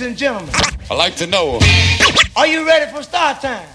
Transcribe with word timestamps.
Ladies 0.00 0.12
and 0.12 0.18
gentlemen, 0.18 0.54
I 0.90 0.94
like 0.94 1.14
to 1.16 1.26
know. 1.26 1.58
are 2.34 2.46
you 2.46 2.66
ready 2.66 2.90
for 2.90 3.02
start 3.02 3.42
time? 3.42 3.68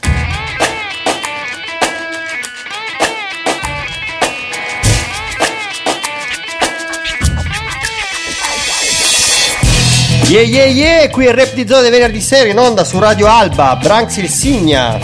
Yeah 10.27 10.41
yeah 10.41 10.65
yeah, 10.65 11.09
qui 11.11 11.27
è 11.27 11.29
il 11.29 11.35
rap 11.35 11.53
di 11.53 11.67
zona 11.67 11.81
dei 11.81 11.91
venerdì 11.91 12.19
sera 12.19 12.49
in 12.49 12.57
onda 12.57 12.83
su 12.83 12.97
Radio 12.97 13.27
Alba, 13.27 13.75
Branx 13.75 14.17
il 14.17 14.27
Signa. 14.27 14.97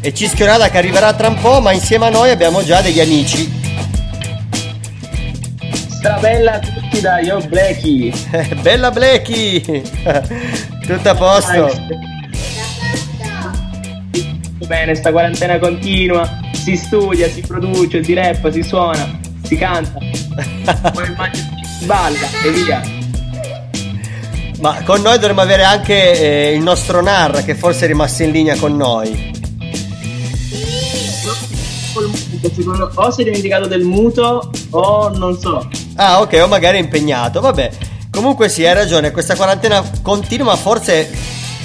E 0.00 0.14
Cischionada 0.14 0.70
che 0.70 0.78
arriverà 0.78 1.12
tra 1.12 1.28
un 1.28 1.38
po', 1.38 1.60
ma 1.60 1.72
insieme 1.72 2.06
a 2.06 2.10
noi 2.10 2.30
abbiamo 2.30 2.64
già 2.64 2.80
degli 2.80 3.00
amici. 3.00 3.52
Strabella 5.90 6.54
a 6.54 6.75
tutti 6.96 7.00
da 7.00 7.20
Yo 7.20 7.40
Blacky. 7.46 8.12
Bella 8.62 8.90
Blechi! 8.90 9.60
Tutto 10.86 11.08
a 11.08 11.14
posto? 11.14 11.70
Bene, 14.66 14.94
sta 14.94 15.12
quarantena 15.12 15.58
continua, 15.58 16.40
si 16.52 16.76
studia, 16.76 17.28
si 17.28 17.40
produce, 17.42 18.02
si 18.02 18.14
rappa, 18.14 18.50
si 18.50 18.62
suona, 18.62 19.18
si 19.42 19.56
canta, 19.56 19.98
poi 20.92 21.06
immagini, 21.06 21.48
si 21.78 21.84
balla 21.84 22.28
e 22.42 22.50
via. 22.50 22.82
Ma 24.60 24.82
con 24.82 25.02
noi 25.02 25.18
dovremmo 25.18 25.42
avere 25.42 25.62
anche 25.62 26.48
eh, 26.48 26.54
il 26.54 26.62
nostro 26.62 27.00
Narra 27.02 27.42
che 27.42 27.54
forse 27.54 27.84
è 27.84 27.88
rimasto 27.88 28.22
in 28.22 28.30
linea 28.32 28.56
con 28.56 28.76
noi. 28.76 29.34
O 32.94 33.10
si 33.10 33.20
è 33.20 33.24
dimenticato 33.24 33.66
del 33.66 33.84
muto 33.84 34.50
o 34.70 35.08
non 35.10 35.38
so. 35.38 35.68
Ah, 35.96 36.20
ok, 36.20 36.40
o 36.42 36.46
magari 36.46 36.78
è 36.78 36.80
impegnato. 36.80 37.40
Vabbè, 37.40 37.70
comunque 38.10 38.48
sì, 38.48 38.64
hai 38.64 38.74
ragione. 38.74 39.10
Questa 39.10 39.34
quarantena 39.34 39.82
continua, 40.02 40.54
forse 40.56 41.10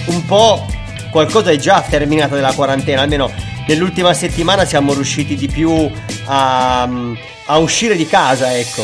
un 0.05 0.25
po' 0.25 0.65
qualcosa 1.11 1.51
è 1.51 1.57
già 1.57 1.83
terminata 1.87 2.35
della 2.35 2.53
quarantena. 2.53 3.01
Almeno 3.01 3.29
nell'ultima 3.67 4.13
settimana 4.13 4.65
siamo 4.65 4.93
riusciti 4.93 5.35
di 5.35 5.47
più 5.47 5.89
a, 6.25 6.89
a 7.45 7.57
uscire 7.57 7.95
di 7.95 8.07
casa, 8.07 8.57
ecco. 8.57 8.83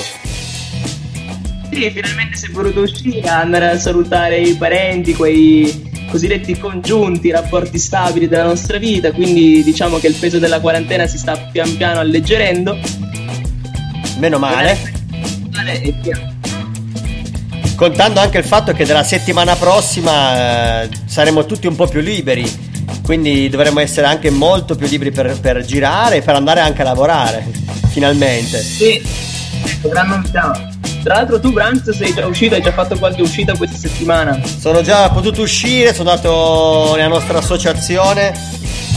Sì, 1.71 1.91
finalmente 1.91 2.38
si 2.38 2.45
è 2.45 2.49
voluto 2.49 2.81
uscire, 2.81 3.27
andare 3.27 3.69
a 3.69 3.77
salutare 3.77 4.39
i 4.39 4.55
parenti, 4.55 5.14
quei 5.14 5.86
cosiddetti 6.09 6.58
congiunti, 6.58 7.31
rapporti 7.31 7.77
stabili 7.77 8.27
della 8.27 8.45
nostra 8.45 8.77
vita, 8.77 9.11
quindi 9.11 9.61
diciamo 9.64 9.97
che 9.97 10.08
il 10.08 10.16
peso 10.16 10.39
della 10.39 10.59
quarantena 10.59 11.05
si 11.05 11.17
sta 11.17 11.38
pian 11.38 11.75
piano 11.77 11.99
alleggerendo. 11.99 12.77
Meno 14.17 14.39
male. 14.39 14.96
E 15.73 15.93
via. 16.01 16.35
Contando 17.75 18.19
anche 18.19 18.39
il 18.39 18.43
fatto 18.43 18.73
che 18.73 18.85
della 18.85 19.03
settimana 19.03 19.55
prossima 19.55 20.81
eh, 20.83 20.89
saremo 21.05 21.45
tutti 21.45 21.67
un 21.67 21.75
po' 21.75 21.87
più 21.87 22.01
liberi. 22.01 22.65
Quindi 23.03 23.49
dovremmo 23.49 23.79
essere 23.79 24.07
anche 24.07 24.29
molto 24.29 24.75
più 24.75 24.87
liberi 24.87 25.11
per, 25.11 25.39
per 25.39 25.63
girare 25.63 26.17
e 26.17 26.21
per 26.21 26.35
andare 26.35 26.59
anche 26.59 26.81
a 26.81 26.85
lavorare. 26.85 27.45
Finalmente. 27.89 28.61
Sì, 28.61 29.01
gran 29.83 30.07
novità. 30.07 30.69
Tra 31.03 31.15
l'altro 31.15 31.39
tu 31.39 31.53
Branks 31.53 31.91
sei 31.91 32.13
già 32.13 32.25
uscito, 32.25 32.55
hai 32.55 32.61
già 32.61 32.71
fatto 32.71 32.97
qualche 32.97 33.21
uscita 33.21 33.55
questa 33.55 33.77
settimana. 33.77 34.41
Sono 34.43 34.81
già 34.81 35.09
potuto 35.09 35.41
uscire, 35.41 35.93
sono 35.93 36.09
andato 36.09 36.95
nella 36.95 37.07
nostra 37.07 37.37
associazione 37.37 38.33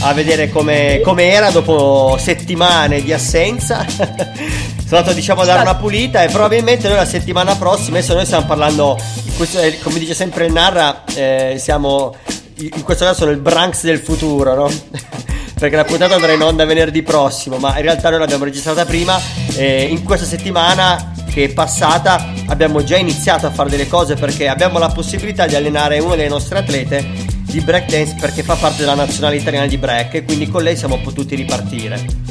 a 0.03 0.13
vedere 0.13 0.49
come, 0.49 0.99
come 1.03 1.29
era 1.29 1.51
dopo 1.51 2.17
settimane 2.19 3.01
di 3.01 3.13
assenza. 3.13 3.85
sono 4.91 5.03
andato 5.03 5.13
diciamo 5.13 5.39
a 5.43 5.45
dare 5.45 5.61
una 5.61 5.75
pulita 5.75 6.21
e 6.21 6.27
probabilmente 6.27 6.89
noi 6.89 6.97
la 6.97 7.05
settimana 7.05 7.55
prossima, 7.55 7.99
adesso 7.99 8.13
noi 8.13 8.25
stiamo 8.25 8.45
parlando, 8.45 8.99
questo 9.37 9.59
è- 9.59 9.79
come 9.79 9.99
dice 9.99 10.13
sempre 10.13 10.47
il 10.47 10.51
Narra, 10.51 11.05
eh, 11.15 11.55
siamo 11.57 12.13
in 12.57 12.83
questo 12.83 13.05
caso 13.05 13.23
nel 13.23 13.37
Branks 13.37 13.83
del 13.83 13.99
futuro, 13.99 14.53
no? 14.53 14.69
Perché 15.57 15.77
la 15.77 15.85
puntata 15.85 16.15
andrà 16.15 16.33
in 16.33 16.41
onda 16.41 16.65
venerdì 16.65 17.03
prossimo, 17.03 17.55
ma 17.55 17.77
in 17.77 17.83
realtà 17.83 18.09
noi 18.09 18.19
l'abbiamo 18.19 18.43
registrata 18.43 18.83
prima 18.83 19.17
e 19.55 19.83
in 19.83 20.03
questa 20.03 20.25
settimana 20.25 21.13
che 21.31 21.45
è 21.45 21.49
passata 21.53 22.33
abbiamo 22.47 22.83
già 22.83 22.97
iniziato 22.97 23.47
a 23.47 23.51
fare 23.51 23.69
delle 23.69 23.87
cose 23.87 24.15
perché 24.15 24.49
abbiamo 24.49 24.77
la 24.77 24.89
possibilità 24.89 25.45
di 25.45 25.55
allenare 25.55 25.99
una 25.99 26.17
delle 26.17 26.27
nostre 26.27 26.59
atlete 26.59 27.07
di 27.43 27.61
breakdance 27.61 28.15
perché 28.19 28.43
fa 28.43 28.55
parte 28.55 28.79
della 28.79 28.95
nazionale 28.95 29.37
italiana 29.37 29.67
di 29.67 29.77
break 29.77 30.15
e 30.15 30.25
quindi 30.25 30.49
con 30.49 30.63
lei 30.63 30.75
siamo 30.75 30.99
potuti 30.99 31.35
ripartire. 31.35 32.30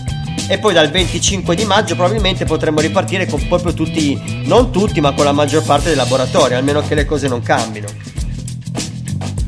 E 0.51 0.59
poi 0.59 0.75
dal 0.75 0.91
25 0.91 1.55
di 1.55 1.65
maggio 1.65 1.95
probabilmente 1.95 2.45
potremo 2.45 2.81
ripartire 2.81 3.25
con 3.27 3.47
proprio 3.47 3.73
tutti, 3.73 4.21
non 4.47 4.73
tutti, 4.73 5.01
ma 5.01 5.13
con 5.13 5.25
la 5.25 5.31
maggior 5.31 5.63
parte 5.63 5.87
dei 5.87 5.95
laboratori, 5.97 6.55
almeno 6.55 6.81
che 6.85 6.97
le 6.97 7.05
cose 7.05 7.29
non 7.29 7.41
cambino. 7.41 7.87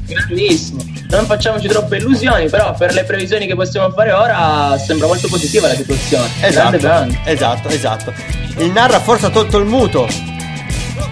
Grandissimo. 0.06 0.84
Non 1.08 1.26
facciamoci 1.26 1.66
troppe 1.66 1.96
illusioni, 1.96 2.48
però 2.48 2.72
per 2.74 2.92
le 2.94 3.02
previsioni 3.02 3.48
che 3.48 3.56
possiamo 3.56 3.90
fare 3.90 4.12
ora 4.12 4.78
sembra 4.78 5.08
molto 5.08 5.26
positiva 5.26 5.66
la 5.66 5.74
situazione. 5.74 6.28
Grande 6.38 6.76
Esatto, 6.76 6.78
Branks. 6.78 7.16
esatto, 7.24 7.68
esatto. 7.68 8.12
Il 8.58 8.70
Narra 8.70 9.00
forse 9.00 9.26
ha 9.26 9.30
tolto 9.30 9.58
il 9.58 9.66
muto. 9.66 10.06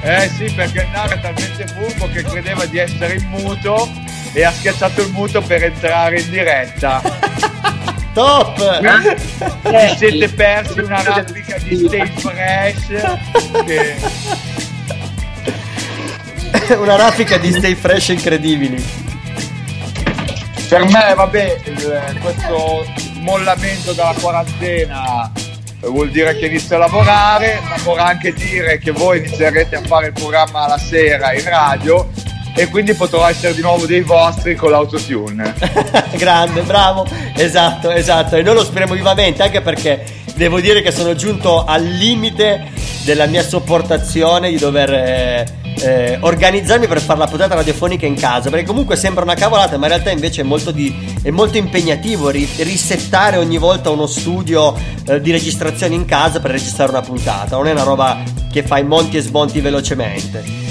Eh 0.03 0.31
sì, 0.37 0.45
perché 0.55 0.83
il 0.83 0.89
Naro 0.93 1.15
è 1.15 1.21
talmente 1.21 1.67
furbo 1.67 2.09
che 2.13 2.23
credeva 2.23 2.65
di 2.65 2.79
essere 2.79 3.15
in 3.17 3.27
muto 3.29 3.91
e 4.33 4.45
ha 4.45 4.53
schiacciato 4.53 5.01
il 5.01 5.11
muto 5.11 5.41
per 5.41 5.65
entrare 5.65 6.21
in 6.21 6.31
diretta. 6.31 7.03
Top! 8.13 8.81
Vi 8.81 9.97
siete 9.97 10.29
persi 10.29 10.81
una 10.81 11.03
replica 11.03 11.57
di 11.59 11.77
Stay 11.77 12.13
Fresh 12.17 12.87
che 13.65 14.59
Una 16.77 16.97
raffica 16.97 17.37
di 17.37 17.53
stay 17.53 17.75
fresh 17.75 18.09
incredibili. 18.09 18.85
per 20.69 20.85
me, 20.85 21.15
vabbè, 21.15 21.61
questo 22.21 22.87
smollamento 22.97 23.93
dalla 23.93 24.15
quarantena 24.21 25.31
eh, 25.81 25.89
vuol 25.89 26.11
dire 26.11 26.37
che 26.37 26.47
inizio 26.47 26.77
a 26.77 26.81
lavorare, 26.81 27.61
ma 27.69 27.77
vorrà 27.83 28.07
anche 28.07 28.33
dire 28.33 28.79
che 28.79 28.91
voi 28.91 29.19
inizierete 29.19 29.77
a 29.77 29.83
fare 29.83 30.09
il 30.09 30.13
programma 30.13 30.67
la 30.67 30.79
sera 30.79 31.33
in 31.33 31.45
radio 31.45 32.11
e 32.55 32.69
quindi 32.69 32.95
potrò 32.95 33.27
essere 33.27 33.55
di 33.55 33.63
nuovo 33.63 33.87
dei 33.87 34.03
vostri 34.03 34.55
con 34.55 34.71
l'autotune. 34.71 35.55
Grande, 36.17 36.63
bravo. 36.63 37.07
Esatto, 37.35 37.91
esatto. 37.91 38.37
E 38.37 38.43
noi 38.43 38.55
lo 38.55 38.65
speriamo 38.65 38.95
vivamente, 38.95 39.43
anche 39.43 39.61
perché 39.61 40.05
devo 40.35 40.61
dire 40.61 40.83
che 40.83 40.91
sono 40.91 41.15
giunto 41.15 41.65
al 41.65 41.85
limite 41.85 42.69
della 43.05 43.27
mia 43.27 43.43
sopportazione 43.43 44.51
di 44.51 44.59
dover 44.59 44.93
eh, 44.93 45.47
eh, 45.81 46.19
organizzarmi 46.21 46.87
per 46.87 47.01
fare 47.01 47.19
la 47.19 47.27
puntata 47.27 47.55
radiofonica 47.55 48.07
in 48.07 48.15
casa. 48.15 48.51
Perché 48.51 48.67
comunque 48.67 48.97
sembra 48.97 49.23
una 49.23 49.35
cavolata, 49.35 49.77
ma 49.79 49.87
in 49.87 49.93
realtà 49.93 50.11
invece 50.11 50.43
è 50.43 50.45
molto, 50.45 50.71
di- 50.71 50.95
è 51.23 51.31
molto 51.31 51.57
impegnativo 51.57 52.29
ri- 52.31 52.49
risettare 52.59 53.37
ogni 53.37 53.59
volta 53.59 53.91
uno 53.91 54.07
studio 54.07 54.75
eh, 55.07 55.21
di 55.21 55.31
registrazione 55.31 55.95
in 55.95 56.05
casa 56.05 56.41
per 56.41 56.51
registrare 56.51 56.91
una 56.91 57.03
puntata. 57.03 57.57
Non 57.57 57.69
è 57.69 57.73
una 57.73 57.85
roba 57.85 58.23
che 58.51 58.63
fai 58.63 58.85
monti 58.85 59.17
e 59.17 59.21
smonti 59.21 59.61
velocemente. 59.61 60.70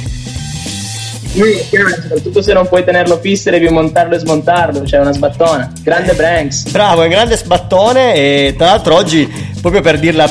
Sì, 1.39 1.69
chiaro, 1.69 1.89
soprattutto 1.89 2.41
se 2.41 2.51
non 2.51 2.67
puoi 2.67 2.83
tenerlo 2.83 3.17
fisso 3.19 3.49
devi 3.49 3.69
montarlo 3.69 4.15
e 4.15 4.19
smontarlo, 4.19 4.85
cioè 4.85 4.99
una 4.99 5.13
sbattona. 5.13 5.71
Grande 5.81 6.13
Branks. 6.13 6.69
Bravo, 6.69 7.01
è 7.01 7.05
un 7.05 7.11
grande 7.11 7.37
sbattone 7.37 8.13
e 8.13 8.55
tra 8.57 8.67
l'altro 8.67 8.95
oggi, 8.95 9.25
proprio 9.61 9.81
per 9.81 9.99
dirla 9.99 10.27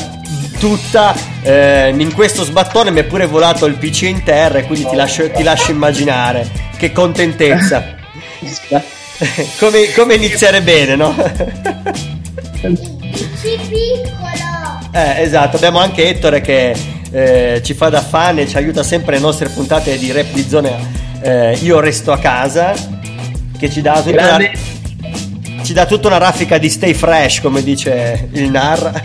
tutta, 0.58 1.14
eh, 1.42 1.94
in 1.96 2.12
questo 2.12 2.44
sbattone 2.44 2.90
mi 2.90 3.00
è 3.00 3.04
pure 3.04 3.24
volato 3.24 3.64
il 3.64 3.76
PC 3.76 4.02
in 4.02 4.22
terra 4.22 4.58
e 4.58 4.66
quindi 4.66 4.86
ti 4.86 4.96
lascio, 4.96 5.30
ti 5.30 5.42
lascio 5.42 5.70
immaginare. 5.70 6.46
Che 6.76 6.92
contentezza. 6.92 7.96
come, 9.58 9.92
come 9.94 10.14
iniziare 10.14 10.60
bene, 10.60 10.94
no? 10.94 11.14
piccolo. 13.68 14.78
Eh, 14.92 15.22
esatto, 15.22 15.56
abbiamo 15.56 15.78
anche 15.78 16.08
Ettore 16.08 16.40
che 16.40 16.76
eh, 17.10 17.60
ci 17.64 17.74
fa 17.74 17.88
da 17.88 18.02
fan 18.02 18.38
e 18.38 18.46
ci 18.48 18.56
aiuta 18.56 18.82
sempre 18.82 19.12
nelle 19.12 19.24
nostre 19.24 19.48
puntate 19.48 19.96
di 19.98 20.12
rap 20.12 20.30
di 20.32 20.46
zona 20.48 20.70
eh, 21.20 21.58
Io 21.62 21.80
resto 21.80 22.12
a 22.12 22.18
casa, 22.18 22.74
che 23.58 23.70
ci 23.70 23.80
dà 23.80 24.00
tutta 24.02 24.36
una, 24.36 24.50
ci 25.64 25.72
dà 25.72 25.86
tutta 25.86 26.06
una 26.08 26.18
raffica 26.18 26.58
di 26.58 26.68
stay 26.68 26.94
fresh, 26.94 27.40
come 27.40 27.62
dice 27.62 28.28
il 28.32 28.50
Narra. 28.50 28.92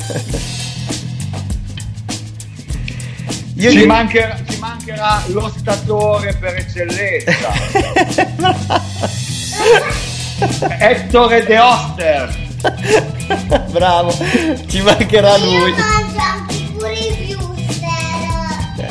Io 3.56 3.70
Ci 3.70 3.78
gli- 3.78 3.86
mancherà, 3.86 4.36
ci 4.50 4.58
mancherà 4.60 5.24
lo 5.28 5.52
statore 5.56 6.34
per 6.40 6.56
eccellenza, 6.56 7.52
Ettore 10.80 11.46
De 11.46 11.60
Oster. 11.60 12.36
Bravo, 13.72 14.12
ci 14.68 14.82
mancherà 14.82 15.38
lui. 15.38 15.74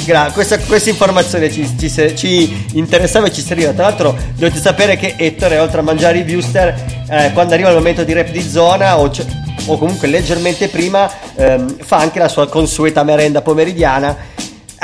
Gra- 0.05 0.31
questa, 0.33 0.59
questa 0.59 0.91
informazione 0.91 1.51
ci, 1.51 1.69
ci 1.79 1.91
ci 2.17 2.67
interessava 2.73 3.27
e 3.29 3.33
ci 3.33 3.41
serviva. 3.41 3.73
Tra 3.73 3.85
l'altro, 3.85 4.17
dovete 4.35 4.59
sapere 4.59 4.97
che 4.97 5.15
Ettore, 5.17 5.59
oltre 5.59 5.79
a 5.81 5.83
mangiare 5.83 6.19
i 6.19 6.35
Wuster, 6.35 6.75
eh, 7.09 7.31
quando 7.33 7.55
arriva 7.55 7.69
il 7.69 7.77
momento 7.77 8.03
di 8.05 8.13
rap 8.13 8.31
di 8.31 8.43
zona 8.43 8.99
o, 8.99 9.09
c- 9.11 9.25
o 9.67 9.79
comunque 9.79 10.09
leggermente 10.09 10.69
prima, 10.69 11.11
ehm, 11.37 11.77
fa 11.83 11.99
anche 11.99 12.19
la 12.19 12.29
sua 12.29 12.49
consueta 12.49 13.03
merenda 13.05 13.43
pomeridiana. 13.43 14.17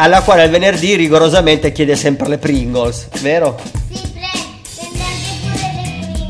alla 0.01 0.21
quale 0.23 0.45
il 0.45 0.51
venerdì 0.51 0.95
rigorosamente 0.95 1.73
chiede 1.73 1.97
sempre 1.97 2.29
le 2.29 2.39
Pringles, 2.39 3.09
vero? 3.21 3.59
Sì, 3.91 4.01
prende, 4.13 4.47
prende 4.77 5.03
anche 5.03 5.33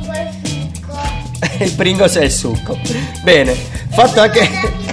pure 0.02 0.23
le 0.25 0.38
Pringles 0.40 0.73
succo. 0.81 0.96
il 1.64 1.73
Pringles 1.75 2.14
è 2.17 2.23
il 2.25 2.32
succo. 2.32 2.79
Bene, 3.23 3.55
fatto 3.90 4.20
anche... 4.20 4.88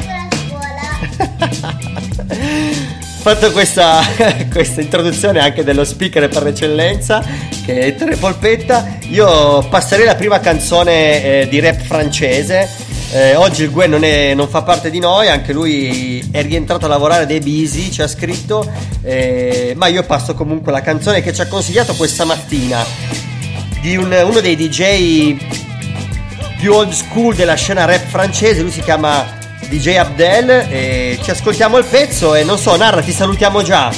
Fatto 3.25 3.51
questa, 3.51 4.01
questa 4.54 4.81
introduzione 4.81 5.39
anche 5.39 5.63
dello 5.63 5.83
speaker 5.83 6.27
per 6.30 6.45
eccellenza, 6.45 7.24
che 7.66 7.80
è 7.80 7.95
Tre 7.95 8.18
Polpetta, 8.18 8.98
io 9.10 9.68
passerei 9.68 10.06
la 10.06 10.13
prima 10.13 10.39
canzone 10.39 11.42
eh, 11.42 11.48
di 11.50 11.60
rap 11.60 11.81
francese. 11.81 12.69
Eh, 13.12 13.33
oggi 13.33 13.63
il 13.63 13.72
Gwen 13.72 13.89
non, 13.89 14.04
è- 14.04 14.36
non 14.36 14.48
fa 14.48 14.62
parte 14.62 14.92
di 14.92 15.00
noi, 15.00 15.27
anche 15.27 15.54
lui 15.54 16.24
è 16.30 16.44
rientrato 16.44 16.86
a 16.86 16.88
lavorare 16.88 17.25
dei 17.25 17.39
Busy, 17.39 17.89
ci 17.89 18.04
ha 18.04 18.07
scritto, 18.07 18.72
eh, 19.01 19.74
ma 19.75 19.88
io 19.88 20.04
passo 20.04 20.36
comunque 20.36 20.71
la 20.71 20.81
canzone 20.81 21.24
che 21.24 21.33
ci 21.33 21.42
ha 21.42 21.48
consigliato 21.48 21.95
questa 21.95 22.25
mattina 22.25 22.86
di 23.81 23.98
un- 23.98 24.21
uno 24.24 24.39
dei 24.39 24.56
DJ 24.56 25.36
più 26.60 26.74
old 26.74 26.92
school 26.92 27.33
della 27.33 27.56
scena 27.56 27.86
rap 27.86 28.06
francese, 28.06 28.62
lui 28.62 28.69
si 28.69 28.81
chiama 28.81 29.42
DJ 29.67 29.95
Abdel 29.97 30.50
e 30.69 31.19
ci 31.21 31.31
ascoltiamo 31.31 31.77
il 31.77 31.85
pezzo 31.85 32.35
e 32.35 32.44
non 32.44 32.57
so, 32.57 32.75
Narra, 32.75 33.01
ti 33.01 33.12
salutiamo 33.12 33.62
già. 33.62 33.91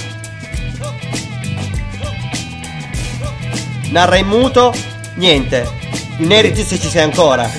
Narra 3.89 4.17
in 4.17 4.27
muto, 4.27 4.73
niente. 5.15 5.69
Neri 6.17 6.55
se 6.55 6.79
ci 6.79 6.89
sei 6.89 7.03
ancora. 7.03 7.49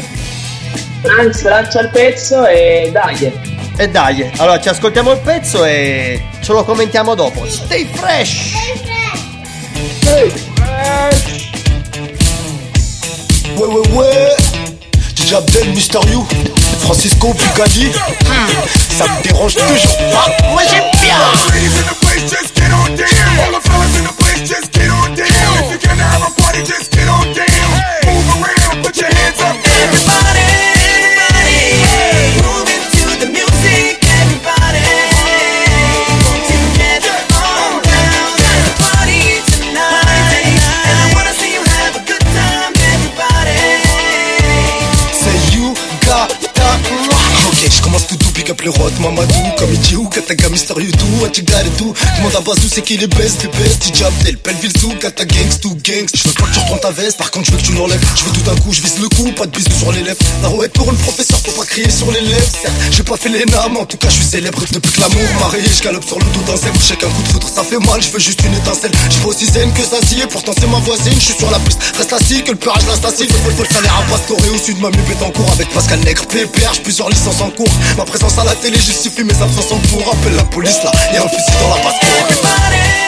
Anzi, 1.20 1.44
lancia 1.44 1.80
il 1.80 1.90
pezzo 1.90 2.46
e 2.46 2.90
dai. 2.92 3.32
E 3.76 3.88
dai, 3.88 4.28
allora 4.38 4.60
ci 4.60 4.68
ascoltiamo 4.68 5.12
il 5.12 5.18
pezzo 5.18 5.64
e 5.64 6.22
ce 6.40 6.52
lo 6.52 6.64
commentiamo 6.64 7.14
dopo. 7.14 7.46
Stay 7.48 7.88
fresh! 7.94 8.54
Ouais, 13.56 13.66
ouais, 13.66 13.88
ouais. 13.92 14.36
DJ 15.14 15.34
Abdel, 15.34 15.68
Mister 15.70 16.00
You, 16.08 16.26
Francisco 16.88 17.34
Picadi. 17.34 17.92
Ça 18.96 19.04
me 19.04 19.22
dérange 19.22 19.56
toujours 19.56 19.98
pas. 20.10 20.48
Moi 20.48 20.62
j'aime 20.70 20.90
bien. 21.02 21.18
Le 48.68 48.72
roi 48.72 48.90
de 48.90 49.00
Mamadou 49.00 49.47
Kataga, 50.28 50.50
Mister 50.50 50.74
You 50.78 50.92
do, 50.92 51.06
what 51.22 51.32
you 51.38 51.44
got 51.44 51.64
et 51.64 51.70
tout. 51.78 51.94
Demande 52.18 52.36
à 52.36 52.40
Bazou, 52.40 52.68
c'est 52.70 52.82
qui 52.82 52.98
les 52.98 53.06
best, 53.06 53.42
les 53.42 53.48
best. 53.48 53.82
DJ 53.82 54.02
Abdel, 54.02 54.36
Belleville 54.44 54.78
Zoo, 54.78 54.92
Kata 55.00 55.24
Gangs, 55.24 55.56
tout 55.62 55.74
gangs. 55.82 56.08
Je 56.12 56.28
veux 56.28 56.34
pas 56.34 56.44
que 56.44 56.52
tu 56.52 56.58
retournes 56.60 56.80
ta 56.80 56.90
veste, 56.90 57.16
par 57.16 57.30
contre, 57.30 57.46
je 57.46 57.52
veux 57.52 57.56
que 57.56 57.62
tu 57.62 57.72
l'enlèves. 57.72 58.04
Je 58.14 58.24
veux 58.24 58.32
tout 58.32 58.42
d'un 58.42 58.56
coup, 58.56 58.72
je 58.72 58.82
vise 58.82 58.98
le 59.00 59.08
coup, 59.08 59.32
pas 59.32 59.46
de 59.46 59.56
bisous 59.56 59.78
sur 59.78 59.90
les 59.92 60.02
lèvres. 60.02 60.18
La 60.42 60.48
rouette 60.48 60.72
pour 60.74 60.90
le 60.90 60.98
professeur, 60.98 61.38
faut 61.40 61.52
pas 61.52 61.64
crier 61.64 61.88
sur 61.88 62.12
les 62.12 62.20
lèvres. 62.20 62.52
Certes, 62.60 62.74
j'ai 62.90 63.02
pas 63.02 63.16
fait 63.16 63.30
les 63.30 63.44
names, 63.46 63.76
en 63.78 63.86
tout 63.86 63.96
cas, 63.96 64.08
je 64.10 64.16
suis 64.16 64.24
célèbre. 64.24 64.60
Depuis 64.70 64.92
que 64.92 65.00
l'amour 65.00 65.22
m'a 65.40 65.48
rayé, 65.48 65.68
je 65.74 65.82
galope 65.82 66.04
sur 66.04 66.18
le 66.18 66.26
dos 66.26 66.44
d'un 66.46 66.56
zèbre. 66.56 66.78
Qu'un 66.98 67.08
coup 67.08 67.22
de 67.22 67.28
foudre, 67.28 67.48
ça 67.48 67.64
fait 67.64 67.78
mal, 67.78 68.02
je 68.02 68.10
veux 68.10 68.18
juste 68.18 68.42
une 68.44 68.54
étincelle. 68.54 68.90
Je 69.08 69.26
aussi 69.26 69.46
zen 69.46 69.72
que 69.72 69.82
ça 69.82 70.00
s'y 70.04 70.16
pourtant 70.28 70.52
c'est 70.58 70.66
ma 70.66 70.78
voisine. 70.80 71.14
Je 71.14 71.24
suis 71.24 71.38
sur 71.38 71.50
la 71.50 71.58
piste, 71.60 71.78
reste 71.96 72.12
assis, 72.12 72.42
que 72.42 72.50
le 72.50 72.56
peurage 72.56 72.84
l'assassine. 72.86 73.28
Faut 73.28 73.50
faut 73.50 73.62
le 73.62 73.68
salaire 73.68 73.96
à 73.96 74.10
Pastoré 74.10 74.48
au 74.50 74.58
sud, 74.58 74.78
ma 74.80 74.90
mupette 74.90 75.22
en 75.22 75.30
cours 75.30 75.50
avec 75.52 75.68
Pascal 75.72 76.00
Nègre, 76.00 76.22
j'ai 76.32 76.46
plusieurs 76.82 77.08
licences 77.08 77.40
en 77.40 77.50
cours. 77.50 77.70
Ma 77.96 78.04
présence 78.04 78.36
à 78.38 78.44
la 78.44 78.54
télé 78.56 78.76
justifie 78.76 79.24
mes 79.24 79.32
absences 79.32 79.72
en. 79.72 79.78
Appelle 80.20 80.36
la 80.36 80.44
police 80.44 80.82
là, 80.82 80.90
y'a 81.12 81.22
un 81.22 81.28
fusil 81.28 81.52
dans 81.60 81.76
la 81.76 81.82
basse-cour. 81.82 83.07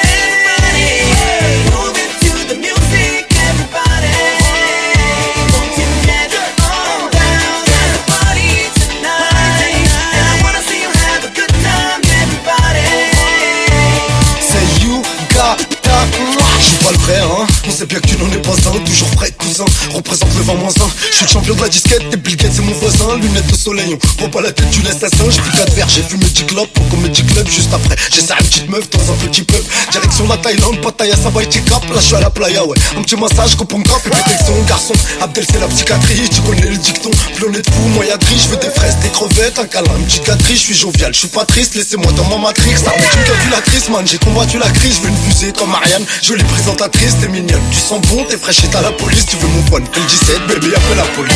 Sait 17.81 17.87
bien 17.87 17.99
que 17.99 18.09
tu 18.09 18.17
n'en 18.19 18.31
es 18.31 18.43
pas 18.43 18.53
un. 18.53 18.79
Toujours 18.85 19.09
prêt, 19.12 19.31
cousin. 19.38 19.65
Représente 19.94 20.29
le 20.37 20.43
20 20.43 20.55
moins 20.55 20.69
1. 20.69 20.73
Je 21.11 21.17
suis 21.17 21.25
le 21.25 21.31
champion 21.31 21.55
de 21.55 21.62
la 21.62 21.69
disquette. 21.69 22.03
Et 22.12 22.17
Bill 22.17 22.37
Gates, 22.37 22.53
c'est 22.55 22.62
mon 22.62 22.73
voisin. 22.73 23.17
Lunettes 23.17 23.50
de 23.50 23.56
soleil, 23.56 23.97
on 23.97 24.21
voit 24.21 24.31
pas 24.31 24.43
la 24.43 24.53
tête 24.53 24.69
du 24.71 24.82
l'assassin. 24.82 25.25
J'ai 25.31 25.41
pris 25.41 25.56
4 25.56 25.73
verres, 25.73 25.88
j'ai 25.88 26.03
fumé 26.03 26.27
10 26.27 26.44
clopes. 26.44 26.73
Pour 26.75 26.87
Comedy 26.91 27.23
Club, 27.25 27.49
juste 27.49 27.73
après. 27.73 27.97
J'ai 28.11 28.21
serré 28.21 28.41
une 28.41 28.47
petite 28.49 28.69
meuf 28.69 28.91
dans 28.91 29.12
un 29.12 29.17
petit 29.27 29.43
pub. 29.43 29.65
Direction 29.93 30.29
la 30.29 30.37
Thaïlande, 30.37 30.81
Pattaya, 30.82 31.17
Savaïti 31.17 31.62
Cap. 31.62 31.82
Là, 31.88 32.00
je 32.00 32.06
suis 32.06 32.17
à 32.17 32.21
la 32.21 32.29
playa, 32.29 32.65
ouais. 32.67 32.77
Un 32.99 33.03
petit 33.03 33.17
massage, 33.17 33.56
copon 33.56 33.79
grave 33.79 34.03
et 34.06 34.11
protection. 34.11 34.62
Garçon, 34.69 34.94
Abdel, 35.23 35.47
c'est 35.50 35.61
la 35.61 35.69
psychiatrie. 35.69 36.29
Tu 36.29 36.41
connais 36.43 36.69
le 36.69 36.77
dicton. 36.77 37.11
Plus 37.35 37.47
fou, 37.47 37.88
moi 37.94 38.05
y'a 38.05 38.19
gris. 38.19 38.38
Je 38.44 38.49
veux 38.50 38.59
des 38.59 38.71
fraises, 38.71 38.97
des 39.03 39.09
crevettes, 39.09 39.59
un 39.59 39.67
câlin, 39.67 39.91
une 39.99 40.05
petite 40.05 40.27
gâterie. 40.27 40.55
Je 40.55 40.61
suis 40.61 40.75
jovial, 40.75 41.15
je 41.15 41.21
suis 41.21 41.29
pas 41.29 41.47
triste. 41.47 41.75
Laissez-moi 41.77 42.12
dans 42.12 42.29
ma 42.29 42.37
matrix. 42.37 42.75
Armée 42.87 43.00
d'une 43.15 43.25
calculatrice, 43.25 43.88
man. 43.88 44.06
J'ai 44.06 44.19
combattu 44.19 44.59
la 44.59 44.69
crise. 44.69 44.97
Je 44.97 45.00
veux 45.00 45.09
une 45.09 45.32
fusée 45.32 45.53
comme 45.53 45.71
Marianne. 45.71 46.05
Jolie 46.23 46.44
présentatrice, 46.44 47.17
t'es 47.21 47.29
mignonne. 47.29 47.69
Tu 47.70 47.78
sens 47.78 48.00
bon, 48.08 48.25
t'es 48.25 48.37
fraîche 48.37 48.64
et 48.64 48.69
t'as 48.69 48.82
la 48.82 48.93
police. 48.93 49.26
Tu 49.26 49.37
veux 49.37 49.49
mon 49.49 49.62
fais 49.62 49.78
le 49.78 50.06
17, 50.06 50.46
bébé, 50.49 50.75
appelle 50.75 50.96
la 50.96 51.05
police. 51.14 51.34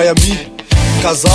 Miami. 0.00 0.52
Casa. 1.02 1.28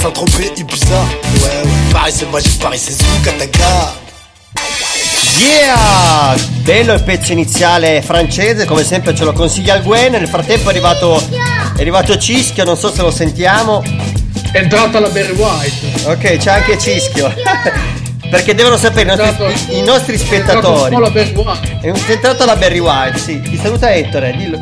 Saint-Tropez, 0.00 0.52
Ibiza. 0.56 0.94
Ouais, 0.94 1.62
ouais. 1.62 1.70
Paris, 1.92 2.12
c'est 2.12 2.30
magique. 2.32 2.58
Paris, 2.58 2.78
c'est 2.78 2.92
Zou, 2.94 3.04
Kataga. 3.22 3.92
Yeah! 5.38 6.34
Bello 6.62 6.94
il 6.94 7.02
pezzo 7.02 7.32
iniziale 7.32 8.00
francese, 8.00 8.64
come 8.64 8.82
sempre 8.84 9.14
ce 9.14 9.24
lo 9.24 9.32
consiglia 9.32 9.74
il 9.76 9.82
Gwen. 9.82 10.12
Nel 10.12 10.26
frattempo 10.28 10.68
è 10.68 10.72
arrivato, 10.72 11.18
è 11.76 11.80
arrivato 11.80 12.16
Cischio, 12.16 12.64
non 12.64 12.78
so 12.78 12.90
se 12.90 13.02
lo 13.02 13.10
sentiamo. 13.10 13.82
È 14.52 14.56
entrata 14.58 14.98
la 14.98 15.08
Barry 15.08 15.34
White. 15.34 16.08
Ok, 16.08 16.36
c'è 16.38 16.50
anche 16.50 16.78
Cischio. 16.78 17.30
Perché 18.30 18.54
devono 18.54 18.78
sapere 18.78 19.12
i 19.12 19.16
nostri, 19.16 19.76
i 19.76 19.82
nostri 19.82 20.16
È 20.16 20.34
entrata 20.34 20.60
spettatori. 20.60 20.96
la 20.98 21.10
Barry 21.10 21.34
White. 21.34 21.78
È 21.82 21.90
un 21.90 22.00
entrato 22.08 22.44
la 22.46 22.56
Barry 22.56 22.78
White, 22.78 23.18
sì. 23.18 23.40
Ti 23.42 23.58
saluta 23.60 23.92
Ettore, 23.92 24.34
dillo. 24.34 24.58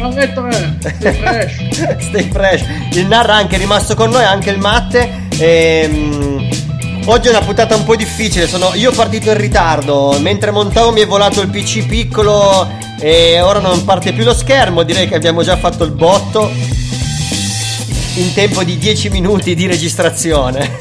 Ettore, 0.00 0.78
sei 1.00 1.12
fresh. 1.12 1.98
Stay 2.06 2.28
fresh. 2.30 2.62
Il 2.92 3.06
Narra 3.06 3.38
è 3.38 3.42
anche 3.42 3.56
rimasto 3.56 3.96
con 3.96 4.10
noi, 4.10 4.22
anche 4.22 4.50
il 4.50 4.58
Matte. 4.58 5.26
Ehm, 5.38 6.48
oggi 7.06 7.26
è 7.26 7.30
una 7.30 7.40
puntata 7.40 7.74
un 7.74 7.82
po' 7.84 7.96
difficile. 7.96 8.46
Sono 8.46 8.70
io 8.74 8.92
partito 8.92 9.30
in 9.30 9.36
ritardo. 9.38 10.16
Mentre 10.20 10.52
montavo 10.52 10.92
mi 10.92 11.00
è 11.00 11.06
volato 11.06 11.40
il 11.40 11.48
PC 11.48 11.86
piccolo 11.86 12.68
e 13.00 13.40
ora 13.40 13.58
non 13.58 13.84
parte 13.84 14.12
più 14.12 14.22
lo 14.22 14.34
schermo. 14.34 14.84
Direi 14.84 15.08
che 15.08 15.16
abbiamo 15.16 15.42
già 15.42 15.56
fatto 15.56 15.82
il 15.82 15.90
botto. 15.90 16.48
in 18.14 18.32
tempo 18.34 18.64
di 18.64 18.78
10 18.78 19.10
minuti 19.10 19.54
di 19.54 19.66
registrazione. 19.66 20.76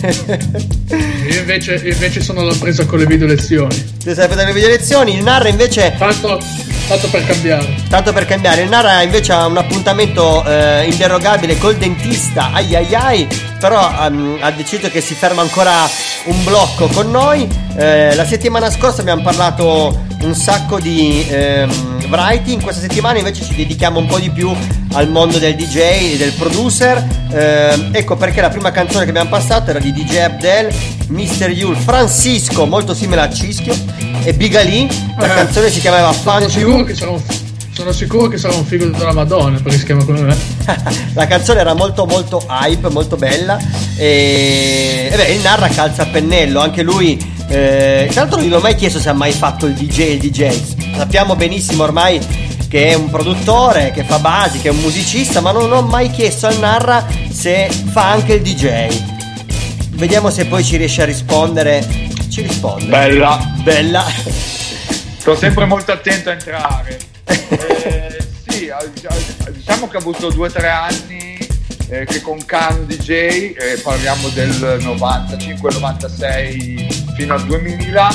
Io 1.30 1.40
invece, 1.40 1.76
invece 1.84 2.22
sono 2.22 2.42
alla 2.42 2.56
presa 2.58 2.86
con 2.86 3.00
le 3.00 3.06
video 3.06 3.28
lezioni. 3.28 3.76
Tu 4.04 4.12
stai 4.12 4.28
vedendo 4.28 4.46
le 4.46 4.54
video 4.54 4.70
lezioni, 4.70 5.16
il 5.16 5.24
Narra 5.24 5.48
invece 5.50 5.94
Tanto, 5.98 6.40
tanto 6.88 7.10
per 7.10 7.26
cambiare. 7.26 7.76
Tanto 7.90 8.14
per 8.14 8.26
cambiare, 8.26 8.62
il 8.62 8.70
Nara 8.70 9.02
invece 9.02 9.34
ha 9.34 9.46
un 9.46 9.58
appuntamento 9.58 10.44
eh, 10.46 10.86
inderogabile 10.86 11.58
col 11.58 11.76
dentista, 11.76 12.52
ai 12.54 12.76
ai 12.76 12.96
ai, 12.96 13.28
però 13.60 13.92
ehm, 14.06 14.38
ha 14.40 14.52
deciso 14.52 14.90
che 14.90 15.02
si 15.02 15.14
ferma 15.14 15.42
ancora 15.42 15.88
un 16.26 16.44
blocco 16.44 16.88
con 16.88 17.12
noi. 17.12 17.48
Eh, 17.76 18.16
la 18.16 18.26
settimana 18.26 18.72
scorsa 18.72 19.02
abbiamo 19.02 19.22
parlato 19.22 20.06
un 20.22 20.34
sacco 20.34 20.80
di 20.80 21.26
ehm, 21.30 21.97
variety, 22.08 22.54
in 22.54 22.62
questa 22.62 22.82
settimana 22.82 23.18
invece 23.18 23.44
ci 23.44 23.56
dedichiamo 23.56 24.00
un 24.00 24.06
po' 24.08 24.20
di 24.20 24.30
più 24.30 24.54
al 24.94 25.10
mondo 25.10 25.38
del 25.38 25.56
DJ 25.56 25.78
e 26.14 26.16
del 26.18 26.32
producer. 26.34 27.06
Eh, 27.32 27.90
ecco 27.92 28.16
perché 28.16 28.42
la 28.42 28.50
prima 28.50 28.72
canzone 28.72 29.04
che 29.04 29.10
abbiamo 29.10 29.30
passato 29.30 29.70
era 29.70 29.80
di 29.80 29.92
DJ 29.92 30.18
Abdel, 30.18 30.74
Mr. 31.08 31.50
Yul, 31.50 31.76
Francisco, 31.76 32.66
molto 32.66 32.94
simile 32.94 33.22
a 33.22 33.30
Cischio, 33.34 33.76
e 34.24 34.34
Big 34.34 34.56
Ali. 34.56 34.88
La 35.18 35.32
Eh. 35.32 35.36
canzone 35.36 35.70
si 35.70 35.80
chiamava 35.80 36.12
Fun 36.12 36.50
sicuro 36.50 36.84
che 36.84 36.96
sarà 36.96 37.12
un, 37.12 37.22
sono 37.72 37.92
sicuro 37.92 38.28
che 38.28 38.38
sarà 38.38 38.56
un 38.56 38.66
figo 38.66 38.86
della 38.86 39.14
Madonna 39.14 39.60
perché 39.62 39.78
si 39.78 39.86
chiama 39.86 40.04
come 40.04 40.22
me. 40.22 40.36
la 41.14 41.28
canzone 41.28 41.60
era 41.60 41.74
molto 41.74 42.06
molto 42.06 42.44
hype, 42.50 42.90
molto 42.90 43.16
bella 43.18 43.58
e, 43.98 45.10
e 45.12 45.16
beh, 45.16 45.28
il 45.34 45.42
narra 45.42 45.68
calza 45.68 46.04
a 46.04 46.06
pennello, 46.08 46.60
anche 46.60 46.82
lui 46.82 47.36
eh, 47.50 48.08
tra 48.12 48.22
l'altro 48.22 48.40
non 48.40 48.50
gli 48.50 48.54
ho 48.54 48.60
mai 48.60 48.76
chiesto 48.76 49.00
se 49.00 49.10
ha 49.10 49.14
mai 49.14 49.32
fatto 49.32 49.66
il 49.66 49.74
DJ 49.74 50.00
e 50.00 50.12
il 50.14 50.20
DJ. 50.20 50.96
Sappiamo 50.96 51.36
benissimo 51.36 51.84
ormai 51.84 52.20
che 52.68 52.90
è 52.90 52.94
un 52.94 53.10
produttore, 53.10 53.92
che 53.92 54.04
fa 54.04 54.20
basi, 54.20 54.60
che 54.60 54.68
è 54.68 54.72
un 54.72 54.80
musicista, 54.80 55.40
ma 55.40 55.52
non 55.52 55.72
ho 55.72 55.82
mai 55.82 56.12
chiesto 56.12 56.48
al 56.48 56.60
narra 56.60 57.06
se 57.32 57.70
fa 57.92 58.12
anche 58.12 58.34
il 58.34 58.42
DJ. 58.42 58.88
Vediamo 59.92 60.30
se 60.30 60.46
poi 60.46 60.64
ci 60.64 60.78
riesce 60.78 61.04
a 61.04 61.06
rispondere. 61.06 61.88
Ci 62.30 62.42
risponde. 62.42 62.86
Bella. 62.86 63.40
Bella. 63.64 64.04
Sto 65.18 65.36
sempre 65.36 65.66
molto 65.66 65.92
attento 65.92 66.30
a 66.30 66.34
entrare. 66.34 67.00
Eh, 67.90 68.18
sì, 68.48 68.70
diciamo 69.54 69.88
che 69.88 69.96
ho 69.96 70.00
avuto 70.00 70.30
due 70.30 70.48
o 70.48 70.52
tre 70.52 70.70
anni 70.70 71.38
eh, 71.90 72.06
che 72.06 72.22
con 72.22 72.44
Can 72.46 72.86
DJ, 72.86 73.10
eh, 73.10 73.80
parliamo 73.82 74.28
del 74.30 74.78
95-96 74.82 76.97
fino 77.18 77.34
al 77.34 77.44
2000, 77.46 78.10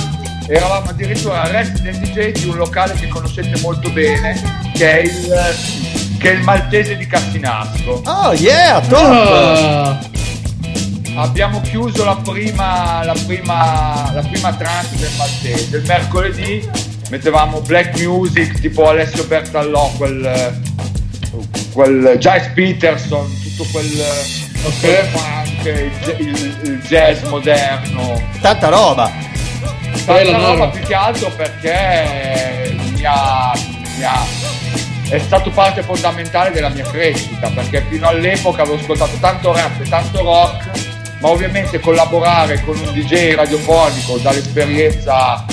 eravamo 0.47 0.91
addirittura 0.91 1.45
resident 1.49 1.99
DJ 1.99 2.31
di 2.41 2.49
un 2.49 2.57
locale 2.57 2.95
che 2.95 3.09
conoscete 3.09 3.59
molto 3.61 3.91
bene, 3.91 4.41
che 4.75 5.01
è 5.01 5.03
il, 5.03 6.17
che 6.19 6.31
è 6.31 6.35
il 6.35 6.43
Maltese 6.43 6.97
di 6.97 7.07
Cassinasco. 7.07 8.03
Oh 8.07 8.33
yeah, 8.33 8.81
top! 8.81 9.01
Ah, 9.03 10.11
Abbiamo 11.15 11.61
chiuso 11.61 12.05
la 12.05 12.17
prima, 12.17 13.05
la 13.05 13.15
prima, 13.27 14.11
la 14.15 14.23
prima 14.23 14.55
trance 14.55 14.97
del 14.97 15.11
Maltese. 15.19 15.77
Il 15.77 15.85
mercoledì 15.85 16.71
mettevamo 17.11 17.61
black 17.61 18.01
music 18.01 18.61
tipo 18.61 18.89
Alessio 18.89 19.25
Bertallò, 19.25 19.91
quel, 19.99 20.61
quel 21.73 22.17
Giles 22.19 22.51
Peterson, 22.55 23.29
tutto 23.43 23.69
quel, 23.73 23.91
quel 24.63 24.73
funk, 25.63 26.19
il, 26.19 26.27
il- 26.27 26.61
il 26.65 26.81
jazz 26.87 27.23
moderno. 27.25 28.21
Tanta 28.41 28.69
roba. 28.69 29.11
Tanta 29.11 30.13
Bella 30.15 30.39
roba 30.39 30.69
più 30.69 30.81
che 30.83 30.95
altro 30.95 31.31
perché 31.31 32.75
mi 32.95 33.05
ha, 33.05 33.53
mi 33.97 34.05
ha- 34.05 34.25
è 35.09 35.19
stato 35.19 35.51
parte 35.51 35.83
fondamentale 35.83 36.51
della 36.51 36.71
mia 36.71 36.85
crescita 36.85 37.49
perché 37.51 37.85
fino 37.89 38.09
all'epoca 38.09 38.63
avevo 38.63 38.79
ascoltato 38.79 39.17
tanto 39.21 39.53
rap 39.53 39.81
e 39.81 39.89
tanto 39.89 40.23
rock 40.23 40.71
ma 41.21 41.29
ovviamente 41.29 41.79
collaborare 41.79 42.63
con 42.65 42.77
un 42.79 42.93
DJ 42.95 43.35
radiofonico 43.35 44.17
dall'esperienza 44.19 45.45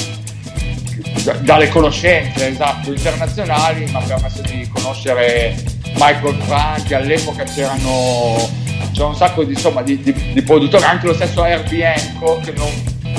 da- 1.23 1.33
dalle 1.33 1.67
conoscenze 1.69 2.47
esatto 2.47 2.91
internazionali 2.93 3.83
mi 3.83 3.93
ha 3.93 3.99
permesso 3.99 4.41
di 4.41 4.67
conoscere 4.73 5.61
Michael 5.95 6.37
Franchi 6.47 6.93
all'epoca 6.93 7.43
c'erano 7.43 8.49
c'era 8.91 9.07
un 9.07 9.15
sacco 9.15 9.43
di, 9.43 9.53
insomma, 9.53 9.81
di, 9.81 10.01
di- 10.01 10.31
di 10.33 10.41
produttori 10.41 10.83
anche 10.83 11.07
lo 11.07 11.13
stesso 11.13 11.41
Hancock 11.43 12.43
che 12.43 12.53
non, 12.55 12.69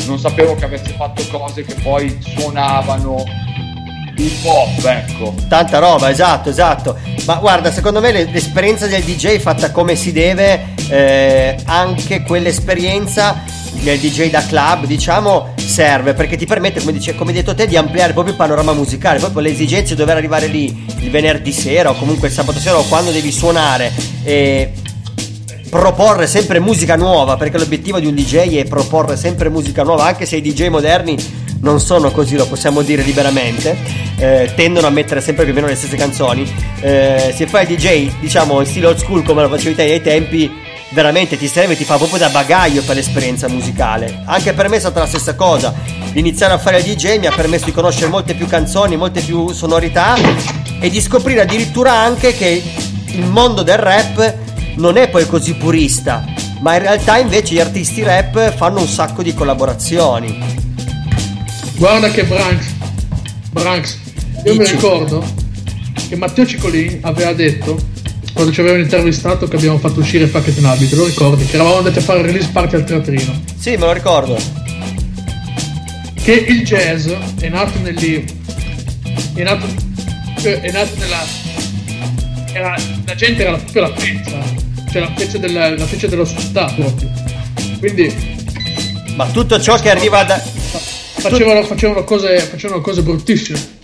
non 0.07 0.19
sapevo 0.19 0.55
che 0.55 0.65
avesse 0.65 0.93
fatto 0.97 1.23
cose 1.31 1.65
che 1.65 1.75
poi 1.83 2.17
suonavano 2.37 3.25
hip 4.17 4.45
hop 4.45 4.85
ecco 4.85 5.35
Tanta 5.49 5.79
roba, 5.79 6.11
esatto, 6.11 6.51
esatto. 6.51 6.97
Ma 7.27 7.37
guarda, 7.37 7.73
secondo 7.73 8.01
me 8.01 8.13
le- 8.13 8.29
l'esperienza 8.31 8.87
del 8.87 9.03
DJ 9.03 9.39
fatta 9.39 9.71
come 9.71 9.95
si 9.97 10.13
deve, 10.13 10.75
eh, 10.89 11.57
anche 11.65 12.23
quell'esperienza 12.23 13.43
del 13.83 13.99
DJ 13.99 14.29
da 14.31 14.45
club, 14.45 14.85
diciamo, 14.85 15.55
serve 15.57 16.13
perché 16.13 16.37
ti 16.37 16.45
permette, 16.45 16.81
come, 16.81 16.93
dice, 16.93 17.15
come 17.15 17.33
detto 17.33 17.55
te, 17.55 17.67
di 17.67 17.77
ampliare 17.77 18.13
proprio 18.13 18.33
il 18.35 18.39
panorama 18.39 18.73
musicale. 18.75 19.19
Proprio 19.21 19.41
le 19.41 19.51
esigenze 19.51 19.95
di 19.95 20.01
dover 20.01 20.17
arrivare 20.17 20.49
lì 20.49 20.85
il 20.99 21.11
venerdì 21.11 21.53
sera 21.53 21.91
o 21.91 21.95
comunque 21.95 22.29
il 22.29 22.35
sabato 22.35 22.59
sera 22.59 22.77
o 22.79 22.85
quando 22.89 23.11
devi 23.13 23.33
suonare 23.33 23.91
e 24.23 24.73
proporre 25.71 26.27
sempre 26.27 26.59
musica 26.59 26.97
nuova 26.97 27.37
perché 27.37 27.57
l'obiettivo 27.57 27.99
di 28.01 28.07
un 28.07 28.15
DJ 28.15 28.57
è 28.57 28.65
proporre 28.65 29.17
sempre 29.17 29.49
musica 29.49 29.83
nuova 29.83 30.05
anche 30.05 30.27
se 30.27 30.37
i 30.37 30.43
DJ 30.43 30.67
moderni 30.67 31.17
non 31.61 31.81
sono 31.81 32.11
così 32.11 32.37
lo 32.37 32.47
possiamo 32.47 32.83
dire 32.83 33.03
liberamente 33.03 34.09
eh, 34.21 34.53
tendono 34.55 34.87
a 34.87 34.91
mettere 34.91 35.21
sempre 35.21 35.45
più 35.45 35.53
o 35.53 35.57
meno 35.57 35.67
le 35.67 35.75
stesse 35.75 35.97
canzoni. 35.97 36.51
Eh, 36.81 37.33
se 37.35 37.47
fai 37.47 37.67
il 37.69 37.77
DJ 37.77 38.13
diciamo 38.21 38.61
in 38.61 38.67
stile 38.67 38.87
old 38.87 38.99
school 38.99 39.23
come 39.25 39.43
lo 39.43 39.49
facevi 39.49 39.75
te 39.75 39.83
ai 39.83 40.03
tempi 40.03 40.51
veramente 40.91 41.39
ti 41.39 41.47
serve 41.47 41.77
ti 41.77 41.85
fa 41.85 41.97
proprio 41.97 42.19
da 42.19 42.29
bagaglio 42.29 42.83
per 42.83 42.97
l'esperienza 42.97 43.49
musicale. 43.49 44.23
Anche 44.27 44.53
per 44.53 44.69
me 44.69 44.77
è 44.77 44.81
stata 44.81 45.01
la 45.01 45.07
stessa 45.07 45.35
cosa. 45.35 45.75
Iniziare 46.13 46.53
a 46.53 46.59
fare 46.59 46.79
il 46.79 46.85
DJ 46.85 47.19
mi 47.19 47.27
ha 47.27 47.33
permesso 47.35 47.65
di 47.65 47.73
conoscere 47.73 48.09
molte 48.09 48.35
più 48.35 48.47
canzoni 48.47 48.97
molte 48.97 49.21
più 49.21 49.53
sonorità 49.53 50.17
e 50.81 50.91
di 50.91 51.01
scoprire 51.01 51.41
addirittura 51.43 51.93
anche 51.93 52.35
che 52.35 52.63
il 53.07 53.25
mondo 53.25 53.63
del 53.63 53.79
rap 53.79 54.50
non 54.81 54.97
è 54.97 55.11
poi 55.11 55.27
così 55.27 55.55
purista, 55.55 56.25
ma 56.63 56.75
in 56.75 56.81
realtà 56.81 57.19
invece 57.19 57.55
gli 57.55 57.61
artisti 57.61 58.03
rap 58.03 58.55
fanno 58.57 58.81
un 58.81 58.89
sacco 58.89 59.23
di 59.23 59.35
collaborazioni. 59.35 60.39
guarda 61.77 62.09
che 62.11 62.25
Branks. 62.25 62.75
Branks. 63.51 63.99
Io 64.47 64.53
mi 64.53 64.59
Dici. 64.59 64.73
ricordo 64.73 65.23
che 66.09 66.17
Matteo 66.17 66.47
Ciccolini 66.47 66.99
aveva 67.03 67.35
detto 67.35 67.79
quando 68.33 68.53
ci 68.53 68.61
avevano 68.61 68.83
intervistato 68.83 69.47
che 69.49 69.57
abbiamo 69.57 69.79
fatto 69.79 70.01
uscire 70.01 70.27
Packet 70.27 70.57
in 70.57 70.65
Abito, 70.65 70.97
lo 70.97 71.05
ricordi? 71.05 71.45
Che 71.45 71.57
eravamo 71.57 71.77
andati 71.79 71.99
a 71.99 72.03
fare 72.03 72.21
il 72.21 72.25
release 72.25 72.49
party 72.51 72.77
al 72.77 72.85
teatrino. 72.85 73.43
Sì, 73.59 73.73
me 73.73 73.85
lo 73.85 73.93
ricordo. 73.93 74.39
Che 76.15 76.33
il 76.33 76.65
jazz 76.65 77.07
è 77.39 77.49
nato 77.51 77.79
negli. 77.81 78.25
è 79.35 79.43
nato. 79.43 79.67
è 80.43 80.71
nato 80.71 80.91
nella. 80.97 81.49
Era, 82.53 82.75
la 83.05 83.15
gente 83.15 83.43
era 83.43 83.57
proprio 83.57 83.83
la 83.83 83.95
feccia. 83.95 84.60
Cioè 84.91 85.01
la 85.01 85.13
feccia, 85.15 85.39
della, 85.39 85.77
la 85.77 85.87
feccia 85.87 86.07
dello 86.07 86.25
spettacolo. 86.25 86.93
Quindi 87.79 88.13
Ma 89.17 89.27
tutto 89.27 89.61
ciò 89.61 89.77
che 89.79 89.91
arriva 89.91 90.25
da... 90.25 90.39
facevano, 90.39 91.63
facevano, 91.63 92.05
cose, 92.05 92.39
facevano 92.41 92.81
cose 92.81 93.03
bruttissime. 93.03 93.79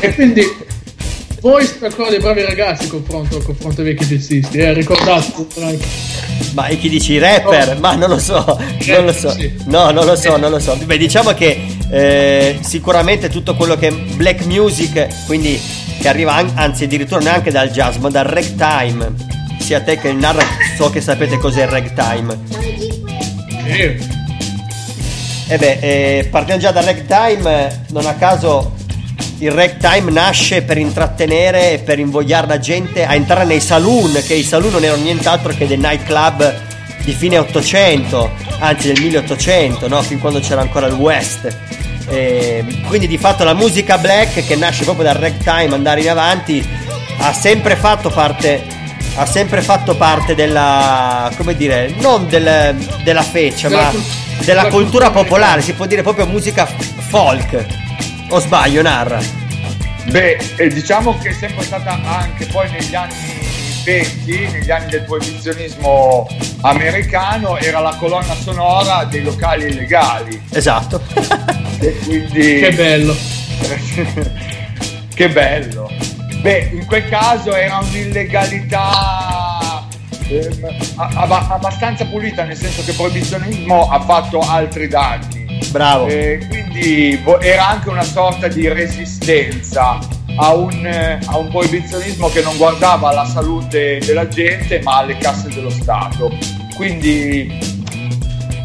E 0.00 0.14
quindi 0.14 0.42
voi 1.40 1.64
siete 1.64 1.86
ancora 1.86 2.08
dei 2.10 2.18
bravi 2.18 2.42
ragazzi 2.42 2.88
confronto, 2.88 3.38
confronto 3.40 3.82
ai 3.82 3.88
vecchi 3.88 4.04
jazzisti, 4.06 4.58
eh, 4.58 4.72
ricordate. 4.72 5.46
Ma 6.54 6.66
e 6.66 6.78
chi 6.78 6.88
dici 6.88 7.12
i 7.12 7.18
rapper? 7.18 7.76
Oh. 7.76 7.78
Ma 7.80 7.94
non 7.94 8.08
lo 8.08 8.18
so, 8.18 8.58
non 8.86 9.04
lo 9.04 9.12
so. 9.12 9.30
sì. 9.30 9.52
No, 9.66 9.90
non 9.90 10.06
lo 10.06 10.16
so, 10.16 10.36
non 10.36 10.50
lo 10.50 10.58
so. 10.58 10.76
Beh, 10.76 10.96
diciamo 10.96 11.34
che 11.34 11.76
eh, 11.90 12.58
sicuramente 12.62 13.28
tutto 13.28 13.54
quello 13.54 13.76
che 13.76 13.88
è 13.88 13.92
black 13.92 14.44
music, 14.46 15.26
quindi 15.26 15.60
che 16.00 16.08
arriva 16.08 16.34
an- 16.34 16.52
anzi 16.54 16.84
addirittura 16.84 17.20
neanche 17.20 17.50
dal 17.50 17.70
jazz, 17.70 17.96
ma 17.96 18.08
dal 18.08 18.24
ragtime. 18.24 19.34
Sia 19.66 19.80
te 19.80 19.98
che 19.98 20.10
il 20.10 20.16
narra 20.16 20.44
so 20.76 20.90
che 20.90 21.00
sapete 21.00 21.38
cos'è 21.38 21.62
il 21.64 21.68
ragtime. 21.68 22.38
Sì. 23.64 23.98
E 25.48 25.58
beh, 25.58 25.78
eh, 25.80 26.28
partiamo 26.30 26.60
già 26.60 26.70
dal 26.70 26.84
ragtime, 26.84 27.66
eh, 27.66 27.76
non 27.88 28.06
a 28.06 28.14
caso 28.14 28.76
il 29.38 29.50
ragtime 29.50 30.12
nasce 30.12 30.62
per 30.62 30.78
intrattenere 30.78 31.72
e 31.72 31.78
per 31.80 31.98
invogliare 31.98 32.46
la 32.46 32.60
gente 32.60 33.04
a 33.04 33.16
entrare 33.16 33.44
nei 33.44 33.58
saloon, 33.58 34.22
che 34.24 34.34
i 34.34 34.44
saloon 34.44 34.74
non 34.74 34.84
erano 34.84 35.02
nient'altro 35.02 35.52
che 35.52 35.66
dei 35.66 35.78
nightclub 35.78 36.54
di 37.02 37.10
fine 37.10 37.36
800, 37.36 38.30
anzi 38.60 38.92
del 38.92 39.02
1800, 39.02 39.88
no? 39.88 40.00
fin 40.02 40.20
quando 40.20 40.38
c'era 40.38 40.60
ancora 40.60 40.86
il 40.86 40.94
West. 40.94 41.52
E 42.06 42.64
quindi 42.86 43.08
di 43.08 43.18
fatto 43.18 43.42
la 43.42 43.54
musica 43.54 43.98
black 43.98 44.46
che 44.46 44.54
nasce 44.54 44.84
proprio 44.84 45.06
dal 45.06 45.16
ragtime, 45.16 45.74
andare 45.74 46.02
in 46.02 46.08
avanti, 46.08 46.64
ha 47.18 47.32
sempre 47.32 47.74
fatto 47.74 48.10
parte 48.10 48.75
ha 49.16 49.26
sempre 49.26 49.62
fatto 49.62 49.96
parte 49.96 50.34
della 50.34 51.30
come 51.36 51.56
dire 51.56 51.92
non 51.98 52.28
del- 52.28 52.74
della 53.02 53.22
feccia 53.22 53.68
ma 53.68 53.92
della 54.44 54.66
cultura 54.66 55.10
popolare 55.10 55.62
si 55.62 55.72
può 55.72 55.86
dire 55.86 56.02
proprio 56.02 56.26
musica 56.26 56.66
folk 56.66 57.64
o 58.28 58.38
sbaglio 58.38 58.82
narra 58.82 59.44
Beh, 60.08 60.38
diciamo 60.72 61.18
che 61.18 61.30
è 61.30 61.32
sempre 61.32 61.64
stata 61.64 61.98
anche 62.04 62.46
poi 62.46 62.70
negli 62.70 62.94
anni 62.94 63.46
20, 63.84 64.48
negli 64.52 64.70
anni 64.70 64.90
del 64.90 65.02
proibizionismo 65.02 66.28
americano, 66.62 67.56
era 67.56 67.80
la 67.80 67.94
colonna 67.98 68.34
sonora 68.34 69.04
dei 69.04 69.22
locali 69.22 69.66
illegali. 69.66 70.42
Esatto. 70.50 71.02
E 71.78 71.96
quindi... 72.04 72.58
Che 72.58 72.72
bello. 72.72 73.16
che 75.14 75.28
bello. 75.28 75.90
Beh, 76.46 76.70
in 76.74 76.86
quel 76.86 77.08
caso 77.08 77.52
era 77.56 77.78
un'illegalità 77.78 79.84
ehm, 80.28 80.76
a- 80.94 81.10
abba- 81.14 81.48
abbastanza 81.48 82.06
pulita, 82.06 82.44
nel 82.44 82.56
senso 82.56 82.84
che 82.84 82.90
il 82.90 82.96
proibizionismo 82.96 83.88
ha 83.88 83.98
fatto 83.98 84.38
altri 84.38 84.86
danni. 84.86 85.44
Bravo. 85.72 86.06
Eh, 86.06 86.46
quindi 86.48 87.20
era 87.40 87.66
anche 87.66 87.88
una 87.88 88.04
sorta 88.04 88.46
di 88.46 88.68
resistenza 88.68 89.98
a 90.36 90.54
un, 90.54 90.86
eh, 90.86 91.18
a 91.26 91.36
un 91.36 91.48
proibizionismo 91.48 92.28
che 92.28 92.42
non 92.42 92.56
guardava 92.58 93.08
alla 93.08 93.24
salute 93.24 93.98
della 94.06 94.28
gente 94.28 94.80
ma 94.82 94.98
alle 94.98 95.16
casse 95.16 95.48
dello 95.48 95.70
Stato. 95.70 96.30
Quindi 96.76 97.74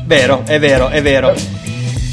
Vero, 0.05 0.43
è 0.45 0.59
vero, 0.59 0.89
è 0.89 1.01
vero. 1.01 1.33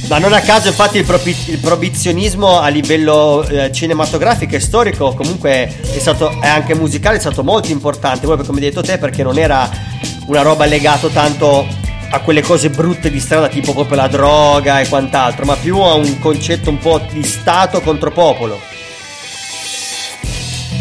Ma 0.08 0.16
non 0.16 0.32
a 0.32 0.40
caso, 0.40 0.68
infatti, 0.68 0.96
il, 0.96 1.04
propi- 1.04 1.36
il 1.48 1.58
proibizionismo 1.58 2.60
a 2.60 2.68
livello 2.68 3.46
eh, 3.46 3.70
cinematografico 3.70 4.56
e 4.56 4.60
storico, 4.60 5.12
comunque, 5.12 5.66
è 5.80 5.98
stato, 5.98 6.40
è 6.40 6.48
anche 6.48 6.74
musicale, 6.74 7.18
è 7.18 7.20
stato 7.20 7.44
molto 7.44 7.70
importante. 7.70 8.24
Proprio 8.24 8.46
come 8.46 8.58
hai 8.60 8.64
detto 8.64 8.80
te, 8.80 8.96
perché 8.96 9.22
non 9.22 9.38
era 9.38 9.68
una 10.26 10.40
roba 10.40 10.64
legata 10.64 11.08
tanto 11.08 11.66
a 12.10 12.20
quelle 12.20 12.40
cose 12.40 12.70
brutte 12.70 13.10
di 13.10 13.20
strada, 13.20 13.48
tipo 13.48 13.74
proprio 13.74 13.98
la 13.98 14.08
droga 14.08 14.80
e 14.80 14.88
quant'altro, 14.88 15.44
ma 15.44 15.56
più 15.56 15.78
a 15.78 15.92
un 15.92 16.18
concetto 16.20 16.70
un 16.70 16.78
po' 16.78 17.02
di 17.12 17.22
Stato 17.22 17.82
contro 17.82 18.10
popolo. 18.10 18.58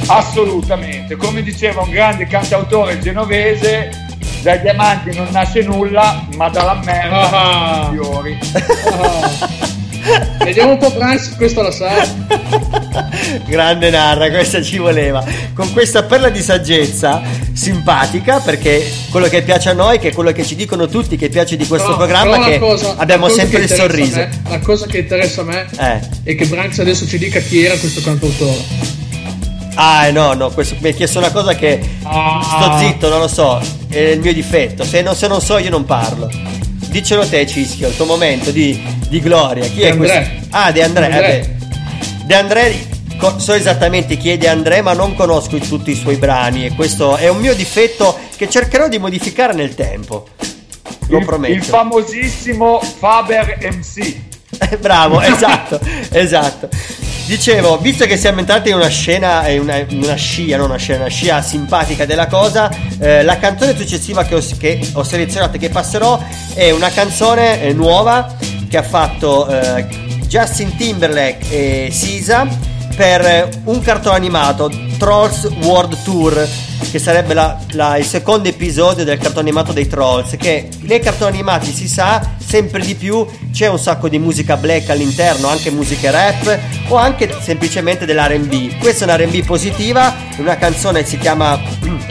Assolutamente, 0.06 1.18
come 1.18 1.42
diceva 1.42 1.82
un 1.82 1.90
grande 1.90 2.28
cantautore 2.28 2.98
genovese, 3.00 4.07
dai 4.48 4.62
diamanti 4.62 5.14
non 5.14 5.28
nasce 5.32 5.62
nulla, 5.62 6.26
ma 6.38 6.48
dalla 6.48 6.80
merda 6.82 7.30
Ah. 7.32 7.90
i 7.92 7.96
fiori. 7.96 8.40
Ah. 8.90 9.66
Vediamo 10.46 10.72
un 10.72 10.78
po' 10.78 10.90
Bryce, 10.92 11.34
questo 11.36 11.62
la 11.62 11.72
sa. 11.72 11.90
Grande 13.46 13.90
narra, 13.90 14.30
questa 14.30 14.62
ci 14.62 14.78
voleva. 14.78 15.22
Con 15.54 15.74
questa 15.74 16.04
perla 16.04 16.30
di 16.30 16.42
saggezza 16.42 17.22
simpatica, 17.52 18.40
perché 18.40 18.90
quello 19.12 19.28
che 19.28 19.42
piace 19.42 19.68
a 19.68 19.74
noi, 19.74 20.00
che 20.00 20.10
è 20.10 20.14
quello 20.14 20.32
che 20.32 20.46
ci 20.46 20.56
dicono 20.56 20.88
tutti 20.88 21.18
che 21.18 21.28
piace 21.28 21.58
di 21.58 21.68
questo 21.68 21.88
Però- 21.88 21.98
programma, 21.98 22.40
che 22.46 22.58
cosa- 22.58 22.94
abbiamo 22.96 23.28
sempre 23.28 23.58
che 23.66 23.74
il 23.74 23.78
sorriso. 23.78 24.16
me- 24.16 24.30
la 24.48 24.60
cosa 24.60 24.86
che 24.86 25.00
interessa 25.00 25.42
a 25.42 25.44
me 25.44 25.66
Eh. 25.78 26.00
è 26.24 26.36
che 26.36 26.46
Branks 26.46 26.80
adesso 26.80 27.06
ci 27.06 27.18
dica 27.18 27.42
chi 27.42 27.66
era 27.66 27.76
questo 27.78 28.00
cantautore. 28.02 28.96
Ah, 29.76 30.10
no, 30.12 30.34
no, 30.34 30.50
questo, 30.52 30.76
mi 30.80 30.88
hai 30.88 30.94
chiesto 30.96 31.20
una 31.20 31.32
cosa 31.32 31.54
che 31.54 31.80
Ah. 32.04 32.42
sto 32.42 32.78
zitto, 32.80 33.10
non 33.10 33.20
lo 33.20 33.28
so, 33.28 33.60
è 33.90 33.98
il 34.00 34.20
mio 34.20 34.34
difetto. 34.34 34.84
Se 34.84 35.02
non, 35.02 35.16
se 35.16 35.28
non 35.28 35.42
so, 35.42 35.58
io 35.58 35.70
non 35.70 35.86
parlo. 35.86 36.30
Diccelo 36.90 37.28
te, 37.28 37.46
Cischio, 37.46 37.90
il 37.90 37.96
tuo 37.96 38.06
momento 38.06 38.52
di, 38.52 38.82
di 39.10 39.20
gloria. 39.20 39.66
Chi 39.68 39.76
De 39.80 39.88
è 39.88 39.92
André. 39.92 40.08
questo? 40.08 40.48
Ah, 40.52 40.72
De 40.72 40.84
André. 40.84 41.08
De 41.10 41.16
André. 41.16 41.58
De 42.26 42.36
André, 42.36 42.88
so 43.38 43.54
esattamente 43.54 44.18
chi 44.18 44.30
è 44.32 44.38
De 44.38 44.48
André, 44.50 44.82
ma 44.82 44.94
non 44.94 45.14
conosco 45.16 45.58
tutti 45.58 45.92
i 45.92 45.96
suoi 45.96 46.16
brani. 46.16 46.66
E 46.66 46.74
questo 46.74 47.16
è 47.18 47.28
un 47.30 47.38
mio 47.40 47.54
difetto 47.54 48.18
che 48.36 48.50
cercherò 48.50 48.88
di 48.88 48.98
modificare 49.00 49.54
nel 49.54 49.76
tempo. 49.76 50.28
Lo 51.10 51.20
Il, 51.20 51.26
prometto. 51.26 51.54
il 51.54 51.64
famosissimo 51.64 52.80
Faber 52.80 53.58
MC. 53.62 54.16
Bravo, 54.80 55.22
esatto, 55.22 55.80
esatto. 56.12 56.70
Dicevo, 57.28 57.78
visto 57.80 58.06
che 58.06 58.16
siamo 58.16 58.40
entrati 58.40 58.70
in 58.70 58.76
una 58.76 58.88
scena, 58.88 59.50
in 59.50 59.60
una, 59.60 59.76
in 59.76 60.02
una 60.02 60.16
scia, 60.16 60.56
non 60.56 60.70
una 60.70 60.78
scena, 60.78 61.02
una 61.02 61.10
scia 61.10 61.42
simpatica 61.42 62.06
della 62.06 62.28
cosa, 62.28 62.72
eh, 63.00 63.22
la 63.22 63.38
canzone 63.38 63.76
successiva 63.76 64.24
che 64.24 64.36
ho, 64.36 64.42
che 64.58 64.80
ho 64.94 65.04
selezionato 65.04 65.58
e 65.58 65.60
che 65.60 65.68
passerò 65.68 66.24
è 66.54 66.72
una 66.72 66.90
canzone 66.90 67.62
eh, 67.62 67.74
nuova 67.74 68.34
che 68.70 68.78
ha 68.78 68.82
fatto 68.82 69.46
eh, 69.46 69.86
Justin 70.26 70.78
Timberlake 70.78 71.88
e 71.88 71.92
Sisa 71.92 72.48
per 72.98 73.48
un 73.66 73.80
cartone 73.80 74.16
animato, 74.16 74.72
Trolls 74.98 75.44
World 75.62 76.02
Tour, 76.02 76.48
che 76.90 76.98
sarebbe 76.98 77.36
la- 77.36 77.56
la- 77.74 77.96
il 77.98 78.06
secondo 78.06 78.50
episodio 78.50 79.04
del 79.04 79.20
cartone 79.20 79.42
animato 79.42 79.72
dei 79.72 79.88
Trolls, 79.88 80.36
che 80.36 80.68
nei 80.82 81.00
cartoni 81.00 81.36
animati 81.36 81.72
si 81.72 81.88
sa 81.88 82.20
sempre 82.44 82.82
di 82.82 82.96
più 82.96 83.24
c'è 83.54 83.68
un 83.68 83.78
sacco 83.78 84.10
di 84.10 84.18
musica 84.18 84.58
black 84.58 84.90
all'interno, 84.90 85.48
anche 85.48 85.70
musiche 85.70 86.10
rap 86.10 86.58
o 86.88 86.96
anche 86.96 87.30
semplicemente 87.40 88.06
dell'R&B. 88.06 88.80
Questa 88.80 89.06
è 89.06 89.14
un'R&B 89.14 89.46
positiva, 89.46 90.16
una 90.38 90.58
canzone 90.58 91.06
si 91.06 91.20
chiama 91.20 91.60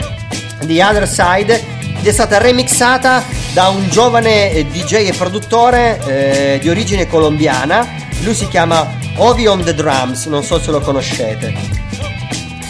The 0.65 0.83
Other 0.83 1.05
Side 1.07 1.63
ed 1.99 2.07
è 2.07 2.11
stata 2.13 2.37
remixata 2.37 3.21
da 3.53 3.67
un 3.67 3.89
giovane 3.89 4.51
eh, 4.51 4.65
DJ 4.71 5.07
e 5.09 5.13
produttore 5.17 5.99
eh, 6.07 6.59
di 6.61 6.69
origine 6.69 7.07
colombiana. 7.07 7.85
Lui 8.23 8.33
si 8.33 8.47
chiama 8.47 8.87
Ovi 9.17 9.47
on 9.47 9.63
the 9.63 9.73
Drums, 9.73 10.25
non 10.25 10.43
so 10.43 10.59
se 10.59 10.69
lo 10.71 10.79
conoscete. 10.79 11.53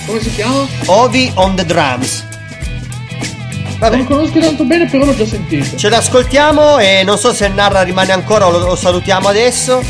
Come 0.05 0.21
si 0.21 0.33
chiama? 0.33 0.65
Ovi 0.85 1.31
on 1.35 1.55
the 1.55 1.65
Drums. 1.65 2.25
Non 2.29 3.77
Vabbè, 3.79 3.97
lo 3.97 4.03
conosco 4.05 4.39
tanto 4.39 4.63
bene, 4.63 4.87
però 4.87 5.05
l'ho 5.05 5.15
già 5.15 5.25
sentito. 5.25 5.75
ce 5.77 5.89
l'ascoltiamo 5.89 6.79
e 6.79 7.03
non 7.03 7.17
so 7.17 7.33
se 7.33 7.47
Narra 7.49 7.81
rimane 7.83 8.11
ancora 8.11 8.47
o 8.47 8.51
lo, 8.51 8.59
lo 8.59 8.75
salutiamo 8.75 9.27
adesso. 9.27 9.83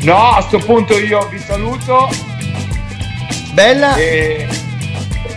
No, 0.00 0.30
a 0.30 0.40
sto 0.42 0.58
punto 0.58 0.96
io 0.98 1.26
vi 1.28 1.38
saluto 1.38 2.08
Bella. 3.52 3.94
e, 3.96 4.46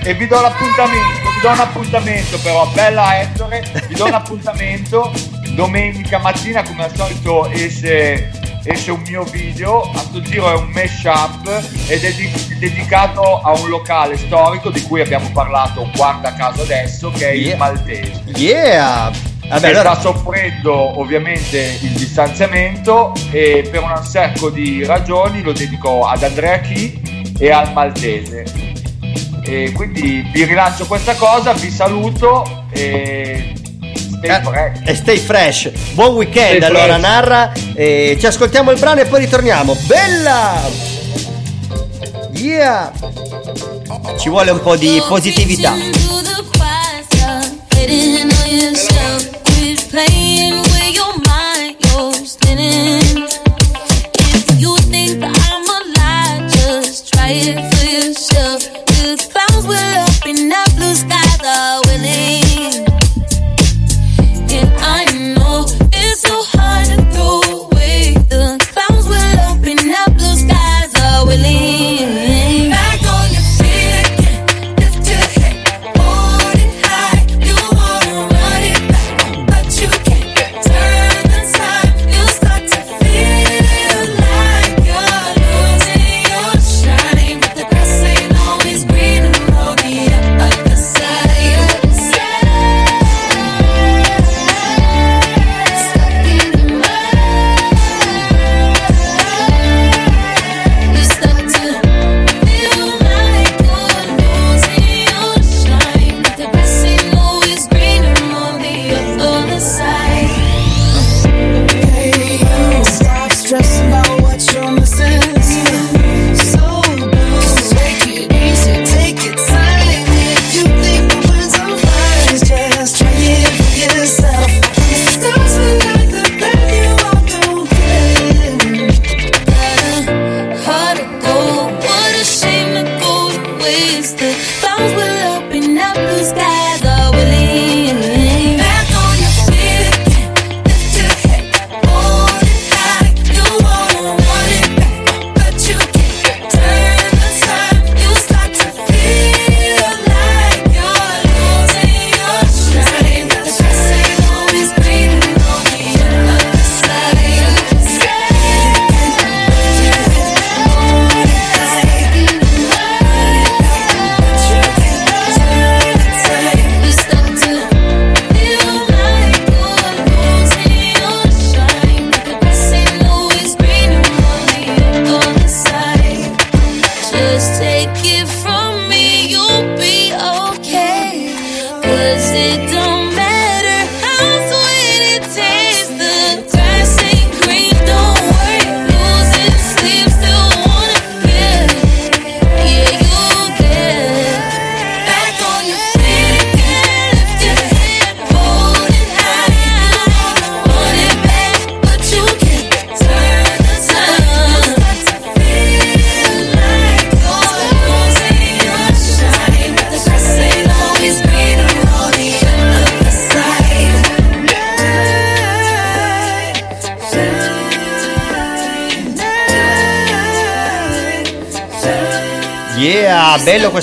e 0.04 0.14
vi 0.16 0.28
do 0.28 0.40
l'appuntamento, 0.42 1.08
vi 1.34 1.42
do 1.42 1.50
un 1.50 1.60
appuntamento 1.60 2.38
però, 2.40 2.66
bella 2.74 3.20
Ettore, 3.20 3.64
vi 3.88 3.96
do 3.96 4.06
un 4.06 4.14
appuntamento 4.16 5.12
domenica 5.56 6.20
mattina 6.20 6.62
come 6.64 6.84
al 6.86 6.96
solito 6.96 7.50
esce, 7.50 8.32
esce 8.64 8.92
un 8.92 9.02
mio 9.08 9.24
video, 9.24 9.82
a 9.82 10.00
sto 10.00 10.22
giro 10.22 10.50
è 10.52 10.56
un 10.56 10.70
mashup 10.70 11.48
ed 11.88 12.04
è 12.04 12.14
di- 12.14 12.58
dedicato 12.60 13.40
a 13.42 13.52
un 13.60 13.70
locale 13.70 14.18
storico 14.18 14.70
di 14.70 14.82
cui 14.84 15.02
abbiamo 15.02 15.30
parlato 15.32 15.90
guarda 15.96 16.34
caso 16.34 16.62
adesso 16.64 17.10
che 17.12 17.30
è 17.30 17.34
Yeah. 17.34 17.52
il 17.52 17.58
Maltese. 17.58 18.24
Yeah. 18.36 19.12
Vabbè, 19.50 19.70
allora 19.70 19.94
sta 19.96 20.02
soffrendo 20.12 21.00
ovviamente 21.00 21.80
il 21.82 21.90
distanziamento 21.92 23.14
e 23.32 23.68
per 23.72 23.82
un 23.82 24.04
sacco 24.04 24.50
di 24.52 24.86
ragioni 24.86 25.42
lo 25.42 25.54
dedico 25.54 26.06
ad 26.06 26.22
Andrea 26.22 26.60
Chi 26.60 27.32
e 27.40 27.52
al 27.52 27.72
Maltese. 27.74 28.44
E 29.44 29.72
quindi 29.72 30.28
vi 30.32 30.44
rilancio 30.44 30.86
questa 30.86 31.16
cosa, 31.16 31.54
vi 31.54 31.72
saluto 31.72 32.66
e 32.72 33.54
stay 34.20 34.30
Eh, 34.30 34.42
fresh. 34.44 34.80
e 34.86 34.96
stay 34.96 35.18
fresh. 35.18 35.72
Buon 35.94 36.16
weekend 36.16 36.58
Stay 36.58 36.70
allora 36.70 36.94
fresh. 36.98 37.02
Narra. 37.02 37.52
E 37.74 38.18
ci 38.20 38.26
ascoltiamo 38.26 38.72
il 38.72 38.80
brano 38.80 39.02
e 39.02 39.06
poi 39.06 39.20
ritorniamo. 39.22 39.76
Bella! 39.86 40.62
Yeah! 42.34 42.92
Ci 44.20 44.30
vuole 44.30 44.52
un 44.52 44.62
po' 44.62 44.76
di 44.76 45.02
positività. 45.08 45.74
Try 57.12 57.32
it 57.32 57.58
for 57.76 57.86
yourself. 57.86 58.62
The 58.86 59.18
clouds 59.32 59.66
will 59.66 60.06
open 60.08 60.52
up, 60.52 60.69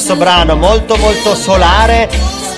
questo 0.07 0.23
brano, 0.23 0.55
molto 0.55 0.95
molto 0.99 1.35
solare 1.35 2.09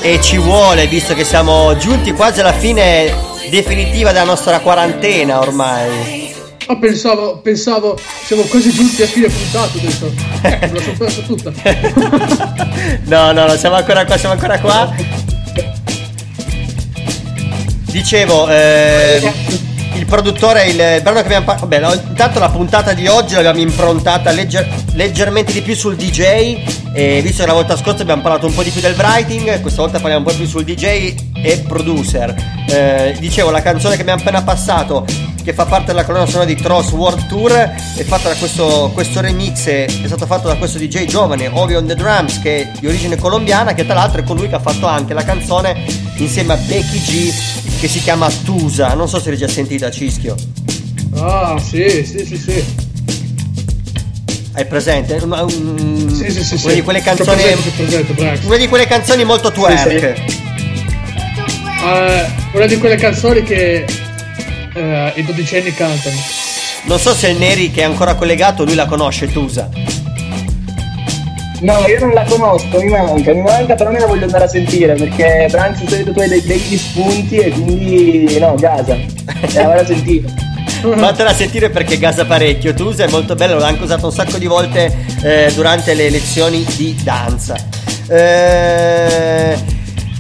e 0.03 0.21
ci 0.21 0.37
vuole 0.37 0.87
visto 0.87 1.15
che 1.15 1.25
siamo 1.25 1.75
giunti 1.79 2.13
quasi 2.13 2.41
alla 2.41 2.53
fine 2.53 3.11
definitiva 3.49 4.13
della 4.13 4.27
nostra 4.27 4.61
quarantena 4.61 5.41
ormai. 5.41 6.35
Ah, 6.67 6.77
pensavo, 6.77 7.39
pensavo, 7.39 7.99
siamo 8.27 8.43
quasi 8.43 8.71
giunti 8.71 9.01
a 9.03 9.07
fine 9.07 9.29
puntata, 9.29 9.79
detto. 9.79 10.13
Eh, 10.43 10.71
la 10.71 10.81
sono 10.83 10.97
persa 10.99 11.23
tutta. 11.23 11.53
No, 13.07 13.33
no, 13.33 13.47
no, 13.47 13.57
siamo 13.57 13.77
ancora 13.77 14.05
qua, 14.05 14.19
siamo 14.19 14.35
ancora 14.35 14.61
qua. 14.61 14.95
Dicevo, 17.87 18.47
eh, 18.51 19.33
il 19.95 20.05
produttore, 20.05 20.67
il, 20.67 20.79
il 20.97 21.03
brano 21.03 21.21
che 21.21 21.25
abbiamo 21.25 21.47
parlato. 21.47 21.67
Vabbè, 21.67 21.81
no, 21.81 21.93
intanto 21.95 22.39
la 22.41 22.51
puntata 22.51 22.93
di 22.93 23.07
oggi 23.07 23.35
l'abbiamo 23.35 23.61
improntata 23.61 24.33
legger- 24.33 24.69
leggermente 24.93 25.53
di 25.53 25.63
più 25.63 25.75
sul 25.75 25.97
DJ. 25.97 26.78
E 26.93 27.21
visto 27.23 27.43
che 27.43 27.49
la 27.49 27.55
volta 27.55 27.77
scorsa 27.77 28.03
abbiamo 28.03 28.23
parlato 28.23 28.47
un 28.47 28.55
po' 28.55 28.63
di 28.63 28.71
più 28.71 28.81
del 28.81 28.95
writing, 28.97 29.61
questa 29.61 29.83
volta 29.83 29.99
parliamo 29.99 30.25
un 30.27 30.31
po' 30.33 30.37
più 30.37 30.47
sul 30.47 30.65
DJ 30.65 31.15
e 31.35 31.65
producer. 31.67 32.35
Eh, 32.69 33.17
dicevo, 33.19 33.51
la 33.51 33.63
canzone 33.63 33.95
che 33.97 34.03
abbiamo 34.03 34.21
appena 34.21 34.43
passato, 34.43 35.05
che 35.43 35.53
fa 35.53 35.65
parte 35.65 35.87
della 35.87 36.05
colonna 36.05 36.27
sonora 36.27 36.45
di 36.45 36.57
Tross 36.57 36.91
World 36.93 37.27
Tour, 37.27 37.53
è 37.53 38.03
fatta 38.05 38.29
da 38.29 38.35
questo, 38.35 38.91
questo 38.95 39.21
remix, 39.21 39.67
è, 39.67 39.87
stato 40.05 40.27
fatto 40.27 40.49
da 40.49 40.57
questo 40.57 40.79
DJ 40.79 41.05
giovane, 41.05 41.49
Ovi 41.49 41.75
on 41.75 41.87
the 41.87 41.95
Drums, 41.95 42.41
che 42.41 42.63
è 42.63 42.71
di 42.79 42.87
origine 42.87 43.17
colombiana, 43.17 43.75
che 43.75 43.85
tra 43.85 43.95
l'altro 43.95 44.21
è 44.21 44.25
colui 44.25 44.49
che 44.49 44.57
ha 44.57 44.61
fatto 44.61 44.87
anche 44.87 45.15
la 45.15 45.25
canzone 45.25 45.85
insieme 46.17 46.55
a 46.55 46.57
Becky 46.57 46.99
G, 47.01 47.33
che 47.81 47.89
si 47.89 48.01
chiama 48.01 48.29
Tusa. 48.45 48.95
Non 48.95 49.09
so 49.09 49.21
se 49.21 49.29
l'hai 49.31 49.39
già 49.39 49.49
sentita, 49.49 49.91
Cischio. 49.91 50.35
Ah, 51.15 51.59
sì, 51.59 52.05
sì, 52.05 52.25
sì, 52.25 52.37
sì. 52.37 52.88
Hai 54.59 54.67
presente? 54.67 55.15
Un- 55.23 56.11
Sì, 56.13 56.33
sì, 56.33 56.43
sì, 56.43 56.55
una 56.55 56.71
sì. 56.71 56.75
di 56.75 56.83
quelle 56.83 57.01
canzoni. 57.01 57.41
presente. 57.41 58.45
Una 58.45 58.57
di 58.57 58.67
quelle 58.67 58.89
canzoni 58.89 59.23
molto 59.23 59.53
twerk. 59.53 59.93
Eh, 61.85 62.27
una 62.55 62.67
di 62.67 62.77
quelle 62.77 62.97
canzoni 62.97 63.45
che 63.45 63.85
eh, 64.75 65.13
i 65.15 65.23
dodicenni 65.23 65.73
cantano. 65.73 66.17
Non 66.87 66.99
so 66.99 67.15
se 67.15 67.29
il 67.29 67.39
Neri 67.39 67.71
che 67.71 67.83
è 67.83 67.85
ancora 67.85 68.15
collegato, 68.17 68.65
lui 68.65 68.75
la 68.75 68.87
conosce, 68.87 69.29
Tusa. 69.29 69.69
No, 71.61 71.87
io 71.87 72.01
non 72.01 72.13
la 72.13 72.25
conosco, 72.25 72.81
mi 72.81 72.89
manca, 72.91 73.33
mi 73.33 73.43
manca, 73.43 73.77
però 73.77 73.93
me 73.93 74.01
la 74.01 74.07
voglio 74.07 74.25
andare 74.25 74.45
a 74.45 74.49
sentire 74.49 74.95
perché 74.95 75.47
Branks 75.51 75.81
di 75.83 75.89
solito 75.89 76.13
tu 76.13 76.19
hai 76.19 76.29
dei 76.29 76.41
begli 76.41 76.77
spunti 76.77 77.37
e 77.37 77.51
quindi 77.51 78.39
no, 78.41 78.57
gasa. 78.57 78.97
E 79.41 79.53
la 79.53 79.69
vado 79.69 79.83
a 79.83 79.87
sentire. 79.87 80.27
Fatela 80.97 81.35
sentire 81.35 81.71
perché 81.71 81.99
gasa 81.99 82.25
parecchio. 82.25 82.75
Tusa 82.75 83.05
è 83.05 83.09
molto 83.11 83.35
bello, 83.35 83.59
l'ho 83.59 83.65
anche 83.65 83.83
usato 83.85 84.07
un 84.07 84.13
sacco 84.13 84.39
di 84.39 84.47
volte 84.47 85.07
eh, 85.23 85.53
durante 85.55 85.95
le 85.95 86.11
lezioni 86.11 86.65
di 86.77 86.97
danza. 87.03 87.55
Eh, 88.09 89.77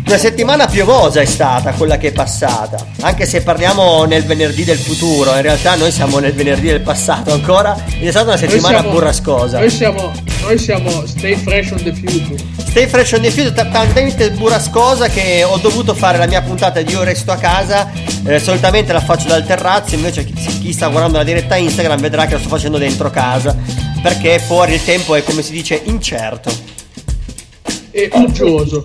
una 0.07 0.16
settimana 0.16 0.66
piovosa 0.66 1.21
è 1.21 1.27
stata 1.27 1.73
quella 1.73 1.99
che 1.99 2.09
è 2.09 2.12
passata, 2.12 2.79
anche 3.03 3.27
se 3.27 3.42
parliamo 3.42 4.05
nel 4.05 4.25
venerdì 4.25 4.64
del 4.64 4.79
futuro, 4.79 5.35
in 5.35 5.42
realtà 5.42 5.75
noi 5.75 5.90
siamo 5.92 6.18
nel 6.18 6.33
venerdì 6.33 6.68
del 6.68 6.81
passato 6.81 7.31
ancora, 7.31 7.77
ed 7.99 8.07
è 8.07 8.11
stata 8.11 8.31
una 8.31 8.40
Noi 8.40 8.49
settimana 8.49 8.79
siamo- 8.79 8.90
burrascosa. 8.94 9.59
Noi 9.59 9.68
siamo, 9.71 10.12
noi 10.40 10.59
siamo 10.59 11.07
Stay 11.07 11.37
Fresh 11.37 11.71
on 11.73 11.83
the 11.83 11.92
Future. 11.92 12.42
Stay 12.68 12.87
fresh 12.87 13.12
on 13.14 13.22
the 13.22 13.31
future, 13.31 13.52
t- 13.52 13.70
talmente 13.70 14.31
burrascosa 14.31 15.09
che 15.09 15.42
ho 15.42 15.57
dovuto 15.57 15.94
fare 15.94 16.18
la 16.18 16.26
mia 16.26 16.42
puntata 16.42 16.83
di 16.83 16.92
Io 16.92 17.02
resto 17.02 17.33
a 17.33 17.37
casa. 17.37 17.90
Eh, 18.24 18.38
solitamente 18.38 18.92
la 18.92 19.00
faccio 19.00 19.26
dal 19.26 19.44
terrazzo, 19.44 19.94
invece 19.94 20.24
chi, 20.24 20.35
chi 20.35 20.72
sta 20.72 20.88
guardando 20.88 21.16
la 21.16 21.24
diretta 21.24 21.57
Instagram 21.57 21.98
vedrà 21.98 22.26
che 22.26 22.35
la 22.35 22.38
sto 22.38 22.48
facendo 22.48 22.76
dentro 22.76 23.11
casa. 23.11 23.57
Perché 24.02 24.38
fuori 24.38 24.74
il 24.74 24.85
tempo 24.85 25.14
è 25.14 25.24
come 25.24 25.42
si 25.42 25.52
dice 25.52 25.81
incerto. 25.85 26.52
E 27.90 28.11
uggioso. 28.12 28.85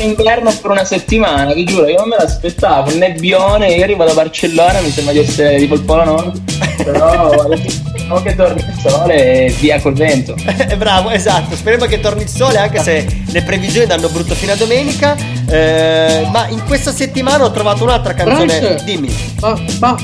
Inverno 0.00 0.52
per 0.60 0.70
una 0.70 0.84
settimana, 0.84 1.52
vi 1.52 1.64
giuro, 1.64 1.88
io 1.88 1.98
non 1.98 2.08
me 2.08 2.16
l'aspettavo, 2.18 2.90
il 2.90 2.98
nebbione, 2.98 3.68
io 3.68 3.82
arrivo 3.82 4.04
da 4.04 4.14
Barcellona, 4.14 4.80
mi 4.80 4.90
sembra 4.90 5.12
di 5.12 5.18
essere 5.20 5.56
tipo 5.56 5.74
il 5.74 5.82
Polo 5.82 6.04
Nord, 6.04 6.40
però 6.84 7.30
speriamo 7.56 8.22
che 8.22 8.34
torni 8.34 8.60
il 8.60 8.78
sole 8.80 9.46
e 9.46 9.50
via 9.58 9.80
col 9.80 9.94
vento. 9.94 10.34
Eh, 10.68 10.76
Bravo, 10.76 11.10
esatto. 11.10 11.54
Speriamo 11.54 11.84
che 11.86 12.00
torni 12.00 12.22
il 12.22 12.28
sole, 12.28 12.58
anche 12.58 12.80
se 12.80 13.06
le 13.26 13.42
previsioni 13.42 13.86
danno 13.86 14.08
brutto 14.08 14.34
fino 14.34 14.52
a 14.52 14.56
domenica. 14.56 15.16
Eh, 15.48 16.26
ma 16.30 16.46
in 16.48 16.64
questa 16.64 16.92
settimana 16.92 17.44
ho 17.44 17.50
trovato 17.50 17.82
un'altra 17.84 18.14
canzone. 18.14 18.58
Branks, 18.58 18.84
Dimmi. 18.84 19.14
Ma, 19.40 19.60
ma 19.80 19.96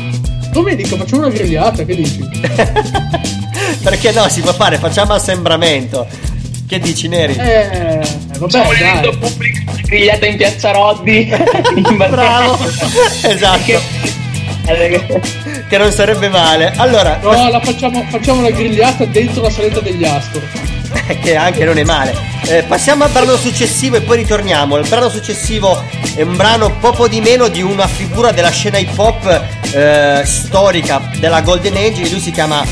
domenica 0.51 0.97
facciamo 0.97 1.23
una 1.27 1.31
grigliata, 1.31 1.85
che 1.85 1.95
dici? 1.95 2.29
Perché 3.83 4.13
no, 4.13 4.29
si 4.29 4.41
può 4.41 4.53
fare, 4.53 4.77
facciamo 4.77 5.15
assembramento. 5.15 6.07
Che 6.67 6.79
dici, 6.79 7.09
Neri? 7.09 7.35
Eh, 7.37 8.01
vabbè, 8.39 8.49
Stavo 8.49 8.73
dai. 8.73 8.79
vedendo 8.79 9.19
pubblico 9.19 9.73
grigliata 9.83 10.27
in 10.27 10.37
piazza 10.37 10.71
Roddi. 10.73 11.29
in 11.77 11.97
Bravo, 11.97 12.59
esatto. 13.23 13.81
Che 15.69 15.79
non 15.79 15.93
sarebbe 15.93 16.29
male. 16.29 16.73
Allora, 16.77 17.19
No, 17.23 17.49
la 17.51 17.61
facciamo, 17.61 18.03
facciamo 18.09 18.41
la 18.43 18.51
grigliata 18.51 19.05
dentro 19.05 19.43
la 19.43 19.51
saletta 19.51 19.81
degli 19.81 20.05
Astor. 20.05 20.43
che 21.21 21.37
anche 21.37 21.65
non 21.65 21.77
è 21.77 21.85
male. 21.85 22.15
Eh, 22.47 22.63
passiamo 22.63 23.05
al 23.05 23.11
brano 23.11 23.37
successivo 23.37 23.97
e 23.97 24.01
poi 24.01 24.17
ritorniamo. 24.19 24.77
Il 24.79 24.89
brano 24.89 25.11
successivo 25.11 25.83
è 26.15 26.23
un 26.23 26.35
brano 26.37 26.71
poco 26.79 27.09
di 27.09 27.21
meno 27.21 27.49
di 27.49 27.61
una 27.63 27.87
figura 27.87 28.33
della 28.33 28.51
scena 28.51 28.79
hip 28.79 28.99
hop 28.99 29.45
eh, 29.75 30.23
storica 30.25 31.11
della 31.19 31.43
Golden 31.43 31.75
Age 31.77 32.03
e 32.03 32.11
lui 32.11 32.21
si 32.21 32.31
chiama 32.31 32.65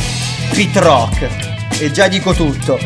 Pete 0.51 0.81
Rock. 0.81 1.29
E 1.79 1.91
già 1.91 2.09
dico 2.09 2.33
tutto. 2.33 2.79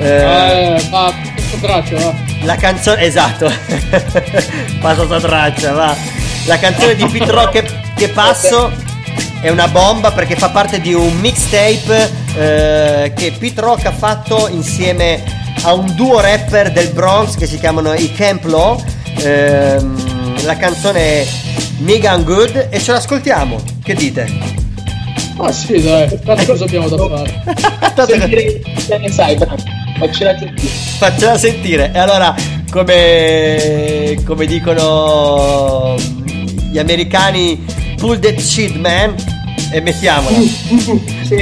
Eh, 0.00 0.76
Eh, 0.76 0.88
ma 0.90 1.12
questa 1.34 1.56
traccia, 1.60 1.96
va. 1.96 2.14
la 2.44 2.56
canzone, 2.56 3.02
esatto, 3.02 3.50
passa 4.80 5.04
sta 5.04 5.20
traccia, 5.20 5.72
va. 5.72 5.96
La 6.46 6.58
canzone 6.58 6.94
di 6.94 7.04
Pete 7.06 7.30
Rock 7.30 7.50
che, 7.50 7.64
che 7.94 8.08
passo 8.08 8.70
è 9.40 9.50
una 9.50 9.68
bomba 9.68 10.12
perché 10.12 10.36
fa 10.36 10.48
parte 10.50 10.80
di 10.80 10.94
un 10.94 11.18
mixtape 11.18 12.10
eh, 12.36 13.12
che 13.14 13.32
Pete 13.38 13.60
Rock 13.60 13.86
ha 13.86 13.92
fatto 13.92 14.48
insieme 14.48 15.22
a 15.62 15.72
un 15.74 15.92
duo 15.94 16.20
rapper 16.20 16.70
del 16.70 16.88
Bronx 16.90 17.36
che 17.36 17.46
si 17.46 17.58
chiamano 17.58 17.92
i 17.92 18.12
Camp 18.14 18.44
Law. 18.44 18.82
Ehm, 19.20 20.44
la 20.44 20.56
canzone 20.56 21.00
è 21.00 21.26
Megan 21.78 22.22
Good 22.22 22.68
e 22.70 22.78
ce 22.80 22.92
l'ascoltiamo. 22.92 23.56
Che 23.82 23.94
dite? 23.94 24.26
Ma 25.36 25.52
sì, 25.52 25.80
dai, 25.82 26.08
tanto 26.24 26.44
cosa 26.46 26.64
abbiamo 26.64 26.88
da 26.88 26.96
fare? 26.96 27.42
Sentire 28.06 28.60
che 28.88 28.98
ne 28.98 29.10
sai, 29.10 29.36
Bram. 29.36 29.56
Faccela 29.98 30.38
sentire. 30.38 30.68
Faccela 30.98 31.38
sentire. 31.38 31.90
E 31.92 31.98
allora, 31.98 32.34
come, 32.70 34.16
come 34.24 34.46
dicono 34.46 35.96
gli 36.70 36.78
americani, 36.78 37.64
pull 37.96 38.18
that 38.20 38.40
shit, 38.40 38.76
man. 38.76 39.14
E 39.72 39.80
mettiamola. 39.80 40.38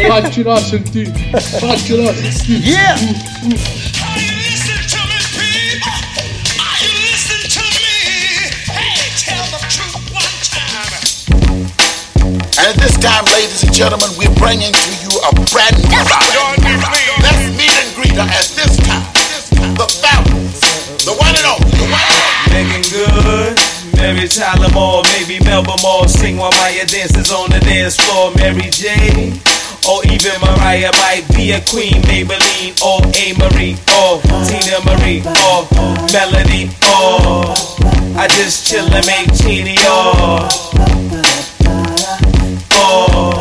Faccela 0.09 0.55
a 0.55 0.61
sentire, 0.61 1.13
faccela 1.33 2.11
a 2.11 2.15
sentire. 2.15 2.59
Yeah! 2.59 2.97
And 12.59 12.67
at 12.69 12.77
this 12.83 12.97
time, 12.97 13.25
ladies 13.27 13.63
and 13.65 13.73
gentlemen, 13.73 14.09
we're 14.17 14.35
bringing 14.41 14.73
to 14.73 14.91
you 15.03 15.11
a 15.29 15.33
brand 15.53 15.77
new 15.77 15.93
meet 15.93 16.57
and 16.57 16.83
greet 16.83 17.76
her 18.15 18.29
at 18.29 18.47
this 18.55 18.77
time. 18.87 19.07
The 19.75 19.87
fabulous, 20.01 20.61
the 21.05 21.13
one 21.13 21.35
and 21.35 21.47
only, 21.47 21.71
the 21.77 21.89
one 21.91 22.03
and 22.03 22.21
only. 22.23 22.53
Megan 22.53 22.85
Good, 22.93 23.59
Mary 23.97 24.29
Tyler 24.29 24.71
Moore, 24.73 25.03
maybe 25.19 25.43
Melba 25.45 25.77
Moore, 25.83 26.09
sing 26.09 26.37
while 26.37 26.53
Maya 26.61 26.87
dances 26.87 27.31
on 27.33 27.51
the 27.51 27.61
dance 27.61 27.97
floor. 27.97 28.33
Mary 28.37 28.71
J. 28.71 29.33
Or 29.89 30.03
even 30.07 30.35
Mariah 30.41 30.91
might 30.99 31.23
be 31.37 31.53
a 31.53 31.61
queen, 31.61 32.03
Maybelline, 32.11 32.75
or 32.83 32.99
A. 33.07 33.33
Marie, 33.39 33.79
or 33.95 34.19
Tina 34.43 34.83
Marie, 34.83 35.23
or 35.47 35.63
Melody, 36.11 36.71
or 36.91 37.55
I 38.19 38.27
just 38.35 38.67
chill 38.67 38.93
and 38.93 39.07
make 39.07 39.33
genie, 39.35 39.79
or, 39.87 40.49
or 42.75 43.36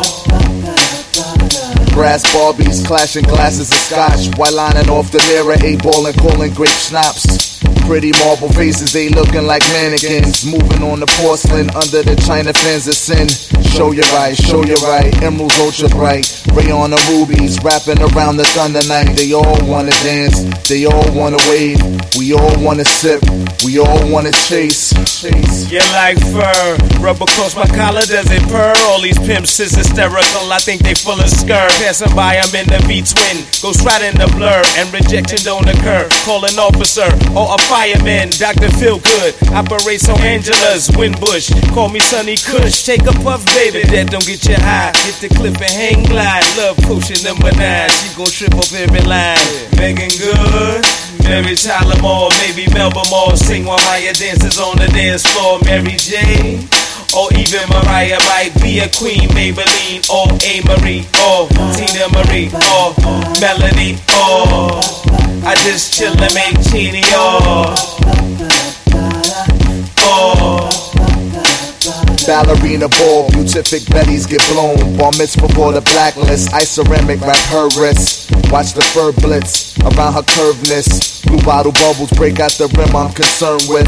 Brass 1.95 2.23
Barbies 2.35 2.85
clashing 2.85 3.23
glasses 3.23 3.71
of 3.71 3.77
scotch 3.77 4.27
while 4.37 4.53
lining 4.53 4.89
off 4.89 5.11
the 5.11 5.19
mirror, 5.29 5.55
eight 5.63 5.81
ball 5.81 6.05
and 6.05 6.17
calling 6.17 6.53
grape 6.53 6.67
schnapps. 6.67 7.54
Pretty 7.85 8.11
marble 8.25 8.49
faces, 8.49 8.91
they 8.91 9.09
looking 9.09 9.45
like 9.45 9.61
mannequins. 9.73 10.45
Moving 10.45 10.83
on 10.83 10.99
the 10.99 11.07
porcelain 11.21 11.69
under 11.71 12.01
the 12.03 12.15
china 12.25 12.53
fence 12.53 12.87
of 12.87 12.95
sin. 12.95 13.29
Show 13.73 13.91
your 13.91 14.05
right, 14.13 14.35
show 14.35 14.63
your 14.63 14.79
right. 14.83 15.11
Emeralds 15.21 15.59
ultra 15.59 15.89
bright. 15.89 16.25
Rayon 16.53 16.93
and 16.93 17.05
rubies 17.09 17.61
wrapping 17.63 18.01
around 18.01 18.37
the 18.37 18.45
thunder 18.55 18.81
night. 18.87 19.15
They 19.17 19.33
all 19.33 19.57
wanna 19.65 19.91
dance, 20.03 20.41
they 20.67 20.85
all 20.85 21.05
wanna 21.13 21.37
wave. 21.49 21.79
We 22.17 22.33
all 22.33 22.55
wanna 22.63 22.85
sip, 22.85 23.21
we 23.63 23.79
all 23.79 23.99
wanna 24.09 24.31
chase. 24.31 24.93
chase. 25.19 25.69
You 25.69 25.83
like 25.93 26.17
fur, 26.31 26.77
rubber 26.99 27.27
across 27.27 27.55
my 27.55 27.67
collar, 27.67 28.05
does 28.07 28.31
it 28.31 28.43
purr? 28.49 28.73
All 28.87 29.01
these 29.01 29.19
pimps 29.19 29.59
is 29.59 29.75
hysterical, 29.75 30.51
I 30.51 30.59
think 30.59 30.81
they 30.81 30.93
full 30.93 31.19
of 31.19 31.29
skirt. 31.29 31.71
Passing 31.83 32.15
by, 32.15 32.37
I'm 32.37 32.53
in 32.55 32.67
the 32.67 32.79
V-twin, 32.87 33.43
goes 33.61 33.83
right 33.83 34.01
in 34.01 34.15
the 34.15 34.27
blur, 34.35 34.63
and 34.77 34.91
rejection 34.93 35.39
don't 35.43 35.67
occur. 35.67 36.07
Call 36.23 36.45
an 36.45 36.57
officer 36.57 37.07
or 37.35 37.53
a 37.53 37.59
fireman, 37.75 38.29
Dr. 38.39 38.71
Feel 38.79 38.99
Good, 38.99 39.35
operates 39.51 40.07
on 40.07 40.17
Angela's 40.21 40.87
Windbush. 40.95 41.51
Call 41.73 41.89
me 41.89 41.99
Sonny 41.99 42.37
Kush, 42.37 42.85
take 42.85 43.01
a 43.01 43.11
puff, 43.19 43.45
baby, 43.47 43.83
that 43.91 44.07
don't 44.11 44.25
get 44.25 44.47
you 44.47 44.55
high. 44.55 44.95
Hit 45.03 45.19
the 45.19 45.27
cliff 45.35 45.59
and 45.59 45.75
hang 45.75 46.03
glide, 46.07 46.47
love 46.55 46.77
potion 46.87 47.19
number 47.27 47.51
nine, 47.59 47.91
she 47.99 48.15
gon' 48.15 48.31
trip 48.31 48.55
off 48.55 48.71
every 48.71 49.01
line. 49.01 49.35
Megan 49.75 50.07
Good. 50.15 50.85
Mary 51.27 51.55
Tyler 51.55 51.99
Moore, 52.01 52.29
maybe 52.47 52.71
Melba 52.71 53.03
Moore, 53.09 53.35
sing 53.35 53.65
while 53.65 53.81
Maya 53.89 54.13
dances 54.13 54.59
on 54.59 54.77
the 54.77 54.87
dance 54.95 55.25
floor. 55.33 55.59
Mary 55.65 55.97
J. 55.97 56.63
Or 57.15 57.31
even 57.31 57.63
Mariah 57.69 58.19
might 58.27 58.51
be 58.61 58.79
a 58.79 58.89
queen, 58.89 59.29
Maybelline, 59.29 60.03
or 60.11 60.27
A. 60.43 60.59
Marie, 60.67 61.07
or 61.23 61.47
Tina 61.71 62.11
Marie, 62.11 62.51
or 62.75 62.91
Melody, 63.39 63.95
or 64.11 64.83
I 65.47 65.55
just 65.63 65.93
chill 65.93 66.11
and 66.11 66.33
make 66.33 66.59
Chini, 66.67 67.03
or, 67.15 67.73
Ballerina 72.27 72.89
ball, 72.89 73.29
beatific 73.29 73.87
Betty's 73.91 74.25
get 74.25 74.41
blown. 74.49 74.97
Bar 74.97 75.11
mitzvah 75.17 75.47
for 75.49 75.71
the 75.71 75.81
blacklist. 75.81 76.53
Ice 76.53 76.71
ceramic 76.71 77.21
wrap 77.21 77.37
her 77.53 77.69
wrists. 77.79 78.29
Watch 78.51 78.73
the 78.73 78.81
fur 78.81 79.11
blitz 79.13 79.77
around 79.79 80.13
her 80.13 80.23
curveness. 80.23 81.23
Blue 81.25 81.41
bottle 81.43 81.71
bubbles 81.71 82.11
break 82.11 82.39
out 82.39 82.51
the 82.53 82.67
rim 82.77 82.95
I'm 82.95 83.13
concerned 83.13 83.63
with. 83.69 83.87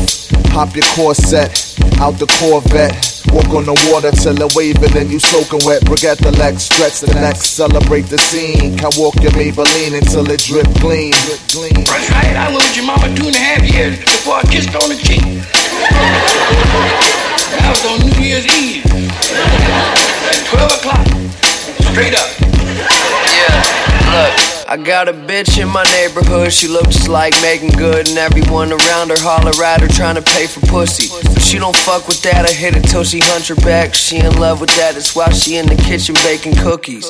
Pop 0.52 0.76
your 0.76 0.86
corset 0.96 1.78
out 2.00 2.20
the 2.20 2.28
Corvette. 2.40 3.17
Walk 3.34 3.50
on 3.54 3.66
the 3.66 3.76
water 3.92 4.12
till 4.12 4.40
it 4.40 4.56
waving 4.56 4.96
and 4.98 5.12
you 5.12 5.20
soaking 5.20 5.60
wet. 5.66 5.86
Forget 5.88 6.18
the 6.18 6.32
legs, 6.38 6.64
stretch 6.64 7.02
the 7.02 7.14
neck, 7.14 7.36
celebrate 7.38 8.08
the 8.08 8.18
scene. 8.18 8.78
Can 8.78 8.92
walk 8.98 9.16
your 9.22 9.32
Maybelline 9.32 9.98
until 9.98 10.30
it 10.32 10.42
drip 10.42 10.68
clean. 10.80 11.12
Drip 11.26 11.42
clean. 11.52 11.84
That's 11.86 12.10
right. 12.12 12.36
I 12.36 12.52
lived 12.52 12.66
with 12.68 12.76
your 12.78 12.86
mama 12.86 13.14
two 13.16 13.28
and 13.28 13.36
a 13.36 13.40
half 13.40 13.64
years 13.64 14.00
before 14.00 14.36
I 14.36 14.44
kissed 14.50 14.74
on 14.76 14.90
the 14.90 14.98
cheek. 14.98 15.24
That 17.52 17.70
was 17.72 17.84
on 17.86 18.00
New 18.08 18.20
Year's 18.24 18.48
Eve. 18.58 18.86
At 20.28 20.46
12 20.48 20.72
o'clock. 20.80 21.06
Straight 21.92 22.16
up. 22.16 22.30
Yeah, 23.36 24.14
look. 24.14 24.57
I 24.70 24.76
got 24.76 25.08
a 25.08 25.14
bitch 25.14 25.62
in 25.62 25.70
my 25.70 25.86
neighborhood, 25.96 26.52
she 26.52 26.68
looks 26.68 26.98
just 26.98 27.08
like 27.08 27.34
Megan 27.42 27.70
Good, 27.70 28.10
and 28.10 28.18
everyone 28.18 28.74
around 28.74 29.10
her 29.12 29.20
holler 29.20 29.64
at 29.64 29.80
her 29.80 29.88
trying 29.88 30.16
to 30.16 30.22
pay 30.22 30.46
for 30.46 30.60
pussy. 30.68 31.08
But 31.24 31.42
she 31.42 31.58
don't 31.58 31.76
fuck 31.76 32.06
with 32.06 32.22
that, 32.24 32.46
I 32.46 32.52
hit 32.52 32.76
it 32.76 32.82
till 32.82 33.06
she 33.06 33.20
hunch 33.24 33.48
her 33.48 33.56
back. 33.56 33.96
She 33.96 34.18
in 34.18 34.36
love 34.36 34.60
with 34.60 34.76
that, 34.76 34.96
that's 34.96 35.16
why 35.16 35.32
she 35.32 35.56
in 35.56 35.68
the 35.68 35.76
kitchen 35.76 36.16
baking 36.16 36.56
cookies. 36.58 37.10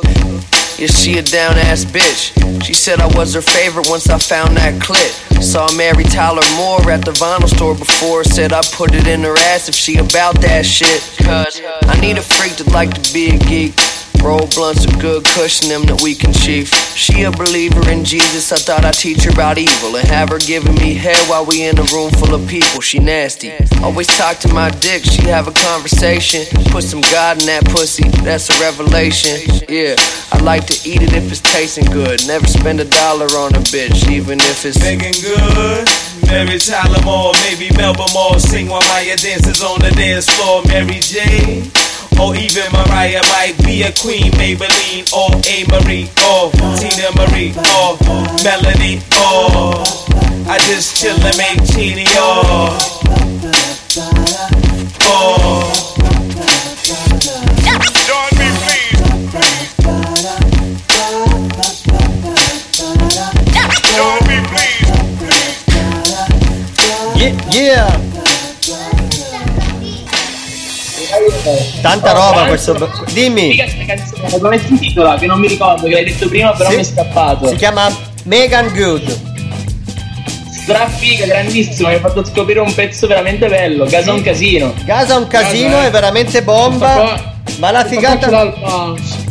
Yeah, 0.77 0.85
she 0.85 1.17
a 1.17 1.23
down 1.23 1.57
ass 1.57 1.83
bitch. 1.83 2.29
She 2.63 2.75
said 2.75 2.99
I 2.99 3.07
was 3.17 3.33
her 3.33 3.41
favorite 3.41 3.87
once 3.89 4.07
I 4.07 4.19
found 4.19 4.55
that 4.57 4.79
clip. 4.79 5.09
Saw 5.41 5.67
Mary 5.75 6.03
Tyler 6.03 6.45
Moore 6.57 6.91
at 6.91 7.03
the 7.03 7.13
vinyl 7.13 7.49
store 7.49 7.73
before. 7.73 8.23
Said 8.23 8.53
I 8.53 8.61
put 8.73 8.93
it 8.93 9.07
in 9.07 9.21
her 9.21 9.35
ass 9.49 9.67
if 9.67 9.73
she 9.73 9.97
about 9.97 10.39
that 10.41 10.63
shit. 10.63 11.01
Cause 11.25 11.59
I 11.89 11.99
need 11.99 12.19
a 12.19 12.21
freak 12.21 12.57
that 12.57 12.67
like 12.71 12.93
to 12.93 13.13
be 13.13 13.29
a 13.29 13.37
geek. 13.39 13.73
Roll 14.23 14.47
blunts 14.55 14.85
a 14.85 14.91
good 14.99 15.23
cushion 15.23 15.69
them 15.69 15.83
that 15.85 16.01
we 16.01 16.15
can 16.15 16.33
chief. 16.33 16.73
She 16.95 17.23
a 17.23 17.31
believer 17.31 17.89
in 17.89 18.03
Jesus, 18.03 18.51
I 18.51 18.57
thought 18.57 18.85
I'd 18.85 18.93
teach 18.93 19.23
her 19.23 19.31
about 19.31 19.57
evil 19.57 19.95
and 19.95 20.07
have 20.07 20.29
her 20.29 20.39
giving 20.39 20.75
me 20.75 20.93
head 20.93 21.17
while 21.29 21.45
we 21.45 21.63
in 21.63 21.77
a 21.77 21.83
room 21.93 22.11
full 22.11 22.33
of 22.33 22.47
people. 22.47 22.81
She 22.81 22.99
nasty. 22.99 23.53
Always 23.81 24.07
talk 24.07 24.37
to 24.39 24.53
my 24.53 24.69
dick, 24.69 25.03
she 25.03 25.21
have 25.23 25.47
a 25.47 25.51
conversation. 25.51 26.45
Put 26.71 26.83
some 26.83 27.01
God 27.01 27.39
in 27.41 27.47
that 27.47 27.65
pussy, 27.65 28.07
that's 28.25 28.49
a 28.49 28.55
revelation. 28.59 29.39
Yeah, 29.69 29.95
I 30.31 30.39
like 30.43 30.65
to 30.67 30.89
eat 30.89 31.01
it 31.01 31.13
if 31.13 31.31
it's 31.31 31.41
tasting 31.41 31.85
good. 31.85 32.25
Never 32.27 32.47
spend 32.47 32.79
a 32.79 32.85
dollar 32.85 33.27
on 33.37 33.55
a 33.55 33.63
bitch, 33.71 34.09
even 34.09 34.39
if 34.39 34.65
it's 34.65 34.79
Megan 34.79 35.13
Good. 35.21 35.87
Mary 36.27 36.59
Tyler 36.59 37.01
Moore, 37.05 37.31
maybe 37.47 37.73
Melba 37.77 38.05
Moore, 38.13 38.39
sing 38.39 38.67
while 38.67 38.81
Maya 38.89 39.15
dances 39.15 39.63
on 39.63 39.79
the 39.79 39.91
dance 39.91 40.27
floor. 40.35 40.61
Mary 40.67 40.99
J. 40.99 41.63
Or 42.19 42.35
even 42.35 42.71
Mariah 42.73 43.21
might 43.33 43.55
be 43.63 43.83
a 43.83 43.91
queen, 43.93 44.31
Maybelline, 44.33 45.05
or 45.13 45.29
A. 45.45 45.65
Marie, 45.69 46.09
or 46.25 46.51
Tina 46.77 47.09
Marie, 47.15 47.53
or 47.77 47.97
Melanie 48.43 49.01
or 49.21 49.83
I 50.49 50.57
just 50.59 50.97
chill 50.97 51.15
and 51.19 51.37
make 51.37 51.59
Chini, 51.71 52.05
or, 52.15 52.71
or. 55.11 55.37
Join 58.07 58.31
me, 58.39 58.47
please. 58.63 58.99
Join 63.97 64.21
me, 64.27 64.37
please. 64.47 64.87
Yeah, 67.17 67.33
yeah. 67.51 68.06
Tanta 71.81 72.11
roba 72.11 72.45
questo. 72.45 72.89
Dimmi. 73.11 73.57
Come 74.39 74.59
si 74.59 74.69
intitola? 74.69 75.17
Che 75.17 75.25
non 75.25 75.39
mi 75.39 75.47
ricordo, 75.47 75.83
che 75.87 75.93
l'hai 75.93 76.05
detto 76.05 76.27
prima, 76.27 76.51
però 76.51 76.69
Sì. 76.69 76.75
mi 76.75 76.81
è 76.81 76.85
scappato. 76.85 77.47
Si 77.47 77.55
chiama 77.55 77.89
Megan 78.23 78.71
Good. 78.73 79.35
Strafiga, 80.63 81.25
grandissimo, 81.25 81.87
mi 81.87 81.93
hai 81.93 81.99
fatto 82.01 82.25
scoprire 82.25 82.59
un 82.59 82.73
pezzo 82.73 83.07
veramente 83.07 83.47
bello. 83.47 83.85
Casa 83.85 84.11
un 84.11 84.21
casino. 84.21 84.73
Casa 84.85 85.15
un 85.15 85.27
casino, 85.27 85.81
eh. 85.81 85.87
è 85.87 85.89
veramente 85.89 86.43
bomba. 86.43 87.35
Ma 87.59 87.71
la 87.71 87.81
qua 87.81 87.89
figata. 87.89 88.53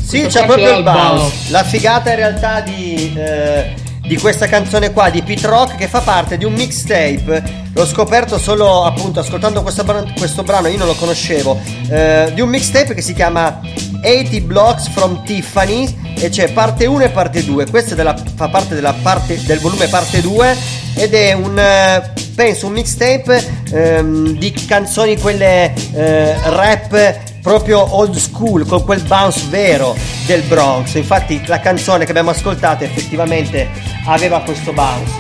Sì, 0.03 0.23
c'è 0.23 0.45
qua 0.45 0.55
proprio 0.55 0.79
il 0.79 0.83
bounce. 0.83 1.35
La 1.49 1.63
figata 1.63 2.11
in 2.11 2.17
realtà 2.17 2.61
di, 2.61 3.13
eh, 3.17 3.75
di 4.07 4.17
questa 4.19 4.47
canzone 4.47 4.93
qua 4.93 5.11
di 5.11 5.23
Pete 5.23 5.47
Rock 5.47 5.77
che 5.77 5.89
fa 5.89 6.01
parte 6.01 6.37
di 6.39 6.45
un 6.45 6.53
mixtape. 6.55 7.65
L'ho 7.73 7.87
scoperto 7.87 8.39
solo 8.39 8.85
appunto 8.85 9.21
ascoltando 9.21 9.63
questo 9.63 9.85
brano, 9.85 10.13
questo 10.17 10.43
brano 10.43 10.69
io 10.69 10.79
non 10.79 10.87
lo 10.87 10.95
conoscevo. 10.95 11.59
eh, 11.89 12.31
di 12.35 12.41
un 12.41 12.49
mixtape 12.49 12.95
che 12.95 13.03
si 13.03 13.15
chiama 13.15 13.61
80 14.03 14.41
Blocks 14.41 14.89
from 14.89 15.23
Tiffany 15.25 16.15
e 16.19 16.29
c'è 16.31 16.53
parte 16.53 16.87
1 16.87 17.05
e 17.05 17.09
parte 17.11 17.45
2. 17.45 17.67
Questo 17.69 17.95
della- 17.95 18.17
fa 18.35 18.49
parte 18.49 18.75
della 18.75 18.95
parte, 19.03 19.41
del 19.45 19.59
volume 19.59 19.89
parte 19.89 20.21
2 20.21 20.57
ed 20.95 21.13
è 21.15 21.33
un 21.33 21.59
eh, 21.59 22.13
penso 22.35 22.67
un 22.67 22.73
mixtape 22.73 23.63
ehm, 23.73 24.37
di 24.39 24.53
canzoni 24.67 25.19
quelle 25.19 25.73
eh, 25.95 26.35
rap 26.51 27.19
proprio 27.47 27.95
old 27.95 28.17
school, 28.17 28.67
con 28.67 28.83
quel 28.83 29.01
bounce 29.03 29.47
vero 29.49 29.97
del 30.27 30.43
Bronx. 30.43 30.95
Infatti 30.95 31.41
la 31.47 31.61
canzone 31.61 32.05
che 32.05 32.11
abbiamo 32.11 32.31
ascoltato 32.31 32.83
effettivamente 32.83 33.69
aveva 34.05 34.41
questo 34.41 34.73
bounce. 34.73 35.13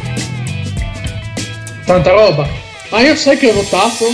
Tanta 1.85 2.11
roba. 2.11 2.49
Ma 2.91 3.01
io 3.01 3.15
sai 3.15 3.37
che 3.37 3.51
ho 3.51 3.55
notato? 3.55 4.07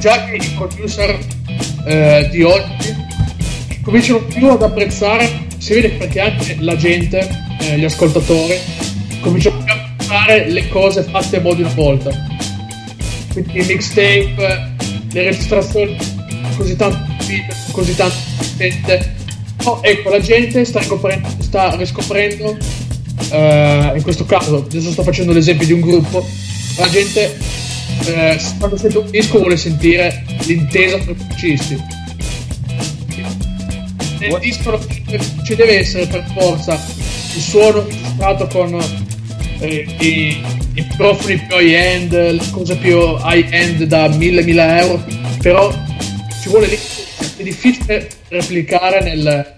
Già 0.00 0.24
che 0.24 0.44
i 0.44 0.54
producer 0.56 1.20
eh, 1.86 2.28
di 2.32 2.42
oggi 2.42 2.96
cominciano 3.84 4.18
più 4.18 4.48
ad 4.48 4.62
apprezzare, 4.62 5.46
si 5.58 5.74
vede 5.74 5.90
perché 5.90 6.20
anche 6.20 6.56
la 6.58 6.74
gente, 6.74 7.28
eh, 7.60 7.78
gli 7.78 7.84
ascoltatori, 7.84 8.58
cominciano 9.20 9.56
più 9.62 9.72
ad 9.72 9.78
apprezzare 9.78 10.48
le 10.48 10.68
cose 10.68 11.04
fatte 11.04 11.36
a 11.36 11.40
mo' 11.42 11.54
di 11.54 11.62
una 11.62 11.74
volta. 11.74 12.10
Quindi 13.34 13.60
i 13.60 13.66
mixtape, 13.66 14.74
le 15.12 15.22
registrazioni 15.22 16.09
così 16.60 16.76
tanto 16.76 16.98
così 17.72 17.94
tanto 17.94 18.16
potente. 18.36 19.14
Oh, 19.64 19.80
ecco, 19.82 20.10
la 20.10 20.20
gente 20.20 20.64
sta 20.64 20.78
riscoprendo, 20.78 21.28
sta 21.40 21.74
riscoprendo 21.76 22.56
eh, 23.30 23.92
in 23.94 24.02
questo 24.02 24.24
caso, 24.24 24.64
adesso 24.64 24.90
sto 24.90 25.02
facendo 25.02 25.32
l'esempio 25.32 25.66
di 25.66 25.72
un 25.72 25.80
gruppo, 25.80 26.26
la 26.76 26.88
gente 26.88 27.36
eh, 28.06 28.40
quando 28.58 28.76
sente 28.76 28.98
un 28.98 29.10
disco 29.10 29.38
vuole 29.38 29.56
sentire 29.56 30.24
l'intesa 30.44 30.98
tra 30.98 31.12
i 31.12 31.16
musicisti. 31.16 31.98
Nel 34.18 34.38
disco 34.40 34.70
non 34.70 35.44
ci 35.44 35.54
deve 35.54 35.78
essere 35.78 36.06
per 36.06 36.24
forza 36.34 36.74
il 37.34 37.40
suono 37.40 37.84
registrato 37.84 38.46
con 38.48 38.78
eh, 39.60 39.86
i, 39.98 40.06
i 40.06 40.42
microfoni 40.74 41.38
più 41.38 41.56
high-end, 41.58 42.12
le 42.12 42.50
cose 42.50 42.76
più 42.76 42.98
high-end 42.98 43.84
da 43.84 44.08
1000-1000 44.08 44.78
euro, 44.80 45.04
però 45.40 45.88
vuole 46.50 46.66
lì, 46.66 46.78
è 47.36 47.42
difficile 47.42 48.08
replicare 48.28 49.00
nel, 49.02 49.54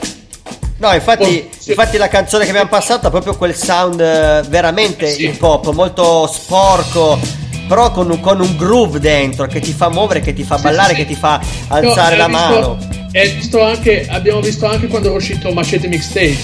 No, 0.79 0.93
infatti, 0.95 1.49
Oh, 1.49 1.71
infatti 1.71 1.97
la 1.97 2.09
canzone 2.09 2.43
che 2.45 2.51
abbiamo 2.51 2.69
passato 2.69 3.07
ha 3.07 3.11
proprio 3.11 3.37
quel 3.37 3.55
sound 3.55 4.01
eh, 4.01 4.43
veramente 4.49 5.07
sì. 5.13 5.27
hip 5.27 5.41
hop, 5.41 5.73
molto 5.73 6.27
sporco, 6.27 7.21
però 7.69 7.93
con 7.93 8.11
un, 8.11 8.19
con 8.19 8.41
un 8.41 8.57
groove 8.57 8.99
dentro 8.99 9.47
che 9.47 9.61
ti 9.61 9.73
fa 9.73 9.89
muovere, 9.91 10.19
che 10.21 10.33
ti 10.33 10.43
fa 10.43 10.59
ballare, 10.59 10.95
sì, 10.95 11.01
sì. 11.01 11.07
che 11.07 11.13
ti 11.15 11.19
fa 11.21 11.41
No, 11.69 11.75
alzare 11.77 12.13
hai 12.15 12.19
la 12.19 12.27
visto- 12.27 12.43
mano. 12.43 12.79
visto 13.13 13.63
anche, 13.63 14.07
abbiamo 14.11 14.41
visto 14.41 14.67
anche 14.67 14.89
quando 14.89 15.13
è 15.13 15.15
uscito 15.15 15.53
Macete 15.53 15.87
Mixtape. 15.87 16.37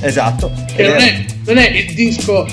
Esatto. 0.00 0.50
Che 0.74 0.82
non 0.82 0.96
è, 0.98 1.24
non 1.44 1.58
è 1.58 1.68
il 1.70 1.94
disco, 1.94 2.46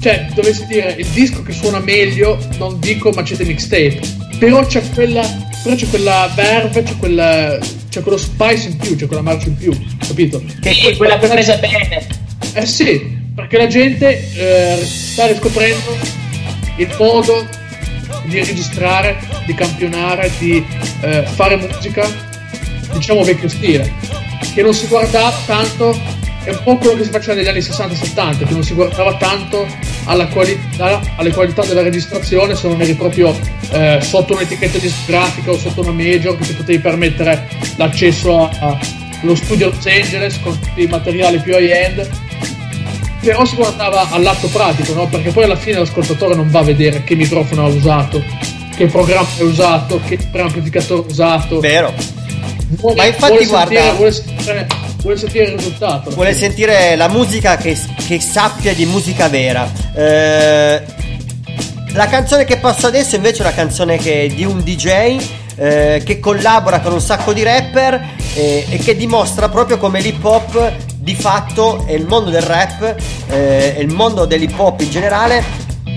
cioè 0.00 0.26
dovessi 0.34 0.66
dire 0.66 0.96
il 0.98 1.06
disco 1.06 1.42
che 1.44 1.52
suona 1.52 1.78
meglio, 1.78 2.38
non 2.58 2.80
dico 2.80 3.10
Macete 3.10 3.44
Mixtape, 3.44 4.00
però 4.42 4.66
c'è 4.66 4.82
quella, 4.92 5.22
però 5.62 5.76
c'è 5.76 5.88
quella 5.88 6.28
verve, 6.34 6.82
c'è, 6.82 6.96
quella, 6.96 7.56
c'è 7.88 8.02
quello 8.02 8.16
spice 8.16 8.70
in 8.70 8.76
più, 8.76 8.96
c'è 8.96 9.06
quella 9.06 9.22
marcia 9.22 9.46
in 9.46 9.56
più, 9.56 9.72
capito? 9.98 10.42
Che 10.60 10.72
Sì, 10.72 10.96
quella 10.96 11.16
presa 11.16 11.58
bene. 11.58 12.04
Eh 12.52 12.66
sì, 12.66 13.18
perché 13.36 13.56
la 13.56 13.68
gente 13.68 14.20
eh, 14.34 14.84
sta 14.84 15.28
riscoprendo 15.28 15.96
il 16.78 16.92
modo 16.98 17.46
di 18.24 18.42
registrare, 18.42 19.16
di 19.46 19.54
campionare, 19.54 20.28
di 20.40 20.64
eh, 21.02 21.22
fare 21.22 21.54
musica, 21.54 22.04
diciamo 22.94 23.22
vecchio 23.22 23.48
stile, 23.48 23.92
che 24.54 24.62
non 24.62 24.74
si 24.74 24.88
guardava 24.88 25.32
tanto, 25.46 25.96
è 26.44 26.50
un 26.50 26.60
po' 26.64 26.76
quello 26.76 26.96
che 26.96 27.04
si 27.04 27.10
faceva 27.10 27.34
negli 27.34 27.48
anni 27.48 27.58
60-70, 27.60 28.46
che 28.46 28.52
non 28.52 28.62
si 28.64 28.74
guardava 28.74 29.14
tanto 29.16 29.66
alla 30.04 30.26
qualità, 30.26 31.00
alle 31.16 31.30
qualità 31.32 31.64
della 31.64 31.82
registrazione 31.82 32.54
se 32.54 32.68
non 32.68 32.80
eri 32.80 32.94
proprio 32.94 33.36
eh, 33.70 33.98
sotto 34.02 34.32
un'etichetta 34.34 34.78
discografica 34.78 35.50
o 35.52 35.58
sotto 35.58 35.80
una 35.82 35.92
major 35.92 36.36
che 36.36 36.46
ti 36.46 36.52
potevi 36.54 36.78
permettere 36.80 37.48
l'accesso 37.76 38.48
allo 38.58 39.34
studio 39.36 39.68
Los 39.68 39.86
Angeles 39.86 40.40
con 40.40 40.58
i 40.74 40.86
materiali 40.86 41.38
più 41.38 41.54
high-end 41.56 42.08
però 43.20 43.44
si 43.44 43.54
guardava 43.54 44.10
all'atto 44.10 44.48
pratico, 44.48 44.94
no? 44.94 45.06
Perché 45.06 45.30
poi 45.30 45.44
alla 45.44 45.54
fine 45.54 45.78
l'ascoltatore 45.78 46.34
non 46.34 46.50
va 46.50 46.58
a 46.58 46.64
vedere 46.64 47.04
che 47.04 47.14
microfono 47.14 47.66
ha 47.66 47.68
usato, 47.68 48.20
che 48.76 48.86
programma 48.86 49.28
ha 49.38 49.44
usato, 49.44 50.00
che 50.04 50.18
preamplificatore 50.28 51.02
ha 51.02 51.04
usato. 51.08 51.60
Vero. 51.60 51.94
Vuole- 52.80 52.96
Ma 52.96 53.04
infatti, 53.06 53.30
vuole 53.30 53.46
guarda- 53.46 53.68
sentire- 53.74 53.96
vuole, 53.96 54.12
sentire, 54.12 54.66
vuole 55.02 55.16
sentire 55.16 55.44
il 55.44 55.56
risultato. 55.56 56.10
Vuole 56.10 56.32
sentire 56.32 56.96
la 56.96 57.08
musica 57.08 57.56
che, 57.56 57.78
che 58.06 58.20
sappia 58.20 58.72
di 58.72 58.86
musica 58.86 59.28
vera. 59.28 59.70
Eh, 59.94 60.82
la 61.92 62.06
canzone 62.06 62.44
che 62.44 62.56
passo 62.56 62.86
adesso 62.86 63.16
invece 63.16 63.42
è 63.42 63.46
una 63.46 63.54
canzone 63.54 63.98
che, 63.98 64.32
di 64.34 64.44
un 64.44 64.60
DJ 64.62 65.40
eh, 65.56 66.02
che 66.04 66.18
collabora 66.18 66.80
con 66.80 66.92
un 66.92 67.00
sacco 67.00 67.32
di 67.32 67.42
rapper 67.42 68.00
eh, 68.34 68.66
e 68.70 68.78
che 68.78 68.96
dimostra 68.96 69.48
proprio 69.50 69.76
come 69.76 70.00
l'hip 70.00 70.24
hop 70.24 70.72
di 70.96 71.14
fatto 71.14 71.84
e 71.86 71.94
il 71.94 72.06
mondo 72.06 72.30
del 72.30 72.42
rap 72.42 72.96
eh, 73.28 73.74
e 73.76 73.82
il 73.82 73.92
mondo 73.92 74.24
dell'hip 74.24 74.58
hop 74.58 74.80
in 74.80 74.90
generale 74.90 75.44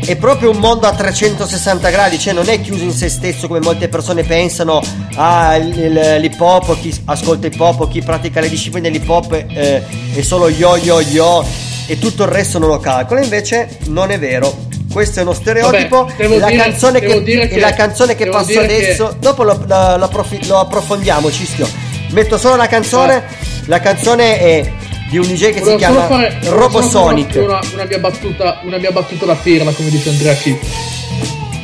è 0.03 0.15
proprio 0.17 0.49
un 0.51 0.57
mondo 0.57 0.87
a 0.87 0.91
360 0.93 1.89
gradi, 1.89 2.19
cioè 2.19 2.33
non 2.33 2.47
è 2.49 2.59
chiuso 2.61 2.83
in 2.83 2.91
se 2.91 3.09
stesso 3.09 3.47
come 3.47 3.59
molte 3.59 3.87
persone 3.87 4.23
pensano, 4.23 4.81
ah, 5.15 5.55
l'hip 5.57 6.39
hop, 6.39 6.79
chi 6.79 6.93
ascolta 7.05 7.47
hip 7.47 7.59
hop, 7.59 7.89
chi 7.89 8.01
pratica 8.01 8.39
le 8.39 8.49
discipline 8.49 8.89
dell'hip 8.89 9.09
hop 9.09 9.33
eh, 9.33 9.83
è 10.13 10.21
solo 10.21 10.49
yo 10.49 10.77
yo 10.77 11.01
yo 11.01 11.45
e 11.87 11.97
tutto 11.99 12.23
il 12.23 12.29
resto 12.29 12.59
non 12.59 12.69
lo 12.69 12.79
calcola, 12.79 13.21
invece 13.21 13.77
non 13.85 14.11
è 14.11 14.19
vero. 14.19 14.63
Questo 14.91 15.19
è 15.19 15.23
uno 15.23 15.33
stereotipo. 15.33 16.05
Vabbè, 16.05 16.37
la, 16.39 16.47
dire- 16.47 16.61
canzone 16.63 16.99
che, 16.99 17.07
che- 17.47 17.59
la 17.59 17.73
canzone 17.73 18.15
che 18.15 18.27
passo 18.27 18.45
dire 18.45 18.65
che- 18.67 18.75
adesso, 18.85 19.15
dopo 19.19 19.43
lo, 19.43 19.61
lo- 19.67 19.97
lo 19.97 20.59
approfondiamo, 20.59 21.29
Cischio. 21.31 21.67
Metto 22.11 22.37
solo 22.37 22.55
la 22.55 22.67
canzone. 22.67 23.23
La 23.65 23.79
canzone 23.79 24.39
è 24.39 24.71
di 25.15 25.21
un 25.21 25.27
DJ 25.33 25.51
che 25.51 25.53
si 25.53 25.59
Volevo 25.59 25.77
chiama 25.77 26.07
fare- 26.07 26.37
Robosonic. 26.43 27.35
Una, 27.41 27.61
una 27.73 27.85
mia 27.85 27.99
battuta, 27.99 28.59
una 28.63 28.77
mia 28.77 28.91
battuta 28.91 29.25
da 29.25 29.35
pirla, 29.35 29.71
come 29.71 29.89
dice 29.89 30.09
Andrea 30.09 30.33
Chi. 30.33 30.57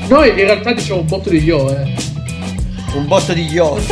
Noi 0.08 0.30
in 0.30 0.36
realtà 0.36 0.72
diciamo 0.72 1.02
un 1.02 1.06
botto 1.06 1.30
di 1.30 1.44
io, 1.44 1.70
eh. 1.70 1.94
Un 2.94 3.08
botto 3.08 3.34
di 3.34 3.44
yo. 3.44 3.78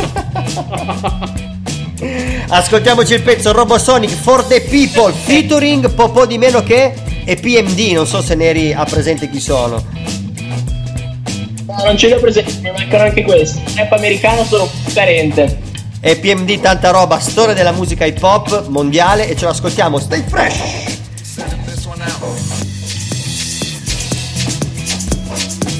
Ascoltiamoci 2.48 3.12
il 3.12 3.20
pezzo 3.20 3.52
Robosonic 3.52 4.10
for 4.10 4.44
the 4.44 4.62
People 4.62 5.12
featuring 5.12 5.90
Popò 5.92 6.24
di 6.24 6.38
meno 6.38 6.62
che 6.62 6.94
e 7.24 7.36
PMD. 7.36 7.92
Non 7.92 8.06
so 8.06 8.22
se 8.22 8.34
ne 8.34 8.44
eri 8.46 8.72
a 8.72 8.84
presente 8.84 9.28
chi 9.28 9.40
sono. 9.40 9.84
No, 11.66 11.84
non 11.84 11.98
ce 11.98 12.06
li 12.06 12.14
ho 12.14 12.18
presenti, 12.20 12.60
mi 12.62 12.70
mancano 12.74 13.02
anche 13.04 13.22
questi. 13.22 13.60
Rap 13.76 13.92
americano 13.92 14.42
sono 14.44 14.66
carente. 14.94 15.68
E 16.02 16.16
PMD 16.16 16.60
tanta 16.60 16.90
roba, 16.90 17.18
storia 17.20 17.52
della 17.52 17.72
musica 17.72 18.06
hip 18.06 18.22
hop 18.22 18.68
mondiale 18.68 19.28
e 19.28 19.36
ce 19.36 19.44
lo 19.44 19.50
ascoltiamo. 19.50 19.98
Stay 19.98 20.24
fresh. 20.26 20.88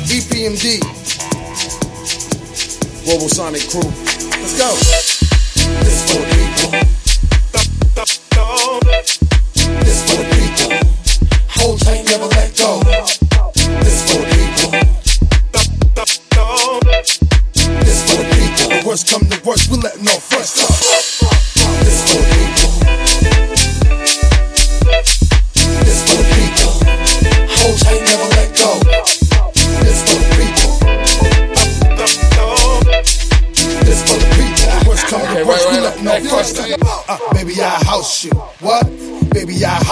EPMD. 0.08 0.78
Global 3.04 3.32
Sonic 3.32 3.66
Crew. 3.66 3.92
Let's 4.42 4.56
go. 4.56 5.09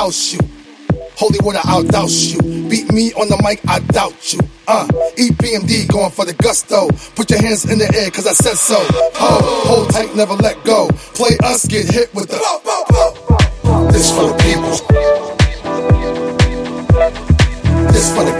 House 0.09 0.33
you. 0.33 0.39
Holy 1.17 1.39
water, 1.43 1.61
I'll 1.65 1.83
douse 1.83 2.33
you. 2.33 2.41
Beat 2.41 2.91
me 2.91 3.13
on 3.13 3.29
the 3.29 3.39
mic, 3.45 3.61
I 3.69 3.81
doubt 3.93 4.33
you. 4.33 4.41
Uh, 4.67 4.89
EPMD 5.19 5.87
going 5.87 6.11
for 6.11 6.25
the 6.25 6.33
gusto. 6.33 6.89
Put 7.15 7.29
your 7.29 7.43
hands 7.43 7.71
in 7.71 7.79
the 7.79 7.95
air, 7.95 8.11
cause 8.11 8.27
I 8.27 8.33
said 8.33 8.57
so. 8.57 8.77
Ho, 8.81 9.69
hold 9.69 9.91
tight, 9.91 10.17
never 10.17 10.33
let 10.33 10.65
go. 10.65 10.89
Play 11.13 11.37
us, 11.45 11.67
get 11.67 11.91
hit 11.91 12.15
with 12.15 12.31
the. 12.31 12.39
This 13.93 14.11
for 14.11 14.29
the 14.29 14.37
people. 14.41 14.71
This 17.93 18.09
for 18.17 18.25
the 18.25 18.38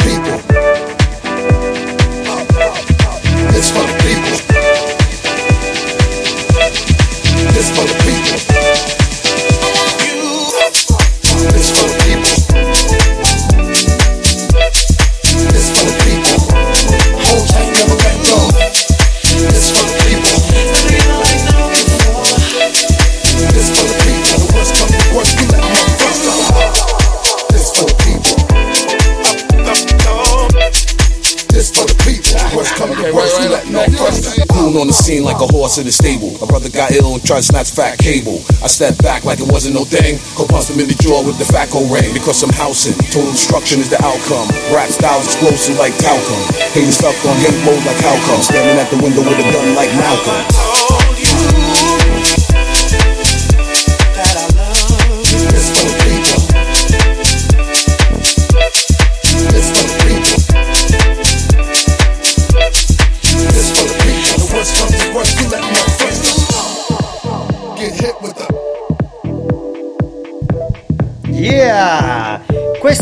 on 34.89 34.97
the 34.97 35.05
scene 35.05 35.21
like 35.23 35.37
a 35.45 35.49
horse 35.53 35.77
in 35.77 35.85
the 35.85 35.93
stable. 35.93 36.33
My 36.41 36.49
brother 36.49 36.73
got 36.73 36.97
ill 36.97 37.13
and 37.13 37.21
tried 37.21 37.45
to 37.45 37.53
snatch 37.53 37.77
fat 37.77 38.01
cable. 38.01 38.41
I 38.65 38.73
stepped 38.73 39.05
back 39.05 39.29
like 39.29 39.37
it 39.37 39.45
wasn't 39.45 39.77
no 39.77 39.85
thing. 39.85 40.17
Go 40.33 40.49
punch 40.49 40.73
him 40.73 40.81
in 40.81 40.89
the 40.89 40.97
jaw 40.97 41.21
with 41.21 41.37
the 41.37 41.45
FACO 41.45 41.85
ring. 41.93 42.17
Because 42.17 42.41
I'm 42.41 42.49
housing. 42.57 42.97
Total 43.13 43.29
destruction 43.29 43.85
is 43.85 43.93
the 43.93 44.01
outcome. 44.01 44.49
Rap 44.73 44.89
styles 44.89 45.29
explosive 45.29 45.77
like 45.77 45.93
talcum. 46.01 46.41
Haters 46.73 46.97
stuck 46.97 47.13
on 47.29 47.37
hate 47.45 47.61
mode 47.69 47.85
like 47.85 48.01
how. 48.01 48.17
Standing 48.41 48.81
at 48.81 48.89
the 48.89 48.97
window 48.97 49.21
with 49.21 49.37
a 49.37 49.47
gun 49.53 49.77
like 49.77 49.93
Malcolm. 50.01 50.68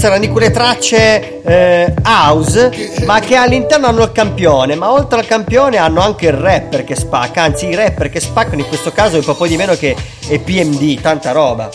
Erano 0.07 0.21
di 0.21 0.29
quelle 0.29 0.53
tracce 0.53 1.43
eh, 1.43 1.93
house, 2.05 2.71
ma 3.07 3.19
che 3.19 3.35
all'interno 3.35 3.89
hanno 3.89 4.05
il 4.05 4.13
campione, 4.13 4.77
ma 4.77 4.93
oltre 4.93 5.19
al 5.19 5.27
campione 5.27 5.79
hanno 5.79 6.01
anche 6.01 6.27
il 6.27 6.33
rapper 6.33 6.85
che 6.85 6.95
spacca, 6.95 7.43
anzi 7.43 7.67
i 7.67 7.75
rapper 7.75 8.09
che 8.09 8.21
spaccano 8.21 8.61
in 8.61 8.69
questo 8.69 8.93
caso 8.93 9.17
è 9.17 9.25
un 9.27 9.35
po' 9.37 9.47
di 9.49 9.57
meno 9.57 9.75
che 9.75 9.97
è 10.29 10.39
PMD, 10.39 11.01
tanta 11.01 11.33
roba. 11.33 11.69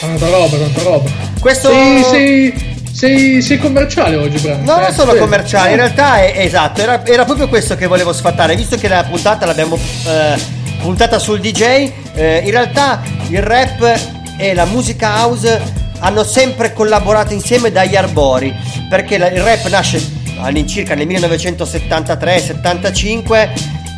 Tanta 0.00 0.28
roba, 0.28 0.56
tanta 0.58 0.82
roba. 0.82 1.10
Questo- 1.40 1.70
Sei, 1.70 2.02
sei, 2.04 2.76
sei, 2.92 3.40
sei 3.42 3.58
commerciale 3.58 4.16
oggi, 4.16 4.38
Bran. 4.38 4.62
No, 4.62 4.74
non 4.76 4.84
Eh, 4.84 4.92
sono 4.92 5.12
sì. 5.12 5.18
commerciali, 5.18 5.70
in 5.70 5.76
realtà 5.76 6.18
è 6.22 6.34
esatto, 6.44 6.82
era, 6.82 7.02
era 7.06 7.24
proprio 7.24 7.48
questo 7.48 7.76
che 7.76 7.86
volevo 7.86 8.12
sfatare, 8.12 8.54
visto 8.56 8.76
che 8.76 8.88
la 8.88 9.02
puntata 9.08 9.46
l'abbiamo 9.46 9.76
eh, 10.06 10.38
puntata 10.82 11.18
sul 11.18 11.40
DJ, 11.40 11.90
eh, 12.14 12.42
in 12.44 12.50
realtà 12.50 13.00
il 13.28 13.40
rap 13.40 14.00
e 14.36 14.52
la 14.52 14.66
musica 14.66 15.24
house 15.24 15.84
hanno 16.00 16.24
sempre 16.24 16.72
collaborato 16.72 17.32
insieme 17.32 17.70
dagli 17.70 17.96
arbori, 17.96 18.54
perché 18.88 19.16
il 19.16 19.42
rap 19.42 19.66
nasce 19.68 20.02
all'incirca 20.38 20.94
nel 20.94 21.06
1973-75, 21.06 23.48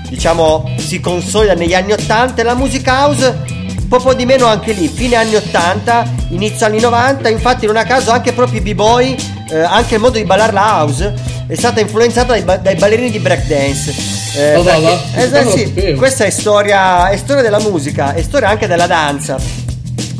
diciamo 0.08 0.74
si 0.78 1.00
consolida 1.00 1.54
negli 1.54 1.74
anni 1.74 1.92
80 1.92 2.40
e 2.40 2.44
la 2.44 2.54
musica 2.54 3.04
house 3.04 3.56
un 3.90 4.02
po' 4.02 4.12
di 4.12 4.26
meno 4.26 4.44
anche 4.46 4.72
lì, 4.72 4.86
fine 4.86 5.16
anni 5.16 5.34
80, 5.34 6.04
inizio 6.30 6.66
anni 6.66 6.78
90, 6.80 7.28
infatti 7.30 7.64
non 7.66 7.76
a 7.76 7.84
caso 7.84 8.10
anche 8.10 8.32
proprio 8.34 8.60
i 8.60 8.62
b-boy, 8.62 9.16
eh, 9.50 9.60
anche 9.60 9.94
il 9.94 10.00
modo 10.00 10.18
di 10.18 10.24
ballare 10.24 10.52
la 10.52 10.80
house 10.80 11.14
è 11.46 11.54
stata 11.54 11.80
influenzata 11.80 12.32
dai, 12.32 12.42
ba- 12.42 12.58
dai 12.58 12.74
ballerini 12.74 13.10
di 13.10 13.18
breakdance. 13.18 13.94
Eh, 14.36 14.60
va, 14.62 14.72
perché- 14.72 14.82
va, 14.82 15.38
eh, 15.40 15.50
sì, 15.50 15.94
questa 15.94 16.24
è 16.24 16.30
storia, 16.30 17.08
è 17.08 17.16
storia 17.16 17.42
della 17.42 17.60
musica, 17.60 18.12
è 18.12 18.20
storia 18.22 18.50
anche 18.50 18.66
della 18.66 18.86
danza. 18.86 19.38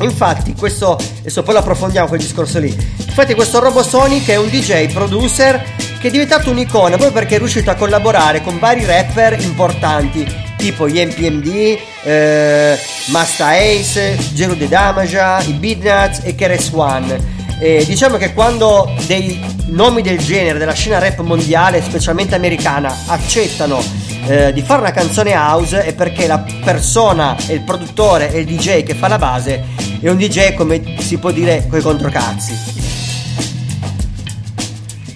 Infatti, 0.01 0.53
questo, 0.53 0.97
adesso 1.19 1.43
poi 1.43 1.53
lo 1.53 1.59
approfondiamo 1.59 2.07
quel 2.07 2.19
discorso 2.19 2.59
lì. 2.59 2.69
Infatti, 2.69 3.33
questo 3.33 3.59
Robosonic 3.59 4.29
è 4.29 4.37
un 4.37 4.47
DJ 4.47 4.91
producer 4.91 5.61
che 5.99 6.07
è 6.07 6.11
diventato 6.11 6.49
un'icona 6.49 6.95
proprio 6.95 7.11
perché 7.11 7.35
è 7.35 7.37
riuscito 7.39 7.69
a 7.69 7.75
collaborare 7.75 8.41
con 8.41 8.57
vari 8.57 8.85
rapper 8.85 9.37
importanti, 9.41 10.25
tipo 10.55 10.87
gli 10.87 11.03
MPMD, 11.03 11.77
eh, 12.03 12.79
Masta 13.07 13.49
Ace, 13.49 14.17
Gero 14.33 14.53
De 14.53 14.69
Damaja, 14.69 15.41
i 15.41 15.53
Beatnuts 15.53 16.21
e 16.23 16.35
Keres 16.35 16.69
One. 16.73 17.37
E 17.59 17.83
diciamo 17.85 18.15
che 18.15 18.33
quando 18.33 18.89
dei 19.05 19.37
nomi 19.67 20.01
del 20.01 20.17
genere 20.19 20.57
della 20.57 20.73
scena 20.73 20.99
rap 20.99 21.19
mondiale, 21.19 21.83
specialmente 21.83 22.33
americana, 22.33 22.95
accettano 23.07 23.83
eh, 24.29 24.53
di 24.53 24.61
fare 24.61 24.81
una 24.81 24.91
canzone 24.91 25.33
house 25.33 25.83
è 25.83 25.95
perché 25.95 26.27
la 26.27 26.37
persona 26.63 27.35
il 27.47 27.61
produttore 27.61 28.31
e 28.31 28.41
il 28.41 28.45
DJ 28.45 28.83
che 28.83 28.93
fa 28.93 29.07
la 29.07 29.17
base 29.17 29.63
è 29.99 30.07
un 30.07 30.17
DJ 30.17 30.53
come 30.53 30.97
si 30.99 31.17
può 31.17 31.31
dire 31.31 31.65
coi 31.67 31.81
controcazzi. 31.81 32.53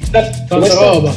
Tanta 0.10 0.58
roba. 0.58 1.14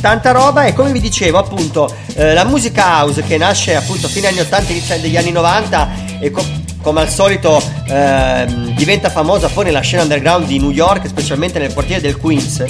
Tanta 0.00 0.30
roba 0.30 0.64
e 0.64 0.72
come 0.72 0.90
vi 0.90 1.00
dicevo 1.00 1.36
appunto 1.36 1.94
eh, 2.14 2.32
la 2.32 2.44
musica 2.44 3.00
house 3.00 3.22
che 3.22 3.36
nasce 3.36 3.76
appunto 3.76 4.08
fine 4.08 4.28
anni 4.28 4.40
80 4.40 4.72
inizio 4.72 4.98
degli 5.00 5.16
anni 5.18 5.32
90 5.32 5.88
e 6.20 6.30
co- 6.30 6.44
come 6.82 7.00
al 7.00 7.08
solito 7.08 7.62
ehm, 7.88 8.74
diventa 8.74 9.10
famosa 9.10 9.48
poi 9.48 9.64
nella 9.64 9.80
scena 9.80 10.02
underground 10.02 10.46
di 10.46 10.58
New 10.58 10.70
York 10.70 11.06
specialmente 11.06 11.58
nel 11.58 11.72
quartiere 11.72 12.00
del 12.00 12.16
Queens. 12.16 12.64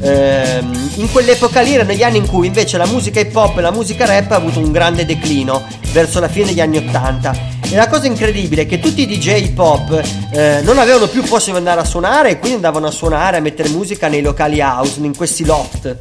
Ehm, 0.00 0.90
in 0.96 1.10
quell'epoca 1.10 1.60
lì 1.60 1.74
erano 1.74 1.92
gli 1.92 2.02
anni 2.02 2.18
in 2.18 2.26
cui 2.26 2.46
invece 2.46 2.76
la 2.76 2.86
musica 2.86 3.20
hip 3.20 3.34
hop 3.34 3.58
e 3.58 3.60
la 3.60 3.72
musica 3.72 4.04
rap 4.04 4.30
ha 4.32 4.36
avuto 4.36 4.58
un 4.58 4.70
grande 4.70 5.04
declino 5.04 5.62
verso 5.92 6.20
la 6.20 6.28
fine 6.28 6.46
degli 6.46 6.60
anni 6.60 6.76
80 6.76 7.54
e 7.70 7.76
la 7.76 7.88
cosa 7.88 8.06
incredibile 8.06 8.62
è 8.62 8.66
che 8.66 8.78
tutti 8.78 9.02
i 9.02 9.06
DJ 9.06 9.46
hip 9.46 9.58
hop 9.58 10.00
eh, 10.30 10.60
non 10.62 10.78
avevano 10.78 11.08
più 11.08 11.22
posto 11.22 11.46
dove 11.46 11.58
andare 11.58 11.80
a 11.80 11.84
suonare 11.84 12.30
e 12.30 12.38
quindi 12.38 12.56
andavano 12.56 12.86
a 12.86 12.90
suonare 12.90 13.38
a 13.38 13.40
mettere 13.40 13.68
musica 13.70 14.08
nei 14.08 14.22
locali 14.22 14.60
house 14.60 15.00
in 15.00 15.16
questi 15.16 15.44
loft. 15.44 15.96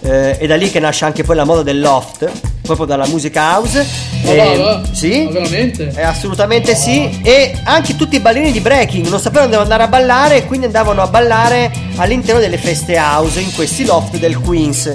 Eh, 0.00 0.38
è 0.38 0.46
da 0.46 0.56
lì 0.56 0.70
che 0.70 0.80
nasce 0.80 1.04
anche 1.04 1.22
poi 1.22 1.36
la 1.36 1.44
moda 1.44 1.62
del 1.62 1.80
loft, 1.80 2.30
proprio 2.62 2.86
dalla 2.86 3.06
musica 3.06 3.42
house. 3.42 4.13
Eh, 4.26 4.56
va, 4.56 4.62
va? 4.64 4.82
Sì, 4.92 5.24
Ma 5.24 5.30
veramente? 5.32 5.92
eh, 5.94 6.02
assolutamente 6.02 6.74
sì. 6.74 7.20
E 7.22 7.54
anche 7.64 7.94
tutti 7.96 8.16
i 8.16 8.20
ballerini 8.20 8.52
di 8.52 8.60
breaking 8.60 9.06
non 9.08 9.20
sapevano 9.20 9.50
dove 9.50 9.62
andare 9.62 9.82
a 9.82 9.88
ballare 9.88 10.36
e 10.38 10.44
quindi 10.46 10.66
andavano 10.66 11.02
a 11.02 11.06
ballare 11.06 11.70
all'interno 11.96 12.40
delle 12.40 12.56
feste 12.58 12.96
house 12.98 13.38
in 13.40 13.52
questi 13.54 13.84
loft 13.84 14.16
del 14.18 14.38
Queens. 14.38 14.86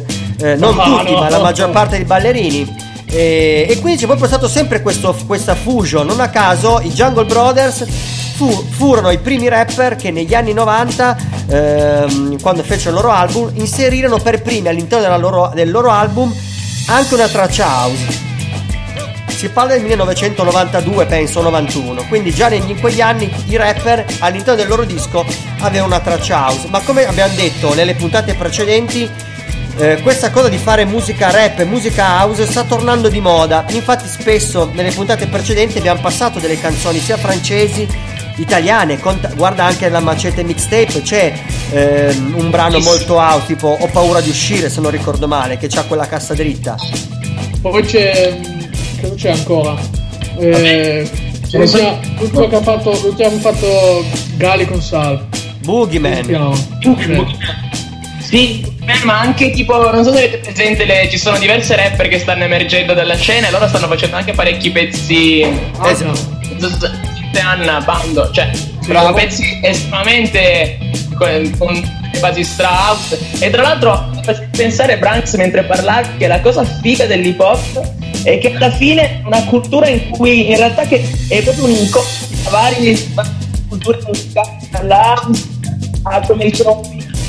Eh, 0.42 0.56
non 0.56 0.76
No, 0.76 0.84
tutti, 0.84 1.12
no, 1.14 1.20
ma 1.20 1.30
la 1.30 1.40
maggior 1.40 1.70
parte 1.70 1.98
dei 1.98 2.06
ballerini. 2.06 2.88
E, 3.12 3.66
e 3.70 3.80
quindi 3.80 4.00
c'è 4.00 4.06
proprio 4.06 4.28
stato 4.28 4.48
sempre 4.48 4.82
questo- 4.82 5.16
questa 5.26 5.56
fusion. 5.56 6.06
Non 6.06 6.20
a 6.20 6.30
caso 6.30 6.80
i 6.84 6.90
Jungle 6.90 7.26
Brothers 7.26 7.86
fu- 8.36 8.66
furono 8.70 9.10
i 9.12 9.18
primi 9.18 9.48
rapper 9.48 9.96
che 9.96 10.12
negli 10.12 10.34
anni 10.36 10.54
90, 10.54 11.18
ehm, 11.50 12.40
quando 12.42 12.64
fecero 12.64 12.90
il 12.90 12.96
loro 13.02 13.12
album, 13.12 13.50
inserirono 13.56 14.18
per 14.20 14.42
primi 14.42 14.68
all'interno 14.68 15.04
della 15.06 15.18
loro- 15.18 15.52
del 15.54 15.70
loro 15.72 15.90
album 15.92 16.34
anche 16.88 17.14
una 17.16 17.28
traccia 17.28 17.66
house. 17.68 18.28
Si 19.40 19.48
parla 19.48 19.72
del 19.72 19.84
1992, 19.84 21.06
penso, 21.06 21.42
91. 21.42 22.08
Quindi 22.10 22.34
già 22.34 22.50
in 22.50 22.78
quegli 22.78 23.00
anni 23.00 23.34
i 23.46 23.56
rapper 23.56 24.04
all'interno 24.20 24.56
del 24.56 24.68
loro 24.68 24.84
disco 24.84 25.26
avevano 25.60 25.94
una 25.94 26.02
traccia 26.02 26.40
house. 26.40 26.68
Ma 26.68 26.82
come 26.82 27.06
abbiamo 27.06 27.34
detto 27.36 27.74
nelle 27.74 27.96
puntate 27.96 28.34
precedenti, 28.34 29.10
eh, 29.78 30.02
questa 30.02 30.30
cosa 30.30 30.50
di 30.50 30.58
fare 30.58 30.84
musica 30.84 31.32
rap 31.32 31.58
e 31.60 31.64
musica 31.64 32.18
house 32.18 32.46
sta 32.48 32.66
tornando 32.66 33.08
di 33.08 33.22
moda. 33.22 33.64
Infatti, 33.70 34.10
spesso 34.10 34.70
nelle 34.74 34.92
puntate 34.92 35.28
precedenti 35.28 35.78
abbiamo 35.78 36.02
passato 36.02 36.40
delle 36.40 36.60
canzoni 36.60 37.00
sia 37.00 37.16
francesi, 37.16 37.88
italiane. 38.36 39.00
Guarda 39.36 39.64
anche 39.64 39.88
la 39.88 40.02
macete 40.02 40.44
mixtape, 40.44 41.02
c'è 41.02 41.34
ehm, 41.72 42.34
un 42.36 42.50
brano 42.50 42.80
molto 42.80 43.14
house, 43.14 43.46
tipo 43.46 43.70
Ho 43.80 43.88
paura 43.88 44.20
di 44.20 44.32
uscire, 44.32 44.70
se 44.70 44.82
non 44.82 44.92
ricordo 44.92 45.30
male, 45.30 45.58
che 45.58 45.70
ha 45.74 45.84
quella 45.84 46.08
cassa 46.08 46.34
dritta. 46.34 46.76
Poi 47.62 47.84
c'è. 47.84 48.58
Cosa 49.02 49.16
c'è 49.16 49.30
ancora? 49.32 49.76
Eh, 50.40 51.10
l'ultima, 51.52 52.00
l'ultima 52.20 52.48
che 52.48 52.56
ha 52.56 52.62
fatto. 52.62 52.92
L'ultima 52.92 53.30
che 53.30 53.36
ha 53.36 53.40
fatto 53.40 54.06
Gali 54.38 54.66
con 54.66 54.82
Sal. 54.82 55.28
Boogeyman. 55.62 56.26
Sì, 58.22 58.62
eh, 58.86 59.04
ma 59.06 59.20
anche 59.20 59.50
tipo, 59.52 59.92
non 59.92 60.04
so 60.04 60.12
se 60.12 60.18
avete 60.18 60.38
presente, 60.38 60.86
le- 60.86 61.10
ci 61.10 61.18
sono 61.18 61.38
diverse 61.40 61.76
rapper 61.76 62.08
che 62.08 62.20
stanno 62.20 62.44
emergendo 62.44 62.94
dalla 62.94 63.16
scena 63.16 63.48
e 63.48 63.52
loro 63.52 63.68
stanno 63.68 63.88
facendo 63.88 64.18
anche 64.18 64.34
parecchi 64.34 64.70
pezzi. 64.72 65.42
Esatto. 65.84 66.38
Anna, 67.42 67.80
Bando, 67.82 68.30
cioè, 68.32 68.50
sono 68.86 69.14
pezzi 69.14 69.60
estremamente 69.64 70.78
con, 71.16 71.56
con 71.58 71.98
basi 72.20 72.44
stra. 72.44 72.96
E 73.40 73.50
tra 73.50 73.62
l'altro, 73.62 74.10
pensare, 74.52 74.98
Branks, 74.98 75.34
mentre 75.36 75.64
parlavi, 75.64 76.18
che 76.18 76.28
la 76.28 76.42
cosa 76.42 76.64
figa 76.82 77.06
dell'hip 77.06 77.40
hop 77.40 77.98
è 78.24 78.38
che 78.40 78.54
alla 78.54 78.72
fine 78.72 79.02
è 79.02 79.22
una 79.26 79.44
cultura 79.46 79.88
in 79.88 80.10
cui 80.10 80.50
in 80.50 80.58
realtà 80.58 80.84
che 80.84 81.04
è 81.28 81.42
proprio 81.42 81.66
un 81.66 81.72
incontro 81.72 82.28
tra 82.44 82.52
varie 82.52 82.98
culture 83.68 84.00
musicali, 84.06 84.68
dalla 84.72 85.14
house 85.14 85.48
a 86.04 86.26
come 86.26 86.46
dicevo 86.46 86.82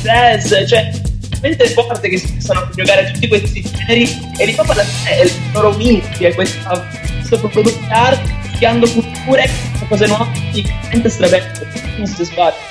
jazz, 0.03 0.53
cioè 0.67 0.91
veramente 1.41 1.69
forte 1.71 2.09
che 2.09 2.19
si 2.19 2.33
possano 2.33 2.69
giocare 2.75 3.11
tutti 3.13 3.29
questi 3.29 3.63
generi 3.63 4.33
e 4.39 4.47
l'hip 4.47 4.59
hop 4.59 4.71
alla 4.71 4.85
fine 4.85 5.17
è 5.17 5.25
il 5.25 5.33
loro 5.53 5.73
mischia, 5.73 6.29
è 6.29 6.35
questa, 6.35 6.87
questo 7.19 7.49
prodotto 7.49 7.71
di 7.71 7.87
arte, 7.89 8.35
mischiando 8.43 8.91
culture, 8.91 9.51
cose 9.89 10.07
nuove, 10.07 10.27
veramente 10.53 11.09
strabelle, 11.09 11.51
non 11.97 12.07
si 12.07 12.25
sbaglia. 12.25 12.69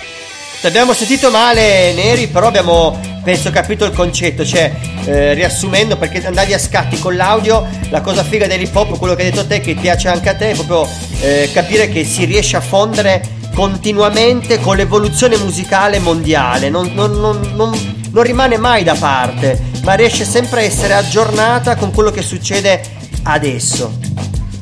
Ti 0.62 0.68
abbiamo 0.68 0.94
sentito 0.94 1.32
male, 1.32 1.94
Neri, 1.94 2.28
però 2.28 2.48
abbiamo, 2.48 3.00
penso, 3.30 3.52
capito 3.52 3.86
il 3.86 3.92
concetto. 3.92 4.44
Cioè, 4.44 4.72
eh, 5.06 5.34
riassumendo, 5.36 5.98
perché 5.98 6.26
andavi 6.26 6.54
a 6.54 6.58
scatti 6.58 6.98
con 6.98 7.16
l'audio, 7.16 7.68
la 7.90 8.02
cosa 8.02 8.24
figa 8.24 8.48
dell'hip 8.48 8.76
hop, 8.76 8.98
quello 8.98 9.14
che 9.14 9.24
hai 9.24 9.30
detto 9.30 9.46
te, 9.46 9.60
che 9.62 9.76
piace 9.76 10.08
anche 10.08 10.30
a 10.30 10.36
te, 10.36 10.52
è 10.52 10.56
proprio 10.56 10.88
eh, 11.22 11.50
capire 11.54 11.90
che 11.90 12.04
si 12.04 12.26
riesce 12.26 12.58
a 12.58 12.62
fondere 12.62 13.38
continuamente 13.54 14.60
con 14.60 14.76
l'evoluzione 14.78 15.38
musicale 15.38 16.00
mondiale. 16.00 16.70
Non, 16.70 16.92
non- 16.96 17.20
non- 17.20 17.52
non- 17.56 17.98
non 18.12 18.24
rimane 18.24 18.58
mai 18.58 18.84
da 18.84 18.96
parte, 18.96 19.62
ma 19.84 19.94
riesce 19.94 20.26
sempre 20.26 20.62
a 20.62 20.64
essere 20.64 20.94
aggiornata 20.96 21.76
con 21.76 21.92
quello 21.92 22.10
che 22.10 22.24
succede 22.24 22.82
adesso. 23.24 23.96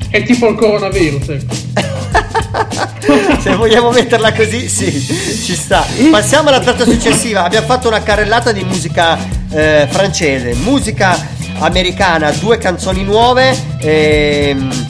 È 0.09 0.21
tipo 0.23 0.49
il 0.49 0.55
coronavirus, 0.55 1.29
ecco. 1.29 1.55
Se 3.41 3.55
vogliamo 3.55 3.91
metterla 3.91 4.33
così, 4.33 4.67
sì, 4.67 4.91
ci 4.91 5.55
sta. 5.55 5.85
Passiamo 6.11 6.49
alla 6.49 6.59
tratta 6.59 6.83
successiva. 6.83 7.43
Abbiamo 7.43 7.65
fatto 7.67 7.87
una 7.87 8.01
carrellata 8.01 8.51
di 8.51 8.63
musica 8.63 9.17
eh, 9.49 9.87
francese, 9.89 10.53
musica 10.55 11.17
americana, 11.59 12.31
due 12.31 12.57
canzoni 12.57 13.03
nuove. 13.03 13.55
ehm, 13.79 14.85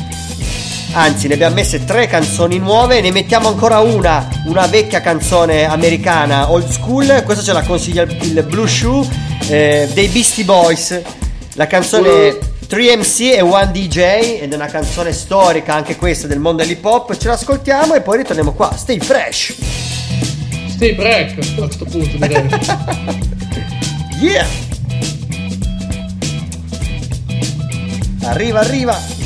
anzi, 0.94 1.28
ne 1.28 1.34
abbiamo 1.36 1.56
messe 1.56 1.86
tre 1.86 2.08
canzoni 2.08 2.58
nuove. 2.60 3.02
Ne 3.02 3.12
mettiamo 3.12 3.48
ancora 3.48 3.80
una, 3.80 4.28
una 4.46 4.66
vecchia 4.68 5.02
canzone 5.02 5.66
americana 5.66 6.52
old 6.52 6.70
school. 6.70 7.24
Questa 7.24 7.44
ce 7.44 7.54
la 7.54 7.64
consiglia 7.64 8.04
il, 8.04 8.18
il 8.22 8.44
Blue 8.44 8.68
Shoe 8.68 9.08
eh, 9.48 9.90
dei 9.94 10.08
Beastie 10.08 10.44
Boys. 10.44 11.02
La 11.54 11.68
canzone 11.68 12.38
3MC 12.70 13.34
e 13.34 13.42
One 13.42 13.72
DJ 13.72 14.42
ed 14.42 14.52
è 14.52 14.56
una 14.56 14.68
canzone 14.68 15.14
storica 15.14 15.74
anche 15.74 15.96
questa 15.96 16.28
del 16.28 16.40
mondo 16.40 16.62
dell'hip 16.64 16.84
hop. 16.84 17.16
Ce 17.16 17.28
l'ascoltiamo 17.28 17.94
e 17.94 18.02
poi 18.02 18.18
ritorniamo 18.18 18.52
qua. 18.54 18.76
Stay 18.76 19.00
fresh. 19.00 19.56
Stay 20.68 20.94
break 20.94 21.38
a 21.40 21.62
questo 21.62 21.86
punto 21.86 22.18
direi. 22.18 23.26
Yeah. 24.20 24.48
Arriva, 28.24 28.62
arriva. 28.62 29.17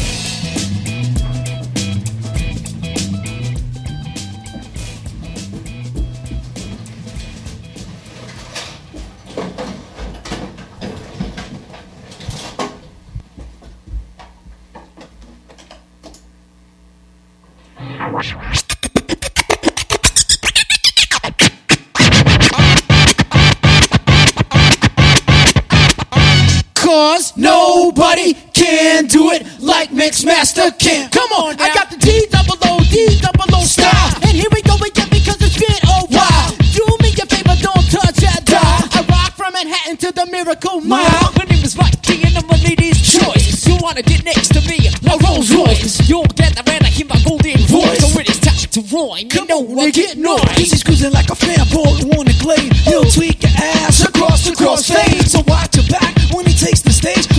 Cause 27.22 27.38
nobody 27.38 28.34
can 28.52 29.06
do 29.06 29.30
it 29.30 29.46
like 29.62 29.92
Mixmaster 29.92 30.74
can. 30.80 31.08
Come 31.12 31.30
on, 31.34 31.54
I 31.62 31.72
got 31.72 31.92
the 31.92 31.98
D 31.98 32.26
double 32.32 32.58
O 32.66 32.82
D 32.90 33.20
double 33.22 33.46
O 33.54 33.62
style, 33.62 34.10
and 34.26 34.34
here 34.34 34.50
we 34.52 34.64
go 34.64 34.74
again 34.82 35.06
because 35.14 35.38
it's 35.38 35.54
been 35.54 35.70
a 35.86 36.02
while. 36.10 36.50
Do 36.74 36.82
me 36.98 37.14
a 37.14 37.26
favor, 37.30 37.54
don't 37.62 37.86
touch 37.94 38.18
that 38.26 38.42
dial. 38.50 38.90
I 38.98 39.06
rock 39.06 39.38
from 39.38 39.54
Manhattan 39.54 39.98
to 39.98 40.12
the 40.12 40.26
Miracle 40.34 40.82
Mile. 40.82 41.30
My 41.38 41.46
name 41.46 41.62
is 41.62 41.78
Mikey, 41.78 42.26
and 42.26 42.42
I'm 42.42 42.50
a 42.50 42.58
lady's 42.66 42.98
choice. 42.98 43.68
You 43.68 43.78
wanna 43.78 44.02
get 44.02 44.26
next 44.26 44.58
to 44.58 44.62
me? 44.66 44.90
A 44.90 45.14
Rolls 45.22 45.54
Royce. 45.54 46.02
You'll 46.10 46.26
get 46.34 46.58
the 46.58 46.64
man, 46.66 46.82
I 46.82 46.90
hear 46.90 47.06
my 47.06 47.22
golden 47.22 47.62
voice. 47.70 48.02
So 48.02 48.18
it 48.18 48.34
is 48.34 48.40
time 48.42 48.58
to 48.58 48.82
rhyme. 48.90 49.30
You 49.30 49.46
know 49.46 49.62
I 49.78 49.92
get 49.92 50.18
noise. 50.18 50.58
He's 50.58 50.82
cruising 50.82 51.14
like 51.14 51.30
a 51.30 51.38
fanboy 51.38 52.18
on 52.18 52.26
the 52.26 52.34
glade. 52.42 52.74
He'll 52.90 53.06
tweak 53.06 53.44
your 53.46 53.54
ass 53.62 54.02
across 54.10 54.50
the 54.50 54.58
crossfade. 54.58 55.30
So 55.30 55.46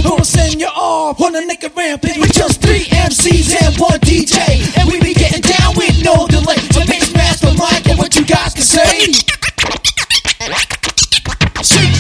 Gonna 0.03 0.25
send 0.25 0.61
you 0.61 0.67
off 0.67 1.21
on 1.21 1.35
a 1.37 1.45
naked 1.45 1.73
rampage 1.77 2.19
with 2.19 2.33
just 2.33 2.61
three 2.61 2.85
MCs 2.85 3.55
and 3.63 3.77
one 3.79 4.01
DJ. 4.01 4.39
And 4.79 4.91
we 4.91 5.01
be 5.01 5.15
getting 5.15 5.41
down 5.43 5.75
with 5.77 6.03
no 6.03 6.27
delay. 6.27 6.57
So 6.75 6.81
mix 6.89 7.13
master 7.15 7.53
Mike 7.57 7.89
and 7.89 7.99
what 7.99 8.15
you 8.17 8.25
guys 8.25 8.55
can 8.55 8.63
say. 8.63 9.15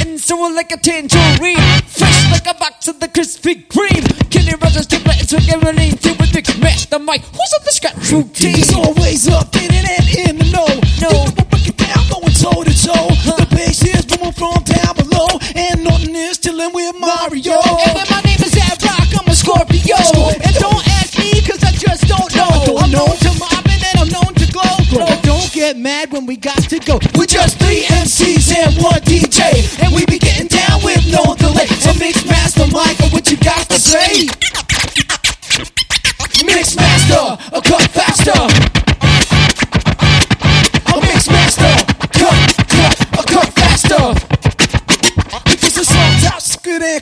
And 0.02 0.20
sour 0.20 0.50
like 0.52 0.72
a 0.72 0.76
tangerine. 0.76 1.56
Fresh 1.86 2.30
like 2.32 2.46
a 2.46 2.58
box 2.58 2.88
of 2.88 2.98
the 2.98 3.06
Krispy 3.06 3.66
Kreme. 3.68 4.30
Kenny 4.30 4.54
Rogers, 4.60 4.86
Timber, 4.86 5.12
and 5.12 5.32
Everything. 5.50 5.96
Till 5.98 6.16
with 6.16 6.32
Big 6.32 6.46
Mac, 6.60 6.78
the 6.90 6.98
mic. 6.98 7.22
Who's 7.22 7.52
on 7.54 7.64
the 7.64 7.72
scratch 7.72 8.10
routine? 8.10 8.56
He's 8.56 8.74
always 8.74 9.28
up 9.28 9.54
in 9.54 9.70
it 9.70 9.86
and 9.86 10.28
in 10.28 10.38
the 10.38 10.50
know. 10.50 10.66
No, 11.00 11.41
is 16.32 16.38
chilling 16.38 16.72
with 16.72 16.96
Mario. 16.98 17.60
And 17.60 18.08
my 18.08 18.20
name 18.24 18.40
is 18.40 18.56
Ad 18.56 18.80
Rock, 18.82 19.08
I'm 19.20 19.28
a 19.28 19.34
Scorpio. 19.36 19.96
And 20.40 20.54
don't 20.56 20.82
ask 20.96 21.18
me, 21.18 21.28
cause 21.44 21.62
I 21.62 21.72
just 21.72 22.08
don't 22.08 22.32
know. 22.34 22.80
I'm 22.80 22.90
known 22.90 23.16
to 23.20 23.30
mob 23.36 23.64
and 23.68 23.80
then 23.84 23.94
I'm 24.00 24.08
known 24.08 24.32
to 24.40 24.46
glow. 24.48 24.76
But 24.92 25.22
don't 25.22 25.52
get 25.52 25.76
mad 25.76 26.10
when 26.10 26.24
we 26.24 26.36
got 26.36 26.62
to 26.72 26.78
go. 26.78 26.98
We're 27.16 27.26
just 27.28 27.58
three 27.58 27.84
MCs 27.84 28.48
and 28.56 28.82
one 28.82 29.00
DJ, 29.04 29.44
and 29.84 29.94
we 29.94 30.06
be 30.06 30.18
getting 30.18 30.48
down 30.48 30.82
with 30.82 31.04
no 31.12 31.34
delay. 31.36 31.66
So 31.84 31.92
mix 32.00 32.24
master 32.24 32.66
Michael, 32.72 33.08
what 33.10 33.30
you 33.30 33.36
got 33.36 33.68
to 33.68 33.78
say? 33.78 34.24
Mix 36.44 36.76
master, 36.76 37.36
a 37.52 37.60
cut 37.60 37.90
faster. 37.92 38.91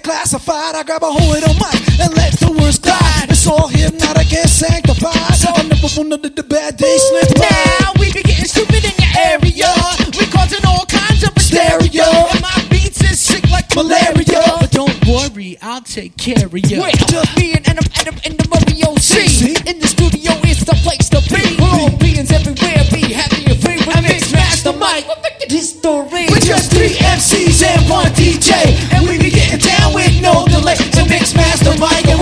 Good 0.01 0.11
classified. 0.11 0.75
I 0.75 0.83
grab 0.83 1.03
a 1.03 1.11
hold 1.11 1.37
of 1.37 1.43
the 1.43 1.55
mic 1.61 2.01
and 2.01 2.15
let 2.17 2.33
the 2.39 2.53
words 2.53 2.79
die. 2.79 3.27
It's 3.29 3.47
all 3.47 3.69
hypnotic 3.69 4.33
and 4.33 4.49
sanctified. 4.49 5.35
So 5.37 5.49
I 5.55 5.63
never 5.63 5.89
wanted 5.97 6.37
the 6.37 6.43
bad 6.43 6.77
days 6.77 7.03
slip 7.09 7.35
by. 7.37 7.49
Now 7.81 7.93
we 7.99 8.13
be 8.13 8.23
getting 8.23 8.47
stupid 8.47 8.85
in 8.85 8.95
your 8.97 9.15
area. 9.19 9.71
We 10.19 10.27
causing 10.27 10.65
all 10.67 10.85
kinds 10.87 11.25
of 11.25 11.33
Stereo. 11.39 12.09
And 12.33 12.41
my 12.43 12.67
beats 12.71 13.03
is 13.03 13.21
sick 13.21 13.49
like 13.51 13.69
malaria. 13.75 14.43
But 14.61 14.71
don't 14.71 14.99
worry, 15.07 15.57
I'll 15.63 15.83
take 15.83 16.17
care 16.17 16.47
of 16.47 16.55
you. 16.55 16.81
Well, 16.81 16.93
just 17.09 17.37
me 17.37 17.55
and 17.55 17.67
Adam, 17.69 17.87
Adam, 17.97 18.17
and 18.25 18.35
the 18.39 18.47
Mario 18.49 18.95
C. 18.97 19.57
In 19.67 19.79
the 19.81 19.89
studio, 19.89 20.33
it's 20.45 20.65
the 20.65 20.77
place 20.85 21.09
to 21.11 21.21
be. 21.29 21.57
We're 21.61 21.77
all 21.81 21.97
beings 21.97 22.31
everywhere, 22.31 22.85
be 22.93 23.13
happy 23.13 23.45
and 23.51 23.61
free. 23.61 23.79
With 23.81 24.03
Mix 24.03 24.33
Master 24.33 24.73
Mike, 24.73 25.09
we're 25.09 25.23
making 25.23 25.51
history. 25.51 26.27
We're 26.31 26.45
just 26.45 26.71
three 26.73 26.95
MCs 26.95 27.65
and 27.65 27.83
one 27.91 28.13
DJ, 28.13 28.53
and 28.93 29.10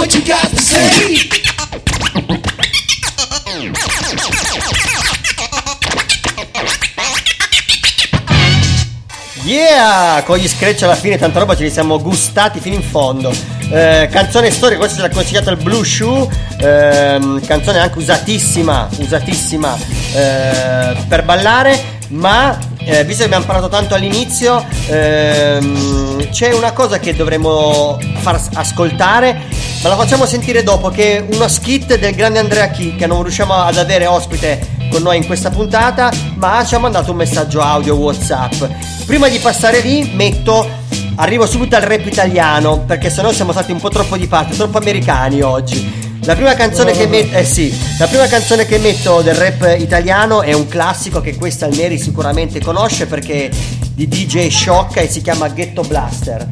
what 0.09 0.15
you 0.15 0.25
got 0.25 0.49
to 0.49 0.57
say? 0.57 1.29
Yeah! 9.45 10.23
Con 10.25 10.39
gli 10.39 10.49
scratch 10.49 10.83
alla 10.83 10.95
fine, 10.95 11.19
tanta 11.19 11.39
roba 11.39 11.57
ce 11.57 11.65
li 11.65 11.71
siamo 11.71 12.01
gustati 12.01 12.59
fino 12.61 12.75
in 12.75 12.83
fondo. 12.83 13.33
Eh, 13.71 14.09
canzone 14.11 14.51
storica, 14.51 14.79
questo 14.79 14.97
ce 14.97 15.03
l'ha 15.03 15.11
consigliato 15.11 15.51
il 15.51 15.57
Blue 15.57 15.85
Shoe. 15.85 16.27
ehm, 16.59 17.45
canzone 17.47 17.79
anche 17.79 17.99
usatissima, 17.99 18.89
usatissima 18.99 19.77
eh, 20.15 20.97
per 21.07 21.25
ballare. 21.25 21.97
Ma 22.09 22.59
eh, 22.91 23.05
visto 23.05 23.19
che 23.21 23.27
abbiamo 23.27 23.45
parlato 23.45 23.69
tanto 23.69 23.95
all'inizio, 23.95 24.65
ehm, 24.89 26.31
c'è 26.31 26.55
una 26.55 26.73
cosa 26.73 26.99
che 26.99 27.15
dovremmo 27.15 27.99
far 28.21 28.41
ascoltare, 28.55 29.43
ma 29.83 29.91
la 29.91 29.97
facciamo 29.97 30.25
sentire 30.25 30.63
dopo, 30.63 30.89
che 30.89 31.19
è 31.19 31.27
uno 31.35 31.47
skit 31.49 31.99
del 31.99 32.15
grande 32.15 32.39
Andrea 32.39 32.69
Chi, 32.69 32.97
che 32.97 33.07
non 33.07 33.23
riusciamo 33.23 33.53
ad 33.53 33.77
avere 33.77 34.07
ospite 34.07 34.77
con 34.91 35.03
noi 35.03 35.19
in 35.19 35.27
questa 35.27 35.51
puntata, 35.51 36.11
ma 36.37 36.65
ci 36.65 36.77
ha 36.77 36.79
mandato 36.79 37.11
un 37.11 37.19
messaggio 37.19 37.61
audio 37.61 37.95
WhatsApp. 37.97 38.65
Prima 39.05 39.29
di 39.29 39.39
passare 39.39 39.81
lì, 39.81 40.11
metto. 40.15 40.87
Arrivo 41.17 41.47
subito 41.47 41.77
al 41.77 41.83
rap 41.83 42.07
italiano, 42.07 42.85
perché 42.87 43.11
sennò 43.11 43.33
siamo 43.33 43.53
stati 43.53 43.71
un 43.71 43.81
po' 43.81 43.91
troppo 43.91 44.17
di 44.17 44.29
parte, 44.29 44.57
troppo 44.57 44.79
americani 44.79 45.43
oggi. 45.43 45.98
La 46.29 46.35
prima 46.35 46.53
canzone 46.53 46.93
che 46.93 47.07
metto, 47.07 47.39
eh 47.39 47.45
sì, 47.45 47.75
la 47.99 48.07
prima 48.07 48.27
canzone 48.27 48.67
che 48.67 48.77
metto 48.77 49.23
del 49.23 49.35
rap 49.35 49.77
italiano 49.79 50.43
è 50.43 50.53
un 50.53 50.69
classico 50.69 51.23
che 51.23 51.35
questa 51.37 51.65
Almeri 51.65 51.99
sicuramente 51.99 52.61
conosce 52.61 53.07
perché 53.07 53.49
di 53.95 54.07
DJ 54.07 54.49
Shock 54.51 54.99
e 54.99 55.09
si 55.09 55.23
chiama 55.23 55.49
Ghetto 55.49 55.81
Blaster. 55.81 56.47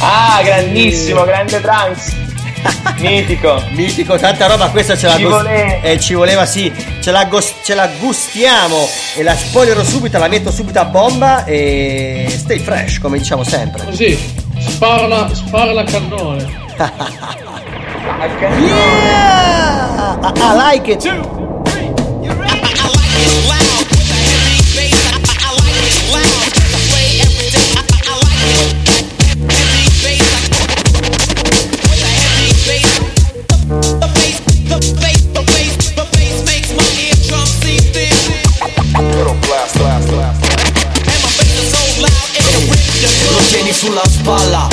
Ah, 0.00 0.42
grandissimo, 0.44 1.24
grande 1.24 1.58
trance. 1.62 2.12
Mitico. 3.00 3.62
Mitico, 3.70 4.18
tanta 4.18 4.44
roba, 4.46 4.68
questa 4.68 4.94
ce 4.94 5.06
la 5.06 5.16
Ci 5.16 5.22
gos- 5.22 5.32
voleva. 5.42 5.80
eh, 5.80 5.98
ci 5.98 6.12
voleva 6.12 6.44
sì, 6.44 6.70
ce 7.00 7.10
la, 7.12 7.24
gos- 7.24 7.54
ce 7.64 7.74
la 7.74 7.88
gustiamo 7.98 8.86
e 9.16 9.22
la 9.22 9.34
spoilerò 9.34 9.82
subito, 9.82 10.18
la 10.18 10.28
metto 10.28 10.52
subito 10.52 10.80
a 10.80 10.84
bomba 10.84 11.44
e 11.46 12.26
stay 12.36 12.58
fresh 12.58 12.98
come 12.98 13.16
diciamo 13.16 13.42
sempre. 13.42 13.84
Così, 13.86 14.18
spara, 14.58 15.30
spara 15.34 15.72
la 15.72 15.84
cannone. 15.84 16.60
Yeah! 18.24 20.16
I, 20.24 20.56
like 20.56 20.88
it. 20.88 20.98
Two, 20.98 21.20
three, 21.68 21.92
you 22.24 22.32
ready? 22.32 22.56
I, 22.56 22.72
I 22.72 22.88
like 22.88 23.20
it 23.20 23.28
loud 23.52 23.84
with 23.84 24.08
heavy 24.16 24.64
bass. 24.72 24.96
I, 25.12 25.20
I, 25.44 25.52
like 25.60 25.76
it 25.84 26.00
loud. 26.08 26.48
I 26.56 26.80
play 26.88 27.20
every 27.20 27.52
day. 27.52 27.68
I, 27.76 28.16
like 28.24 28.40
it. 28.64 28.80
Heavy 29.44 29.92
bass. 30.00 30.24
A 31.84 32.08
heavy 32.24 32.56
bass. 32.64 32.96
The, 33.68 34.08
bass, 34.16 34.40
the 34.72 34.80
bass, 34.96 35.20
the 35.28 35.44
bass, 35.44 35.76
the 35.92 36.04
bass 36.16 36.40
makes 36.48 36.72
my. 36.72 36.80
Little 39.04 39.36
blast, 39.44 39.76
blast, 39.76 40.08
blast. 40.08 40.40
And 40.96 41.20
my 41.20 41.28
bass 41.28 41.60
is 41.60 41.68
so 41.76 41.82
loud 42.00 42.32
it'll 42.40 42.72
rip 42.72 42.88
Lo 43.28 43.72
sulla 43.72 44.04
spalla 44.08 44.63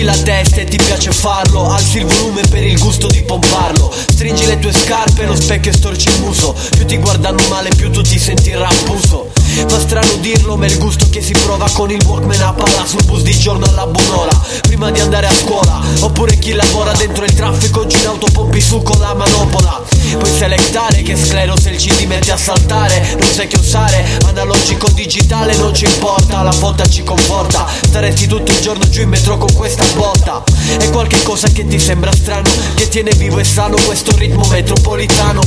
muovi 0.00 0.04
la 0.04 0.16
testa 0.16 0.60
e 0.60 0.64
ti 0.64 0.76
piace 0.76 1.12
farlo. 1.12 1.70
Alzi 1.70 1.98
il 1.98 2.06
volume 2.06 2.42
per 2.48 2.62
il 2.62 2.78
gusto 2.78 3.06
di 3.06 3.22
pomparlo. 3.22 3.92
Stringi 3.92 4.46
le 4.46 4.58
tue 4.58 4.72
scarpe, 4.72 5.26
lo 5.26 5.34
specchio 5.34 5.70
e 5.70 5.74
storci 5.74 6.08
il 6.08 6.20
muso 6.20 6.54
Più 6.70 6.84
ti 6.84 6.96
guardano 6.98 7.42
male, 7.48 7.70
più 7.76 7.90
tu 7.90 8.02
ti 8.02 8.18
senti 8.18 8.52
rampuso 8.52 9.39
Fa 9.66 9.78
strano 9.80 10.14
dirlo, 10.20 10.56
ma 10.56 10.66
è 10.66 10.68
il 10.68 10.78
gusto 10.78 11.08
che 11.10 11.20
si 11.20 11.32
prova 11.32 11.68
con 11.72 11.90
il 11.90 12.02
Walkman 12.04 12.40
a 12.40 12.52
palla 12.52 12.86
Sul 12.86 13.04
bus 13.04 13.22
di 13.22 13.36
giorno 13.36 13.66
alla 13.66 13.86
buon'ora, 13.86 14.30
prima 14.62 14.90
di 14.90 15.00
andare 15.00 15.26
a 15.26 15.32
scuola. 15.32 15.80
Oppure 16.00 16.38
chi 16.38 16.52
lavora 16.52 16.92
dentro 16.92 17.24
il 17.24 17.34
traffico, 17.34 17.80
oggi 17.80 17.98
in 17.98 18.06
auto 18.06 18.26
pompi 18.32 18.60
su 18.60 18.80
con 18.82 18.98
la 19.00 19.12
manopola. 19.14 19.82
Puoi 20.18 20.30
selectare 20.30 21.02
che 21.02 21.16
sclero 21.16 21.58
se 21.58 21.70
il 21.70 21.76
CD 21.76 22.04
mette 22.06 22.32
a 22.32 22.36
saltare 22.36 23.16
Non 23.18 23.28
sai 23.30 23.46
che 23.46 23.58
usare, 23.58 24.18
analogico 24.26 24.88
digitale 24.88 25.54
non 25.56 25.72
ci 25.72 25.84
importa 25.84 26.42
La 26.42 26.54
volta 26.58 26.84
ci 26.88 27.04
conforta, 27.04 27.66
staresti 27.84 28.26
tutto 28.26 28.50
il 28.50 28.60
giorno 28.60 28.88
giù 28.88 29.02
in 29.02 29.08
metro 29.08 29.36
con 29.36 29.52
questa 29.54 29.84
botta. 29.94 30.42
È 30.78 30.90
qualche 30.90 31.22
cosa 31.22 31.48
che 31.48 31.66
ti 31.66 31.78
sembra 31.78 32.12
strano, 32.12 32.50
che 32.74 32.88
tiene 32.88 33.10
vivo 33.16 33.38
e 33.38 33.44
sano 33.44 33.76
questo 33.84 34.16
ritmo 34.16 34.46
metropolitano. 34.48 35.40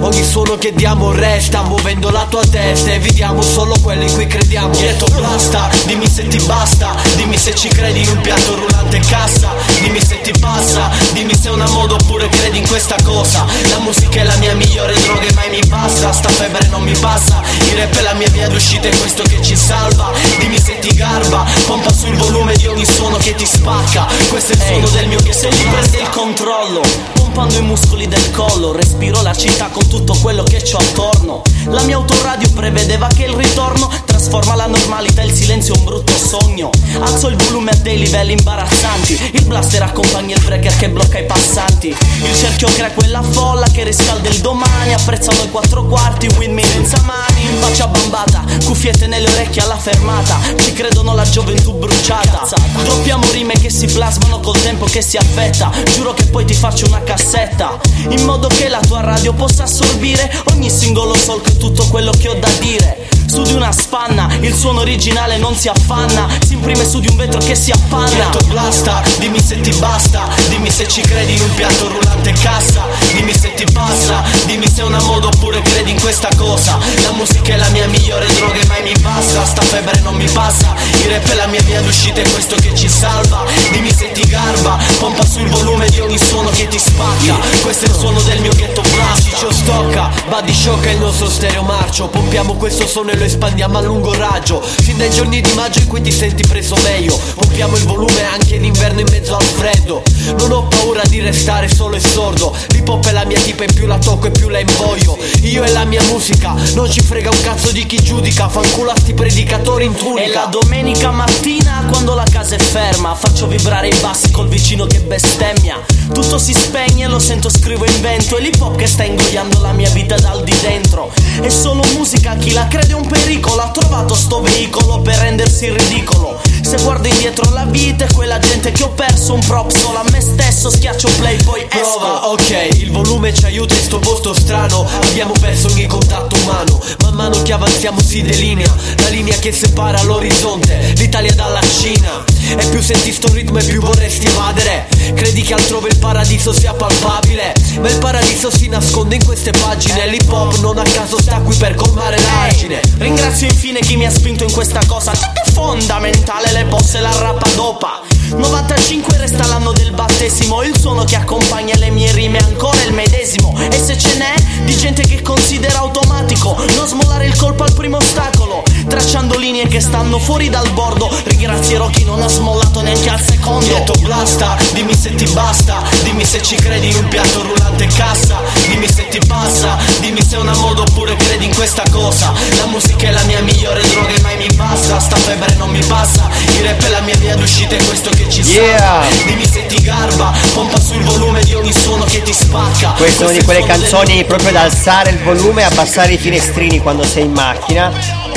Ogni 0.00 0.24
suono 0.24 0.58
che 0.58 0.72
diamo 0.72 1.12
resta, 1.12 1.62
muovendo 1.62 2.10
la 2.10 2.26
tua 2.28 2.44
testa 2.44 2.90
Evitiamo 2.90 3.42
solo 3.44 3.74
quello 3.82 4.02
in 4.02 4.12
cui 4.12 4.26
crediamo. 4.26 4.70
Ghetto 4.70 5.06
blasta, 5.12 5.68
dimmi 5.86 6.08
se 6.08 6.26
ti 6.26 6.38
basta 6.44 6.94
Dimmi 7.16 7.36
se 7.36 7.54
ci 7.54 7.68
credi 7.68 8.00
in 8.00 8.08
un 8.08 8.20
piatto 8.20 8.54
rullante 8.54 8.98
cassa. 9.00 9.54
Dimmi 9.80 10.00
se 10.00 10.20
ti 10.20 10.32
passa, 10.38 10.90
dimmi 11.12 11.34
se 11.34 11.48
è 11.48 11.52
una 11.52 11.68
moda 11.68 11.94
oppure 11.94 12.28
credi 12.28 12.58
in 12.58 12.66
questa 12.66 12.96
cosa. 13.02 13.44
La 13.70 13.78
musica 13.78 14.20
è 14.20 14.24
la 14.24 14.36
mia 14.36 14.54
migliore 14.54 14.94
droga 15.00 15.26
e 15.26 15.32
mai 15.34 15.50
mi 15.50 15.60
basta. 15.66 16.12
Sta 16.12 16.28
febbre 16.28 16.66
non 16.68 16.82
mi 16.82 16.96
passa, 16.98 17.40
il 17.68 17.76
rap 17.76 17.96
è 17.96 18.02
la 18.02 18.14
mia 18.14 18.28
via 18.30 18.48
d'uscita 18.48 18.88
e 18.88 18.96
questo 18.96 19.22
che 19.22 19.40
ci 19.42 19.56
salva. 19.56 20.10
Dimmi 20.38 20.58
se 20.58 20.78
ti 20.78 20.94
garba 20.94 21.44
Pompa 21.66 21.92
sul 21.92 22.16
volume 22.16 22.54
di 22.56 22.66
ogni 22.66 22.84
suono 22.84 23.16
che 23.16 23.34
ti 23.34 23.46
spacca. 23.46 24.06
Questo 24.28 24.52
è 24.52 24.56
il 24.56 24.62
suono 24.62 24.88
del 24.88 25.06
mio 25.06 25.18
che 25.18 25.32
se 25.32 25.48
gli 25.48 25.68
prende 25.68 25.98
il 25.98 26.08
controllo. 26.08 26.80
Pompando 27.14 27.56
i 27.56 27.62
muscoli 27.62 28.06
del 28.06 28.30
collo 28.30 28.72
Respiro 28.72 29.22
la 29.22 29.34
città 29.34 29.68
con 29.68 29.86
tutto 29.88 30.14
quello 30.20 30.42
che 30.42 30.62
c'ho 30.62 30.78
attorno. 30.78 31.42
La 31.66 31.82
mia 31.82 31.96
autoradio 31.96 32.50
prevedeva 32.50 33.06
che 33.08 33.24
il 33.24 33.33
ritorno 33.36 33.90
Trasforma 34.24 34.54
la 34.54 34.66
normalità 34.66 35.22
il 35.22 35.32
silenzio 35.32 35.74
in 35.74 35.80
un 35.80 35.86
brutto 35.86 36.12
sogno. 36.16 36.70
Alzo 37.00 37.28
il 37.28 37.36
volume 37.36 37.72
a 37.72 37.76
dei 37.76 37.98
livelli 37.98 38.32
imbarazzanti. 38.32 39.30
Il 39.34 39.44
blaster 39.44 39.82
accompagna 39.82 40.34
il 40.34 40.42
breaker 40.42 40.76
che 40.76 40.88
blocca 40.88 41.18
i 41.18 41.26
passanti. 41.26 41.88
Il 41.88 42.34
cerchio 42.34 42.68
crea 42.68 42.90
quella 42.92 43.22
folla 43.22 43.66
che 43.66 43.84
riscalda 43.84 44.28
il 44.28 44.38
domani. 44.38 44.94
Apprezzano 44.94 45.42
i 45.42 45.50
quattro 45.50 45.84
quarti, 45.84 46.26
win 46.38 46.54
me 46.54 46.64
senza 46.64 47.02
mani. 47.02 47.46
Faccia 47.60 47.86
bambata, 47.86 48.44
cuffiette 48.64 49.06
nelle 49.06 49.28
orecchie 49.28 49.62
alla 49.62 49.76
fermata. 49.76 50.38
Ci 50.56 50.72
credono 50.72 51.14
la 51.14 51.28
gioventù 51.28 51.74
bruciata. 51.74 52.48
Droppiamo 52.82 53.30
rime 53.30 53.54
che 53.54 53.68
si 53.68 53.86
plasmano 53.86 54.40
col 54.40 54.60
tempo 54.62 54.86
che 54.86 55.02
si 55.02 55.16
affetta. 55.16 55.70
Giuro 55.92 56.14
che 56.14 56.24
poi 56.26 56.44
ti 56.44 56.54
faccio 56.54 56.86
una 56.86 57.02
cassetta. 57.02 57.78
In 58.08 58.24
modo 58.24 58.48
che 58.48 58.68
la 58.68 58.80
tua 58.80 59.00
radio 59.00 59.32
possa 59.32 59.64
assorbire 59.64 60.42
Ogni 60.50 60.70
singolo 60.70 61.14
solco 61.14 61.48
e 61.48 61.56
tutto 61.56 61.86
quello 61.88 62.12
che 62.12 62.28
ho 62.28 62.34
da 62.34 62.48
dire 62.60 63.04
su 63.34 63.42
di 63.42 63.54
una 63.54 63.72
spanna, 63.72 64.28
il 64.42 64.54
suono 64.54 64.82
originale 64.82 65.38
non 65.38 65.56
si 65.56 65.66
affanna, 65.66 66.28
si 66.46 66.52
imprime 66.52 66.88
su 66.88 67.00
di 67.00 67.08
un 67.08 67.16
vetro 67.16 67.40
che 67.40 67.56
si 67.56 67.72
appanna. 67.72 68.06
Chiedo 68.06 68.38
blasta, 68.46 69.02
dimmi 69.18 69.40
se 69.40 69.60
ti 69.60 69.72
basta, 69.80 70.28
dimmi 70.50 70.70
se 70.70 70.86
ci 70.86 71.00
credi 71.00 71.34
in 71.34 71.40
un 71.40 71.52
piatto 71.54 71.88
rullante 71.88 72.30
cassa, 72.30 72.86
dimmi 73.12 73.36
se 73.36 73.52
ti 73.54 73.64
passa, 73.72 74.22
dimmi 74.46 74.68
se 74.72 74.82
è 74.82 74.84
una 74.84 75.02
moda 75.02 75.26
oppure 75.26 75.60
credi 75.62 75.90
in 75.90 76.00
questa 76.00 76.28
cosa. 76.36 76.78
La 77.02 77.10
musica 77.10 77.54
è 77.54 77.56
la 77.56 77.68
mia 77.70 77.88
migliore 77.88 78.24
droga 78.34 78.54
e 78.54 78.66
mai 78.66 78.82
mi 78.84 78.94
basta, 79.00 79.44
sta 79.44 79.62
febbre 79.62 79.98
non 80.02 80.14
mi 80.14 80.30
passa, 80.30 80.72
il 81.02 81.10
rap 81.10 81.28
è 81.28 81.34
la 81.34 81.48
mia 81.48 81.62
via 81.62 81.80
d'uscita 81.80 82.20
è 82.20 82.30
questo 82.30 82.54
che 82.54 82.72
ci 82.72 82.88
salva. 82.88 83.42
Dimmi 83.72 83.92
se 83.92 84.12
ti 84.12 84.24
garba, 84.28 84.78
pompa 85.00 85.26
sul 85.26 85.48
volume 85.48 85.88
di 85.88 85.98
ogni 85.98 86.18
suono 86.18 86.50
che 86.50 86.68
ti 86.68 86.78
spacca. 86.78 87.34
Questo 87.62 87.86
è 87.86 87.88
il 87.88 87.94
suono 87.96 88.20
del 88.22 88.40
mio 88.40 88.52
ghetto 88.54 88.82
blast. 88.82 89.24
Ciccio 89.24 89.52
stocca, 89.52 90.08
Buddy 90.28 90.54
Shock 90.54 90.84
è 90.84 90.90
il 90.90 91.00
nostro 91.00 91.28
stereo 91.28 91.62
marcio, 91.62 92.06
pompiamo 92.06 92.54
questo 92.54 92.86
suono 92.86 93.10
e 93.10 93.16
lo 93.16 93.22
espandiamo 93.24 93.78
a 93.78 93.82
lungo 93.82 94.14
raggio. 94.14 94.60
Fin 94.60 94.96
dai 94.96 95.10
giorni 95.10 95.40
di 95.40 95.52
maggio 95.54 95.80
in 95.80 95.86
cui 95.86 96.00
ti 96.00 96.12
senti 96.12 96.46
preso 96.46 96.76
meglio. 96.82 97.18
Pompiamo 97.34 97.76
il 97.76 97.84
volume 97.84 98.22
anche 98.24 98.56
in 98.56 98.64
inverno 98.64 99.00
in 99.00 99.06
mezzo 99.10 99.36
al 99.36 99.42
freddo. 99.42 100.02
Non 100.38 100.52
ho 100.52 100.66
paura 100.68 101.02
di 101.06 101.20
restare 101.20 101.68
solo 101.68 101.96
e 101.96 102.00
sordo. 102.00 102.54
L'hip 102.68 102.88
hop 102.88 103.06
è 103.06 103.12
la 103.12 103.24
mia 103.24 103.40
tipa 103.40 103.64
e 103.64 103.68
più 103.72 103.86
la 103.86 103.98
tocco 103.98 104.26
e 104.26 104.30
più 104.30 104.48
la 104.48 104.58
invoglio. 104.58 105.18
Io 105.42 105.62
e 105.62 105.70
la 105.70 105.84
mia 105.84 106.02
musica 106.04 106.54
Non 106.74 106.90
ci 106.90 107.00
frega 107.00 107.30
un 107.30 107.40
cazzo 107.42 107.70
di 107.72 107.86
chi 107.86 108.02
giudica. 108.02 108.48
Fanculo 108.48 108.90
a 108.90 108.96
sti 108.96 109.14
predicatori 109.14 109.84
in 109.84 109.94
tunica. 109.94 110.24
E 110.24 110.32
la 110.32 110.48
domenica 110.50 111.10
mattina 111.10 111.84
quando 111.90 112.14
la 112.14 112.26
casa 112.30 112.54
è 112.54 112.58
ferma. 112.58 113.14
Faccio 113.14 113.46
vibrare 113.46 113.88
i 113.88 113.94
bassi 114.00 114.30
col 114.30 114.48
vicino 114.48 114.86
che 114.86 115.00
bestemmia. 115.00 115.80
Tutto 116.12 116.38
si 116.38 116.52
spegne, 116.52 117.06
lo 117.08 117.18
sento, 117.18 117.48
scrivo, 117.48 117.84
invento. 117.84 118.36
E 118.36 118.40
l'hip 118.40 118.60
hop 118.60 118.76
che 118.76 118.86
sta 118.86 119.04
ingoiando 119.04 119.60
la 119.60 119.72
mia 119.72 119.90
vita 119.90 120.16
dal 120.16 120.42
di 120.44 120.54
dentro. 120.60 121.12
È 121.40 121.48
solo 121.48 121.82
musica, 121.94 122.36
chi 122.36 122.52
la 122.52 122.66
crede 122.68 122.92
è 122.92 122.94
un 122.94 123.06
pericolo. 123.14 123.62
Ha 123.62 123.70
trovato 123.70 124.14
sto 124.14 124.40
veicolo 124.40 125.00
per 125.00 125.16
rendersi 125.16 125.70
ridicolo. 125.70 126.40
Se 126.62 126.82
guardo 126.82 127.06
indietro 127.08 127.50
la 127.52 127.64
vita 127.64 128.06
è 128.06 128.12
quella 128.12 128.38
gente 128.38 128.72
che 128.72 128.82
ho 128.82 128.88
perso 128.90 129.34
Un 129.34 129.40
prop 129.40 129.70
solo. 129.70 129.98
A 129.98 130.04
me 130.10 130.20
stesso, 130.20 130.70
schiaccio 130.70 131.08
play 131.18 131.42
poi 131.44 131.66
esco. 131.68 131.98
Prova, 131.98 132.28
ok, 132.28 132.68
il 132.78 132.90
volume 132.90 133.32
ci 133.32 133.44
aiuta 133.44 133.74
in 133.74 133.82
sto 133.82 133.98
posto 133.98 134.34
strano. 134.34 134.86
Abbiamo 135.02 135.32
perso 135.40 135.68
ogni 135.68 135.86
contatto 135.86 136.36
umano. 136.42 136.80
Man 137.00 137.14
mano 137.14 137.42
che 137.42 137.52
avanziamo 137.52 138.00
si 138.00 138.22
delinea. 138.22 138.72
La 138.98 139.08
linea 139.08 139.36
che 139.38 139.52
separa 139.52 140.02
l'orizzonte 140.02 140.92
L'Italia 140.96 141.34
dalla 141.34 141.60
Cina. 141.60 142.24
E 142.56 142.66
più 142.66 142.82
senti 142.82 143.12
sto 143.12 143.32
ritmo 143.32 143.58
e 143.58 143.64
più 143.64 143.80
vorresti 143.80 144.26
evadere. 144.26 144.88
Credi 145.14 145.42
che 145.42 145.54
altrove 145.54 145.88
il 145.88 145.98
paradiso 145.98 146.52
sia 146.52 146.72
palpabile? 146.72 147.54
Ma 147.80 147.88
il 147.88 147.98
paradiso 147.98 148.50
si 148.50 148.68
nasconde 148.68 149.16
in 149.16 149.24
queste 149.24 149.50
pagine. 149.50 150.06
L'hip 150.06 150.30
hop 150.30 150.58
non 150.58 150.78
a 150.78 150.82
caso 150.82 151.20
sta 151.20 151.38
qui 151.40 151.54
per 151.56 151.74
colmare 151.74 152.18
l'argine 152.18 152.93
Ringrazio 152.98 153.46
infine 153.46 153.80
chi 153.80 153.96
mi 153.96 154.06
ha 154.06 154.10
spinto 154.10 154.44
in 154.44 154.52
questa 154.52 154.80
cosa. 154.86 155.12
È 155.12 155.50
fondamentale 155.50 156.52
le 156.52 156.64
posse 156.64 157.00
la 157.00 157.12
rappa 157.18 157.48
dopa 157.54 158.13
95 158.30 159.16
resta 159.18 159.46
l'anno 159.46 159.72
del 159.72 159.92
battesimo 159.92 160.62
Il 160.62 160.78
suono 160.78 161.04
che 161.04 161.16
accompagna 161.16 161.76
le 161.76 161.90
mie 161.90 162.12
rime 162.12 162.38
è 162.38 162.42
ancora 162.42 162.82
il 162.82 162.92
medesimo. 162.92 163.54
E 163.70 163.78
se 163.78 163.98
ce 163.98 164.16
n'è 164.16 164.34
di 164.64 164.76
gente 164.76 165.02
che 165.02 165.20
considera 165.20 165.78
automatico 165.78 166.56
Non 166.76 166.86
smollare 166.86 167.26
il 167.26 167.36
colpo 167.36 167.64
al 167.64 167.74
primo 167.74 167.98
ostacolo 167.98 168.62
Tracciando 168.88 169.36
linee 169.36 169.66
che 169.66 169.80
stanno 169.80 170.18
fuori 170.18 170.48
dal 170.48 170.70
bordo. 170.70 171.10
Ringrazierò 171.24 171.88
chi 171.88 172.04
non 172.04 172.22
ha 172.22 172.28
smollato 172.28 172.80
neanche 172.82 173.08
al 173.08 173.20
secondo. 173.20 173.66
Chieto 173.66 173.94
blasta, 174.00 174.56
dimmi 174.72 174.94
se 174.94 175.14
ti 175.14 175.26
basta 175.32 175.82
Dimmi 176.02 176.24
se 176.24 176.42
ci 176.42 176.56
credi 176.56 176.88
in 176.88 176.96
un 176.96 177.08
piatto 177.08 177.42
rullante 177.42 177.86
cassa. 177.86 178.40
Dimmi 178.68 178.88
se 178.88 179.08
ti 179.08 179.20
passa 179.26 179.76
Dimmi 180.00 180.22
se 180.22 180.36
è 180.36 180.38
una 180.38 180.56
moda 180.56 180.82
oppure 180.82 181.16
credi 181.16 181.46
in 181.46 181.54
questa 181.54 181.82
cosa. 181.90 182.32
La 182.56 182.66
musica 182.66 183.08
è 183.08 183.12
la 183.12 183.22
mia 183.24 183.40
migliore 183.42 183.82
droga 183.88 184.14
e 184.14 184.20
mai 184.20 184.36
mi 184.36 184.48
basta 184.54 184.98
Sta 184.98 185.16
febbre 185.16 185.54
non 185.56 185.70
mi 185.70 185.84
passa. 185.84 186.28
Il 186.56 186.64
rap 186.64 186.82
è 186.84 186.88
la 186.88 187.00
mia 187.00 187.16
via 187.16 187.36
d'uscita 187.36 187.74
è 187.76 187.84
questo 187.84 188.10
che 188.14 188.28
ci 188.28 188.42
Yeah. 188.54 189.02
Dimmi 189.26 189.46
se 189.46 189.66
ti 189.66 189.80
garba 189.82 190.32
Pompa 190.52 190.78
sul 190.78 191.02
volume 191.02 191.42
di 191.42 191.54
ogni 191.54 191.72
suono 191.72 192.04
che 192.04 192.22
ti 192.22 192.32
spacca 192.32 192.90
Questa 192.96 193.24
è 193.24 193.28
una 193.28 193.38
di 193.38 193.44
quelle 193.44 193.64
canzoni 193.64 194.24
proprio 194.24 194.52
da 194.52 194.62
alzare 194.62 195.10
il 195.10 195.18
volume 195.18 195.62
e 195.62 195.64
abbassare 195.64 196.12
i 196.12 196.18
finestrini 196.18 196.78
quando 196.80 197.04
sei 197.04 197.24
in 197.24 197.32
macchina. 197.32 197.90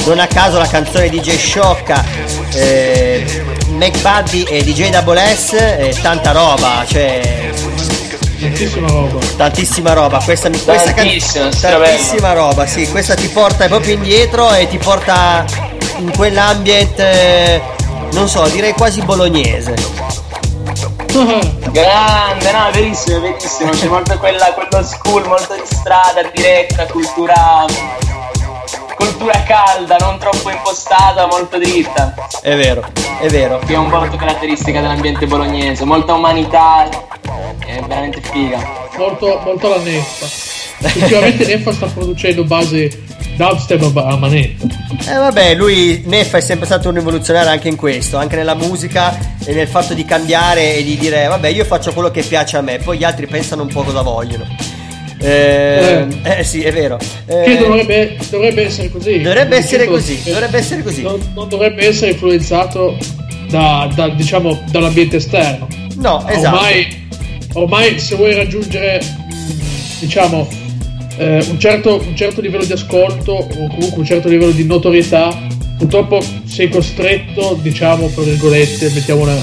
Non 0.05 0.19
a 0.19 0.27
caso 0.27 0.57
la 0.57 0.67
canzone 0.67 1.09
di 1.09 1.19
Jay 1.19 1.37
Sciocca, 1.37 2.03
eh, 2.53 3.43
Mac 3.71 3.99
Buddy 3.99 4.43
e 4.43 4.63
DJ 4.63 4.89
Double 4.89 5.19
S, 5.35 5.51
eh, 5.53 5.93
tanta 6.01 6.31
roba, 6.31 6.85
cioè 6.87 7.51
Tantissima 8.39 8.87
roba. 8.87 9.19
tantissima 9.35 9.93
roba. 9.93 10.19
Questa, 10.23 10.47
mi- 10.49 10.63
questa 10.63 10.93
can- 10.93 11.19
tantissima 11.59 12.33
roba, 12.33 12.65
sì, 12.65 12.87
questa 12.87 13.15
ti 13.15 13.27
porta 13.27 13.67
proprio 13.67 13.95
indietro 13.95 14.53
e 14.53 14.67
ti 14.69 14.77
porta 14.77 15.43
in 15.97 16.11
quell'ambient, 16.15 16.99
eh, 16.99 17.61
non 18.17 18.27
so, 18.27 18.47
direi 18.49 18.73
quasi 18.73 19.01
bolognese. 19.03 19.75
Grande, 21.71 22.51
no, 22.51 22.71
verissimo, 22.71 23.19
verissimo. 23.21 23.69
C'è 23.69 23.87
molto 23.87 24.17
quella, 24.17 24.53
quello 24.53 24.83
school, 24.83 25.27
molto 25.27 25.53
di 25.53 25.61
strada, 25.63 26.23
diretta, 26.33 26.87
cultura. 26.87 27.65
cultura 28.95 29.43
calda, 29.43 29.97
non 29.97 30.17
troppo 30.17 30.49
impostata, 30.49 31.27
molto 31.27 31.59
dritta. 31.59 32.15
È 32.41 32.55
vero, 32.55 32.83
è 33.19 33.27
vero. 33.27 33.59
Che 33.59 33.73
è 33.73 33.77
un 33.77 33.89
po' 33.89 33.99
caratteristica 33.99 34.81
dell'ambiente 34.81 35.27
bolognese, 35.27 35.85
molta 35.85 36.13
umanità, 36.13 36.89
è 37.65 37.79
veramente 37.87 38.19
figa. 38.21 38.59
Molto, 38.97 39.39
molto 39.43 39.69
la 39.69 39.77
Neffa. 39.77 40.95
Ultimamente 40.99 41.45
Neffa 41.45 41.71
sta 41.71 41.85
producendo 41.85 42.43
base 42.45 43.05
dubstep 43.37 43.95
a 43.95 44.17
manetta. 44.17 44.65
Eh 45.07 45.17
vabbè, 45.17 45.55
lui 45.55 46.03
Neffa 46.05 46.37
è 46.37 46.41
sempre 46.41 46.65
stato 46.65 46.89
un 46.89 46.95
rivoluzionario 46.95 47.49
anche 47.49 47.67
in 47.67 47.75
questo, 47.75 48.17
anche 48.17 48.35
nella 48.35 48.55
musica 48.55 49.17
e 49.45 49.53
nel 49.53 49.67
fatto 49.67 49.93
di 49.93 50.03
cambiare 50.03 50.75
e 50.75 50.83
di 50.83 50.97
dire 50.97 51.27
vabbè 51.27 51.47
io 51.47 51.63
faccio 51.63 51.93
quello 51.93 52.11
che 52.11 52.23
piace 52.23 52.57
a 52.57 52.61
me, 52.61 52.79
poi 52.79 52.97
gli 52.97 53.03
altri 53.03 53.27
pensano 53.27 53.61
un 53.61 53.69
po' 53.69 53.83
cosa 53.83 54.01
vogliono. 54.01 54.45
Eh, 55.19 56.05
eh, 56.23 56.43
sì, 56.43 56.61
è 56.61 56.71
vero. 56.71 56.99
Eh, 57.25 57.43
Che 57.43 57.57
dovrebbe, 57.57 58.17
dovrebbe 58.29 58.65
essere 58.65 58.91
così. 58.91 59.21
Dovrebbe 59.21 59.57
essere 59.57 59.85
così, 59.85 60.21
dovrebbe 60.23 60.57
essere 60.57 60.83
così. 60.83 61.01
Non, 61.01 61.19
non 61.33 61.47
dovrebbe 61.47 61.87
essere 61.87 62.11
influenzato 62.11 62.97
da, 63.49 63.89
da, 63.95 64.09
diciamo, 64.09 64.61
dall'ambiente 64.69 65.17
esterno. 65.17 65.67
No, 65.95 66.27
esatto. 66.27 66.55
Ormai, 66.55 67.07
ormai 67.53 67.99
se 67.99 68.15
vuoi 68.15 68.35
raggiungere, 68.35 69.01
diciamo, 69.99 70.47
eh, 71.17 71.45
un, 71.49 71.59
certo, 71.59 72.01
un 72.05 72.15
certo 72.15 72.41
livello 72.41 72.65
di 72.65 72.71
ascolto 72.71 73.31
o 73.33 73.47
comunque 73.47 73.99
un 73.99 74.05
certo 74.05 74.29
livello 74.29 74.51
di 74.51 74.63
notorietà, 74.65 75.47
purtroppo 75.77 76.21
sei 76.45 76.69
costretto, 76.69 77.57
diciamo, 77.61 78.07
tra 78.09 78.23
virgolette, 78.23 78.89
mettiamola 78.91 79.33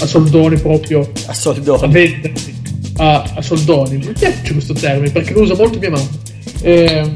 a 0.00 0.06
soldoni 0.06 0.58
proprio. 0.58 1.10
A 1.26 1.32
soldoni. 1.32 1.82
A 1.82 1.86
venderti. 1.86 2.54
A, 2.96 3.32
a 3.34 3.42
soldoni. 3.42 3.96
Mi 3.96 4.12
piace 4.12 4.52
questo 4.52 4.74
termine 4.74 5.10
perché 5.10 5.32
lo 5.32 5.42
usa 5.42 5.54
molto 5.54 5.78
mia 5.78 5.90
mamma. 5.90 6.08
Ehm, 6.62 7.12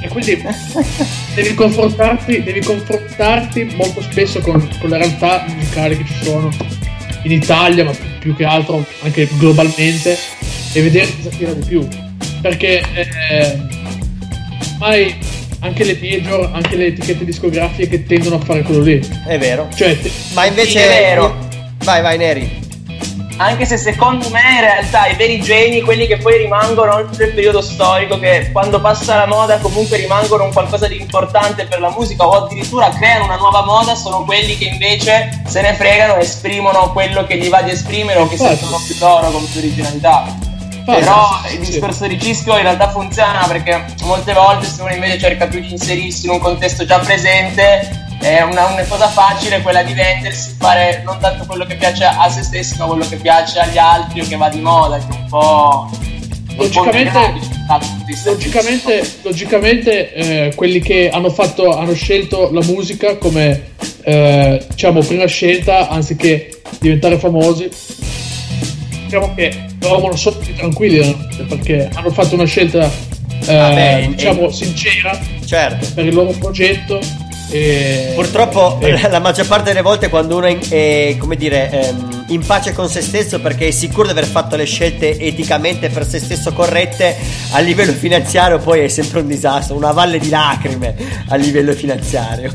e 0.00 0.08
quindi 0.08 0.40
devi 1.34 1.54
confrontarti, 1.54 2.42
devi 2.42 2.60
confrontarti 2.60 3.72
molto 3.76 4.00
spesso 4.02 4.38
con, 4.40 4.66
con 4.80 4.90
le 4.90 4.98
realtà 4.98 5.44
musicali 5.48 5.96
che 5.96 6.04
ci 6.06 6.24
sono 6.24 6.50
in 7.24 7.32
Italia, 7.32 7.84
ma 7.84 7.92
più 8.20 8.34
che 8.36 8.44
altro 8.44 8.84
anche 9.02 9.28
globalmente, 9.38 10.16
e 10.72 10.82
vedere 10.82 11.08
cosa 11.16 11.36
tira 11.36 11.52
di 11.52 11.66
più. 11.66 11.86
Perché 12.40 12.82
eh, 12.94 13.58
ormai 14.74 15.18
anche 15.60 15.84
le 15.84 15.98
major, 16.00 16.50
anche 16.52 16.76
le 16.76 16.86
etichette 16.86 17.24
discografiche 17.24 17.88
che 17.88 18.04
tendono 18.04 18.36
a 18.36 18.40
fare 18.40 18.62
quello 18.62 18.82
lì. 18.82 19.00
È 19.26 19.38
vero. 19.38 19.68
Cioè, 19.74 20.00
te- 20.00 20.10
Ma 20.32 20.46
invece... 20.46 20.78
Sì, 20.78 20.84
è 20.84 20.88
vero. 20.88 21.36
Vai, 21.84 22.02
vai, 22.02 22.16
Neri. 22.18 22.66
Anche 23.40 23.66
se 23.66 23.76
secondo 23.76 24.28
me 24.30 24.40
in 24.54 24.60
realtà 24.62 25.06
i 25.06 25.14
veri 25.14 25.40
geni, 25.40 25.80
quelli 25.82 26.08
che 26.08 26.16
poi 26.16 26.38
rimangono 26.38 26.92
oltre 26.92 27.26
il 27.26 27.34
periodo 27.34 27.60
storico, 27.60 28.18
che 28.18 28.50
quando 28.50 28.80
passa 28.80 29.14
la 29.14 29.26
moda 29.26 29.58
comunque 29.58 29.96
rimangono 29.96 30.42
un 30.42 30.52
qualcosa 30.52 30.88
di 30.88 31.00
importante 31.00 31.64
per 31.66 31.78
la 31.78 31.90
musica 31.90 32.26
o 32.26 32.46
addirittura 32.46 32.88
creano 32.88 33.26
una 33.26 33.36
nuova 33.36 33.64
moda, 33.64 33.94
sono 33.94 34.24
quelli 34.24 34.58
che 34.58 34.64
invece 34.64 35.42
se 35.46 35.60
ne 35.60 35.74
fregano 35.74 36.16
e 36.16 36.22
esprimono 36.22 36.90
quello 36.92 37.24
che 37.26 37.38
gli 37.38 37.48
va 37.48 37.62
di 37.62 37.70
esprimere 37.70 38.18
o 38.18 38.26
che 38.28 38.36
Certo. 38.36 38.56
sentono 38.56 38.82
più 38.84 38.96
loro 38.98 39.30
con 39.30 39.48
più 39.48 39.60
originalità. 39.60 40.47
Però 40.94 41.40
il 41.52 41.58
discorso 41.58 42.06
di 42.06 42.18
Cisco 42.18 42.56
in 42.56 42.62
realtà 42.62 42.90
funziona 42.90 43.44
perché 43.46 43.84
molte 44.04 44.32
volte 44.32 44.66
se 44.66 44.80
uno 44.80 44.94
invece 44.94 45.18
cerca 45.18 45.46
più 45.46 45.60
di 45.60 45.72
inserirsi 45.72 46.24
in 46.24 46.32
un 46.32 46.38
contesto 46.38 46.86
già 46.86 46.98
presente 46.98 48.06
è 48.20 48.40
una, 48.40 48.66
una 48.66 48.84
cosa 48.84 49.08
facile 49.08 49.60
quella 49.60 49.82
di 49.82 49.92
vendersi, 49.92 50.56
fare 50.58 51.02
non 51.04 51.18
tanto 51.20 51.44
quello 51.46 51.64
che 51.66 51.76
piace 51.76 52.04
a 52.04 52.28
se 52.30 52.42
stessi 52.42 52.76
ma 52.78 52.86
quello 52.86 53.06
che 53.06 53.16
piace 53.16 53.58
agli 53.58 53.76
altri 53.76 54.20
o 54.20 54.26
che 54.26 54.36
va 54.36 54.48
di 54.48 54.60
moda, 54.60 54.96
che 54.96 55.06
è 55.08 55.16
un 55.16 55.26
po'... 55.28 55.90
Logicamente, 56.56 57.34
logicamente, 58.24 59.18
logicamente 59.22 60.12
eh, 60.12 60.54
quelli 60.56 60.80
che 60.80 61.08
hanno, 61.08 61.30
fatto, 61.30 61.78
hanno 61.78 61.94
scelto 61.94 62.50
la 62.50 62.62
musica 62.64 63.16
come 63.16 63.74
eh, 64.02 64.66
diciamo 64.68 65.00
prima 65.00 65.26
scelta 65.26 65.88
anziché 65.88 66.62
diventare 66.80 67.16
famosi 67.16 67.70
diciamo 69.04 69.34
che 69.36 69.67
sono 70.16 70.36
più 70.36 70.54
tranquilli 70.54 70.98
notte, 71.06 71.42
perché 71.44 71.88
hanno 71.94 72.10
fatto 72.10 72.34
una 72.34 72.44
scelta 72.44 72.90
eh, 73.46 73.54
Vabbè, 73.56 73.96
in- 74.02 74.10
diciamo 74.14 74.42
in- 74.46 74.52
sincera 74.52 75.18
Certo. 75.44 75.86
per 75.94 76.04
il 76.06 76.14
loro 76.14 76.30
progetto 76.38 76.98
e 77.50 78.12
Purtroppo 78.14 78.78
e- 78.80 78.98
la 79.08 79.20
maggior 79.20 79.46
parte 79.46 79.68
delle 79.70 79.80
volte 79.80 80.08
quando 80.10 80.36
uno 80.36 80.46
è, 80.46 80.58
è, 80.58 81.16
come 81.18 81.36
dire, 81.36 81.70
ehm, 81.70 82.24
in 82.28 82.44
pace 82.44 82.72
con 82.74 82.90
se 82.90 83.00
stesso 83.00 83.40
perché 83.40 83.68
è 83.68 83.70
sicuro 83.70 84.04
di 84.04 84.10
aver 84.10 84.26
fatto 84.26 84.54
le 84.56 84.66
scelte 84.66 85.18
eticamente 85.18 85.88
per 85.88 86.06
se 86.06 86.18
stesso 86.18 86.52
corrette, 86.52 87.16
a 87.52 87.60
livello 87.60 87.92
finanziario 87.92 88.58
poi 88.58 88.80
è 88.80 88.88
sempre 88.88 89.20
un 89.20 89.28
disastro, 89.28 89.76
una 89.76 89.92
valle 89.92 90.18
di 90.18 90.28
lacrime 90.28 90.94
a 91.28 91.36
livello 91.36 91.72
finanziario. 91.72 92.52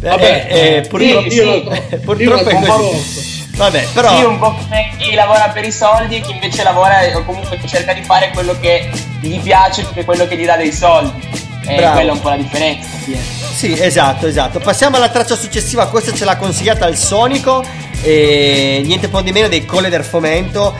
Vabbè, 0.00 0.46
Eh, 0.50 0.54
eh, 0.58 0.76
eh, 0.76 0.80
purtroppo, 0.82 1.32
io- 1.32 1.44
io- 1.54 1.62
purtroppo 2.04 2.50
io- 2.50 2.58
è 2.58 2.66
così. 2.66 3.29
Vabbè, 3.60 3.88
però... 3.92 4.16
Sì, 4.16 4.22
un 4.24 4.38
po' 4.38 4.54
come 4.54 4.90
chi 4.96 5.12
lavora 5.12 5.50
per 5.50 5.66
i 5.66 5.70
soldi 5.70 6.16
e 6.16 6.20
chi 6.20 6.32
invece 6.32 6.62
lavora 6.62 7.00
o 7.14 7.22
comunque 7.24 7.60
cerca 7.66 7.92
di 7.92 8.02
fare 8.02 8.30
quello 8.30 8.56
che 8.58 8.90
gli 9.20 9.38
piace 9.38 9.82
più 9.82 9.92
che 9.92 10.04
quello 10.06 10.26
che 10.26 10.38
gli 10.38 10.46
dà 10.46 10.56
dei 10.56 10.72
soldi. 10.72 11.28
E 11.66 11.76
Bravo. 11.76 11.92
quella 11.92 12.10
è 12.10 12.14
un 12.14 12.20
po' 12.20 12.28
la 12.30 12.36
differenza. 12.36 12.88
sì. 13.04 13.18
Sì, 13.54 13.78
esatto, 13.78 14.26
esatto. 14.26 14.60
Passiamo 14.60 14.96
alla 14.96 15.10
traccia 15.10 15.36
successiva. 15.36 15.88
Questa 15.88 16.14
ce 16.14 16.24
l'ha 16.24 16.38
consigliata 16.38 16.86
il 16.86 16.96
Sonico. 16.96 17.62
E 18.00 18.80
niente 18.82 19.08
po' 19.08 19.20
di 19.20 19.30
meno 19.30 19.48
dei 19.48 19.66
Colle 19.66 19.90
del 19.90 20.04
Fomento. 20.04 20.74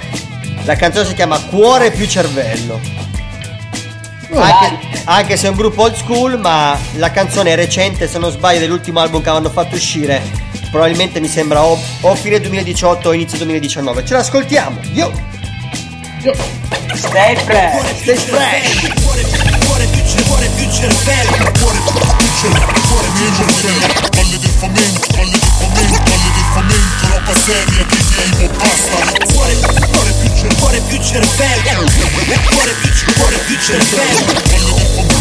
La 0.65 0.75
canzone 0.77 1.05
si 1.05 1.13
chiama 1.13 1.39
Cuore 1.39 1.91
più 1.91 2.07
cervello. 2.07 2.81
Anche, 4.33 4.79
anche 5.05 5.37
se 5.37 5.49
è 5.49 5.51
un 5.51 5.57
gruppo 5.57 5.83
old 5.83 5.97
school, 5.97 6.39
ma 6.39 6.79
la 6.97 7.11
canzone 7.11 7.53
è 7.53 7.57
recente, 7.57 8.09
se 8.09 8.19
non 8.19 8.31
sbaglio, 8.31 8.61
dell'ultimo 8.61 9.01
album 9.01 9.21
che 9.21 9.29
avevano 9.29 9.53
fatto 9.53 9.75
uscire. 9.75 10.49
Probabilmente 10.71 11.21
mi 11.21 11.29
sembra 11.29 11.63
o, 11.65 11.79
o 12.03 12.15
fine 12.15 12.41
2018 12.41 13.09
o 13.09 13.13
inizio 13.13 13.39
2019. 13.39 14.05
Ce 14.05 14.15
l'ascoltiamo. 14.15 14.79
Yo! 14.93 15.11
Stay 16.95 17.37
fresh. 17.37 18.01
Stay 18.03 18.17
fresh. 18.17 18.93
Cuore 19.03 19.87
più 19.87 20.25
cuore 20.25 20.49
più 20.55 20.69
cervello 20.71 21.51
Cuore 21.59 21.79
più 22.19 22.29
cer- 22.41 22.89
cuore 22.89 23.09
più 23.15 23.27
cervello 23.37 24.09
Palle 24.11 24.39
del 24.39 24.51
fomento, 24.51 25.07
palle 25.13 25.31
del 25.31 25.41
fomento, 25.41 26.03
palle 26.03 26.31
del 26.35 26.49
fomento 26.53 27.07
Roba 27.09 27.35
seria, 27.41 27.85
DJ, 27.85 28.49
basta 28.57 29.33
Cuore, 29.33 29.55
cuore 29.93 30.13
più 30.21 30.29
cer- 30.37 30.57
cuore 30.59 30.81
più 30.89 30.99
cervello 31.03 31.85
Cuore 32.51 32.73
più 32.83 32.93
cer- 32.93 33.15
cuore 33.15 33.39
più 33.47 33.57
cervello 33.59 34.25
Palle 34.43 34.75
del 34.75 34.87
fomento, 34.95 35.20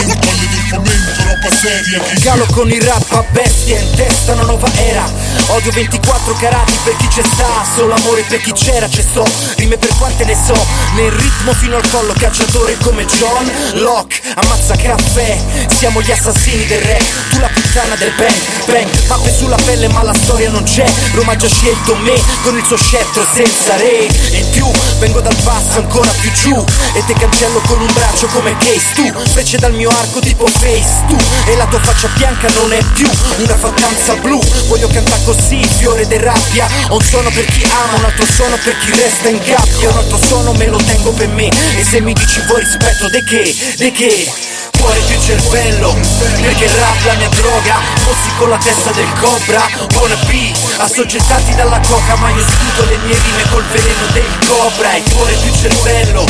fomento 0.00 1.22
Roba 1.22 1.54
seria, 1.54 2.02
Galo 2.20 2.46
con 2.52 2.70
il 2.70 2.82
rap 2.82 3.12
a 3.12 3.24
bestia 3.30 3.78
in 3.78 3.94
testa 3.94 4.32
una 4.32 4.42
nuova 4.42 4.68
era 4.76 5.04
Odio 5.48 5.72
24 5.72 6.34
carati 6.34 6.78
per 6.84 6.96
chi 6.96 7.08
c'è 7.08 7.22
sta 7.22 7.64
Solo 7.74 7.94
amore 7.94 8.24
per 8.28 8.40
chi 8.40 8.52
c'era 8.52 8.86
c'è 8.88 9.02
sto. 9.02 9.24
Rime 9.56 9.76
per 9.76 9.94
quante 9.96 10.24
ne 10.24 10.34
so 10.34 10.54
Nel 10.94 11.10
ritmo 11.12 11.52
fino 11.52 11.76
al 11.76 11.88
collo 11.90 12.12
Cacciatore 12.16 12.76
come 12.82 13.04
John 13.06 13.50
Locke 13.74 14.20
Ammazza 14.34 14.76
caffè. 14.76 15.38
Siamo 15.76 16.00
gli 16.02 16.10
assassini 16.10 16.66
del 16.66 16.80
re 16.82 16.98
Tu 17.30 17.38
la 17.38 17.48
puttana 17.48 17.94
del 17.96 18.12
bang 18.16 18.34
Bang. 18.66 19.06
Mappe 19.08 19.32
sulla 19.32 19.56
pelle 19.64 19.88
ma 19.88 20.02
la 20.02 20.14
storia 20.14 20.50
non 20.50 20.64
c'è. 20.64 20.84
Roma 21.12 21.32
ha 21.32 21.36
già 21.36 21.48
scelto 21.48 21.94
me 21.96 22.20
Con 22.42 22.56
il 22.56 22.64
suo 22.64 22.76
scettro 22.76 23.26
senza 23.32 23.76
re. 23.76 24.06
E 24.06 24.38
in 24.38 24.50
più 24.50 24.70
vengo 24.98 25.20
dal 25.20 25.36
basso 25.42 25.78
ancora 25.78 26.10
più 26.20 26.30
giù. 26.32 26.64
E 26.94 27.04
te 27.06 27.14
cancello 27.14 27.60
con 27.66 27.80
un 27.80 27.92
braccio 27.92 28.26
come 28.28 28.56
Case 28.58 28.92
Tu. 28.94 29.12
Frecce 29.30 29.58
dal 29.58 29.72
mio 29.72 29.90
arco 29.90 30.20
tipo 30.20 30.46
Face 30.46 31.04
Tu. 31.08 31.16
E 31.46 31.56
la 31.56 31.66
tua 31.66 31.80
faccia 31.80 32.08
bianca 32.16 32.48
non 32.54 32.72
è 32.72 32.82
più 32.92 33.08
una 33.38 33.56
fattanza 33.56 34.14
blu. 34.16 34.40
Voglio 34.66 34.88
cantare 34.88 35.12
così, 35.24 35.60
fiore 35.78 36.06
de 36.06 36.18
rabbia 36.18 36.68
un 36.90 37.00
suono 37.00 37.30
per 37.30 37.44
chi 37.46 37.64
ama, 37.64 37.96
un 37.96 38.04
altro 38.04 38.26
suono 38.26 38.56
per 38.62 38.76
chi 38.78 38.90
resta 38.90 39.28
in 39.28 39.38
gabbia. 39.38 39.90
Un 39.90 39.96
altro 39.96 40.18
suono 40.18 40.52
me 40.52 40.66
lo 40.66 40.76
tengo 40.76 41.12
per 41.12 41.28
me. 41.28 41.48
E 41.48 41.84
se 41.84 42.00
mi 42.00 42.12
dici 42.12 42.40
vuoi 42.46 42.60
rispetto, 42.60 43.08
de 43.08 43.24
che, 43.24 43.54
de 43.76 43.90
che 43.90 44.53
Cuore 44.78 45.00
più 45.00 45.18
cervello, 45.20 45.94
perché 46.40 46.64
il 46.64 46.70
rap 46.70 47.04
la 47.04 47.14
mia 47.14 47.28
droga 47.28 47.80
Fossi 48.02 48.30
con 48.36 48.50
la 48.50 48.58
testa 48.58 48.90
del 48.92 49.10
cobra, 49.20 49.66
buona 49.92 50.16
B 50.26 50.52
Assoggettati 50.78 51.54
dalla 51.54 51.80
coca 51.86 52.16
ma 52.16 52.28
io 52.30 52.44
sputo 52.46 52.84
le 52.88 52.98
mie 52.98 53.16
rime 53.16 53.42
col 53.50 53.64
veleno 53.64 54.06
del 54.12 54.38
cobra. 54.46 54.92
E 54.94 55.02
cuore 55.12 55.34
più 55.34 55.52
cervello, 55.54 56.24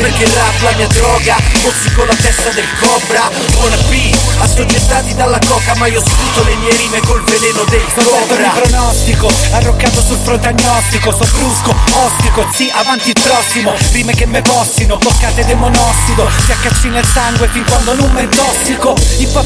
perché 0.00 0.24
il 0.24 0.32
rap 0.32 0.60
la 0.62 0.72
mia 0.76 0.86
droga 0.88 1.36
Fossi 1.62 1.92
con 1.92 2.06
la 2.06 2.14
testa 2.14 2.50
del 2.50 2.66
cobra, 2.80 3.30
buona 3.52 3.76
B 3.88 4.14
Assoggettati 4.40 5.14
dalla 5.14 5.38
coca 5.46 5.74
ma 5.76 5.86
io 5.86 6.00
sputo 6.00 6.42
le 6.44 6.54
mie 6.56 6.74
rime 6.76 7.00
col 7.00 7.22
veleno 7.22 7.64
del 7.64 7.84
cobra. 7.94 8.50
pronostico, 8.50 9.30
arroccato 9.52 10.02
sul 10.02 10.18
fronte 10.22 10.48
agnostico 10.48 11.10
So 11.12 11.26
brusco, 11.32 11.74
ostico, 11.92 12.46
sì, 12.52 12.70
avanti 12.74 13.10
il 13.10 13.20
prossimo 13.22 13.74
Rime 13.92 14.14
che 14.14 14.26
me 14.26 14.40
possino, 14.42 14.96
boccate 14.96 15.44
del 15.44 15.56
monossido 15.56 16.28
Si 16.44 16.52
accacci 16.52 16.88
nel 16.88 17.04
sangue 17.04 17.48
fin 17.48 17.64
quando 17.64 17.94
non 17.94 17.99
me 18.08 18.28
tossico. 18.28 18.94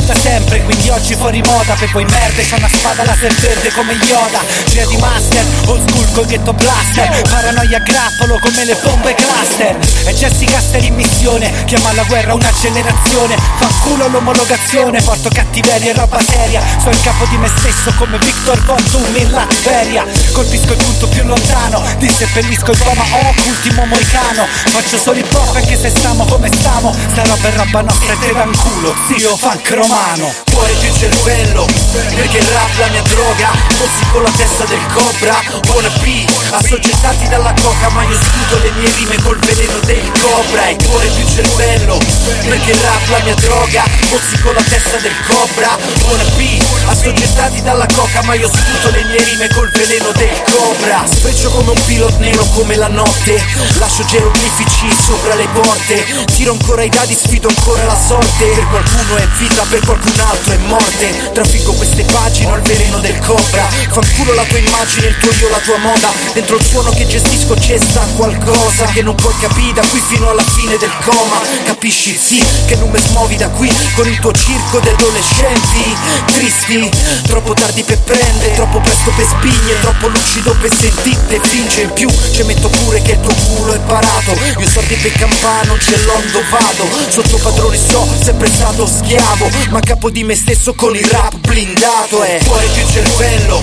Da 0.04 0.14
sempre, 0.14 0.62
quindi 0.64 0.88
oggi 0.90 1.14
fuori 1.14 1.40
moda. 1.46 1.74
Per 1.74 1.88
voi 1.92 2.04
merde, 2.04 2.44
c'ho 2.44 2.56
una 2.56 2.68
spada 2.68 3.04
laser 3.04 3.32
verde 3.34 3.70
come 3.72 3.92
Yoda. 3.92 4.40
Jedi 4.66 4.96
Master, 4.96 5.44
old 5.66 5.88
school 5.88 6.10
col 6.12 6.26
ghetto 6.26 6.52
blaster. 6.52 7.22
Paranoia 7.28 7.78
grappolo 7.78 8.38
come 8.40 8.64
le 8.64 8.76
bombe 8.82 9.14
cluster. 9.14 9.78
E 10.06 10.12
Jesse 10.12 10.44
Caster 10.46 10.82
in 10.82 10.94
missione, 10.94 11.64
chiama 11.64 11.90
alla 11.90 12.02
guerra 12.04 12.34
una 12.34 12.52
generazione 12.60 13.36
Fa 13.58 13.68
culo 13.82 14.08
l'omologazione, 14.08 15.00
porto 15.02 15.28
cattiveria 15.28 15.92
e 15.92 15.94
roba 15.94 16.20
seria. 16.20 16.60
So 16.82 16.90
il 16.90 17.00
capo 17.00 17.24
di 17.26 17.36
me 17.36 17.48
stesso 17.56 17.92
come 17.96 18.18
Victor 18.18 18.58
Von 18.64 18.82
Doom 18.90 19.16
in 19.16 19.30
Latveria 19.30 20.04
Colpisco 20.32 20.72
il 20.72 20.82
punto 20.82 21.08
più 21.08 21.24
lontano, 21.24 21.82
disseppellisco 21.98 22.72
il 22.72 22.78
tomahawk, 22.78 23.46
ultimo 23.46 23.86
moicano. 23.86 24.46
Faccio 24.46 24.98
solo 24.98 25.18
hip 25.18 25.32
hop 25.32 25.54
anche 25.54 25.78
se 25.78 25.90
stiamo 25.90 26.24
come 26.24 26.50
stiamo. 26.52 26.92
Sta 26.92 27.22
roba 27.22 27.48
è 27.48 27.52
roba 27.56 27.80
nostra 27.82 28.12
e 28.12 28.18
te 28.18 28.32
da 28.34 28.42
un 28.42 28.56
culo, 28.56 28.92
zio 29.06 29.36
funk 29.36 29.70
romano. 29.70 30.34
Cuore 30.50 30.72
più 30.80 30.92
cervello, 30.92 31.66
perché 32.14 32.38
il 32.38 32.46
rap 32.46 32.78
la 32.78 32.88
mia 32.88 33.02
droga. 33.02 33.50
Fossi 33.78 34.10
con 34.10 34.22
la 34.24 34.30
testa 34.30 34.64
del 34.64 34.84
cobra, 34.92 35.40
buona 35.62 35.88
B 36.02 36.24
Assoggettati 36.50 37.28
dalla 37.28 37.54
coca 37.62 37.88
ma 37.90 38.02
io 38.02 38.18
sputo 38.20 38.58
le 38.62 38.70
mie 38.72 38.90
rime 38.96 39.22
col 39.22 39.38
veleno 39.38 39.78
del 39.84 40.10
cobra. 40.20 40.66
E 40.66 40.76
cuore 40.84 41.06
più 41.14 41.24
cervello, 41.28 41.98
perché 42.44 42.72
il 42.72 42.78
rap 42.78 43.08
la 43.08 43.20
mia 43.22 43.34
droga. 43.36 43.84
Fossi 44.10 44.40
con 44.42 44.54
la 44.54 44.62
testa 44.62 44.96
del 44.98 45.14
cobra, 45.28 45.78
buona 46.00 46.24
B 46.34 46.60
Assoggettati 46.86 47.62
dalla 47.62 47.86
coca 47.94 48.22
ma 48.22 48.34
io 48.34 48.48
sputo 48.48 48.90
le 48.90 49.04
mie 49.04 49.22
rime 49.22 49.48
col 49.54 49.70
veleno 49.70 50.10
del 50.10 50.42
cobra. 50.50 51.04
Sfreccio 51.06 51.50
come 51.50 51.70
un 51.70 51.84
pilot 51.84 52.18
nero 52.18 52.44
come 52.54 52.74
la 52.74 52.88
notte. 52.88 53.40
Lascio 53.78 54.04
geroglifici 54.04 54.90
sopra 54.90 55.34
le 55.34 55.46
porte. 55.52 56.24
Tiro 56.34 56.52
ancora 56.52 56.82
i 56.82 56.88
dadi, 56.88 57.14
sfido 57.14 57.48
ancora 57.48 57.84
la 57.84 57.96
sorte 57.96 58.23
Per 58.36 58.66
qualcuno 58.68 59.16
è 59.16 59.28
vita, 59.38 59.62
per 59.68 59.80
qualcun 59.84 60.18
altro 60.18 60.52
è 60.52 60.56
morte. 60.56 61.30
Traffico 61.32 61.72
queste 61.72 62.04
pagine 62.04 62.52
al 62.52 62.62
veleno 62.62 62.98
del 62.98 63.18
cobra. 63.20 63.68
Fanculo 63.90 64.32
la 64.34 64.42
tua 64.44 64.58
immagine, 64.58 65.08
il 65.08 65.18
tuo 65.18 65.30
io, 65.32 65.48
la 65.50 65.58
tua 65.58 65.78
moda. 65.78 66.10
Dentro 66.32 66.56
il 66.56 66.64
suono 66.64 66.90
che 66.90 67.06
gestisco 67.06 67.54
c'è 67.54 67.78
sta 67.78 68.00
qualcosa 68.16 68.86
Che 68.86 69.02
non 69.02 69.14
puoi 69.14 69.34
capire 69.38 69.72
da 69.74 69.86
qui 69.86 70.00
fino 70.00 70.30
alla 70.30 70.42
fine 70.42 70.76
del 70.78 70.92
coma. 71.04 71.40
Capisci 71.64 72.16
sì, 72.16 72.42
che 72.66 72.76
non 72.76 72.90
mi 72.90 72.98
smuovi 72.98 73.36
da 73.36 73.48
qui 73.48 73.70
Con 73.94 74.08
il 74.08 74.18
tuo 74.18 74.32
circo 74.32 74.80
di 74.80 74.88
adolescenti. 74.88 75.96
Tristi, 76.26 76.90
troppo 77.26 77.52
tardi 77.52 77.82
per 77.82 77.98
prendere 78.00 78.54
Troppo 78.54 78.80
presto 78.80 79.12
per 79.14 79.26
spigne, 79.26 79.80
troppo 79.80 80.08
lucido 80.08 80.56
per 80.60 80.74
sentite 80.74 81.40
Finge. 81.42 81.82
In 81.82 81.92
più, 81.92 82.08
ci 82.32 82.42
metto 82.42 82.68
pure 82.68 83.00
che 83.02 83.12
il 83.12 83.20
tuo 83.20 83.34
culo 83.34 83.74
è 83.74 83.78
parato. 83.80 84.36
Io 84.58 84.68
soldi 84.68 84.94
per 84.96 85.12
campà, 85.12 85.62
non 85.64 85.78
ce 85.80 85.96
l'ho, 86.04 86.22
vado 86.50 86.88
Sotto 87.08 87.38
padrone 87.38 87.76
so 87.76 88.13
sempre 88.22 88.48
stato 88.48 88.86
schiavo 88.86 89.48
Ma 89.70 89.80
capo 89.80 90.10
di 90.10 90.24
me 90.24 90.34
stesso 90.34 90.74
con 90.74 90.94
il 90.94 91.04
rap 91.04 91.34
blindato 91.36 92.22
E 92.24 92.40
cuore 92.44 92.66
più 92.66 92.86
cervello 92.86 93.58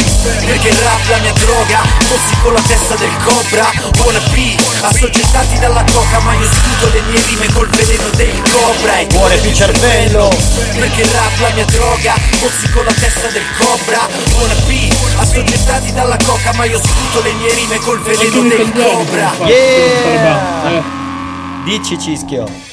Perché 0.45 0.69
il 0.69 0.77
rap 0.77 1.09
la 1.09 1.17
mia 1.17 1.33
droga. 1.33 1.79
Fossi 2.07 2.35
con 2.41 2.53
la 2.53 2.61
testa 2.61 2.95
del 2.95 3.11
cobra 3.23 3.69
Buona 3.97 4.19
P 4.19 4.55
Assoggettati 4.81 5.59
dalla 5.59 5.83
coca 5.91 6.19
Ma 6.19 6.33
io 6.33 6.47
sputo 6.51 6.93
le 6.93 7.01
mie 7.09 7.21
rime 7.27 7.47
col 7.53 7.69
veleno 7.69 8.09
del 8.15 8.41
cobra 8.51 8.99
E 8.99 9.07
Cuore 9.07 9.37
più 9.37 9.53
cervello. 9.53 10.29
Perché 10.73 11.01
il 11.01 11.09
rap 11.09 11.39
la 11.39 11.49
mia 11.53 11.65
droga. 11.65 12.13
Fossi 12.39 12.69
con 12.71 12.85
la 12.85 12.93
testa 12.93 13.27
del 13.27 13.43
cobra 13.57 14.07
Buona 14.29 14.55
P 14.65 14.93
Assoggettati 15.17 15.93
dalla 15.93 16.17
coca 16.23 16.53
Ma 16.53 16.65
io 16.65 16.79
sputo 16.79 17.21
le 17.23 17.33
mie 17.33 17.53
rime 17.53 17.77
col 17.79 18.01
veleno 18.01 18.41
del 18.41 18.71
cobra. 18.71 19.33
Eh, 19.45 20.81
Dici 21.63 21.99
Cischio. 21.99 22.70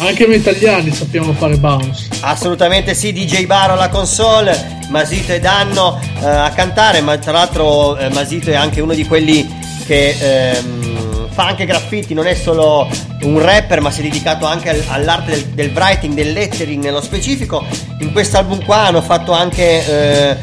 Anche 0.00 0.26
noi 0.26 0.36
italiani 0.36 0.92
sappiamo 0.92 1.32
fare 1.32 1.56
bounce. 1.56 2.08
Assolutamente 2.20 2.94
sì, 2.94 3.12
DJ 3.12 3.46
Baro 3.46 3.72
alla 3.72 3.88
console, 3.88 4.78
Masito 4.90 5.32
e 5.32 5.40
Danno 5.40 6.00
eh, 6.20 6.24
a 6.24 6.50
cantare, 6.50 7.00
ma 7.00 7.18
tra 7.18 7.32
l'altro 7.32 7.96
eh, 7.96 8.08
Masito 8.10 8.50
è 8.50 8.54
anche 8.54 8.80
uno 8.80 8.94
di 8.94 9.04
quelli 9.04 9.44
che 9.86 10.16
ehm, 10.20 11.28
fa 11.30 11.46
anche 11.46 11.64
graffiti, 11.64 12.14
non 12.14 12.28
è 12.28 12.34
solo 12.34 12.88
un 13.22 13.40
rapper 13.40 13.80
ma 13.80 13.90
si 13.90 13.98
è 13.98 14.02
dedicato 14.04 14.46
anche 14.46 14.68
al- 14.70 14.84
all'arte 14.86 15.32
del, 15.32 15.44
del 15.46 15.70
writing, 15.74 16.14
del 16.14 16.32
lettering 16.32 16.80
nello 16.80 17.00
specifico. 17.00 17.64
In 17.98 18.12
questo 18.12 18.38
album 18.38 18.64
qua 18.64 18.86
hanno 18.86 19.02
fatto 19.02 19.32
anche 19.32 19.84
eh, 19.84 20.36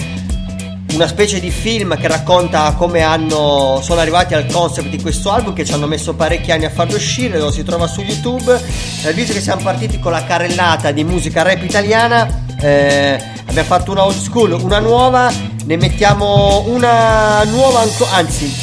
una 0.93 1.07
specie 1.07 1.39
di 1.39 1.49
film 1.49 1.97
che 1.97 2.07
racconta 2.07 2.73
come 2.77 3.01
hanno, 3.01 3.79
sono 3.81 3.99
arrivati 3.99 4.33
al 4.33 4.45
concept 4.45 4.89
di 4.89 5.01
questo 5.01 5.31
album 5.31 5.53
che 5.53 5.65
ci 5.65 5.73
hanno 5.73 5.88
messo 5.88 6.13
parecchi 6.13 6.51
anni 6.51 6.65
a 6.65 6.69
farlo 6.69 6.95
uscire, 6.95 7.38
lo 7.38 7.51
si 7.51 7.63
trova 7.63 7.88
su 7.88 8.01
YouTube. 8.01 8.61
Eh, 9.03 9.13
visto 9.13 9.33
che 9.33 9.41
siamo 9.41 9.61
partiti 9.61 9.99
con 9.99 10.11
la 10.11 10.23
carrellata 10.23 10.91
di 10.91 11.03
musica 11.03 11.41
rap 11.41 11.63
italiana, 11.63 12.43
eh, 12.61 13.19
abbiamo 13.45 13.67
fatto 13.67 13.91
una 13.91 14.05
old 14.05 14.17
school, 14.17 14.51
una 14.51 14.79
nuova, 14.79 15.31
ne 15.65 15.75
mettiamo 15.75 16.63
una 16.67 17.43
nuova, 17.43 17.86
anzi, 18.11 18.53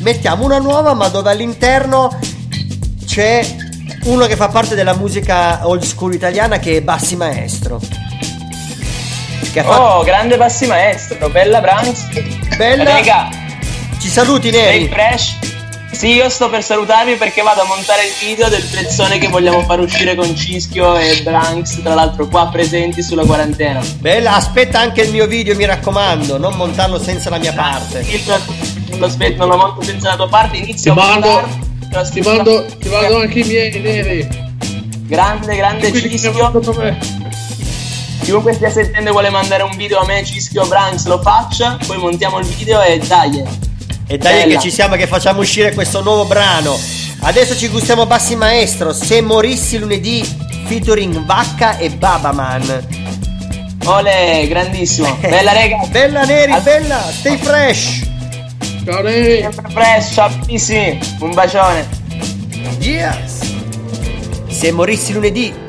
mettiamo 0.00 0.44
una 0.44 0.58
nuova 0.58 0.94
ma 0.94 1.08
dove 1.08 1.30
all'interno 1.30 2.18
c'è 3.06 3.56
uno 4.04 4.26
che 4.26 4.36
fa 4.36 4.48
parte 4.48 4.74
della 4.74 4.94
musica 4.94 5.66
old 5.66 5.82
school 5.82 6.14
italiana 6.14 6.58
che 6.58 6.76
è 6.76 6.82
Bassi 6.82 7.16
Maestro. 7.16 7.80
Che 9.52 9.60
ha 9.60 9.64
fatto- 9.64 9.80
Oh, 9.82 10.02
grande 10.02 10.36
passi 10.36 10.66
maestro, 10.66 11.28
bella 11.30 11.60
Branks. 11.60 12.06
Bella. 12.56 12.84
Rega, 12.96 13.28
Ci 14.00 14.08
saluti 14.08 14.50
sei 14.52 14.60
Neri. 14.80 14.88
fresh? 14.88 15.36
Sì, 15.90 16.12
io 16.14 16.28
sto 16.28 16.48
per 16.50 16.62
salutarvi 16.62 17.14
perché 17.14 17.40
vado 17.42 17.62
a 17.62 17.64
montare 17.64 18.02
il 18.04 18.12
video 18.20 18.48
del 18.48 18.62
pezzone 18.62 19.18
che 19.18 19.26
vogliamo 19.28 19.62
far 19.62 19.80
uscire 19.80 20.14
con 20.14 20.36
Cischio 20.36 20.96
e 20.96 21.22
Branks, 21.22 21.80
tra 21.82 21.94
l'altro 21.94 22.28
qua 22.28 22.48
presenti 22.52 23.02
sulla 23.02 23.24
quarantena. 23.24 23.80
Bella, 23.98 24.34
aspetta 24.36 24.78
anche 24.78 25.00
il 25.02 25.10
mio 25.10 25.26
video, 25.26 25.56
mi 25.56 25.64
raccomando, 25.64 26.38
non 26.38 26.54
montarlo 26.54 27.02
senza 27.02 27.30
la 27.30 27.38
mia 27.38 27.52
parte. 27.52 28.04
Non 28.90 28.98
lo 29.00 29.06
aspetto, 29.06 29.38
non 29.38 29.48
lo 29.48 29.56
monto 29.56 29.82
senza 29.82 30.10
la 30.10 30.16
tua 30.16 30.28
parte, 30.28 30.58
inizio 30.58 30.92
Ti 30.92 30.98
a 31.00 31.02
mando, 31.02 31.26
montarlo. 31.30 31.66
ti 32.12 32.20
mando, 32.20 32.66
ti 32.78 32.88
mando 32.88 33.16
anche 33.20 33.38
i 33.40 33.44
miei 33.44 33.80
neri. 33.80 34.28
Grande, 35.06 35.56
grande 35.56 35.90
Cischio. 35.92 36.32
Chiunque 38.28 38.52
stia 38.52 38.70
sentendo 38.70 39.08
e 39.08 39.12
vuole 39.12 39.30
mandare 39.30 39.62
un 39.62 39.74
video 39.74 40.00
a 40.00 40.04
me, 40.04 40.22
Cischio 40.22 40.66
Branks, 40.66 41.06
lo 41.06 41.18
faccia, 41.22 41.78
poi 41.86 41.96
montiamo 41.96 42.38
il 42.38 42.44
video 42.44 42.82
e 42.82 42.98
dai. 42.98 43.42
E 44.06 44.18
dai 44.18 44.42
Bella. 44.42 44.52
che 44.52 44.60
ci 44.60 44.70
siamo 44.70 44.96
che 44.96 45.06
facciamo 45.06 45.40
uscire 45.40 45.72
questo 45.72 46.02
nuovo 46.02 46.26
brano. 46.26 46.78
Adesso 47.20 47.56
ci 47.56 47.68
gustiamo 47.68 48.04
Bassi 48.04 48.36
Maestro, 48.36 48.92
Se 48.92 49.22
morissi 49.22 49.78
lunedì, 49.78 50.22
featuring 50.66 51.24
Vacca 51.24 51.78
e 51.78 51.88
Babaman. 51.88 52.86
Ole, 53.86 54.46
grandissimo. 54.46 55.16
Bella 55.26 55.52
rega. 55.52 55.78
Bella 55.86 56.24
Neri, 56.24 56.54
bella, 56.60 57.00
stay 57.10 57.38
fresh. 57.38 58.06
Ciao 58.84 59.00
Neri. 59.00 59.40
Sempre 59.40 59.70
fresh, 59.70 60.12
ciao 60.12 60.30
Un 61.20 61.32
bacione. 61.32 61.88
Yes. 62.78 63.38
Se 64.50 64.70
morissi 64.70 65.14
lunedì. 65.14 65.66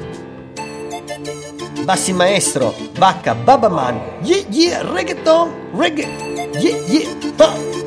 Bassi 1.90 2.14
Maestro, 2.14 2.70
Vacca, 3.02 3.34
Babaman. 3.34 4.22
Yeah, 4.22 4.46
yeah, 4.54 4.86
reggaeton, 4.86 5.50
reggae. 5.74 6.06
Yeah, 6.62 6.78
yeah. 6.86 7.42
ah. 7.42 7.79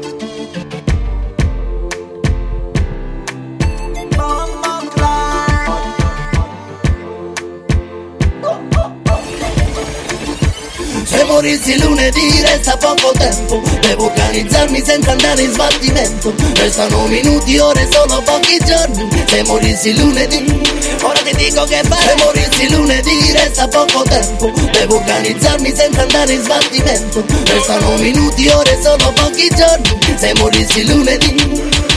Se 11.43 11.49
morissi 11.49 11.83
lunedì 11.83 12.41
resta 12.41 12.77
poco 12.77 13.11
tempo. 13.19 13.61
Devo 13.81 14.05
organizzarmi 14.05 14.81
senza 14.85 15.11
andare 15.11 15.43
in 15.43 15.51
sbattimento. 15.51 16.33
Restano 16.55 17.09
minuti, 17.09 17.59
ore, 17.59 17.89
solo 17.91 18.23
pochi 18.23 18.59
giorni. 18.65 19.09
Se 19.27 19.43
morissi 19.43 19.99
lunedì 19.99 20.45
Ora 21.03 21.21
ti 21.21 21.35
dico 21.35 21.65
che 21.65 21.83
fare. 21.83 22.15
Se 22.17 22.25
morissi 22.25 22.71
lunedì 22.71 23.33
resta 23.33 23.67
poco 23.67 24.05
tempo. 24.05 24.53
Devo 24.71 24.99
organizzarmi 24.99 25.75
senza 25.75 26.03
andare 26.03 26.33
in 26.33 26.43
sbattimento. 26.45 27.25
Restano 27.47 27.97
minuti, 27.97 28.47
ore, 28.47 28.79
solo 28.81 29.13
pochi 29.13 29.49
giorni. 29.49 30.17
Se 30.17 30.33
morissi 30.39 30.87
lunedì 30.87 31.92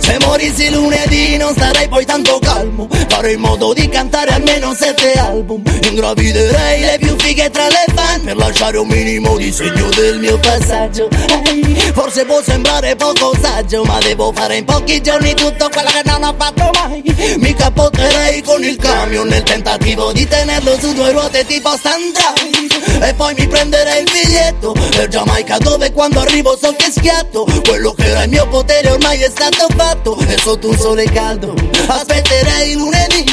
se 0.00 0.18
morissi 0.20 0.70
lunedì 0.70 1.36
non 1.38 1.54
starei 1.54 1.88
poi 1.88 2.04
tanto 2.04 2.38
calmo. 2.40 2.88
Farò 3.08 3.28
in 3.28 3.40
modo 3.40 3.72
di 3.72 3.88
cantare 3.88 4.30
almeno 4.30 4.74
sette 4.74 5.12
album. 5.12 5.62
Ingraviderei 5.82 6.80
le 6.80 6.98
più 7.00 7.16
fighe 7.18 7.48
tra 7.50 7.66
le 7.66 7.84
fan 7.94 8.22
Per 8.22 8.36
lasciare 8.36 8.76
un 8.76 8.86
minimo 8.86 9.36
di 9.36 9.50
segno 9.50 9.88
del 9.88 10.18
mio 10.18 10.38
passaggio. 10.38 11.08
Ehi, 11.46 11.92
Forse 11.94 12.26
può 12.26 12.42
sembrare 12.42 12.94
poco 12.96 13.32
saggio 13.40 13.82
Ma 13.84 13.98
devo 13.98 14.30
fare 14.32 14.56
in 14.56 14.64
pochi 14.64 15.00
giorni 15.00 15.34
tutto 15.34 15.68
quello 15.70 15.88
che 15.88 16.02
non 16.04 16.22
ho 16.22 16.34
fatto 16.36 16.70
mai. 16.74 17.02
Mi 17.38 17.54
capotterei 17.54 18.42
con 18.42 18.62
il 18.62 18.76
camion 18.76 19.26
Nel 19.26 19.42
tentativo 19.42 20.12
di 20.12 20.28
tenerlo 20.28 20.78
su 20.78 20.92
due 20.92 21.12
ruote 21.12 21.46
tipo 21.46 21.70
stand 21.76 22.12
drive. 22.12 23.08
E 23.08 23.14
poi 23.14 23.34
mi 23.38 23.46
prenderei 23.46 24.02
il 24.02 24.10
biglietto 24.10 24.72
Per 24.72 25.08
Giamaica 25.08 25.56
dove 25.58 25.92
quando 25.92 26.20
arrivo 26.20 26.58
so 26.60 26.74
che 26.76 26.90
schiatto. 26.90 27.46
Quello 27.66 27.92
che 27.92 28.04
era 28.04 28.24
il 28.24 28.28
mio 28.28 28.46
potere 28.48 28.90
ormai 28.90 29.22
è 29.22 29.30
stato 29.30 29.66
fatto 29.68 29.77
E 29.80 30.36
sotto 30.42 30.70
un 30.70 30.76
sole 30.76 31.04
caldo. 31.04 31.54
Aspetterei 31.86 32.74
lunedì 32.74 33.24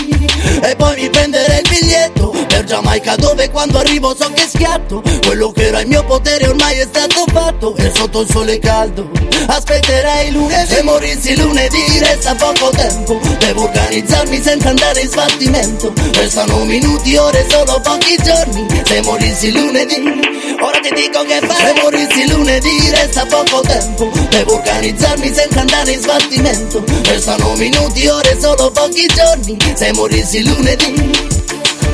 E 0.61 0.75
poi 0.75 1.01
mi 1.01 1.09
prenderei 1.09 1.61
il 1.61 1.69
biglietto 1.69 2.44
Per 2.55 2.63
Giamaica 2.63 3.17
dove 3.17 3.49
quando 3.49 3.79
arrivo 3.79 4.15
so 4.15 4.31
che 4.31 4.47
schiatto. 4.47 5.03
Quello 5.25 5.51
che 5.51 5.67
era 5.67 5.81
il 5.81 5.87
mio 5.87 6.05
potere 6.05 6.47
ormai 6.47 6.77
è 6.77 6.87
stato 6.89 7.25
fatto. 7.29 7.75
E 7.75 7.91
sotto 7.93 8.21
il 8.21 8.29
sole 8.29 8.59
caldo 8.59 9.09
aspetterei 9.47 10.31
lunedì. 10.31 10.73
Se 10.73 10.81
morissi 10.83 11.35
lunedì 11.35 11.99
resta 11.99 12.33
poco 12.35 12.69
tempo. 12.69 13.19
Devo 13.39 13.63
organizzarmi 13.63 14.41
senza 14.41 14.69
andare 14.69 15.01
in 15.01 15.09
sbattimento. 15.09 15.91
Restano 16.13 16.63
minuti, 16.63 17.17
ore, 17.17 17.45
solo 17.49 17.81
pochi 17.81 18.15
giorni. 18.23 18.65
Se 18.85 19.01
morissi 19.01 19.51
lunedì 19.51 20.55
Ora 20.61 20.79
ti 20.79 20.93
dico 20.95 21.25
che 21.25 21.45
fare 21.45 21.73
Se 21.73 21.81
morissi 21.81 22.29
lunedì 22.29 22.89
resta 22.89 23.25
poco 23.25 23.59
tempo. 23.67 24.09
Devo 24.29 24.53
organizzarmi 24.53 25.33
senza 25.33 25.59
andare 25.59 25.91
in 25.91 26.01
sbattimento. 26.01 26.81
Restano 27.03 27.53
minuti, 27.55 28.07
ore, 28.07 28.39
solo 28.39 28.71
pochi 28.71 29.05
giorni. 29.13 29.57
Se 29.75 29.91
morissi 29.91 30.41
lunedì 30.41 31.34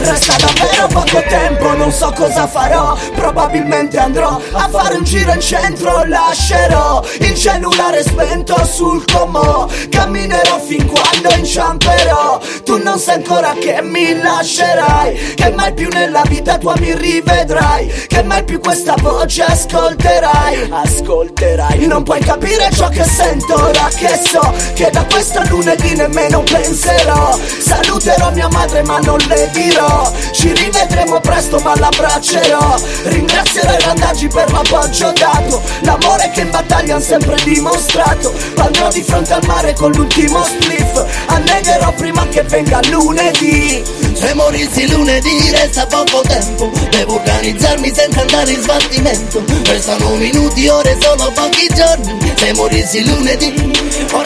Resta 0.04 0.36
davvero 0.36 0.88
poco 0.88 1.24
tempo, 1.30 1.76
non 1.76 1.92
so 1.92 2.12
cosa 2.16 2.48
farò. 2.48 2.98
Probabilmente 3.14 4.00
andrò 4.00 4.42
a 4.52 4.68
fare 4.68 4.96
un 4.96 5.04
giro 5.04 5.32
in 5.32 5.40
centro 5.40 6.04
Lascerò 6.06 7.04
il 7.20 7.36
cellulare 7.36 8.02
spento 8.02 8.66
sul 8.66 9.06
comò. 9.06 9.68
Camminerò 9.90 10.60
fin 10.60 10.88
quando 10.88 11.30
inciamperò. 11.38 12.40
Tu 12.64 12.82
non 12.82 12.98
sai 12.98 13.16
ancora 13.16 13.54
che 13.60 13.82
mi 13.84 14.20
lascerai 14.20 15.34
Che 15.36 15.52
mai 15.52 15.74
più 15.74 15.88
nella 15.92 16.24
vita 16.28 16.58
tua 16.58 16.74
mi 16.80 16.96
rivedrai 16.96 17.88
Che 18.08 18.24
mai 18.24 18.44
più 18.44 18.60
questa 18.60 18.96
voce 18.98 19.44
ascolterai. 19.44 20.72
Ascolterai. 20.72 21.86
Non 21.86 22.02
puoi 22.02 22.22
capire 22.22 22.70
ciò 22.74 22.90
che 22.90 23.04
sento 23.04 23.54
ora 23.54 23.88
che 23.96 24.20
so 24.26 24.52
Che 24.74 24.90
da 24.90 25.06
questo 25.06 25.44
lunedì 25.48 25.94
nemmeno 25.96 26.42
penserò. 26.42 27.38
Saluterò 27.38 28.32
mia 28.32 28.50
madre 28.50 28.82
ma 28.82 28.98
non 29.00 29.20
le 29.28 29.50
dirò 29.54 29.91
Ci 30.32 30.54
rivedremo 30.54 31.20
presto 31.20 31.60
ma 31.60 31.76
l'abbraccerò. 31.78 32.76
Ringrazierò 33.04 33.72
i 33.74 33.82
randaggi 33.82 34.28
per 34.28 34.52
l'appoggio 34.52 35.12
dato. 35.14 35.62
L'amore 35.82 36.32
che 36.34 36.42
in 36.42 36.50
battaglia 36.50 36.96
hanno 36.96 37.04
sempre 37.04 37.36
dimostrato. 37.44 38.34
Andrò 38.58 38.90
di 38.90 39.04
fronte 39.04 39.34
al 39.34 39.46
mare 39.46 39.74
con 39.74 39.92
l'ultimo 39.92 40.44
spliff. 40.44 41.06
Annegherò 41.28 41.92
prima 41.94 42.28
che 42.28 42.44
venga 42.44 42.80
lunedì. 42.90 43.84
Se 44.14 44.34
morissi 44.34 44.90
lunedì 44.90 45.52
resta 45.52 45.86
poco 45.86 46.22
tempo. 46.22 46.72
Devo 46.90 47.16
organizzarmi 47.16 47.94
senza 47.94 48.22
andare 48.22 48.52
in 48.52 48.62
sbattimento. 48.62 49.44
Restano 49.66 50.16
minuti, 50.16 50.68
ore, 50.68 50.98
solo 51.02 51.32
pochi 51.32 51.68
giorni. 51.74 52.34
Se 52.36 52.54
morissi 52.54 53.06
lunedì 53.06 53.54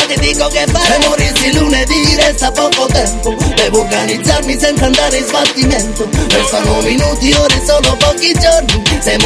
ti 0.08 0.20
dico 0.20 0.47
che 0.47 0.66
fare 0.68 0.86
Se 0.86 1.08
morissi 1.08 1.08
morirsi 1.08 1.53
lunedì 1.58 2.16
resta 2.16 2.51
poco 2.51 2.86
tempo 2.88 3.36
Devo 3.56 3.82
organizzarmi 3.82 4.58
senza 4.60 4.86
andare 4.86 5.18
in 5.18 5.26
sbattimento 5.26 6.08
Restano 6.30 6.82
minuti, 6.82 7.32
ore, 7.34 7.62
pochi 7.97 8.34
giorni 8.34 8.84
Se 8.99 9.18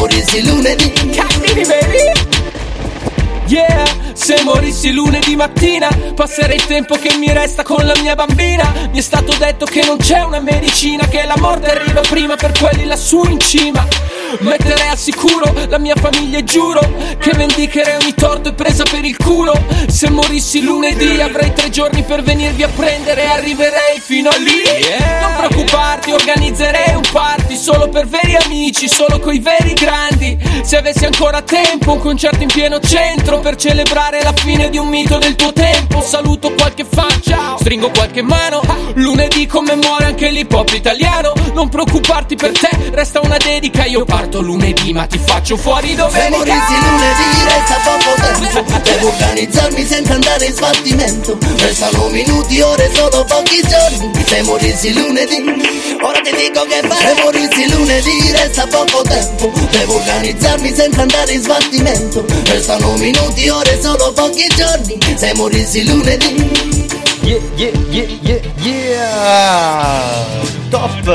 lunedì 0.45 0.91
Cattivi 1.15 1.63
veri? 1.63 2.47
Yeah, 3.47 3.83
se 4.19 4.41
morissi 4.43 4.91
lunedì 4.91 5.37
mattina 5.37 5.87
passerei 6.13 6.57
il 6.57 6.65
tempo 6.65 6.95
che 6.95 7.15
mi 7.17 7.31
resta 7.31 7.63
con 7.63 7.85
la 7.85 7.93
mia 8.01 8.15
bambina. 8.15 8.89
Mi 8.91 8.97
è 8.97 9.01
stato 9.01 9.33
detto 9.37 9.65
che 9.65 9.81
non 9.85 9.95
c'è 9.95 10.21
una 10.21 10.41
medicina, 10.41 11.07
che 11.07 11.23
la 11.25 11.37
morte 11.37 11.71
arriva 11.71 12.01
prima 12.01 12.35
per 12.35 12.51
quelli 12.59 12.83
lassù 12.83 13.23
in 13.29 13.39
cima. 13.39 13.87
Metterei 14.39 14.89
al 14.89 14.97
sicuro 14.97 15.51
la 15.67 15.79
mia 15.79 15.95
famiglia 15.95 16.37
e 16.37 16.43
giuro 16.43 16.81
che 17.17 17.31
vendicherei 17.31 17.95
ogni 17.95 18.13
torto 18.13 18.49
e 18.49 18.53
presa 18.53 18.83
per 18.83 19.05
il 19.05 19.15
culo. 19.15 19.53
Se 19.87 20.09
morissi 20.09 20.61
lunedì 20.61 21.21
avrei 21.21 21.53
tre 21.53 21.69
giorni 21.69 22.03
per 22.03 22.21
venirvi 22.21 22.63
a 22.63 22.67
prendere 22.67 23.23
e 23.23 23.27
arriverei 23.27 23.99
fino 23.99 24.29
a 24.29 24.37
lì. 24.37 24.61
Non 25.21 25.35
preoccuparti, 25.37 26.11
organizzerei 26.11 26.93
un 26.93 27.07
party 27.09 27.55
solo 27.55 27.87
per 27.87 28.05
veri 28.05 28.35
amici, 28.35 28.87
solo 28.89 29.19
coi 29.19 29.39
veri 29.39 29.73
grandi. 29.73 30.37
Se 30.61 30.77
avessi 30.77 31.05
ancora 31.05 31.41
tempo, 31.41 31.93
un 31.93 31.99
concerto 31.99 32.43
in 32.43 32.49
pieno 32.51 32.79
centro 32.79 33.39
per 33.39 33.55
celebrare 33.55 34.08
la 34.23 34.33
fine 34.33 34.69
di 34.69 34.77
un 34.77 34.87
mito 34.87 35.19
del 35.19 35.35
tuo 35.35 35.53
tempo. 35.53 36.01
Saluto 36.01 36.51
qualche 36.53 36.83
faccia, 36.83 37.55
stringo 37.59 37.91
qualche 37.91 38.23
mano. 38.23 38.61
Lunedì 38.95 39.45
commemora 39.45 40.07
anche 40.07 40.29
l'hip 40.29 40.51
hop 40.51 40.73
italiano. 40.73 41.33
Non 41.53 41.69
preoccuparti 41.69 42.35
per 42.35 42.51
te, 42.51 42.69
resta 42.91 43.19
una 43.21 43.37
dedica. 43.37 43.85
Io 43.85 44.05
parto 44.05 44.41
lunedì, 44.41 44.93
ma 44.93 45.05
ti 45.05 45.19
faccio 45.19 45.55
fuori 45.57 45.89
Se 45.89 45.95
domenica. 45.95 46.37
morissi 46.37 46.73
lunedì 46.73 47.29
resta 47.45 47.75
poco 47.83 48.13
tempo 48.21 48.79
Devo 48.83 49.07
organizzarmi 49.07 49.85
senza 49.85 50.13
andare 50.13 50.45
in 50.45 50.53
sbattimento 50.53 51.37
Restano 51.57 52.07
minuti, 52.09 52.61
ore, 52.61 52.89
solo 52.93 53.25
pochi 53.25 53.61
giorni 53.67 54.23
Se 54.25 54.41
morissi 54.43 54.93
lunedì 54.93 55.43
Ora 56.01 56.19
ti 56.21 56.35
dico 56.35 56.63
che 56.65 56.87
fare 56.87 57.15
Se 57.15 57.21
morissi 57.23 57.69
lunedì 57.69 58.31
resta 58.31 58.67
poco 58.67 59.01
tempo 59.03 59.51
Devo 59.71 59.95
organizzarmi 59.95 60.73
senza 60.73 61.01
andare 61.01 61.33
in 61.33 61.41
sbattimento 61.41 62.25
Restano 62.45 62.93
minuti, 62.97 63.49
ore, 63.49 63.79
solo 63.81 63.98
pochi 64.13 64.47
giorni 64.55 64.97
Se 65.15 65.33
morissi 65.35 65.85
lunedì 65.85 66.89
Yeah, 67.21 67.41
yeah, 67.55 67.71
yeah, 67.89 68.07
yeah, 68.21 68.41
yeah. 68.63 70.25
Top! 70.69 71.07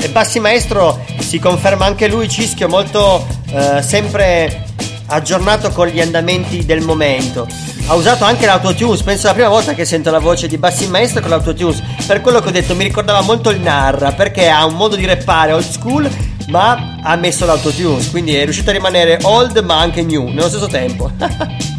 E 0.00 0.08
Bassi 0.10 0.38
Maestro 0.38 1.04
si 1.18 1.40
conferma 1.40 1.84
anche 1.86 2.06
lui, 2.06 2.28
Cischio, 2.28 2.68
molto 2.68 3.26
eh, 3.50 3.82
sempre 3.82 4.64
aggiornato 5.06 5.70
con 5.70 5.88
gli 5.88 6.00
andamenti 6.00 6.64
del 6.64 6.82
momento. 6.82 7.48
Ha 7.86 7.94
usato 7.94 8.24
anche 8.24 8.46
l'autotunes, 8.46 9.02
penso 9.02 9.24
è 9.24 9.28
la 9.28 9.34
prima 9.34 9.48
volta 9.48 9.74
che 9.74 9.84
sento 9.84 10.10
la 10.10 10.18
voce 10.20 10.46
di 10.46 10.58
Bassi 10.58 10.86
Maestro 10.86 11.20
con 11.20 11.30
l'autotunes. 11.30 11.82
Per 12.06 12.20
quello 12.20 12.40
che 12.40 12.48
ho 12.48 12.52
detto 12.52 12.74
mi 12.76 12.84
ricordava 12.84 13.22
molto 13.22 13.50
il 13.50 13.58
Narra, 13.58 14.12
perché 14.12 14.48
ha 14.48 14.64
un 14.64 14.74
modo 14.74 14.94
di 14.94 15.04
rappare 15.04 15.52
old 15.52 15.68
school, 15.68 16.08
ma 16.48 16.98
ha 17.02 17.16
messo 17.16 17.44
l'autotunes, 17.44 18.10
quindi 18.10 18.36
è 18.36 18.44
riuscito 18.44 18.70
a 18.70 18.74
rimanere 18.74 19.18
old 19.22 19.56
ma 19.64 19.80
anche 19.80 20.02
new 20.02 20.28
nello 20.28 20.48
stesso 20.48 20.68
tempo. 20.68 21.10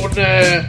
Un, 0.00 0.10
eh, 0.16 0.66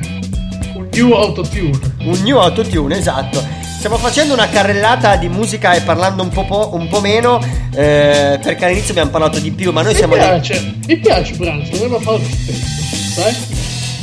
un 0.76 0.88
new 0.92 1.12
autotune. 1.14 1.80
Un 2.00 2.20
new 2.24 2.38
autotune, 2.38 2.98
esatto. 2.98 3.44
Stiamo 3.78 3.98
facendo 3.98 4.34
una 4.34 4.50
carrellata 4.50 5.16
di 5.16 5.30
musica 5.30 5.74
e 5.74 5.82
parlando 5.82 6.22
un 6.24 6.30
po', 6.30 6.46
po- 6.46 6.72
un 6.74 6.88
po' 6.90 7.00
meno, 7.00 7.40
eh, 7.74 8.38
perché 8.42 8.66
all'inizio 8.66 8.92
abbiamo 8.92 9.10
parlato 9.12 9.40
di 9.40 9.52
più, 9.52 9.72
ma 9.72 9.82
noi 9.82 9.92
Mi 9.94 9.98
siamo 9.98 10.16
lì. 10.16 10.20
piace, 10.22 10.74
mi 10.86 10.98
piace 10.98 11.34
Branzo, 11.36 11.72
dovremmo 11.72 12.00
farlo 12.00 12.20
più 12.20 12.36
spesso, 12.36 13.22
sai? 13.22 13.36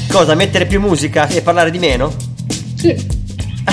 Cosa? 0.08 0.34
Mettere 0.34 0.64
più 0.66 0.80
musica 0.80 1.26
e 1.28 1.42
parlare 1.42 1.70
di 1.70 1.78
meno? 1.78 2.10
Sì. 2.76 2.94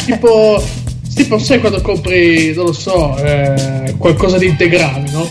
Tipo, 0.06 0.62
tipo 1.16 1.40
sai 1.40 1.60
quando 1.62 1.80
compri, 1.82 2.54
non 2.54 2.66
lo 2.66 2.74
so, 2.74 3.16
eh, 3.24 3.94
qualcosa 3.98 4.38
di 4.38 4.48
integrale, 4.48 5.10
no? 5.12 5.30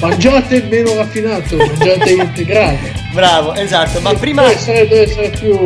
Mangiate 0.00 0.62
meno 0.68 0.94
raffinato, 0.96 1.56
mangiate 1.56 2.10
integrale. 2.12 2.92
Bravo, 3.12 3.54
esatto, 3.54 4.00
ma 4.00 4.14
prima... 4.14 4.42
Deve 4.42 4.54
essere, 4.54 4.88
deve 4.88 5.02
essere 5.02 5.28
più. 5.30 5.58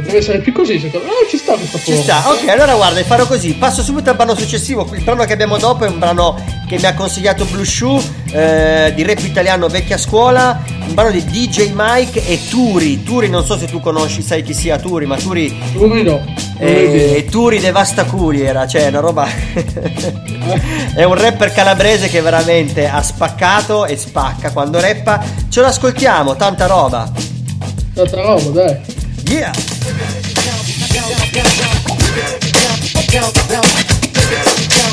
Deve 0.00 0.16
essere 0.16 0.38
più 0.38 0.52
così, 0.52 0.78
secondo 0.80 1.06
me. 1.06 1.12
Ah, 1.12 1.28
ci 1.28 1.36
sta 1.36 1.52
questa 1.54 1.78
Ci 1.78 1.84
forma. 1.84 2.02
sta, 2.02 2.30
ok, 2.30 2.48
allora 2.48 2.74
guarda, 2.74 3.04
farò 3.04 3.26
così. 3.26 3.52
Passo 3.54 3.82
subito 3.82 4.08
al 4.10 4.16
brano 4.16 4.34
successivo. 4.34 4.88
Il 4.94 5.02
brano 5.02 5.24
che 5.24 5.34
abbiamo 5.34 5.58
dopo 5.58 5.84
è 5.84 5.88
un 5.88 5.98
brano 5.98 6.42
che 6.66 6.78
mi 6.78 6.84
ha 6.86 6.94
consigliato 6.94 7.44
Blue 7.44 7.64
Shoe 7.66 8.02
eh, 8.32 8.92
di 8.94 9.02
rap 9.02 9.20
italiano 9.22 9.68
vecchia 9.68 9.98
scuola. 9.98 10.62
Un 10.86 10.94
brano 10.94 11.10
di 11.10 11.24
DJ 11.24 11.72
Mike 11.74 12.24
e 12.26 12.40
Turi. 12.48 13.02
Turi, 13.02 13.28
non 13.28 13.44
so 13.44 13.58
se 13.58 13.66
tu 13.66 13.80
conosci, 13.80 14.22
sai 14.22 14.42
chi 14.42 14.54
sia 14.54 14.78
Turi, 14.78 15.04
ma 15.04 15.16
Turi. 15.16 15.54
Turi 15.72 16.02
no. 16.02 16.24
Eh, 16.58 17.26
Turi 17.30 17.58
Devastacuri 17.58 18.42
era, 18.42 18.66
cioè 18.66 18.86
una 18.86 19.00
roba. 19.00 19.26
è 20.94 21.02
un 21.04 21.14
rapper 21.14 21.52
calabrese 21.52 22.08
che 22.08 22.20
veramente 22.20 22.88
ha 22.88 23.02
spaccato 23.02 23.86
e 23.86 23.96
spacca 23.96 24.52
quando 24.52 24.80
rappa. 24.80 25.22
Ce 25.48 25.60
lo 25.60 25.66
ascoltiamo, 25.66 26.36
tanta 26.36 26.66
roba. 26.66 26.93
Tanta 26.94 28.22
roba, 28.22 28.50
dai. 28.50 28.80
Yeah! 29.26 29.50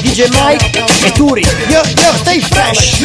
DJ 0.02 0.28
Mike 0.30 0.84
e 1.06 1.12
Turi. 1.12 1.43
Yo, 1.70 1.82
yo, 1.95 2.14
stay 2.16 2.39
fresh! 2.39 3.04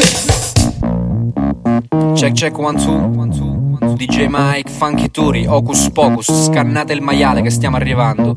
Check 2.14 2.32
check 2.32 2.58
one 2.58 2.78
two, 2.78 2.90
one 2.90 3.30
two, 3.30 3.44
one 3.44 3.80
two. 3.80 3.96
DJ 3.96 4.28
Mike, 4.30 4.70
Funky 4.70 5.10
Turi, 5.10 5.44
Hocus 5.44 5.90
Pocus, 5.90 6.46
scannate 6.46 6.94
il 6.94 7.02
maiale 7.02 7.42
che 7.42 7.50
stiamo 7.50 7.76
arrivando. 7.76 8.34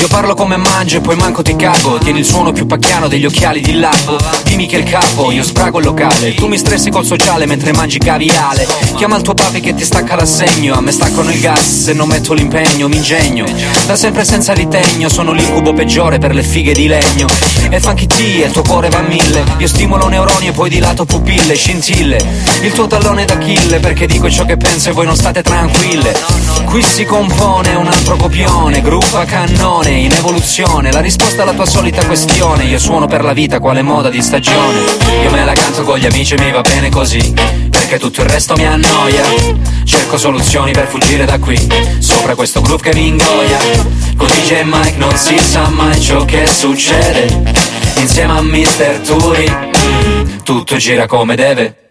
Io 0.00 0.06
parlo 0.06 0.34
come 0.34 0.56
mangio 0.56 0.98
e 0.98 1.00
poi 1.00 1.16
manco 1.16 1.42
ti 1.42 1.56
cago. 1.56 1.98
Tieni 1.98 2.20
il 2.20 2.24
suono 2.24 2.52
più 2.52 2.66
pacchiano 2.66 3.08
degli 3.08 3.24
occhiali 3.24 3.60
di 3.60 3.74
lago 3.74 4.16
Dimmi 4.44 4.66
che 4.66 4.76
è 4.76 4.78
il 4.78 4.88
capo, 4.88 5.32
io 5.32 5.42
sbrago 5.42 5.80
il 5.80 5.84
locale. 5.84 6.34
Tu 6.34 6.46
mi 6.46 6.56
stressi 6.56 6.88
col 6.88 7.04
sociale 7.04 7.46
mentre 7.46 7.72
mangi 7.72 7.98
caviale. 7.98 8.64
Chiama 8.94 9.16
il 9.16 9.22
tuo 9.22 9.34
papi 9.34 9.58
che 9.58 9.74
ti 9.74 9.84
stacca 9.84 10.14
l'assegno. 10.14 10.74
A 10.74 10.80
me 10.80 10.92
staccano 10.92 11.32
il 11.32 11.40
gas 11.40 11.82
se 11.82 11.92
non 11.94 12.08
metto 12.08 12.32
l'impegno 12.32 12.88
Mi 12.88 12.96
ingegno, 12.96 13.44
da 13.86 13.96
sempre 13.96 14.24
senza 14.24 14.52
ritegno 14.52 15.08
Sono 15.08 15.32
l'incubo 15.32 15.72
peggiore 15.72 16.18
per 16.18 16.32
le 16.32 16.44
fighe 16.44 16.72
di 16.72 16.86
legno. 16.86 17.26
E 17.68 17.80
funky 17.80 18.06
T 18.06 18.20
e 18.20 18.46
il 18.46 18.52
tuo 18.52 18.62
cuore 18.62 18.88
va 18.90 18.98
a 18.98 19.02
mille. 19.02 19.44
Io 19.58 19.66
stimolo 19.66 20.06
neuroni 20.06 20.46
e 20.46 20.52
poi 20.52 20.70
dilato 20.70 21.04
pupille, 21.04 21.56
scintille. 21.56 22.18
Il 22.62 22.72
tuo 22.72 22.86
tallone 22.86 23.24
d'Achille 23.24 23.80
perché 23.80 24.06
dico 24.06 24.30
ciò 24.30 24.44
che 24.44 24.56
penso 24.56 24.90
e 24.90 24.92
voi 24.92 25.06
non 25.06 25.16
state 25.16 25.42
tranquille. 25.42 26.14
Qui 26.66 26.82
si 26.82 27.04
compone 27.04 27.74
un 27.74 27.86
altro 27.86 28.16
copione 28.16 28.80
Gruppa 28.80 29.24
cannone 29.24 29.87
in 29.90 30.12
evoluzione. 30.12 30.92
La 30.92 31.00
risposta 31.00 31.42
alla 31.42 31.52
tua 31.52 31.66
solita 31.66 32.04
questione. 32.04 32.64
Io 32.64 32.78
suono 32.78 33.06
per 33.06 33.22
la 33.22 33.32
vita 33.32 33.58
quale 33.58 33.82
moda 33.82 34.08
di 34.08 34.22
stagione. 34.22 34.80
Io 35.22 35.30
me 35.30 35.44
la 35.44 35.52
canto 35.52 35.82
con 35.82 35.98
gli 35.98 36.06
amici 36.06 36.34
e 36.34 36.42
mi 36.42 36.50
va 36.50 36.60
bene 36.60 36.90
così. 36.90 37.32
Perché 37.70 37.98
tutto 37.98 38.22
il 38.22 38.28
resto 38.28 38.54
mi 38.56 38.66
annoia. 38.66 39.24
Cerco 39.84 40.18
soluzioni 40.18 40.72
per 40.72 40.86
fuggire 40.86 41.24
da 41.24 41.38
qui. 41.38 41.58
Sopra 41.98 42.34
questo 42.34 42.60
groove 42.60 42.90
che 42.90 42.94
mi 42.94 43.06
ingoia. 43.06 43.58
Con 44.16 44.26
DJ 44.28 44.62
Mike 44.64 44.96
non 44.96 45.16
si 45.16 45.38
sa 45.38 45.68
mai 45.68 46.00
ciò 46.00 46.24
che 46.24 46.46
succede. 46.46 47.76
Insieme 47.96 48.38
a 48.38 48.42
Mr. 48.42 49.00
Turi 49.04 49.52
Tutto 50.44 50.76
gira 50.76 51.06
come 51.06 51.34
deve 51.34 51.87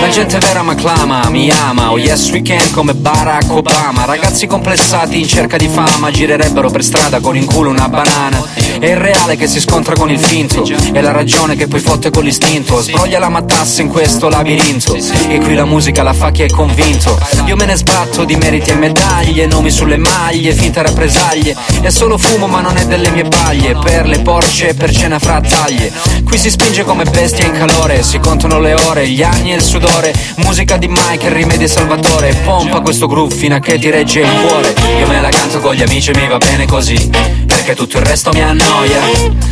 la 0.00 0.08
gente 0.08 0.38
vera 0.38 0.62
m'acclama, 0.62 1.28
mi 1.30 1.50
ama, 1.50 1.90
oh 1.90 1.98
yes 1.98 2.30
we 2.30 2.42
can 2.42 2.70
come 2.72 2.94
Barack 2.94 3.50
Obama. 3.50 4.04
Ragazzi 4.04 4.46
complessati 4.46 5.20
in 5.20 5.26
cerca 5.26 5.56
di 5.56 5.68
fama 5.68 6.10
girerebbero 6.10 6.70
per 6.70 6.82
strada 6.84 7.20
con 7.20 7.36
in 7.36 7.44
culo 7.44 7.70
una 7.70 7.88
banana 7.88 8.42
È 8.78 8.86
il 8.86 8.96
reale 8.96 9.36
che 9.36 9.46
si 9.46 9.60
scontra 9.60 9.94
con 9.94 10.10
il 10.10 10.18
finto, 10.18 10.64
è 10.92 11.00
la 11.00 11.12
ragione 11.12 11.56
che 11.56 11.66
poi 11.66 11.80
fotte 11.80 12.10
con 12.10 12.22
l'istinto. 12.22 12.80
Sbroglia 12.80 13.18
la 13.18 13.28
matassa 13.28 13.82
in 13.82 13.88
questo 13.88 14.28
labirinto, 14.28 14.94
e 14.94 15.38
qui 15.40 15.54
la 15.54 15.64
musica 15.64 16.02
la 16.02 16.12
fa 16.12 16.30
chi 16.30 16.42
è 16.42 16.48
convinto. 16.48 17.18
Io 17.46 17.56
me 17.56 17.64
ne 17.64 17.76
sbatto 17.76 18.24
di 18.24 18.36
meriti 18.36 18.70
e 18.70 18.74
medaglie, 18.74 19.46
nomi 19.46 19.70
sulle 19.70 19.96
maglie, 19.96 20.52
finte 20.52 20.82
rappresaglie. 20.82 21.56
È 21.80 21.88
solo 21.88 22.18
fumo 22.18 22.46
ma 22.46 22.60
non 22.60 22.76
è 22.76 22.86
delle 22.86 23.10
mie 23.10 23.24
paglie, 23.24 23.76
per 23.76 24.06
le 24.06 24.20
porce 24.20 24.68
e 24.68 24.74
per 24.74 24.94
cena 24.94 25.18
fra 25.18 25.40
taglie. 25.40 25.92
Qui 26.24 26.38
si 26.38 26.50
spinge 26.50 26.84
come 26.84 27.04
bestia 27.04 27.46
in 27.46 27.52
calore, 27.52 28.02
si 28.02 28.18
contano 28.18 28.60
le 28.60 28.74
ore, 28.74 29.08
gli 29.08 29.22
anni 29.22 29.52
e 29.52 29.56
il 29.56 29.62
sudore. 29.62 30.14
Musica 30.36 30.76
di 30.76 30.88
Mike, 30.88 31.32
rimedio 31.32 31.66
e 31.66 31.68
salvatore. 31.68 32.34
Pompa 32.44 32.80
questo 32.80 33.06
groove 33.06 33.34
fino 33.34 33.56
a 33.56 33.58
che 33.58 33.78
ti 33.78 33.90
regge 33.90 34.20
il 34.20 34.30
cuore. 34.46 34.74
Io 34.98 35.06
me 35.06 35.20
la 35.20 35.30
canto 35.30 35.58
con 35.60 35.74
gli 35.74 35.82
amici 35.82 36.10
e 36.10 36.18
mi 36.18 36.28
va 36.28 36.38
bene 36.38 36.66
così. 36.66 37.10
Perché 37.46 37.74
tutto 37.74 37.98
il 37.98 38.04
resto 38.04 38.30
mi 38.32 38.40
annoia 38.58 39.00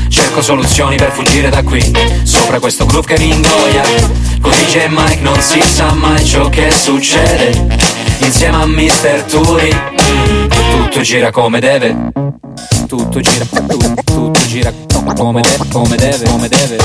Cerco 0.08 0.42
soluzioni 0.42 0.96
per 0.96 1.10
fuggire 1.10 1.48
da 1.48 1.62
qui 1.62 1.92
Sopra 2.22 2.58
questo 2.58 2.86
groove 2.86 3.14
che 3.14 3.18
mi 3.20 3.32
ingoia. 3.32 3.82
Con 4.40 4.50
DJ 4.50 4.86
Mike 4.88 5.20
non 5.20 5.40
si 5.40 5.60
sa 5.60 5.92
mai 5.92 6.24
ciò 6.24 6.48
che 6.48 6.70
succede. 6.70 7.66
Insieme 8.18 8.56
a 8.56 8.66
Mr. 8.66 9.24
Turi 9.28 9.76
Tutto 10.48 11.00
gira 11.00 11.30
come 11.30 11.60
deve 11.60 12.34
tutto 12.86 13.20
gira, 13.20 13.44
tutto, 13.44 13.76
tutto 14.04 14.40
gira 14.46 14.72
come 15.14 15.40
deve, 15.40 15.68
come 15.70 15.96
deve, 15.96 16.28
come 16.28 16.48
deve, 16.48 16.76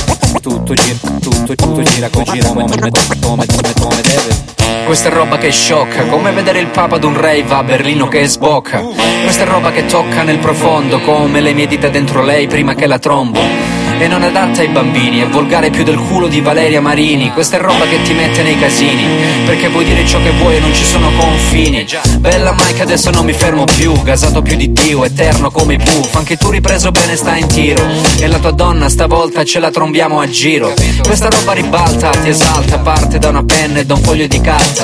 tutto 0.42 0.74
gira, 0.74 0.96
tutto, 1.20 1.56
tutto 1.56 1.82
gira, 1.84 2.10
come 2.10 2.26
gira, 2.26 2.48
come, 2.50 2.66
come, 2.66 3.46
come, 3.46 3.74
come 3.80 4.02
deve. 4.02 4.50
Questa 4.86 5.10
è 5.10 5.12
roba 5.12 5.38
che 5.38 5.52
sciocca, 5.52 6.06
come 6.06 6.32
vedere 6.32 6.60
il 6.60 6.68
papa 6.68 6.98
d'un 6.98 7.20
rave 7.20 7.54
a 7.54 7.64
Berlino 7.64 8.08
che 8.08 8.26
sbocca. 8.26 8.80
Questa 8.80 9.44
è 9.44 9.48
roba 9.48 9.72
che 9.72 9.86
tocca 9.86 10.24
nel 10.24 10.40
profondo, 10.40 11.00
come 11.02 11.40
le 11.40 11.54
mie 11.54 11.68
dita 11.68 11.90
dentro 11.90 12.24
lei 12.24 12.48
prima 12.48 12.74
che 12.74 12.88
la 12.88 13.00
trombo. 13.00 13.71
E 14.00 14.08
non 14.08 14.24
adatta 14.24 14.62
ai 14.62 14.68
bambini, 14.68 15.20
è 15.20 15.28
volgare 15.28 15.70
più 15.70 15.84
del 15.84 15.98
culo 15.98 16.28
di 16.28 16.42
Valeria 16.42 16.82
Marini. 16.82 17.32
Questa 17.32 17.58
è 17.58 17.62
roba 17.62 17.86
che 17.86 18.02
ti 18.02 18.14
mette 18.14 18.42
nei 18.42 18.60
casini, 18.60 19.04
perché 19.46 19.70
puoi 19.70 19.86
dire 19.86 20.06
ciò 20.08 20.20
che 20.22 20.32
vuoi 20.32 20.56
e 20.56 20.60
non 20.60 20.74
ci 20.74 20.84
sono 20.84 21.12
confini. 21.16 21.86
Bella 22.18 22.54
Mike, 22.54 22.82
adesso 22.82 23.12
non 23.12 23.26
mi 23.26 23.34
fermo 23.34 23.66
più, 23.66 23.94
gasato 24.02 24.42
più 24.42 24.56
di 24.56 24.72
Dio, 24.72 25.06
eterno 25.06 25.52
come 25.52 25.76
i 25.76 25.78
Puff. 25.78 26.16
Anche 26.16 26.36
tu 26.36 26.50
ripreso 26.50 26.90
bene 26.92 27.16
stai 27.16 27.42
in 27.42 27.48
tiro, 27.48 27.84
e 28.20 28.28
la 28.28 28.40
tua 28.40 28.52
donna 28.52 28.90
stavolta 28.90 29.44
ce 29.44 29.60
la 29.60 29.70
trombiamo 29.70 30.20
a 30.20 30.28
giro. 30.28 30.74
Questa 31.04 31.30
roba 31.30 31.54
ribalta, 31.54 32.10
ti 32.10 32.30
esalta, 32.30 32.80
parte 32.80 33.20
da 33.20 33.30
una 33.30 33.44
penna 33.44 33.80
e 33.80 33.86
da 33.86 33.94
un 33.94 34.02
foglio 34.02 34.26
di 34.26 34.42
carta. 34.42 34.84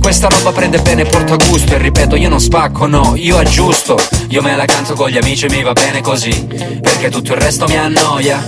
Questa 0.00 0.28
roba 0.28 0.52
prende 0.52 0.78
bene 0.80 1.02
e 1.02 1.04
porta 1.04 1.36
gusto, 1.36 1.74
e 1.74 1.78
ripeto, 1.78 2.16
io 2.16 2.30
non 2.30 2.40
spacco, 2.40 2.86
no, 2.86 3.12
io 3.16 3.36
aggiusto. 3.36 3.98
Io 4.28 4.42
me 4.42 4.56
la 4.56 4.64
canto 4.64 4.94
con 4.94 5.10
gli 5.10 5.16
amici 5.16 5.44
e 5.44 5.50
mi 5.50 5.62
va 5.62 5.72
bene 5.72 6.00
così, 6.00 6.46
perché 6.80 7.08
tutto 7.10 7.34
il 7.34 7.40
resto 7.40 7.66
mi 7.68 7.76
annoia. 7.76 8.43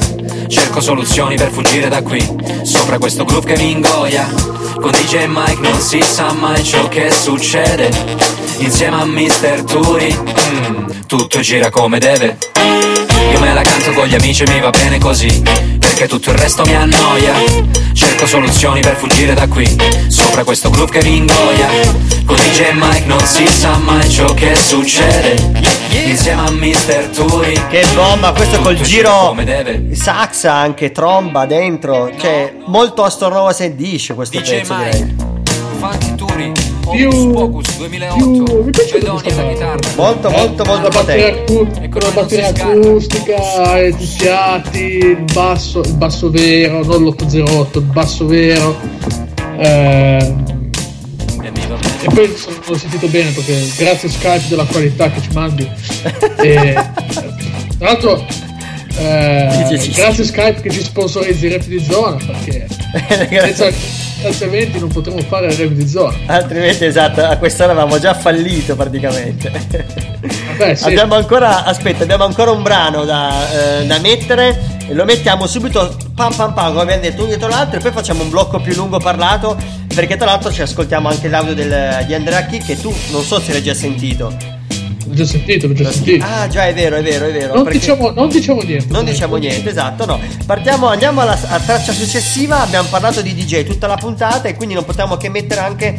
Cerco 0.48 0.80
soluzioni 0.80 1.36
per 1.36 1.50
fuggire 1.50 1.88
da 1.88 2.02
qui 2.02 2.20
Sopra 2.62 2.98
questo 2.98 3.24
groove 3.24 3.54
che 3.54 3.60
mi 3.60 3.72
ingoia 3.72 4.26
Con 4.80 4.90
DJ 4.90 5.26
Mike 5.26 5.60
non 5.60 5.78
si 5.80 6.00
sa 6.02 6.32
mai 6.32 6.62
ciò 6.62 6.88
che 6.88 7.10
succede 7.10 7.90
Insieme 8.58 9.00
a 9.00 9.04
Mr. 9.04 9.64
Turi 9.64 10.16
mm, 10.16 10.90
Tutto 11.06 11.40
gira 11.40 11.70
come 11.70 11.98
deve 11.98 13.05
Io 13.32 13.40
me 13.40 13.52
la 13.52 13.62
canto 13.62 13.92
con 13.92 14.06
gli 14.06 14.14
amici 14.14 14.42
e 14.44 14.52
mi 14.52 14.60
va 14.60 14.70
bene 14.70 14.98
così 14.98 15.42
Perché 15.78 16.06
tutto 16.06 16.30
il 16.30 16.36
resto 16.36 16.64
mi 16.64 16.74
annoia 16.74 17.34
Cerco 17.92 18.26
soluzioni 18.26 18.80
per 18.80 18.96
fuggire 18.96 19.34
da 19.34 19.46
qui 19.48 19.76
Sopra 20.08 20.44
questo 20.44 20.70
groove 20.70 20.98
che 20.98 21.02
mi 21.02 21.16
ingoia 21.16 21.68
Con 22.24 22.36
DJ 22.36 22.72
Mike 22.72 23.06
non 23.06 23.20
si 23.20 23.46
sa 23.46 23.76
mai 23.78 24.08
ciò 24.08 24.32
che 24.34 24.54
succede 24.54 25.34
Insieme 25.90 26.42
a 26.42 26.50
Mr. 26.50 27.08
Turi 27.14 27.60
Che 27.68 27.84
bomba, 27.94 28.32
questo 28.32 28.60
col 28.60 28.78
giro 28.80 29.34
sax 29.92 30.44
anche, 30.44 30.92
tromba 30.92 31.46
dentro, 31.46 32.12
cioè 32.18 32.54
molto 32.66 33.02
Astornova 33.02 33.52
se 33.52 33.74
dice 33.74 34.14
questo 34.14 34.38
DJ 34.38 34.50
pezzo 34.50 34.74
Mike. 34.74 34.90
direi. 34.90 35.16
Funky 35.78 36.14
Turi 36.14 36.52
Più- 36.90 37.32
Pocus 37.32 37.76
2008 37.78 38.70
Cedonia 38.86 39.12
alla 39.12 39.48
chitarra. 39.52 39.78
Molto 39.96 40.30
molto 40.30 40.64
molto 40.64 40.82
la 40.82 40.88
batteria, 40.88 41.32
potente. 41.42 41.78
acu- 41.84 41.88
con 41.88 42.00
la 42.02 42.10
batteria 42.10 42.48
acustica, 42.48 43.78
i 43.80 43.92
fiati, 43.92 44.78
il 44.98 45.24
basso, 45.32 45.80
il 45.80 45.94
basso 45.94 46.30
vero, 46.30 46.84
non 46.84 47.02
l'808, 47.02 47.78
il 47.78 47.84
basso 47.84 48.26
vero. 48.26 48.76
ehm, 49.58 50.44
e 52.02 52.08
poi 52.14 52.32
sono- 52.36 52.56
l'ho 52.66 52.76
sentito 52.76 53.06
bene 53.08 53.30
perché 53.30 53.58
grazie 53.76 54.08
a 54.08 54.10
Skype 54.10 54.44
della 54.48 54.64
qualità 54.64 55.10
che 55.10 55.20
ci 55.22 55.30
mandi. 55.32 55.68
E, 56.42 56.72
tra 57.78 57.86
l'altro, 57.88 58.24
eh, 58.98 59.90
grazie 59.94 60.22
a 60.22 60.26
Skype 60.26 60.60
che 60.60 60.70
ci 60.70 60.82
sponsorizzi 60.82 61.46
i 61.46 61.48
rap 61.50 61.64
di 61.64 61.80
zona 61.82 62.16
perché 62.16 62.66
senza, 63.54 63.70
eventi 64.44 64.78
non 64.78 64.88
potremo 64.88 65.20
fare 65.22 65.46
il 65.46 65.52
rap 65.56 65.68
di 65.68 65.88
zona. 65.88 66.14
Altrimenti 66.26 66.84
esatto, 66.84 67.24
a 67.24 67.36
quest'ora 67.36 67.72
avevamo 67.72 67.98
già 67.98 68.14
fallito 68.14 68.74
praticamente. 68.76 69.50
Vabbè, 70.58 70.74
sì. 70.74 70.84
Abbiamo 70.84 71.14
ancora, 71.14 71.64
aspetta, 71.64 72.02
abbiamo 72.04 72.24
ancora 72.24 72.50
un 72.50 72.62
brano 72.62 73.04
da, 73.04 73.80
eh, 73.80 73.86
da 73.86 73.98
mettere 73.98 74.58
e 74.88 74.94
lo 74.94 75.04
mettiamo 75.04 75.46
subito 75.46 75.96
pam 76.14 76.34
pam 76.34 76.52
pam, 76.54 76.68
come 76.70 76.82
abbiamo 76.82 77.02
detto, 77.02 77.18
uno 77.18 77.26
dietro 77.26 77.48
l'altro 77.48 77.78
e 77.78 77.82
poi 77.82 77.92
facciamo 77.92 78.22
un 78.22 78.30
blocco 78.30 78.60
più 78.60 78.74
lungo 78.74 78.98
parlato 78.98 79.56
perché 79.94 80.16
tra 80.16 80.26
l'altro 80.26 80.52
ci 80.52 80.62
ascoltiamo 80.62 81.08
anche 81.08 81.28
l'audio 81.28 81.54
del- 81.54 82.04
di 82.06 82.14
Andrea 82.14 82.44
Chi 82.46 82.58
che 82.58 82.80
tu 82.80 82.94
non 83.10 83.22
so 83.22 83.40
se 83.40 83.52
l'hai 83.52 83.62
già 83.62 83.74
sentito. 83.74 84.54
L'ho 85.06 85.14
già 85.14 85.24
sentito, 85.24 85.66
l'ho 85.68 85.72
già 85.72 85.90
sentito. 85.90 86.24
Ah 86.24 86.48
già 86.48 86.66
è 86.66 86.74
vero, 86.74 86.96
è 86.96 87.02
vero, 87.02 87.26
è 87.26 87.32
vero. 87.32 87.54
Non 87.54 87.68
diciamo, 87.68 88.10
non 88.10 88.28
diciamo 88.28 88.60
niente. 88.62 88.92
Non 88.92 89.04
diciamo 89.04 89.36
niente, 89.36 89.70
esatto, 89.70 90.04
no. 90.04 90.20
Partiamo, 90.44 90.88
andiamo 90.88 91.20
alla, 91.20 91.38
alla 91.46 91.64
traccia 91.64 91.92
successiva. 91.92 92.60
Abbiamo 92.60 92.88
parlato 92.88 93.22
di 93.22 93.34
DJ 93.34 93.64
tutta 93.64 93.86
la 93.86 93.96
puntata 93.96 94.48
e 94.48 94.54
quindi 94.54 94.74
non 94.74 94.84
potevamo 94.84 95.16
che 95.16 95.28
mettere 95.28 95.60
anche 95.60 95.94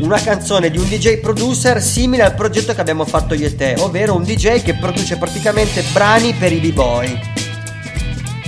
una 0.00 0.20
canzone 0.20 0.70
di 0.70 0.78
un 0.78 0.88
DJ 0.88 1.18
producer 1.18 1.80
simile 1.80 2.24
al 2.24 2.34
progetto 2.34 2.74
che 2.74 2.80
abbiamo 2.80 3.04
fatto 3.04 3.34
io 3.34 3.46
e 3.46 3.56
te, 3.56 3.76
ovvero 3.78 4.14
un 4.14 4.22
DJ 4.22 4.62
che 4.62 4.74
produce 4.74 5.16
praticamente 5.16 5.82
brani 5.92 6.34
per 6.34 6.52
i 6.52 6.58
b-boy. 6.58 7.20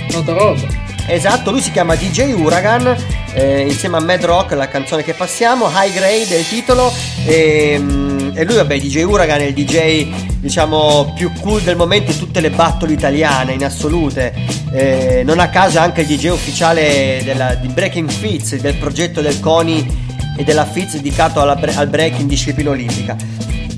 Tanta 0.09 0.33
roba. 0.33 0.83
Esatto, 1.07 1.51
lui 1.51 1.61
si 1.61 1.71
chiama 1.71 1.95
DJ 1.95 2.33
Uragan, 2.33 2.95
eh, 3.33 3.61
insieme 3.61 3.97
a 3.97 4.01
Mad 4.01 4.25
Rock, 4.25 4.53
la 4.53 4.67
canzone 4.67 5.03
che 5.03 5.13
passiamo, 5.13 5.69
High 5.69 5.93
Grade 5.93 6.35
è 6.35 6.39
il 6.39 6.47
titolo, 6.47 6.91
e, 7.25 7.77
mm, 7.79 8.14
e 8.35 8.43
lui 8.43 8.55
vabbè, 8.55 8.77
DJ 8.77 9.03
Uragan 9.03 9.39
è 9.39 9.45
il 9.45 9.53
DJ 9.53 10.07
diciamo 10.39 11.13
più 11.15 11.31
cool 11.39 11.61
del 11.61 11.75
momento 11.77 12.11
in 12.11 12.17
tutte 12.19 12.41
le 12.41 12.49
battle 12.51 12.91
italiane, 12.93 13.53
in 13.53 13.63
assolute, 13.63 14.33
Eh, 14.77 15.23
non 15.25 15.39
a 15.39 15.47
caso 15.47 15.77
è 15.77 15.81
anche 15.81 16.01
il 16.01 16.07
DJ 16.07 16.27
ufficiale 16.31 17.21
della- 17.23 17.55
di 17.55 17.69
Breaking 17.69 18.09
Fits, 18.09 18.55
del 18.57 18.75
progetto 18.75 19.21
del 19.21 19.39
CONI 19.39 20.03
e 20.37 20.43
della 20.43 20.65
Fits 20.65 20.95
dedicato 20.95 21.39
alla 21.39 21.57
al 21.75 21.87
break 21.87 22.19
in 22.19 22.27
disciplina 22.27 22.71
olimpica. 22.71 23.15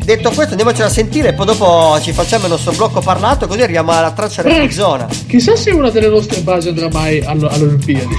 Detto 0.04 0.32
questo 0.32 0.52
andiamocela 0.52 0.88
a 0.88 0.90
sentire 0.90 1.30
e 1.30 1.34
poi 1.34 1.46
dopo 1.46 2.00
ci 2.02 2.14
facciamo 2.14 2.46
il 2.46 2.52
nostro 2.52 2.72
blocco 2.72 3.00
parlato 3.02 3.46
così 3.46 3.62
arriviamo 3.62 3.92
alla 3.92 4.12
traccia 4.12 4.42
Eh. 4.42 4.66
di 4.68 4.74
zona. 4.74 5.06
Chissà 5.28 5.56
se 5.56 5.70
una 5.70 5.92
delle 5.92 6.08
nostre 6.08 6.40
basi 6.42 6.70
andrà 6.70 6.88
mai 6.92 7.20
allo- 7.24 7.50
alle 7.50 7.66
Olimpiadi. 7.66 8.18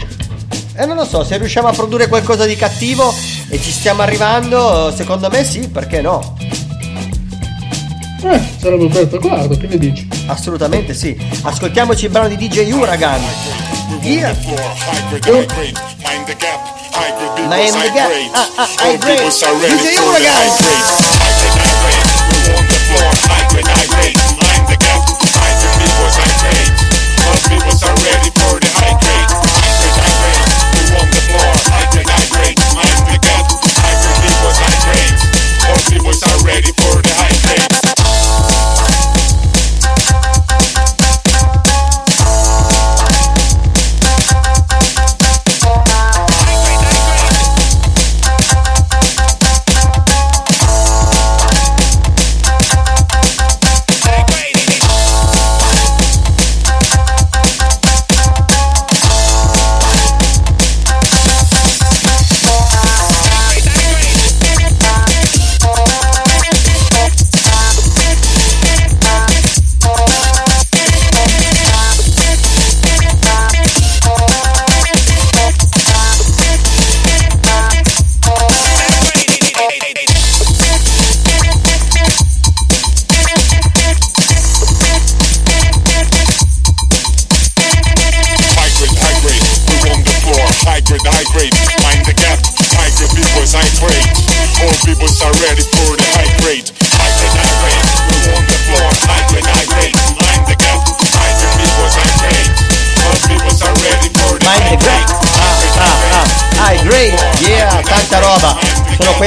Eh 0.77 0.87
non 0.87 0.95
lo 0.95 1.05
so, 1.05 1.25
se 1.25 1.37
riusciamo 1.39 1.67
a 1.67 1.73
produrre 1.73 2.07
qualcosa 2.07 2.45
di 2.47 2.55
cattivo 2.55 3.13
e 3.51 3.61
ci 3.61 3.71
stiamo 3.71 4.03
arrivando, 4.03 4.93
secondo 4.95 5.29
me 5.31 5.45
sì, 5.45 5.69
perché 5.69 6.01
no? 6.01 6.37
Eh, 8.23 8.41
sarebbe 8.59 8.85
un 8.85 8.91
bel 8.91 9.09
traguardo, 9.09 9.57
che 9.57 9.69
ne 9.69 9.79
dici? 9.79 10.09
Assolutamente 10.27 10.93
sì. 10.93 11.17
Ascoltiamoci 11.43 12.07
il 12.07 12.11
brano 12.11 12.29
di 12.29 12.37
DJ 12.37 12.71
Uragan. 12.73 13.21
Yeah. 14.03 14.35
Mind 14.35 14.67
the 15.11 15.19
gap, 15.21 16.61
high 16.93 17.15
grade 17.17 17.49
Mind 17.49 17.73
people's 17.73 17.83
the 17.83 17.89
high 17.89 17.95
gap. 17.95 18.11
Ah, 18.35 18.49
ah, 18.57 18.69
high 18.79 18.99
grade. 18.99 19.23
DJ 19.69 19.97
Uragan. 19.99 20.49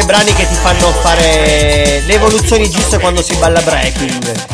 Quei 0.02 0.06
brani 0.06 0.34
che 0.34 0.48
ti 0.48 0.56
fanno 0.56 0.88
fare 1.02 2.02
le 2.06 2.14
evoluzioni 2.14 2.70
giuste 2.70 2.98
quando 2.98 3.22
si 3.22 3.36
balla 3.36 3.62
breaking. 3.62 4.46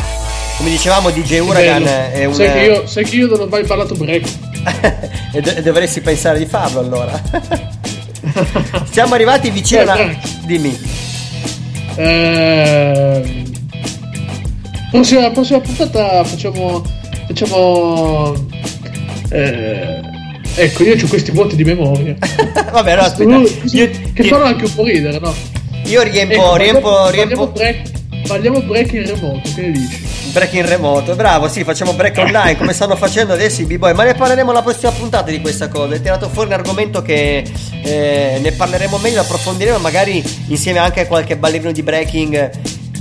come 0.58 0.70
dicevamo 0.70 1.10
DJ 1.10 1.38
Uragan 1.38 1.82
Bello. 1.82 2.12
è 2.12 2.24
un 2.26 2.34
sai, 2.34 2.52
che 2.52 2.58
io, 2.58 2.86
sai 2.86 3.04
che 3.04 3.16
io 3.16 3.26
non 3.28 3.40
ho 3.40 3.46
mai 3.46 3.64
parlato 3.64 3.94
break. 3.94 4.28
e, 5.32 5.40
do- 5.40 5.62
dovresti 5.62 6.00
pensare 6.00 6.38
di 6.38 6.46
farlo 6.46 6.80
allora. 6.80 7.20
Siamo 8.90 9.14
arrivati 9.14 9.50
vicino 9.50 9.84
Dai, 9.84 10.02
alla... 10.02 10.16
Dimmi. 10.44 10.78
Eh, 11.96 13.44
prossima, 14.90 15.30
prossima 15.30 15.60
puntata 15.60 16.24
facciamo. 16.24 16.82
Facciamo. 17.26 18.34
eh, 19.30 20.00
ecco, 20.56 20.82
io 20.82 20.94
ho 20.94 21.08
questi 21.08 21.30
vuoti 21.30 21.56
di 21.56 21.64
memoria. 21.64 22.16
Vabbè, 22.72 22.96
no, 22.96 23.02
aspetta. 23.02 23.36
Io, 23.76 23.90
che 24.22 24.28
fanno 24.28 24.44
anche 24.44 24.64
un 24.64 24.74
po' 24.74 24.84
ridere, 24.84 25.18
no? 25.20 25.34
Io 25.84 26.02
riempo, 26.02 26.34
Ecco, 26.34 26.56
riempo, 26.56 26.80
parliamo- 26.90 27.10
riempo... 27.10 27.48
Parliamo 27.48 27.52
break, 27.52 28.26
parliamo 28.26 28.60
break 28.62 28.92
in 28.92 29.06
remoto, 29.06 29.50
che 29.54 29.60
ne 29.62 29.70
dici? 29.70 30.06
Break 30.32 30.52
in 30.54 30.66
remoto, 30.66 31.14
bravo, 31.14 31.48
sì, 31.48 31.64
facciamo 31.64 31.94
break 31.94 32.18
online 32.18 32.56
come 32.56 32.72
stanno 32.72 32.96
facendo 32.96 33.32
adesso 33.32 33.62
i 33.62 33.64
b-boy, 33.64 33.94
ma 33.94 34.04
ne 34.04 34.14
parleremo 34.14 34.52
la 34.52 34.62
prossima 34.62 34.90
puntata 34.90 35.30
di 35.30 35.40
questa 35.40 35.68
cosa. 35.68 35.94
Hai 35.94 36.02
tirato 36.02 36.28
fuori 36.28 36.48
un 36.48 36.54
argomento 36.54 37.00
che 37.00 37.44
eh, 37.82 38.38
ne 38.42 38.52
parleremo 38.52 38.98
meglio, 38.98 39.20
approfondiremo 39.20 39.78
magari 39.78 40.22
insieme 40.48 40.80
anche 40.80 41.00
a 41.00 41.06
qualche 41.06 41.36
ballerino 41.36 41.72
di 41.72 41.82
breaking 41.82 42.50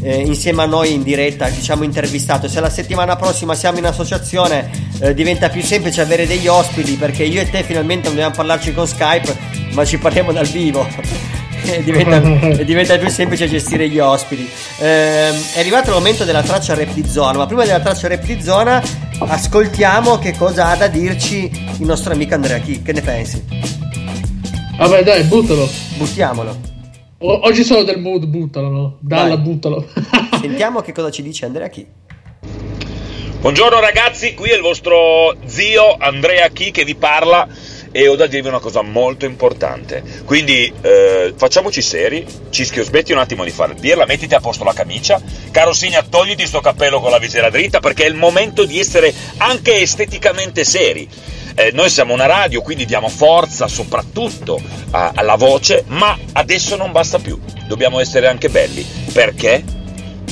eh, 0.01 0.21
insieme 0.21 0.61
a 0.61 0.65
noi 0.65 0.93
in 0.93 1.03
diretta, 1.03 1.49
diciamo 1.49 1.83
intervistato. 1.83 2.47
Se 2.47 2.61
la 2.61 2.69
settimana 2.69 3.17
prossima 3.17 3.55
siamo 3.55 3.79
in 3.79 3.85
associazione 3.85 4.69
eh, 5.01 5.13
diventa 5.13 5.49
più 5.49 5.61
semplice 5.61 5.99
avere 5.99 6.25
degli 6.27 6.47
ospiti 6.47 6.93
perché 6.93 7.23
io 7.23 7.41
e 7.41 7.49
te 7.49 7.63
finalmente 7.63 8.03
non 8.07 8.13
dobbiamo 8.13 8.35
parlarci 8.35 8.73
con 8.73 8.87
Skype, 8.87 9.56
ma 9.77 9.85
ci 9.85 9.99
parliamo 9.99 10.31
dal 10.31 10.47
vivo. 10.47 10.85
E 11.67 11.83
diventa, 11.83 12.21
e 12.21 12.63
diventa 12.63 12.97
più 12.97 13.09
semplice 13.09 13.49
gestire 13.49 13.89
gli 13.89 13.99
ospiti. 13.99 14.49
Ehm, 14.79 15.35
è 15.53 15.59
arrivato 15.59 15.89
il 15.89 15.95
momento 15.95 16.23
della 16.23 16.41
traccia 16.41 16.73
rap 16.75 16.93
di 16.93 17.05
zona, 17.05 17.39
ma 17.39 17.45
prima 17.45 17.65
della 17.65 17.81
traccia 17.81 18.07
rap 18.07 18.23
di 18.23 18.41
zona 18.41 18.81
ascoltiamo 19.19 20.17
che 20.17 20.33
cosa 20.37 20.67
ha 20.67 20.77
da 20.77 20.87
dirci 20.87 21.51
il 21.79 21.85
nostro 21.85 22.13
amico 22.13 22.35
Andrea 22.35 22.59
Chi. 22.59 22.81
Che 22.81 22.93
ne 22.93 23.01
pensi? 23.01 23.43
Vabbè, 24.77 25.03
dai, 25.03 25.23
buttalo. 25.23 25.67
Buttiamolo. 25.97 26.57
O- 27.17 27.39
oggi 27.43 27.63
sono 27.65 27.83
del 27.83 27.99
mood, 27.99 28.27
buttalo, 28.27 28.69
no? 28.69 28.97
Dalla, 29.01 29.35
Vai. 29.35 29.39
buttalo. 29.39 29.85
Sentiamo 30.39 30.79
che 30.79 30.93
cosa 30.93 31.11
ci 31.11 31.21
dice 31.21 31.47
Andrea 31.47 31.67
Chi. 31.67 31.85
Buongiorno 33.41 33.79
ragazzi, 33.81 34.33
qui 34.35 34.51
è 34.51 34.55
il 34.55 34.61
vostro 34.61 35.35
zio 35.45 35.97
Andrea 35.99 36.47
Chi 36.47 36.71
che 36.71 36.85
vi 36.85 36.95
parla 36.95 37.47
e 37.91 38.07
ho 38.07 38.15
da 38.15 38.27
dirvi 38.27 38.47
una 38.47 38.59
cosa 38.59 38.81
molto 38.81 39.25
importante. 39.25 40.03
Quindi 40.25 40.71
eh, 40.81 41.33
facciamoci 41.35 41.81
seri, 41.81 42.25
Cischio 42.49 42.83
smetti 42.83 43.11
un 43.11 43.19
attimo 43.19 43.43
di 43.43 43.51
fare 43.51 43.73
birra, 43.73 44.05
mettiti 44.05 44.33
a 44.35 44.39
posto 44.39 44.63
la 44.63 44.73
camicia, 44.73 45.21
caro 45.51 45.73
Signa 45.73 46.03
togliti 46.03 46.45
sto 46.45 46.59
cappello 46.59 46.99
con 46.99 47.11
la 47.11 47.19
visiera 47.19 47.49
dritta 47.49 47.79
perché 47.79 48.05
è 48.05 48.07
il 48.07 48.15
momento 48.15 48.65
di 48.65 48.79
essere 48.79 49.13
anche 49.37 49.79
esteticamente 49.81 50.63
seri. 50.63 51.07
Eh, 51.55 51.71
noi 51.73 51.89
siamo 51.89 52.13
una 52.13 52.27
radio, 52.27 52.61
quindi 52.61 52.85
diamo 52.85 53.09
forza 53.09 53.67
soprattutto 53.67 54.61
a- 54.91 55.11
alla 55.15 55.35
voce, 55.35 55.83
ma 55.87 56.15
adesso 56.33 56.75
non 56.75 56.91
basta 56.91 57.17
più, 57.17 57.39
dobbiamo 57.67 57.99
essere 57.99 58.27
anche 58.27 58.49
belli. 58.49 58.85
Perché? 59.11 59.63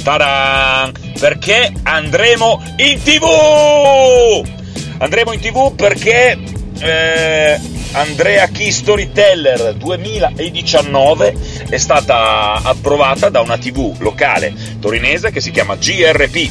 Taran! 0.03 0.91
Perché 1.18 1.72
andremo 1.82 2.61
in 2.77 3.02
tv! 3.02 4.53
Andremo 4.99 5.34
in 5.34 5.40
tv 5.40 5.73
perché 5.73 6.38
eh, 6.80 7.60
Andrea 7.91 8.47
Key 8.47 8.72
Storyteller 8.72 9.76
2019 9.76 11.35
è 11.69 11.77
stata 11.77 12.61
approvata 12.64 13.30
da 13.30 13.41
una 13.41 13.57
tv 13.57 13.95
locale 13.99 14.53
torinese 14.80 15.31
che 15.31 15.39
si 15.41 15.52
chiama 15.52 15.76
GRP 15.76 16.49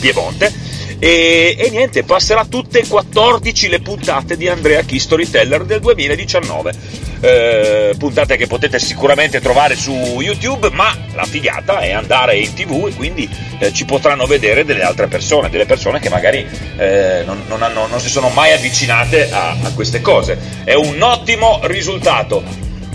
Piemonte 0.00 0.71
e, 1.04 1.56
e 1.58 1.68
niente, 1.70 2.04
passerà 2.04 2.44
tutte 2.44 2.78
e 2.78 2.86
14 2.86 3.68
le 3.68 3.80
puntate 3.80 4.36
di 4.36 4.46
Andrea 4.46 4.84
Key 4.84 5.00
Storyteller 5.00 5.64
del 5.64 5.80
2019. 5.80 6.72
Eh, 7.18 7.94
puntate 7.98 8.36
che 8.36 8.46
potete 8.46 8.78
sicuramente 8.78 9.40
trovare 9.40 9.74
su 9.74 9.92
YouTube, 9.92 10.70
ma 10.70 10.96
la 11.14 11.24
figata 11.24 11.80
è 11.80 11.90
andare 11.90 12.36
in 12.36 12.54
tv 12.54 12.86
e 12.86 12.94
quindi 12.94 13.28
eh, 13.58 13.72
ci 13.72 13.84
potranno 13.84 14.26
vedere 14.26 14.64
delle 14.64 14.82
altre 14.82 15.08
persone, 15.08 15.50
delle 15.50 15.66
persone 15.66 15.98
che 15.98 16.08
magari 16.08 16.46
eh, 16.76 17.24
non, 17.26 17.42
non 17.48 17.64
hanno- 17.64 17.88
non 17.88 17.98
si 17.98 18.08
sono 18.08 18.28
mai 18.28 18.52
avvicinate 18.52 19.28
a, 19.32 19.56
a 19.60 19.72
queste 19.74 20.00
cose. 20.00 20.38
È 20.62 20.74
un 20.74 21.02
ottimo 21.02 21.58
risultato. 21.64 22.44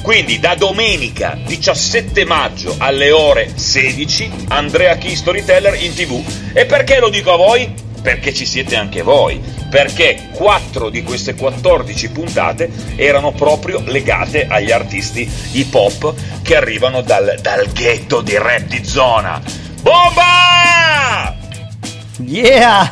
Quindi 0.02 0.40
da 0.40 0.56
domenica 0.56 1.38
17 1.46 2.24
maggio 2.24 2.74
alle 2.78 3.12
ore 3.12 3.52
16 3.54 4.46
Andrea 4.48 4.96
Key 4.98 5.14
Storyteller 5.14 5.76
in 5.84 5.94
tv. 5.94 6.24
E 6.54 6.66
perché 6.66 7.00
lo 7.00 7.10
dico 7.10 7.34
a 7.34 7.36
voi? 7.36 7.86
Perché 8.08 8.34
ci 8.34 8.46
siete 8.46 8.78
anche 8.78 9.02
voi. 9.02 9.38
Perché 9.70 10.30
4 10.32 10.90
di 10.90 11.04
queste 11.04 11.36
14 11.36 12.10
puntate 12.12 12.72
erano 12.96 13.34
proprio 13.34 13.82
legate 13.84 14.48
agli 14.48 14.72
artisti 14.72 15.30
hip 15.52 15.74
hop 15.74 16.14
che 16.42 16.56
arrivano 16.56 17.02
dal, 17.02 17.38
dal 17.42 17.70
ghetto 17.74 18.22
di 18.22 18.38
rap 18.38 18.62
di 18.62 18.82
zona. 18.86 19.42
Bomba! 19.82 21.36
Yeah! 22.20 22.90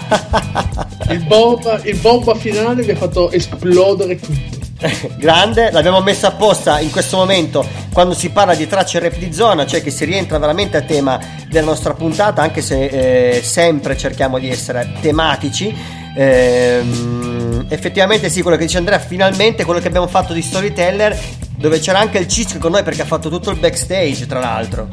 il, 1.07 1.23
bomba, 1.23 1.79
il 1.83 1.95
bomba 1.95 2.35
finale 2.35 2.83
vi 2.83 2.91
ha 2.91 2.97
fatto 2.97 3.31
esplodere 3.31 4.19
tutto. 4.19 4.64
Grande, 5.17 5.71
l'abbiamo 5.71 6.01
messa 6.01 6.27
apposta 6.27 6.79
in 6.79 6.91
questo 6.91 7.17
momento 7.17 7.65
quando 7.93 8.13
si 8.13 8.29
parla 8.29 8.55
di 8.55 8.67
tracce 8.67 8.99
rap 8.99 9.15
di 9.15 9.31
zona, 9.31 9.65
cioè 9.65 9.81
che 9.81 9.89
si 9.89 10.03
rientra 10.05 10.37
veramente 10.37 10.77
a 10.77 10.81
tema 10.81 11.19
della 11.49 11.65
nostra 11.65 11.93
puntata, 11.93 12.41
anche 12.41 12.61
se 12.61 13.37
eh, 13.37 13.41
sempre 13.41 13.95
cerchiamo 13.97 14.37
di 14.37 14.49
essere 14.49 14.91
tematici. 14.99 15.73
Ehm, 16.17 17.65
effettivamente 17.69 18.29
sì, 18.29 18.41
quello 18.41 18.57
che 18.57 18.65
dice 18.65 18.77
Andrea, 18.77 18.99
finalmente 18.99 19.63
quello 19.63 19.79
che 19.79 19.87
abbiamo 19.87 20.07
fatto 20.07 20.33
di 20.33 20.41
Storyteller, 20.41 21.17
dove 21.57 21.79
c'era 21.79 21.99
anche 21.99 22.17
il 22.17 22.27
Cisco 22.27 22.57
con 22.57 22.71
noi 22.71 22.83
perché 22.83 23.03
ha 23.03 23.05
fatto 23.05 23.29
tutto 23.29 23.51
il 23.51 23.57
backstage, 23.57 24.25
tra 24.25 24.39
l'altro. 24.39 24.89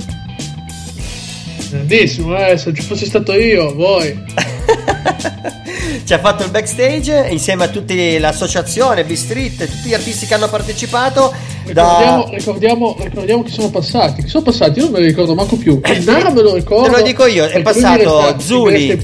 Grandissimo, 1.71 2.37
eh, 2.37 2.57
se 2.57 2.73
ci 2.73 2.83
fossi 2.83 3.07
stato 3.07 3.33
io, 3.33 3.75
voi. 3.75 4.13
Ci 6.05 6.13
ha 6.13 6.19
fatto 6.19 6.45
il 6.45 6.51
backstage 6.51 7.29
insieme 7.31 7.65
a 7.65 7.69
tutta 7.69 7.95
l'associazione 8.19 9.05
B-Street, 9.05 9.57
tutti 9.59 9.89
gli 9.89 9.95
artisti 9.95 10.27
che 10.27 10.35
hanno 10.35 10.49
partecipato. 10.49 11.33
Ricordiamo, 11.65 12.25
Da... 12.25 12.37
ricordiamo, 12.37 12.97
ricordiamo 12.99 13.43
chi 13.43 13.53
sono 13.53 13.71
passati. 13.71 14.23
Chi 14.23 14.29
sono 14.29 14.45
passati? 14.45 14.79
Io 14.79 14.85
non 14.85 14.95
me 14.95 15.01
li 15.01 15.07
ricordo 15.07 15.35
manco 15.35 15.57
più. 15.57 15.81
Il 15.85 16.05
Nara 16.05 16.31
me 16.31 16.43
lo 16.43 16.55
ricordo. 16.55 16.91
Te 16.91 16.97
lo 16.99 17.03
dico 17.03 17.27
io, 17.27 17.47
è 17.47 17.63
passato 17.63 18.37
Zuli. 18.39 19.01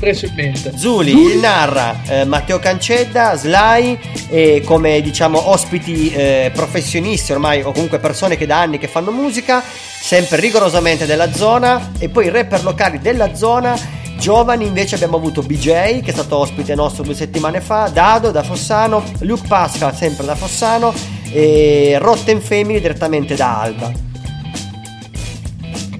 Zuli, 0.77 1.13
il 1.13 1.39
Narra, 1.39 2.01
eh, 2.09 2.25
Matteo 2.25 2.59
Cancedda, 2.59 3.37
Sly 3.37 3.99
e 4.29 4.63
come 4.65 5.01
diciamo 5.01 5.51
ospiti 5.51 6.13
eh, 6.13 6.51
professionisti 6.53 7.33
ormai 7.33 7.63
o 7.63 7.73
comunque 7.73 7.99
persone 7.99 8.37
che 8.37 8.47
da 8.47 8.61
anni 8.61 8.79
che 8.79 8.89
fanno 8.89 9.11
musica, 9.11 9.63
sempre 9.63 10.41
rigorosamente 10.41 11.07
della 11.07 11.33
zona 11.33 11.93
e 11.99 12.09
poi 12.09 12.29
rapper 12.29 12.65
locali 12.65 12.99
della 12.99 13.35
zona. 13.35 13.97
Giovani 14.19 14.67
invece 14.67 14.97
abbiamo 14.97 15.17
avuto 15.17 15.43
BJ 15.43 16.01
che 16.03 16.07
è 16.07 16.13
stato 16.13 16.37
ospite 16.37 16.75
nostro 16.75 17.05
due 17.05 17.15
settimane 17.15 17.61
fa, 17.61 17.89
Dado 17.89 18.31
da 18.31 18.43
Fossano, 18.43 19.03
Luke 19.21 19.47
Pascal 19.47 19.95
sempre 19.95 20.27
da 20.27 20.35
Fossano 20.35 20.93
e 21.31 21.97
Rotten 22.01 22.41
Family 22.41 22.81
direttamente 22.81 23.37
da 23.37 23.61
Alba. 23.61 24.07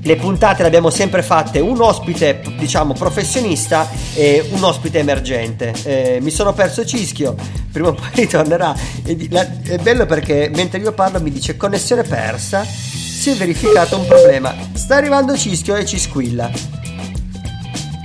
Le 0.01 0.17
puntate 0.17 0.63
le 0.63 0.69
abbiamo 0.69 0.91
sempre 0.91 1.23
fatte 1.23 1.61
un 1.61 1.81
ospite, 1.81 2.41
diciamo, 2.57 2.95
professionista 2.95 3.89
e 4.15 4.45
un 4.51 4.65
ospite 4.65 4.99
emergente. 4.99 5.75
Eh, 5.83 6.19
mi 6.21 6.31
sono 6.31 6.55
perso 6.55 6.85
Cischio, 6.85 7.35
prima 7.71 7.89
o 7.89 7.93
poi 7.93 8.09
ritornerà. 8.15 8.75
È 9.05 9.79
bello 9.79 10.07
perché 10.07 10.51
mentre 10.55 10.79
io 10.79 10.93
parlo 10.93 11.21
mi 11.21 11.31
dice 11.31 11.57
connessione 11.57 12.03
persa, 12.03 12.65
si 12.65 13.31
è 13.31 13.35
verificato 13.35 13.97
un 13.97 14.07
problema. 14.07 14.55
Sta 14.73 14.97
arrivando 14.97 15.37
Cischio 15.37 15.77
e 15.77 15.85
ci 15.85 15.99
squilla. 15.99 16.88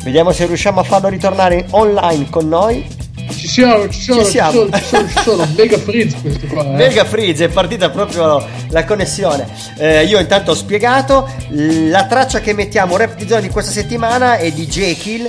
Vediamo 0.04 0.32
se 0.32 0.46
riusciamo 0.46 0.80
a 0.82 0.84
farlo 0.84 1.08
ritornare 1.10 1.66
online 1.72 2.30
con 2.30 2.48
noi. 2.50 2.86
Ci 3.32 3.48
siamo, 3.48 3.88
ci 3.90 4.02
sono, 4.02 4.24
Ci 4.24 4.30
siamo. 4.32 4.52
sono, 4.52 4.70
ci 4.78 4.84
sono, 4.84 5.08
ci 5.08 5.20
sono. 5.24 5.48
Mega 5.58 5.78
freeze 5.78 6.18
questo 6.22 6.48
qua. 6.48 6.64
eh. 6.66 6.70
Mega 6.72 7.06
freeze, 7.06 7.46
è 7.46 7.50
partita 7.50 7.90
proprio 7.90 8.46
la 8.70 8.84
connessione. 8.86 9.48
Eh, 9.78 10.04
io 10.04 10.20
intanto 10.20 10.52
ho 10.52 10.56
spiegato 10.56 11.30
la 11.50 12.06
traccia 12.06 12.42
che 12.42 12.54
mettiamo 12.54 12.98
rap 12.98 13.16
di 13.16 13.28
zona 13.28 13.40
di 13.42 13.50
questa 13.50 13.72
settimana 13.72 14.38
è 14.38 14.52
di 14.52 14.68
Jekyll, 14.68 15.28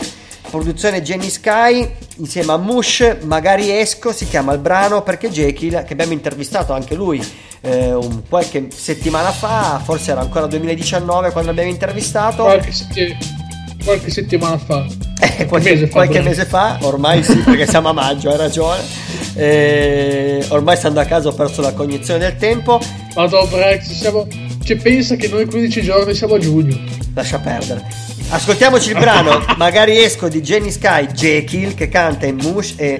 produzione 0.51 1.03
Jenny 1.03 1.31
Sky 1.31 1.89
insieme 2.17 2.53
a 2.53 2.57
Mush, 2.57 3.17
magari 3.23 3.71
esco, 3.77 4.13
si 4.13 4.27
chiama 4.29 4.53
il 4.53 4.59
brano 4.59 5.03
perché 5.03 5.31
Jekyll 5.31 5.85
che 5.85 5.93
abbiamo 5.93 6.13
intervistato 6.13 6.73
anche 6.73 6.95
lui 6.95 7.25
eh, 7.61 7.93
un 7.93 8.23
qualche 8.29 8.69
settimana 8.75 9.31
fa, 9.31 9.81
forse 9.83 10.11
era 10.11 10.21
ancora 10.21 10.47
2019 10.47 11.31
quando 11.31 11.51
l'abbiamo 11.51 11.71
intervistato. 11.71 12.43
Qualche, 12.45 12.73
setti- 12.73 13.17
qualche 13.85 14.11
settimana 14.11 14.59
fa. 14.59 14.85
Eh, 15.21 15.47
qualche, 15.47 15.71
mese 15.71 15.87
fa, 15.87 15.93
qualche 15.93 16.21
mese 16.21 16.45
fa, 16.45 16.79
ormai 16.83 17.23
sì, 17.23 17.37
perché 17.37 17.67
siamo 17.67 17.91
a 17.91 17.93
maggio, 17.93 18.31
hai 18.31 18.37
ragione. 18.37 18.81
Eh, 19.35 20.45
ormai 20.49 20.77
stando 20.77 21.01
a 21.01 21.05
casa 21.05 21.29
ho 21.29 21.33
perso 21.33 21.61
la 21.61 21.73
cognizione 21.73 22.21
del 22.21 22.37
tempo. 22.37 22.81
Madonna, 23.15 23.47
Brex, 23.49 23.93
siamo... 23.93 24.27
Cioè, 24.65 24.77
pensa 24.77 25.17
che 25.17 25.29
noi 25.29 25.45
15 25.45 25.83
giorni 25.83 26.15
siamo 26.15 26.35
a 26.35 26.39
giugno. 26.39 26.77
Lascia 27.15 27.39
perdere. 27.39 27.85
Ascoltiamoci 28.31 28.91
il 28.91 28.99
brano 28.99 29.45
Magari 29.59 30.03
esco 30.03 30.29
di 30.29 30.41
Jenny 30.41 30.71
Sky 30.71 31.09
Jekyll 31.09 31.75
che 31.75 31.89
canta 31.89 32.25
in 32.25 32.37
Mush 32.37 32.75
e 32.77 32.99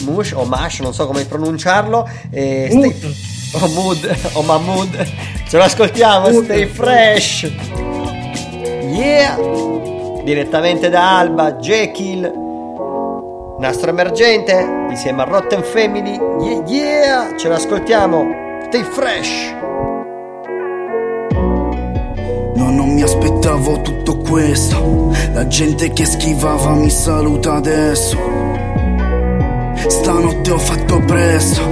Mush 0.00 0.32
o 0.32 0.44
Mash, 0.44 0.80
non 0.80 0.92
so 0.92 1.06
come 1.06 1.24
pronunciarlo. 1.24 2.08
E 2.30 2.68
Mood. 2.72 2.94
stay- 2.94 3.14
o 3.52 3.66
Mood 3.68 4.16
o 4.32 4.42
Mahmood. 4.42 5.06
Ce 5.48 5.56
lo 5.56 5.62
ascoltiamo, 5.62 6.28
Mood. 6.30 6.44
stay 6.44 6.66
fresh. 6.66 7.50
Yeah! 8.92 9.87
Direttamente 10.28 10.90
da 10.90 11.16
Alba, 11.20 11.52
Jekyll. 11.52 12.30
Nastro 13.58 13.88
emergente 13.88 14.86
insieme 14.90 15.22
a 15.22 15.24
Rotten 15.24 15.62
Family. 15.62 16.20
Yeah, 16.38 16.62
yeah! 16.66 17.36
Ce 17.38 17.48
l'ascoltiamo. 17.48 18.26
Stay 18.66 18.82
fresh. 18.82 19.54
No, 22.56 22.70
non 22.70 22.90
mi 22.92 23.00
aspettavo 23.00 23.80
tutto 23.80 24.18
questo. 24.18 25.14
La 25.32 25.46
gente 25.46 25.92
che 25.94 26.04
schivava 26.04 26.74
mi 26.74 26.90
saluta 26.90 27.54
adesso. 27.54 28.18
Stanotte 29.86 30.50
ho 30.50 30.58
fatto 30.58 31.00
presto. 31.06 31.62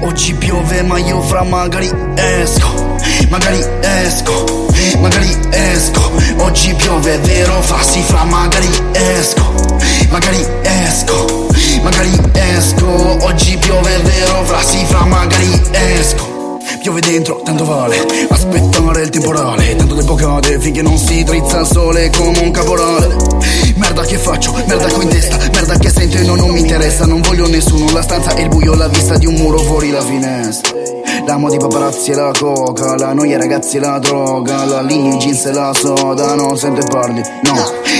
Oggi 0.00 0.32
piove, 0.32 0.80
ma 0.80 0.96
io 0.96 1.20
fra 1.20 1.42
magari 1.42 1.90
esco. 2.14 2.91
Magari 3.28 3.64
esco. 3.80 4.66
Magari 5.00 5.36
esco. 5.50 6.12
Oggi 6.38 6.74
piove, 6.74 7.18
vero, 7.18 7.60
fa 7.62 7.82
si 7.82 8.02
fra 8.02 8.24
magari 8.24 8.70
esco. 8.92 9.54
Magari 10.10 10.46
esco. 10.62 11.46
Magari 11.82 12.20
esco. 12.34 12.86
Oggi 13.22 13.56
piove, 13.58 13.96
vero, 13.98 14.44
fra 14.44 14.62
si 14.62 14.84
fra 14.86 15.04
magari 15.04 15.60
esco. 15.72 16.31
Piove 16.80 17.00
dentro, 17.00 17.40
tanto 17.44 17.64
vale 17.64 17.96
aspettare 18.28 19.02
il 19.02 19.10
temporale. 19.10 19.76
Tanto 19.76 19.94
tempo 19.94 20.14
cade 20.14 20.58
finché 20.58 20.82
non 20.82 20.98
si 20.98 21.22
drizza 21.22 21.60
il 21.60 21.66
sole 21.66 22.10
come 22.10 22.38
un 22.38 22.50
caporale. 22.50 23.16
Merda 23.76 24.02
che 24.02 24.16
faccio, 24.16 24.52
merda 24.66 24.90
qui 24.92 25.04
in 25.04 25.10
testa, 25.10 25.36
merda 25.52 25.76
che 25.76 25.90
sento 25.90 26.16
e 26.16 26.22
no, 26.22 26.34
non 26.34 26.50
mi 26.50 26.60
interessa. 26.60 27.06
Non 27.06 27.20
voglio 27.20 27.48
nessuno, 27.48 27.90
la 27.92 28.02
stanza 28.02 28.34
è 28.34 28.40
il 28.42 28.48
buio, 28.48 28.74
la 28.74 28.88
vista 28.88 29.16
di 29.16 29.26
un 29.26 29.34
muro 29.34 29.58
fuori 29.58 29.90
la 29.90 30.02
finestra. 30.02 30.72
L'amo 31.26 31.48
di 31.48 31.56
paparazzi 31.56 32.10
e 32.10 32.14
la 32.14 32.32
coca, 32.36 32.96
la 32.96 33.12
noia 33.12 33.38
ragazzi 33.38 33.76
e 33.76 33.80
la 33.80 33.98
droga, 33.98 34.64
la 34.64 34.80
linea 34.80 35.14
i 35.14 35.18
jeans 35.18 35.44
e 35.44 35.52
la 35.52 35.72
soda, 35.72 36.34
non 36.34 36.58
sento 36.58 36.80
e 36.80 36.84
parli, 36.88 37.22
no, 37.44 37.54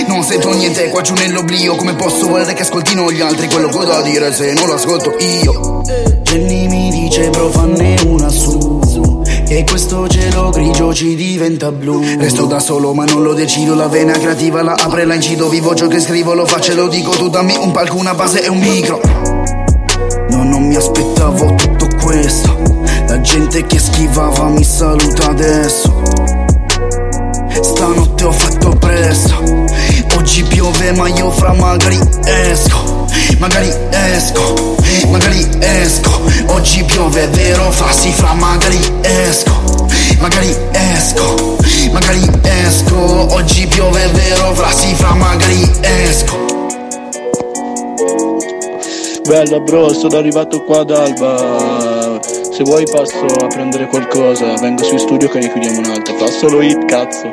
non 0.07 0.23
sento 0.23 0.53
niente 0.53 0.89
qua 0.89 1.01
giù 1.01 1.13
nell'oblio, 1.13 1.75
come 1.75 1.95
posso 1.95 2.27
volere 2.27 2.53
che 2.53 2.63
ascoltino 2.63 3.09
gli 3.11 3.21
altri 3.21 3.47
quello 3.47 3.69
che 3.69 3.77
ho 3.77 3.85
da 3.85 4.01
dire 4.01 4.33
se 4.33 4.51
non 4.53 4.67
l'ascolto 4.67 5.15
io. 5.19 5.81
Jenny 6.23 6.67
mi 7.13 7.19
dice 7.19 7.29
bro 7.29 7.49
fanne 7.49 7.95
una 8.07 8.29
su. 8.29 9.21
E 9.47 9.63
questo 9.65 10.07
cielo 10.07 10.49
grigio 10.49 10.93
ci 10.93 11.15
diventa 11.15 11.71
blu. 11.71 12.01
Resto 12.17 12.45
da 12.45 12.59
solo 12.59 12.93
ma 12.93 13.05
non 13.05 13.21
lo 13.21 13.33
decido. 13.33 13.75
La 13.75 13.87
vena 13.87 14.13
creativa 14.13 14.63
la 14.63 14.73
apre 14.73 15.05
la 15.05 15.13
incido. 15.13 15.47
Vivo 15.47 15.75
ciò 15.75 15.87
che 15.87 15.99
scrivo 15.99 16.33
lo 16.33 16.45
faccio 16.45 16.71
e 16.71 16.75
lo 16.75 16.87
dico. 16.87 17.11
Tu 17.11 17.29
dammi 17.29 17.55
un 17.59 17.71
palco, 17.71 17.97
una 17.97 18.15
base 18.15 18.43
e 18.43 18.49
un 18.49 18.57
micro. 18.57 18.99
No, 20.29 20.43
non 20.43 20.67
mi 20.67 20.75
aspettavo 20.75 21.53
tutto 21.53 21.87
questo. 22.01 22.57
La 23.07 23.21
gente 23.21 23.63
che 23.65 23.77
schivava 23.77 24.47
mi 24.47 24.63
saluta 24.63 25.29
adesso. 25.29 26.01
Stanotte 27.61 28.23
ho 28.23 28.31
fatto 28.31 28.69
presto. 28.79 29.35
Oggi 30.17 30.43
piove 30.43 30.91
ma 30.93 31.07
io 31.09 31.29
fra 31.29 31.53
magari 31.53 31.99
esco 32.23 32.92
Magari 33.39 33.73
esco 33.89 34.75
Magari 35.09 35.47
esco 35.59 36.21
Oggi 36.47 36.83
piove 36.83 37.27
vero 37.27 37.71
fa 37.71 37.91
si 37.91 38.11
fra 38.11 38.33
magari 38.33 38.79
esco 39.01 39.87
Magari 40.19 40.55
esco 40.71 41.57
Magari 41.91 42.29
esco 42.43 43.33
Oggi 43.33 43.67
piove 43.67 44.07
vero 44.07 44.53
fra 44.53 44.71
si 44.71 44.93
fra 44.95 45.13
magari 45.13 45.71
esco 45.81 46.53
Bella 49.25 49.57
bro, 49.61 49.93
sono 49.93 50.17
arrivato 50.17 50.63
qua 50.63 50.81
ad 50.81 50.91
Alba. 50.91 52.19
Se 52.21 52.61
vuoi 52.63 52.83
passo 52.91 53.25
a 53.25 53.47
prendere 53.47 53.87
qualcosa, 53.87 54.53
vengo 54.55 54.83
su 54.83 54.95
in 54.95 54.99
studio 54.99 55.29
che 55.29 55.39
ne 55.39 55.49
chiudiamo 55.49 55.79
un'altra. 55.79 56.13
Fa 56.15 56.27
solo 56.27 56.61
hit, 56.61 56.83
cazzo. 56.85 57.29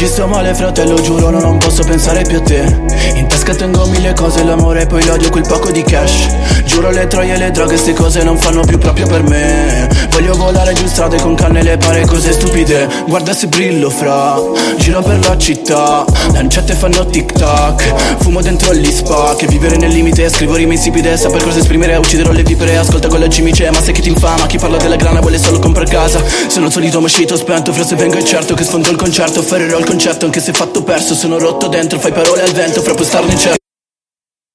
Oggi 0.00 0.08
sto 0.08 0.26
male 0.26 0.54
fratello 0.54 0.98
giuro 0.98 1.28
non 1.28 1.58
posso 1.58 1.84
pensare 1.84 2.22
più 2.22 2.38
a 2.38 2.40
te. 2.40 2.74
In 3.16 3.26
tasca 3.26 3.54
tengo 3.54 3.84
mille 3.84 4.14
cose 4.14 4.42
l'amore 4.42 4.80
e 4.80 4.86
poi 4.86 5.04
l'odio 5.04 5.28
quel 5.28 5.46
poco 5.46 5.70
di 5.70 5.82
cash. 5.82 6.26
Giuro 6.64 6.88
le 6.90 7.06
troie 7.06 7.34
e 7.34 7.36
le 7.36 7.50
droghe 7.50 7.76
ste 7.76 7.92
cose 7.92 8.22
non 8.22 8.38
fanno 8.38 8.62
più 8.62 8.78
proprio 8.78 9.06
per 9.06 9.22
me. 9.24 9.90
Voglio 10.08 10.34
volare 10.36 10.72
giù 10.72 10.86
strade 10.86 11.20
con 11.20 11.34
canne 11.34 11.62
le 11.62 11.76
pare 11.76 12.06
cose 12.06 12.32
stupide. 12.32 12.88
Guarda 13.06 13.34
se 13.34 13.48
brillo 13.48 13.90
fra 13.90 14.40
Giro 14.78 15.02
per 15.02 15.18
la 15.18 15.36
città. 15.36 16.06
Lancette 16.32 16.72
fanno 16.72 17.04
tic 17.04 17.32
tac 17.32 18.22
Fumo 18.22 18.40
dentro 18.40 18.72
gli 18.72 18.90
spa. 18.90 19.34
Che 19.36 19.46
vivere 19.48 19.76
nel 19.76 19.90
limite 19.90 20.30
Scrivo 20.30 20.54
rime 20.54 20.74
insipide 20.74 21.14
Saper 21.18 21.42
cosa 21.42 21.58
esprimere 21.58 21.96
Ucciderò 21.96 22.32
le 22.32 22.42
vipere. 22.42 22.78
Ascolta 22.78 23.08
quella 23.08 23.28
cimice 23.28 23.70
Ma 23.70 23.82
sai 23.82 23.92
che 23.92 24.00
ti 24.00 24.08
infama 24.08 24.46
Chi 24.46 24.56
parla 24.56 24.78
della 24.78 24.96
grana 24.96 25.20
vuole 25.20 25.36
solo 25.36 25.58
comprare 25.58 25.90
casa. 25.90 26.22
Sono 26.46 26.66
il 26.66 26.72
solito 26.72 27.02
moscito 27.02 27.36
spento 27.36 27.70
Fra 27.74 27.84
se 27.84 27.96
vengo 27.96 28.16
è 28.16 28.22
certo 28.22 28.54
che 28.54 28.64
sfondo 28.64 28.88
il 28.88 28.96
concerto 28.96 29.42
Ferrerò 29.42 29.78
il 29.78 29.88
concetto 29.90 30.24
Anche 30.24 30.40
se 30.40 30.52
fatto 30.52 30.82
perso 30.82 31.14
Sono 31.14 31.38
rotto 31.38 31.66
dentro 31.66 31.98
Fai 31.98 32.12
parole 32.12 32.42
al 32.42 32.52
vento 32.52 32.80
Fra 32.82 32.94
poi 32.94 33.04
starne 33.04 33.36
certo 33.36 33.58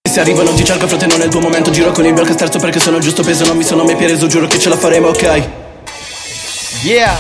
se 0.07 0.21
arrivo 0.21 0.43
non 0.43 0.55
ti 0.55 0.63
cerco 0.63 0.87
frate 0.87 1.07
non 1.07 1.19
è 1.19 1.25
il 1.25 1.29
tuo 1.29 1.41
momento 1.41 1.71
Giro 1.71 1.91
con 1.91 2.05
il 2.05 2.13
mio 2.13 2.23
sterzo 2.23 2.57
perché 2.57 2.79
sono 2.79 2.97
il 2.97 3.03
giusto 3.03 3.21
peso 3.21 3.43
Non 3.43 3.57
mi 3.57 3.65
sono 3.65 3.83
mai 3.83 3.97
preso 3.97 4.27
giuro 4.27 4.47
che 4.47 4.59
ce 4.59 4.69
la 4.69 4.77
faremo 4.77 5.07
ok 5.07 5.63
Yeah, 6.85 7.17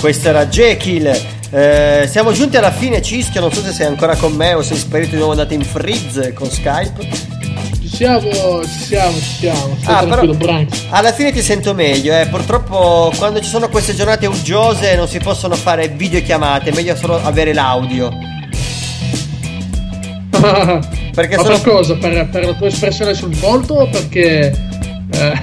questo 0.00 0.28
era 0.28 0.46
Jekyll. 0.46 1.14
Eh, 1.50 2.08
siamo 2.10 2.32
giunti 2.32 2.56
alla 2.56 2.72
fine, 2.72 3.02
Cischio. 3.02 3.42
Non 3.42 3.52
so 3.52 3.60
se 3.62 3.70
sei 3.70 3.86
ancora 3.86 4.16
con 4.16 4.32
me 4.32 4.54
o 4.54 4.62
sei 4.62 4.78
sparito 4.78 5.10
di 5.10 5.16
nuovo 5.16 5.32
andato 5.32 5.52
in 5.52 5.62
freeze 5.62 6.32
con 6.32 6.50
Skype. 6.50 7.41
Siamo, 7.92 8.62
ci 8.64 8.78
siamo, 8.84 9.12
ci 9.18 9.34
siamo. 9.38 9.76
Stai 9.80 9.94
Ah, 9.94 9.98
tranquillo, 10.04 10.34
Brian. 10.34 10.66
Alla 10.90 11.12
fine 11.12 11.30
ti 11.32 11.42
sento 11.42 11.74
meglio, 11.74 12.18
eh. 12.18 12.26
Purtroppo 12.26 13.12
quando 13.16 13.40
ci 13.40 13.48
sono 13.48 13.68
queste 13.68 13.94
giornate 13.94 14.26
uggiose 14.26 14.96
non 14.96 15.06
si 15.06 15.18
possono 15.18 15.54
fare 15.54 15.88
videochiamate, 15.88 16.70
è 16.70 16.74
meglio 16.74 16.96
solo 16.96 17.22
avere 17.22 17.52
l'audio. 17.52 18.10
Perché 21.12 21.36
Ma 21.36 21.42
sono- 21.42 21.58
per 21.60 21.72
cosa? 21.72 21.94
Per, 21.96 22.28
per 22.30 22.46
la 22.46 22.52
tua 22.54 22.66
espressione 22.66 23.14
sul 23.14 23.34
volto 23.36 23.74
o 23.74 23.88
perché... 23.88 24.70
Eh, 25.14 25.38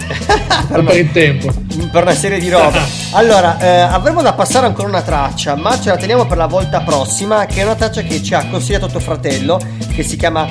o 0.74 0.82
per 0.84 0.98
il 0.98 1.12
tempo? 1.12 1.54
per 1.92 2.02
una 2.02 2.16
serie 2.16 2.40
di 2.40 2.50
roba. 2.50 2.82
Allora, 3.12 3.60
eh, 3.60 3.68
avremo 3.82 4.24
da 4.24 4.34
passare 4.34 4.66
ancora 4.66 4.88
una 4.88 5.04
traccia, 5.04 5.56
ma 5.56 5.80
ce 5.80 5.90
la 5.90 5.98
teniamo 5.98 6.26
per 6.26 6.38
la 6.38 6.48
volta 6.48 6.80
prossima, 6.82 7.46
che 7.46 7.62
è 7.62 7.64
una 7.66 7.76
traccia 7.76 8.02
che 8.02 8.24
ci 8.24 8.34
ha 8.34 8.48
consigliato 8.50 8.88
tuo 8.88 9.00
fratello, 9.00 9.62
che 9.94 10.02
si 10.02 10.18
chiama 10.18 10.48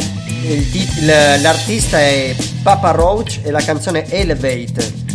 tit- 0.70 1.00
l'artista 1.40 1.98
è 1.98 2.34
Papa 2.62 2.90
Roach 2.90 3.40
e 3.42 3.50
la 3.50 3.60
canzone 3.60 4.10
Elevate. 4.10 5.06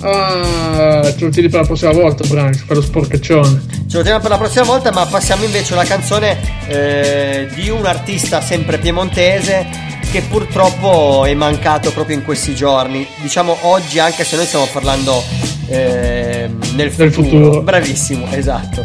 Ah, 0.00 1.14
ce 1.16 1.24
lo 1.24 1.30
tieni 1.30 1.48
per 1.48 1.60
la 1.60 1.66
prossima 1.66 1.92
volta, 1.92 2.26
Brian, 2.26 2.50
per 2.66 2.76
lo 2.76 2.82
sporcaccione. 2.82 3.62
Ce 3.88 3.96
lo 3.96 4.02
teniamo 4.02 4.20
per 4.20 4.30
la 4.30 4.38
prossima 4.38 4.64
volta, 4.64 4.90
ma 4.90 5.06
passiamo 5.06 5.44
invece 5.44 5.74
alla 5.74 5.84
canzone 5.84 6.38
eh, 6.66 7.48
di 7.54 7.68
un 7.68 7.86
artista 7.86 8.40
sempre 8.40 8.78
piemontese 8.78 9.66
che 10.10 10.22
purtroppo 10.22 11.24
è 11.24 11.34
mancato 11.34 11.92
proprio 11.92 12.16
in 12.16 12.24
questi 12.24 12.54
giorni. 12.54 13.06
Diciamo 13.20 13.56
oggi, 13.62 13.98
anche 13.98 14.24
se 14.24 14.36
noi 14.36 14.46
stiamo 14.46 14.66
parlando 14.72 15.22
eh, 15.68 16.50
nel 16.74 16.90
futuro. 16.90 17.12
futuro. 17.12 17.62
Bravissimo, 17.62 18.26
esatto. 18.30 18.84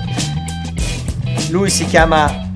Lui 1.49 1.69
si 1.69 1.85
chiama 1.85 2.51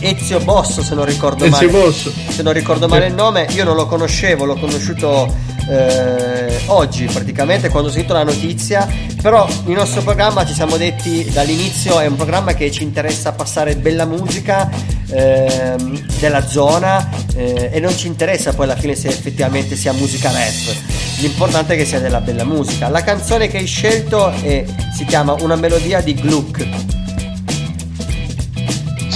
Ezio 0.00 0.40
Bosso, 0.40 0.82
se 0.82 0.94
non 0.94 1.04
ricordo 1.04 1.44
Ezio 1.44 1.70
male. 1.70 1.84
Bosso. 1.84 2.12
Se 2.28 2.42
non 2.42 2.52
ricordo 2.52 2.88
male 2.88 3.06
il 3.06 3.14
nome, 3.14 3.46
io 3.50 3.64
non 3.64 3.74
lo 3.76 3.86
conoscevo, 3.86 4.44
l'ho 4.44 4.56
conosciuto 4.56 5.32
eh, 5.68 6.60
oggi 6.66 7.04
praticamente 7.04 7.68
quando 7.68 7.88
ho 7.88 7.92
sentito 7.92 8.14
la 8.14 8.24
notizia. 8.24 8.88
Però 9.20 9.46
il 9.66 9.72
nostro 9.72 10.02
programma 10.02 10.46
ci 10.46 10.54
siamo 10.54 10.76
detti 10.76 11.28
dall'inizio 11.30 11.98
è 12.00 12.06
un 12.06 12.16
programma 12.16 12.54
che 12.54 12.70
ci 12.70 12.82
interessa 12.82 13.32
passare 13.32 13.76
bella 13.76 14.04
musica 14.04 14.70
ehm, 15.10 16.06
della 16.18 16.46
zona 16.46 17.08
eh, 17.34 17.70
e 17.72 17.80
non 17.80 17.94
ci 17.96 18.06
interessa 18.06 18.52
poi 18.52 18.64
alla 18.64 18.76
fine 18.76 18.94
se 18.94 19.08
effettivamente 19.08 19.76
sia 19.76 19.92
musica 19.92 20.30
rap. 20.30 20.76
L'importante 21.20 21.74
è 21.74 21.76
che 21.76 21.84
sia 21.84 21.98
della 21.98 22.20
bella 22.20 22.44
musica. 22.44 22.88
La 22.88 23.02
canzone 23.02 23.48
che 23.48 23.58
hai 23.58 23.66
scelto 23.66 24.30
è- 24.30 24.64
si 24.94 25.04
chiama 25.04 25.34
Una 25.40 25.56
melodia 25.56 26.00
di 26.00 26.14
Gluck. 26.14 26.96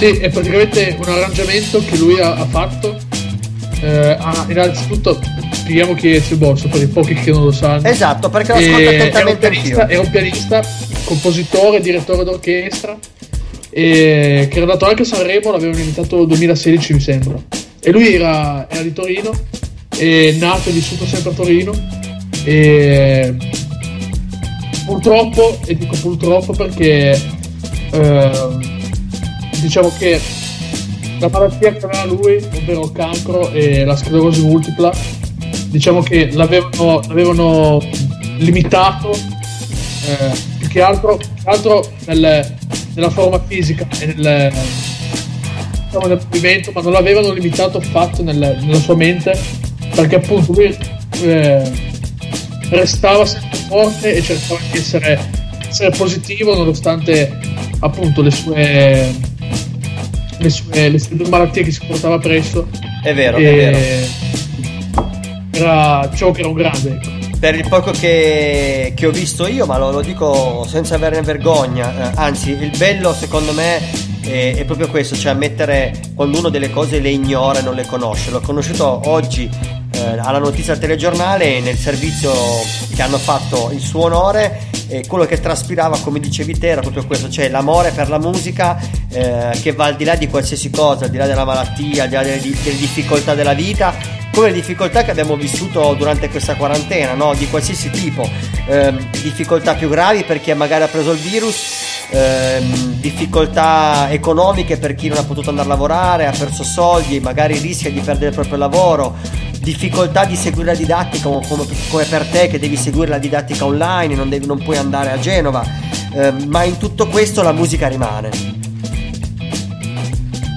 Sì, 0.03 0.17
è 0.17 0.31
praticamente 0.31 0.97
un 0.99 1.09
arrangiamento 1.09 1.79
che 1.79 1.97
lui 1.97 2.19
ha, 2.19 2.35
ha 2.35 2.45
fatto. 2.45 2.99
Eh, 3.81 4.17
ha- 4.19 4.47
innanzitutto, 4.49 5.21
spieghiamo 5.53 5.95
chi 5.95 6.11
è 6.11 6.17
Ezio 6.17 6.39
Bosso 6.39 6.67
per 6.67 6.83
i 6.83 6.89
pochi 6.89 7.15
che 7.15 7.31
non 7.31 7.45
lo 7.45 7.53
sanno. 7.53 7.87
Esatto, 7.87 8.29
perché 8.29 8.49
lo 8.49 8.59
ascolto 8.59 8.81
un 8.81 8.97
attentamente 8.97 9.49
pianista, 9.49 9.83
anch'io. 9.83 9.95
era 9.95 10.01
un 10.01 10.11
pianista, 10.11 10.63
compositore, 11.05 11.81
direttore 11.81 12.25
d'orchestra. 12.25 12.99
E 13.71 14.49
che 14.51 14.57
era 14.57 14.63
andato 14.63 14.87
anche 14.87 15.03
a 15.03 15.05
Sanremo, 15.05 15.53
l'avevano 15.53 15.79
invitato 15.79 16.17
nel 16.17 16.27
2016, 16.27 16.95
mi 16.95 17.01
sembra. 17.01 17.41
E 17.81 17.91
lui 17.93 18.13
era, 18.13 18.69
era 18.69 18.83
di 18.83 18.93
Torino, 18.93 19.31
è 19.97 20.33
nato 20.33 20.69
e 20.69 20.73
vissuto 20.73 21.07
sempre 21.07 21.31
a 21.31 21.35
Torino. 21.35 21.73
E 22.43 23.37
purtroppo, 24.85 25.61
e 25.65 25.77
dico 25.77 25.95
purtroppo 26.01 26.53
perché 26.55 27.21
ehm, 27.93 28.72
diciamo 29.63 29.93
che 29.97 30.21
la 31.19 31.29
malattia 31.29 31.73
che 31.73 31.87
aveva 31.87 32.05
lui, 32.05 32.45
ovvero 32.55 32.85
il 32.85 32.93
cancro 32.93 33.51
e 33.51 33.85
la 33.85 33.97
sclerosi 33.97 34.43
multipla, 34.43 34.93
diciamo 35.69 36.03
che 36.03 36.31
l'avevano, 36.33 37.01
l'avevano 37.07 37.81
limitato 38.39 39.13
eh, 39.13 40.33
più 40.59 40.69
che 40.69 40.83
altro, 40.83 41.17
più 41.17 41.29
che 41.43 41.49
altro 41.49 41.89
nel- 42.07 42.57
nella 42.95 43.11
forma 43.11 43.41
fisica 43.47 43.87
e 44.01 44.07
nel, 44.07 44.53
diciamo, 45.85 46.07
nel 46.07 46.21
movimento, 46.25 46.73
ma 46.73 46.81
non 46.83 46.93
l'avevano 46.93 47.33
limitato 47.33 47.79
affatto 47.79 48.23
nel- 48.25 48.59
nella 48.61 48.81
sua 48.81 48.97
mente 48.97 49.39
perché 49.95 50.17
appunto 50.17 50.53
lui 50.53 50.77
eh, 51.23 51.71
restava 52.71 53.25
sempre 53.25 53.59
forte 53.69 54.17
e 54.17 54.23
cercava 54.23 54.61
di 54.71 54.79
essere, 54.79 55.19
essere 55.69 55.91
positivo 55.91 56.55
nonostante 56.57 57.39
appunto 57.81 58.23
le 58.23 58.31
sue 58.31 59.15
le 60.43 60.51
sue, 60.51 60.89
le 60.89 60.99
sue 60.99 61.17
malattie 61.29 61.63
che 61.63 61.71
si 61.71 61.81
portava 61.87 62.19
presso 62.19 62.69
È 63.03 63.15
vero, 63.15 63.37
è 63.39 63.43
vero. 63.43 63.79
era 65.53 66.07
diciamo 66.11 66.33
che 66.33 66.41
era 66.41 66.49
un 66.49 66.55
grande 66.55 66.91
ecco. 67.01 67.21
Per 67.43 67.57
il 67.57 67.67
poco 67.69 67.91
che, 67.91 68.93
che 68.95 69.05
ho 69.05 69.11
visto 69.11 69.49
io, 69.49 69.67
ma 69.67 69.77
lo, 69.77 69.91
lo 69.91 70.01
dico 70.01 70.65
senza 70.69 70.95
averne 70.95 71.23
vergogna, 71.23 72.13
eh, 72.13 72.13
anzi 72.15 72.51
il 72.51 72.71
bello 72.77 73.13
secondo 73.13 73.53
me 73.53 73.81
è, 74.21 74.55
è 74.59 74.65
proprio 74.65 74.87
questo, 74.89 75.17
cioè 75.17 75.33
ammettere 75.33 75.93
quando 76.15 76.39
uno 76.39 76.51
delle 76.51 76.71
cose 76.71 77.01
le 77.01 77.11
ignora 77.11 77.59
e 77.59 77.63
non 77.63 77.75
le 77.75 77.85
conosce. 77.85 78.31
L'ho 78.31 78.41
conosciuto 78.41 79.01
oggi 79.07 79.51
eh, 79.91 80.19
alla 80.19 80.39
notizia 80.39 80.75
al 80.75 80.79
telegiornale 80.79 81.59
nel 81.59 81.77
servizio 81.77 82.33
che 82.95 83.03
hanno 83.03 83.19
fatto 83.19 83.71
il 83.73 83.81
suo 83.81 84.05
onore 84.05 84.71
e 84.89 85.05
quello 85.07 85.25
che 85.25 85.41
traspirava, 85.41 85.99
come 86.01 86.21
dicevi 86.21 86.59
te, 86.59 86.69
era 86.69 86.81
proprio 86.81 87.07
questo, 87.07 87.29
cioè 87.29 87.49
l'amore 87.49 87.91
per 87.93 88.09
la 88.09 88.19
musica 88.19 88.79
eh, 89.09 89.51
che 89.61 89.73
va 89.73 89.87
al 89.87 89.97
di 89.97 90.05
là 90.05 90.15
di 90.15 90.29
qualsiasi 90.29 90.71
cosa, 90.71 91.05
al 91.05 91.11
di 91.11 91.17
là 91.17 91.27
della 91.27 91.45
malattia, 91.45 92.05
al 92.05 92.09
di 92.09 92.15
là 92.15 92.23
delle, 92.23 92.41
delle 92.41 92.77
difficoltà 92.77 93.35
della 93.35 93.55
vita 93.55 94.21
come 94.33 94.47
le 94.47 94.55
difficoltà 94.55 95.05
che 95.05 95.11
abbiamo 95.11 95.37
vissuto 95.37 95.93
durante 95.93 96.31
questa 96.31 96.55
quarantena, 96.55 97.13
no? 97.13 97.35
di 97.35 97.47
qualsiasi 97.51 97.91
tipo, 97.91 98.27
Ehm, 98.67 99.11
difficoltà 99.21 99.75
più 99.75 99.89
gravi 99.89 100.23
per 100.23 100.41
chi 100.41 100.55
magari 100.55 100.85
ha 100.85 100.87
preso 100.87 101.11
il 101.11 101.19
virus, 101.19 102.07
ehm, 102.11 103.01
difficoltà 103.01 104.09
economiche 104.11 104.79
per 104.79 104.95
chi 104.95 105.09
non 105.09 105.19
ha 105.19 105.25
potuto 105.25 105.51
andare 105.51 105.67
a 105.67 105.73
lavorare, 105.73 106.27
ha 106.27 106.31
perso 106.31 106.63
soldi, 106.63 107.19
magari 107.19 107.59
rischia 107.59 107.91
di 107.91 108.01
perdere 108.01 108.29
il 108.29 108.35
proprio 108.35 108.57
lavoro, 108.57 109.17
difficoltà 109.63 110.25
di 110.25 110.37
seguire 110.37 110.73
la 110.73 110.77
didattica 110.79 111.29
come, 111.29 111.65
come- 111.89 112.05
per 112.05 112.27
te 112.27 112.49
che 112.49 112.59
devi 112.59 112.77
seguire 112.77 113.09
la 113.09 113.19
didattica 113.19 113.65
online, 113.65 114.15
non, 114.15 114.29
devi- 114.29 114.47
non 114.47 114.63
puoi 114.63 114.77
andare 114.77 115.11
a 115.11 115.19
Genova, 115.19 115.65
Ehm, 116.15 116.45
ma 116.49 116.63
in 116.65 116.77
tutto 116.77 117.07
questo 117.07 117.41
la 117.41 117.53
musica 117.53 117.89
rimane. 117.89 118.29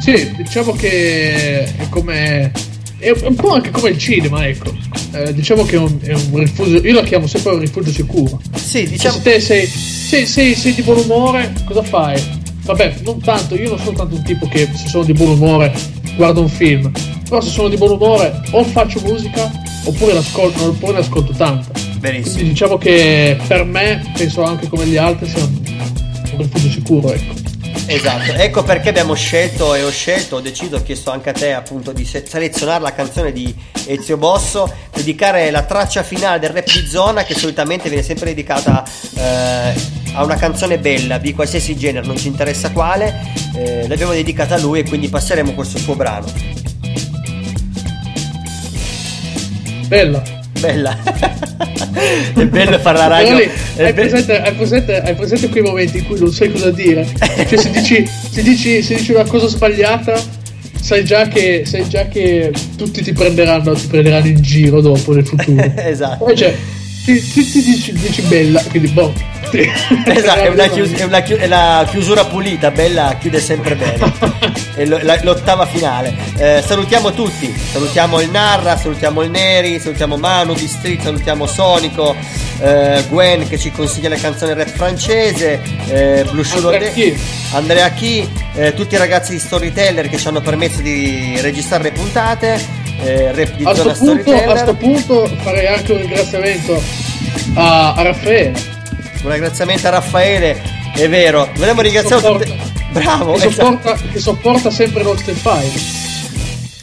Sì, 0.01 0.33
diciamo 0.35 0.73
che 0.73 1.63
è 1.63 1.89
come. 1.89 2.51
È 2.97 3.11
un 3.23 3.35
po' 3.35 3.51
anche 3.53 3.71
come 3.71 3.89
il 3.89 3.97
cinema, 3.97 4.45
ecco. 4.45 4.73
Eh, 5.11 5.33
diciamo 5.33 5.63
che 5.63 5.75
è 5.75 5.79
un, 5.79 5.97
è 6.01 6.13
un 6.13 6.39
rifugio. 6.39 6.77
Io 6.85 6.93
lo 6.93 7.01
chiamo 7.03 7.25
sempre 7.27 7.53
un 7.53 7.59
rifugio 7.59 7.91
sicuro. 7.91 8.39
Sì, 8.55 8.87
diciamo. 8.87 9.15
Se 9.15 9.21
te 9.21 9.39
sei, 9.39 9.65
sei, 9.65 10.25
sei- 10.25 10.55
sei 10.55 10.73
di 10.73 10.81
buon 10.81 10.97
umore, 10.99 11.53
cosa 11.65 11.81
fai? 11.83 12.21
Vabbè, 12.63 12.95
non 13.03 13.19
tanto, 13.21 13.55
io 13.55 13.69
non 13.69 13.79
sono 13.79 13.95
tanto 13.97 14.15
un 14.15 14.23
tipo 14.23 14.47
che 14.47 14.67
se 14.73 14.87
sono 14.87 15.03
di 15.03 15.13
buon 15.13 15.29
umore 15.31 15.73
guardo 16.17 16.41
un 16.41 16.49
film. 16.49 16.91
Però 17.27 17.41
se 17.41 17.49
sono 17.49 17.69
di 17.69 17.77
buon 17.77 17.91
umore 17.91 18.41
o 18.51 18.63
faccio 18.63 18.99
musica 19.01 19.51
oppure 19.83 20.13
l'ascolto, 20.13 20.65
oppure 20.65 20.93
ne 20.93 20.99
ascolto 20.99 21.33
tanta. 21.33 21.71
Benissimo. 21.97 22.33
Quindi 22.33 22.49
diciamo 22.51 22.77
che 22.77 23.37
per 23.47 23.63
me, 23.63 24.11
penso 24.15 24.43
anche 24.43 24.67
come 24.67 24.85
gli 24.85 24.97
altri, 24.97 25.27
sia 25.27 25.43
un 25.43 26.37
rifugio 26.37 26.69
sicuro, 26.69 27.11
ecco. 27.11 27.45
Esatto, 27.87 28.31
ecco 28.33 28.63
perché 28.63 28.89
abbiamo 28.89 29.13
scelto 29.13 29.75
e 29.75 29.83
ho 29.83 29.91
scelto, 29.91 30.37
ho 30.37 30.41
deciso, 30.41 30.77
ho 30.77 30.81
chiesto 30.81 31.11
anche 31.11 31.29
a 31.29 31.33
te 31.33 31.53
appunto 31.53 31.91
di 31.91 32.03
se- 32.03 32.25
selezionare 32.27 32.81
la 32.81 32.93
canzone 32.93 33.31
di 33.31 33.53
Ezio 33.85 34.17
Bosso, 34.17 34.71
dedicare 34.91 35.51
la 35.51 35.61
traccia 35.63 36.01
finale 36.01 36.39
del 36.39 36.49
rap 36.49 36.65
di 36.65 36.87
zona 36.87 37.23
che 37.23 37.35
solitamente 37.35 37.87
viene 37.89 38.03
sempre 38.03 38.27
dedicata 38.27 38.83
eh, 39.15 39.73
a 40.13 40.23
una 40.23 40.35
canzone 40.35 40.79
bella 40.79 41.19
di 41.19 41.33
qualsiasi 41.33 41.77
genere, 41.77 42.07
non 42.07 42.17
ci 42.17 42.27
interessa 42.27 42.71
quale, 42.71 43.33
eh, 43.55 43.87
l'abbiamo 43.87 44.13
dedicata 44.13 44.55
a 44.55 44.59
lui 44.59 44.79
e 44.79 44.83
quindi 44.83 45.07
passeremo 45.07 45.53
questo 45.53 45.77
suo 45.77 45.95
brano. 45.95 46.25
Bella. 49.95 50.21
Bella. 50.59 50.97
è 52.35 52.45
bello 52.47 52.79
fare 52.79 52.97
la 52.97 53.07
radio. 53.07 53.37
Lì, 53.37 53.43
hai, 53.77 53.93
be- 53.93 53.93
presente, 53.93 54.41
hai, 54.41 54.53
presente, 54.53 55.01
hai 55.01 55.15
presente 55.15 55.47
quei 55.47 55.63
momenti 55.63 55.99
in 55.99 56.05
cui 56.05 56.19
non 56.19 56.31
sai 56.33 56.51
cosa 56.51 56.69
dire? 56.69 57.07
Cioè, 57.17 57.57
se 57.57 57.71
dici, 57.71 58.05
se 58.29 58.41
dici, 58.43 58.81
se 58.81 58.95
dici 58.95 59.13
una 59.13 59.23
cosa 59.23 59.47
sbagliata, 59.47 60.21
sai 60.81 61.05
già, 61.05 61.29
che, 61.29 61.63
sai 61.65 61.87
già 61.87 62.07
che 62.07 62.51
tutti 62.75 63.01
ti 63.03 63.13
prenderanno, 63.13 63.73
ti 63.73 63.87
prenderanno 63.87 64.27
in 64.27 64.41
giro 64.41 64.81
dopo 64.81 65.13
nel 65.13 65.25
futuro. 65.25 65.63
esatto. 65.77 66.25
Poi 66.25 66.35
cioè, 66.35 66.53
ti, 67.05 67.13
ti- 67.31 67.49
ti 67.51 67.63
dici, 67.63 67.93
dici 67.93 68.21
bella, 68.23 68.61
quindi 68.69 68.89
boh. 68.89 69.13
Ti- 69.55 69.71
Esatto, 70.11 70.39
è, 70.41 70.47
una 70.47 70.67
chius- 70.67 70.93
è 70.93 71.03
una 71.03 71.19
chi- 71.21 71.33
è 71.33 71.47
la 71.47 71.85
chiusura 71.89 72.25
pulita, 72.25 72.71
bella, 72.71 73.15
chiude 73.19 73.39
sempre 73.39 73.75
bene. 73.75 74.53
È 74.75 74.83
lo- 74.83 74.99
la- 75.03 75.17
l'ottava 75.21 75.65
finale. 75.65 76.13
Eh, 76.37 76.61
salutiamo 76.65 77.13
tutti, 77.13 77.53
salutiamo 77.71 78.19
il 78.19 78.29
Narra, 78.29 78.75
salutiamo 78.77 79.21
il 79.21 79.29
Neri, 79.29 79.79
salutiamo 79.79 80.17
Manu 80.17 80.53
di 80.53 80.67
Street, 80.67 81.01
salutiamo 81.01 81.45
Sonico, 81.47 82.13
eh, 82.59 83.01
Gwen 83.07 83.47
che 83.47 83.57
ci 83.57 83.71
consiglia 83.71 84.09
le 84.09 84.17
canzoni 84.17 84.53
rap 84.53 84.67
francese, 84.67 85.61
eh, 85.87 86.25
Blue 86.29 86.43
Shoe 86.43 86.59
Andrea 86.73 86.91
Chi. 86.91 87.17
Andrea 87.53 87.89
Chi, 87.91 88.29
eh, 88.55 88.73
tutti 88.73 88.95
i 88.95 88.97
ragazzi 88.97 89.31
di 89.31 89.39
Storyteller 89.39 90.09
che 90.09 90.17
ci 90.17 90.27
hanno 90.27 90.41
permesso 90.41 90.81
di 90.81 91.37
registrare 91.39 91.83
le 91.83 91.91
puntate, 91.93 92.59
eh, 93.01 93.31
rap 93.33 93.55
di 93.55 93.63
A 93.63 93.73
zona 93.73 93.93
punto, 93.93 94.11
a 94.11 94.13
Storyteller. 94.23 94.57
sto 94.57 94.73
punto 94.75 95.25
farei 95.41 95.67
anche 95.67 95.91
un 95.93 95.97
ringraziamento 95.99 96.83
a, 97.53 97.93
a 97.93 98.01
Raffaele. 98.01 98.73
Un 99.25 99.31
ringraziamento 99.31 99.87
a 99.87 99.89
Raffaele, 99.89 100.61
è 100.93 101.09
vero, 101.09 101.49
vogliamo 101.55 101.81
ringraziare 101.81 102.21
tutti. 102.21 102.55
Bravo, 102.91 103.33
che, 103.33 103.47
esatto. 103.47 103.71
sopporta, 103.71 103.93
che 103.95 104.19
sopporta 104.19 104.69
sempre 104.69 105.01
i 105.01 105.03
nostri 105.03 105.33
file. 105.33 106.03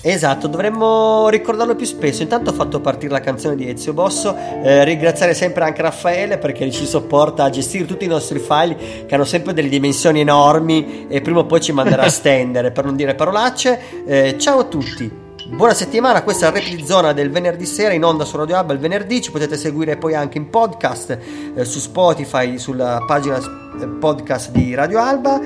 Esatto, 0.03 0.49
dovremmo 0.49 1.29
ricordarlo 1.29 1.77
più 1.77 1.87
spesso. 1.87 2.23
Intanto 2.23 2.51
ho 2.51 2.53
fatto 2.53 2.81
partire 2.81 3.13
la 3.13 3.21
canzone 3.21 3.55
di 3.55 3.71
Ezio 3.71 3.93
Bosso. 3.93 4.37
eh, 4.65 4.83
ringraziare 4.83 5.35
sempre 5.35 5.63
anche 5.63 5.83
Raffaele 5.83 6.39
perché 6.39 6.69
ci 6.73 6.85
sopporta 6.85 7.45
a 7.45 7.51
gestire 7.51 7.87
tutti 7.87 8.07
i 8.07 8.09
nostri 8.09 8.41
file 8.41 9.05
che 9.07 9.15
hanno 9.15 9.25
sempre 9.25 9.53
delle 9.53 9.69
dimensioni 9.69 10.19
enormi 10.19 11.07
e 11.09 11.21
prima 11.21 11.39
o 11.39 11.47
poi 11.47 11.61
ci 11.61 11.71
manderà 11.71 12.03
a 12.03 12.11
stendere 12.11 12.73
per 12.73 12.85
non 12.85 12.97
dire 12.97 13.15
parolacce. 13.15 14.05
Eh, 14.05 14.35
ciao 14.37 14.59
a 14.59 14.65
tutti. 14.65 15.22
Buona 15.55 15.75
settimana, 15.75 16.23
questa 16.23 16.49
è 16.49 16.51
la 16.51 16.59
Rap 16.59 16.75
di 16.75 16.85
Zona 16.85 17.13
del 17.13 17.31
venerdì 17.31 17.67
sera 17.67 17.93
in 17.93 18.03
onda 18.03 18.25
su 18.25 18.39
Radio 18.39 18.59
Hub 18.59 18.71
il 18.71 18.79
venerdì, 18.79 19.21
ci 19.21 19.31
potete 19.31 19.59
seguire 19.59 19.99
poi 19.99 20.15
anche 20.15 20.39
in 20.39 20.49
podcast 20.49 21.19
eh, 21.55 21.65
su 21.67 21.79
Spotify, 21.79 22.59
sulla 22.59 23.05
pagina 23.07 23.37
eh, 23.37 23.87
podcast 23.87 24.51
di 24.51 24.75
Radio 24.75 24.99
Alba 24.99 25.39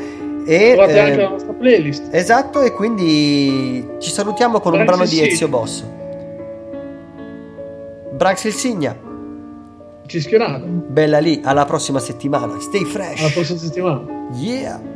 e 0.46 0.72
Trovate 0.74 0.92
eh, 0.92 0.98
anche 1.00 1.16
la 1.16 1.28
nostra 1.28 1.52
playlist. 1.52 2.08
Esatto, 2.12 2.62
e 2.62 2.70
quindi 2.70 3.84
ci 3.98 4.10
salutiamo 4.10 4.60
con 4.60 4.74
un 4.74 4.84
Branx 4.84 4.96
brano 4.96 5.10
di 5.10 5.28
Ezio 5.28 5.48
Bosso. 5.48 5.84
Branx 8.12 8.44
il 8.44 8.54
Signa. 8.54 8.96
Cischionato. 10.06 10.66
Bella 10.66 11.18
lì, 11.18 11.40
alla 11.42 11.64
prossima 11.64 11.98
settimana. 11.98 12.60
Stay 12.60 12.84
fresh. 12.84 13.20
Alla 13.20 13.30
prossima 13.30 13.58
settimana. 13.58 14.04
Yeah. 14.34 14.95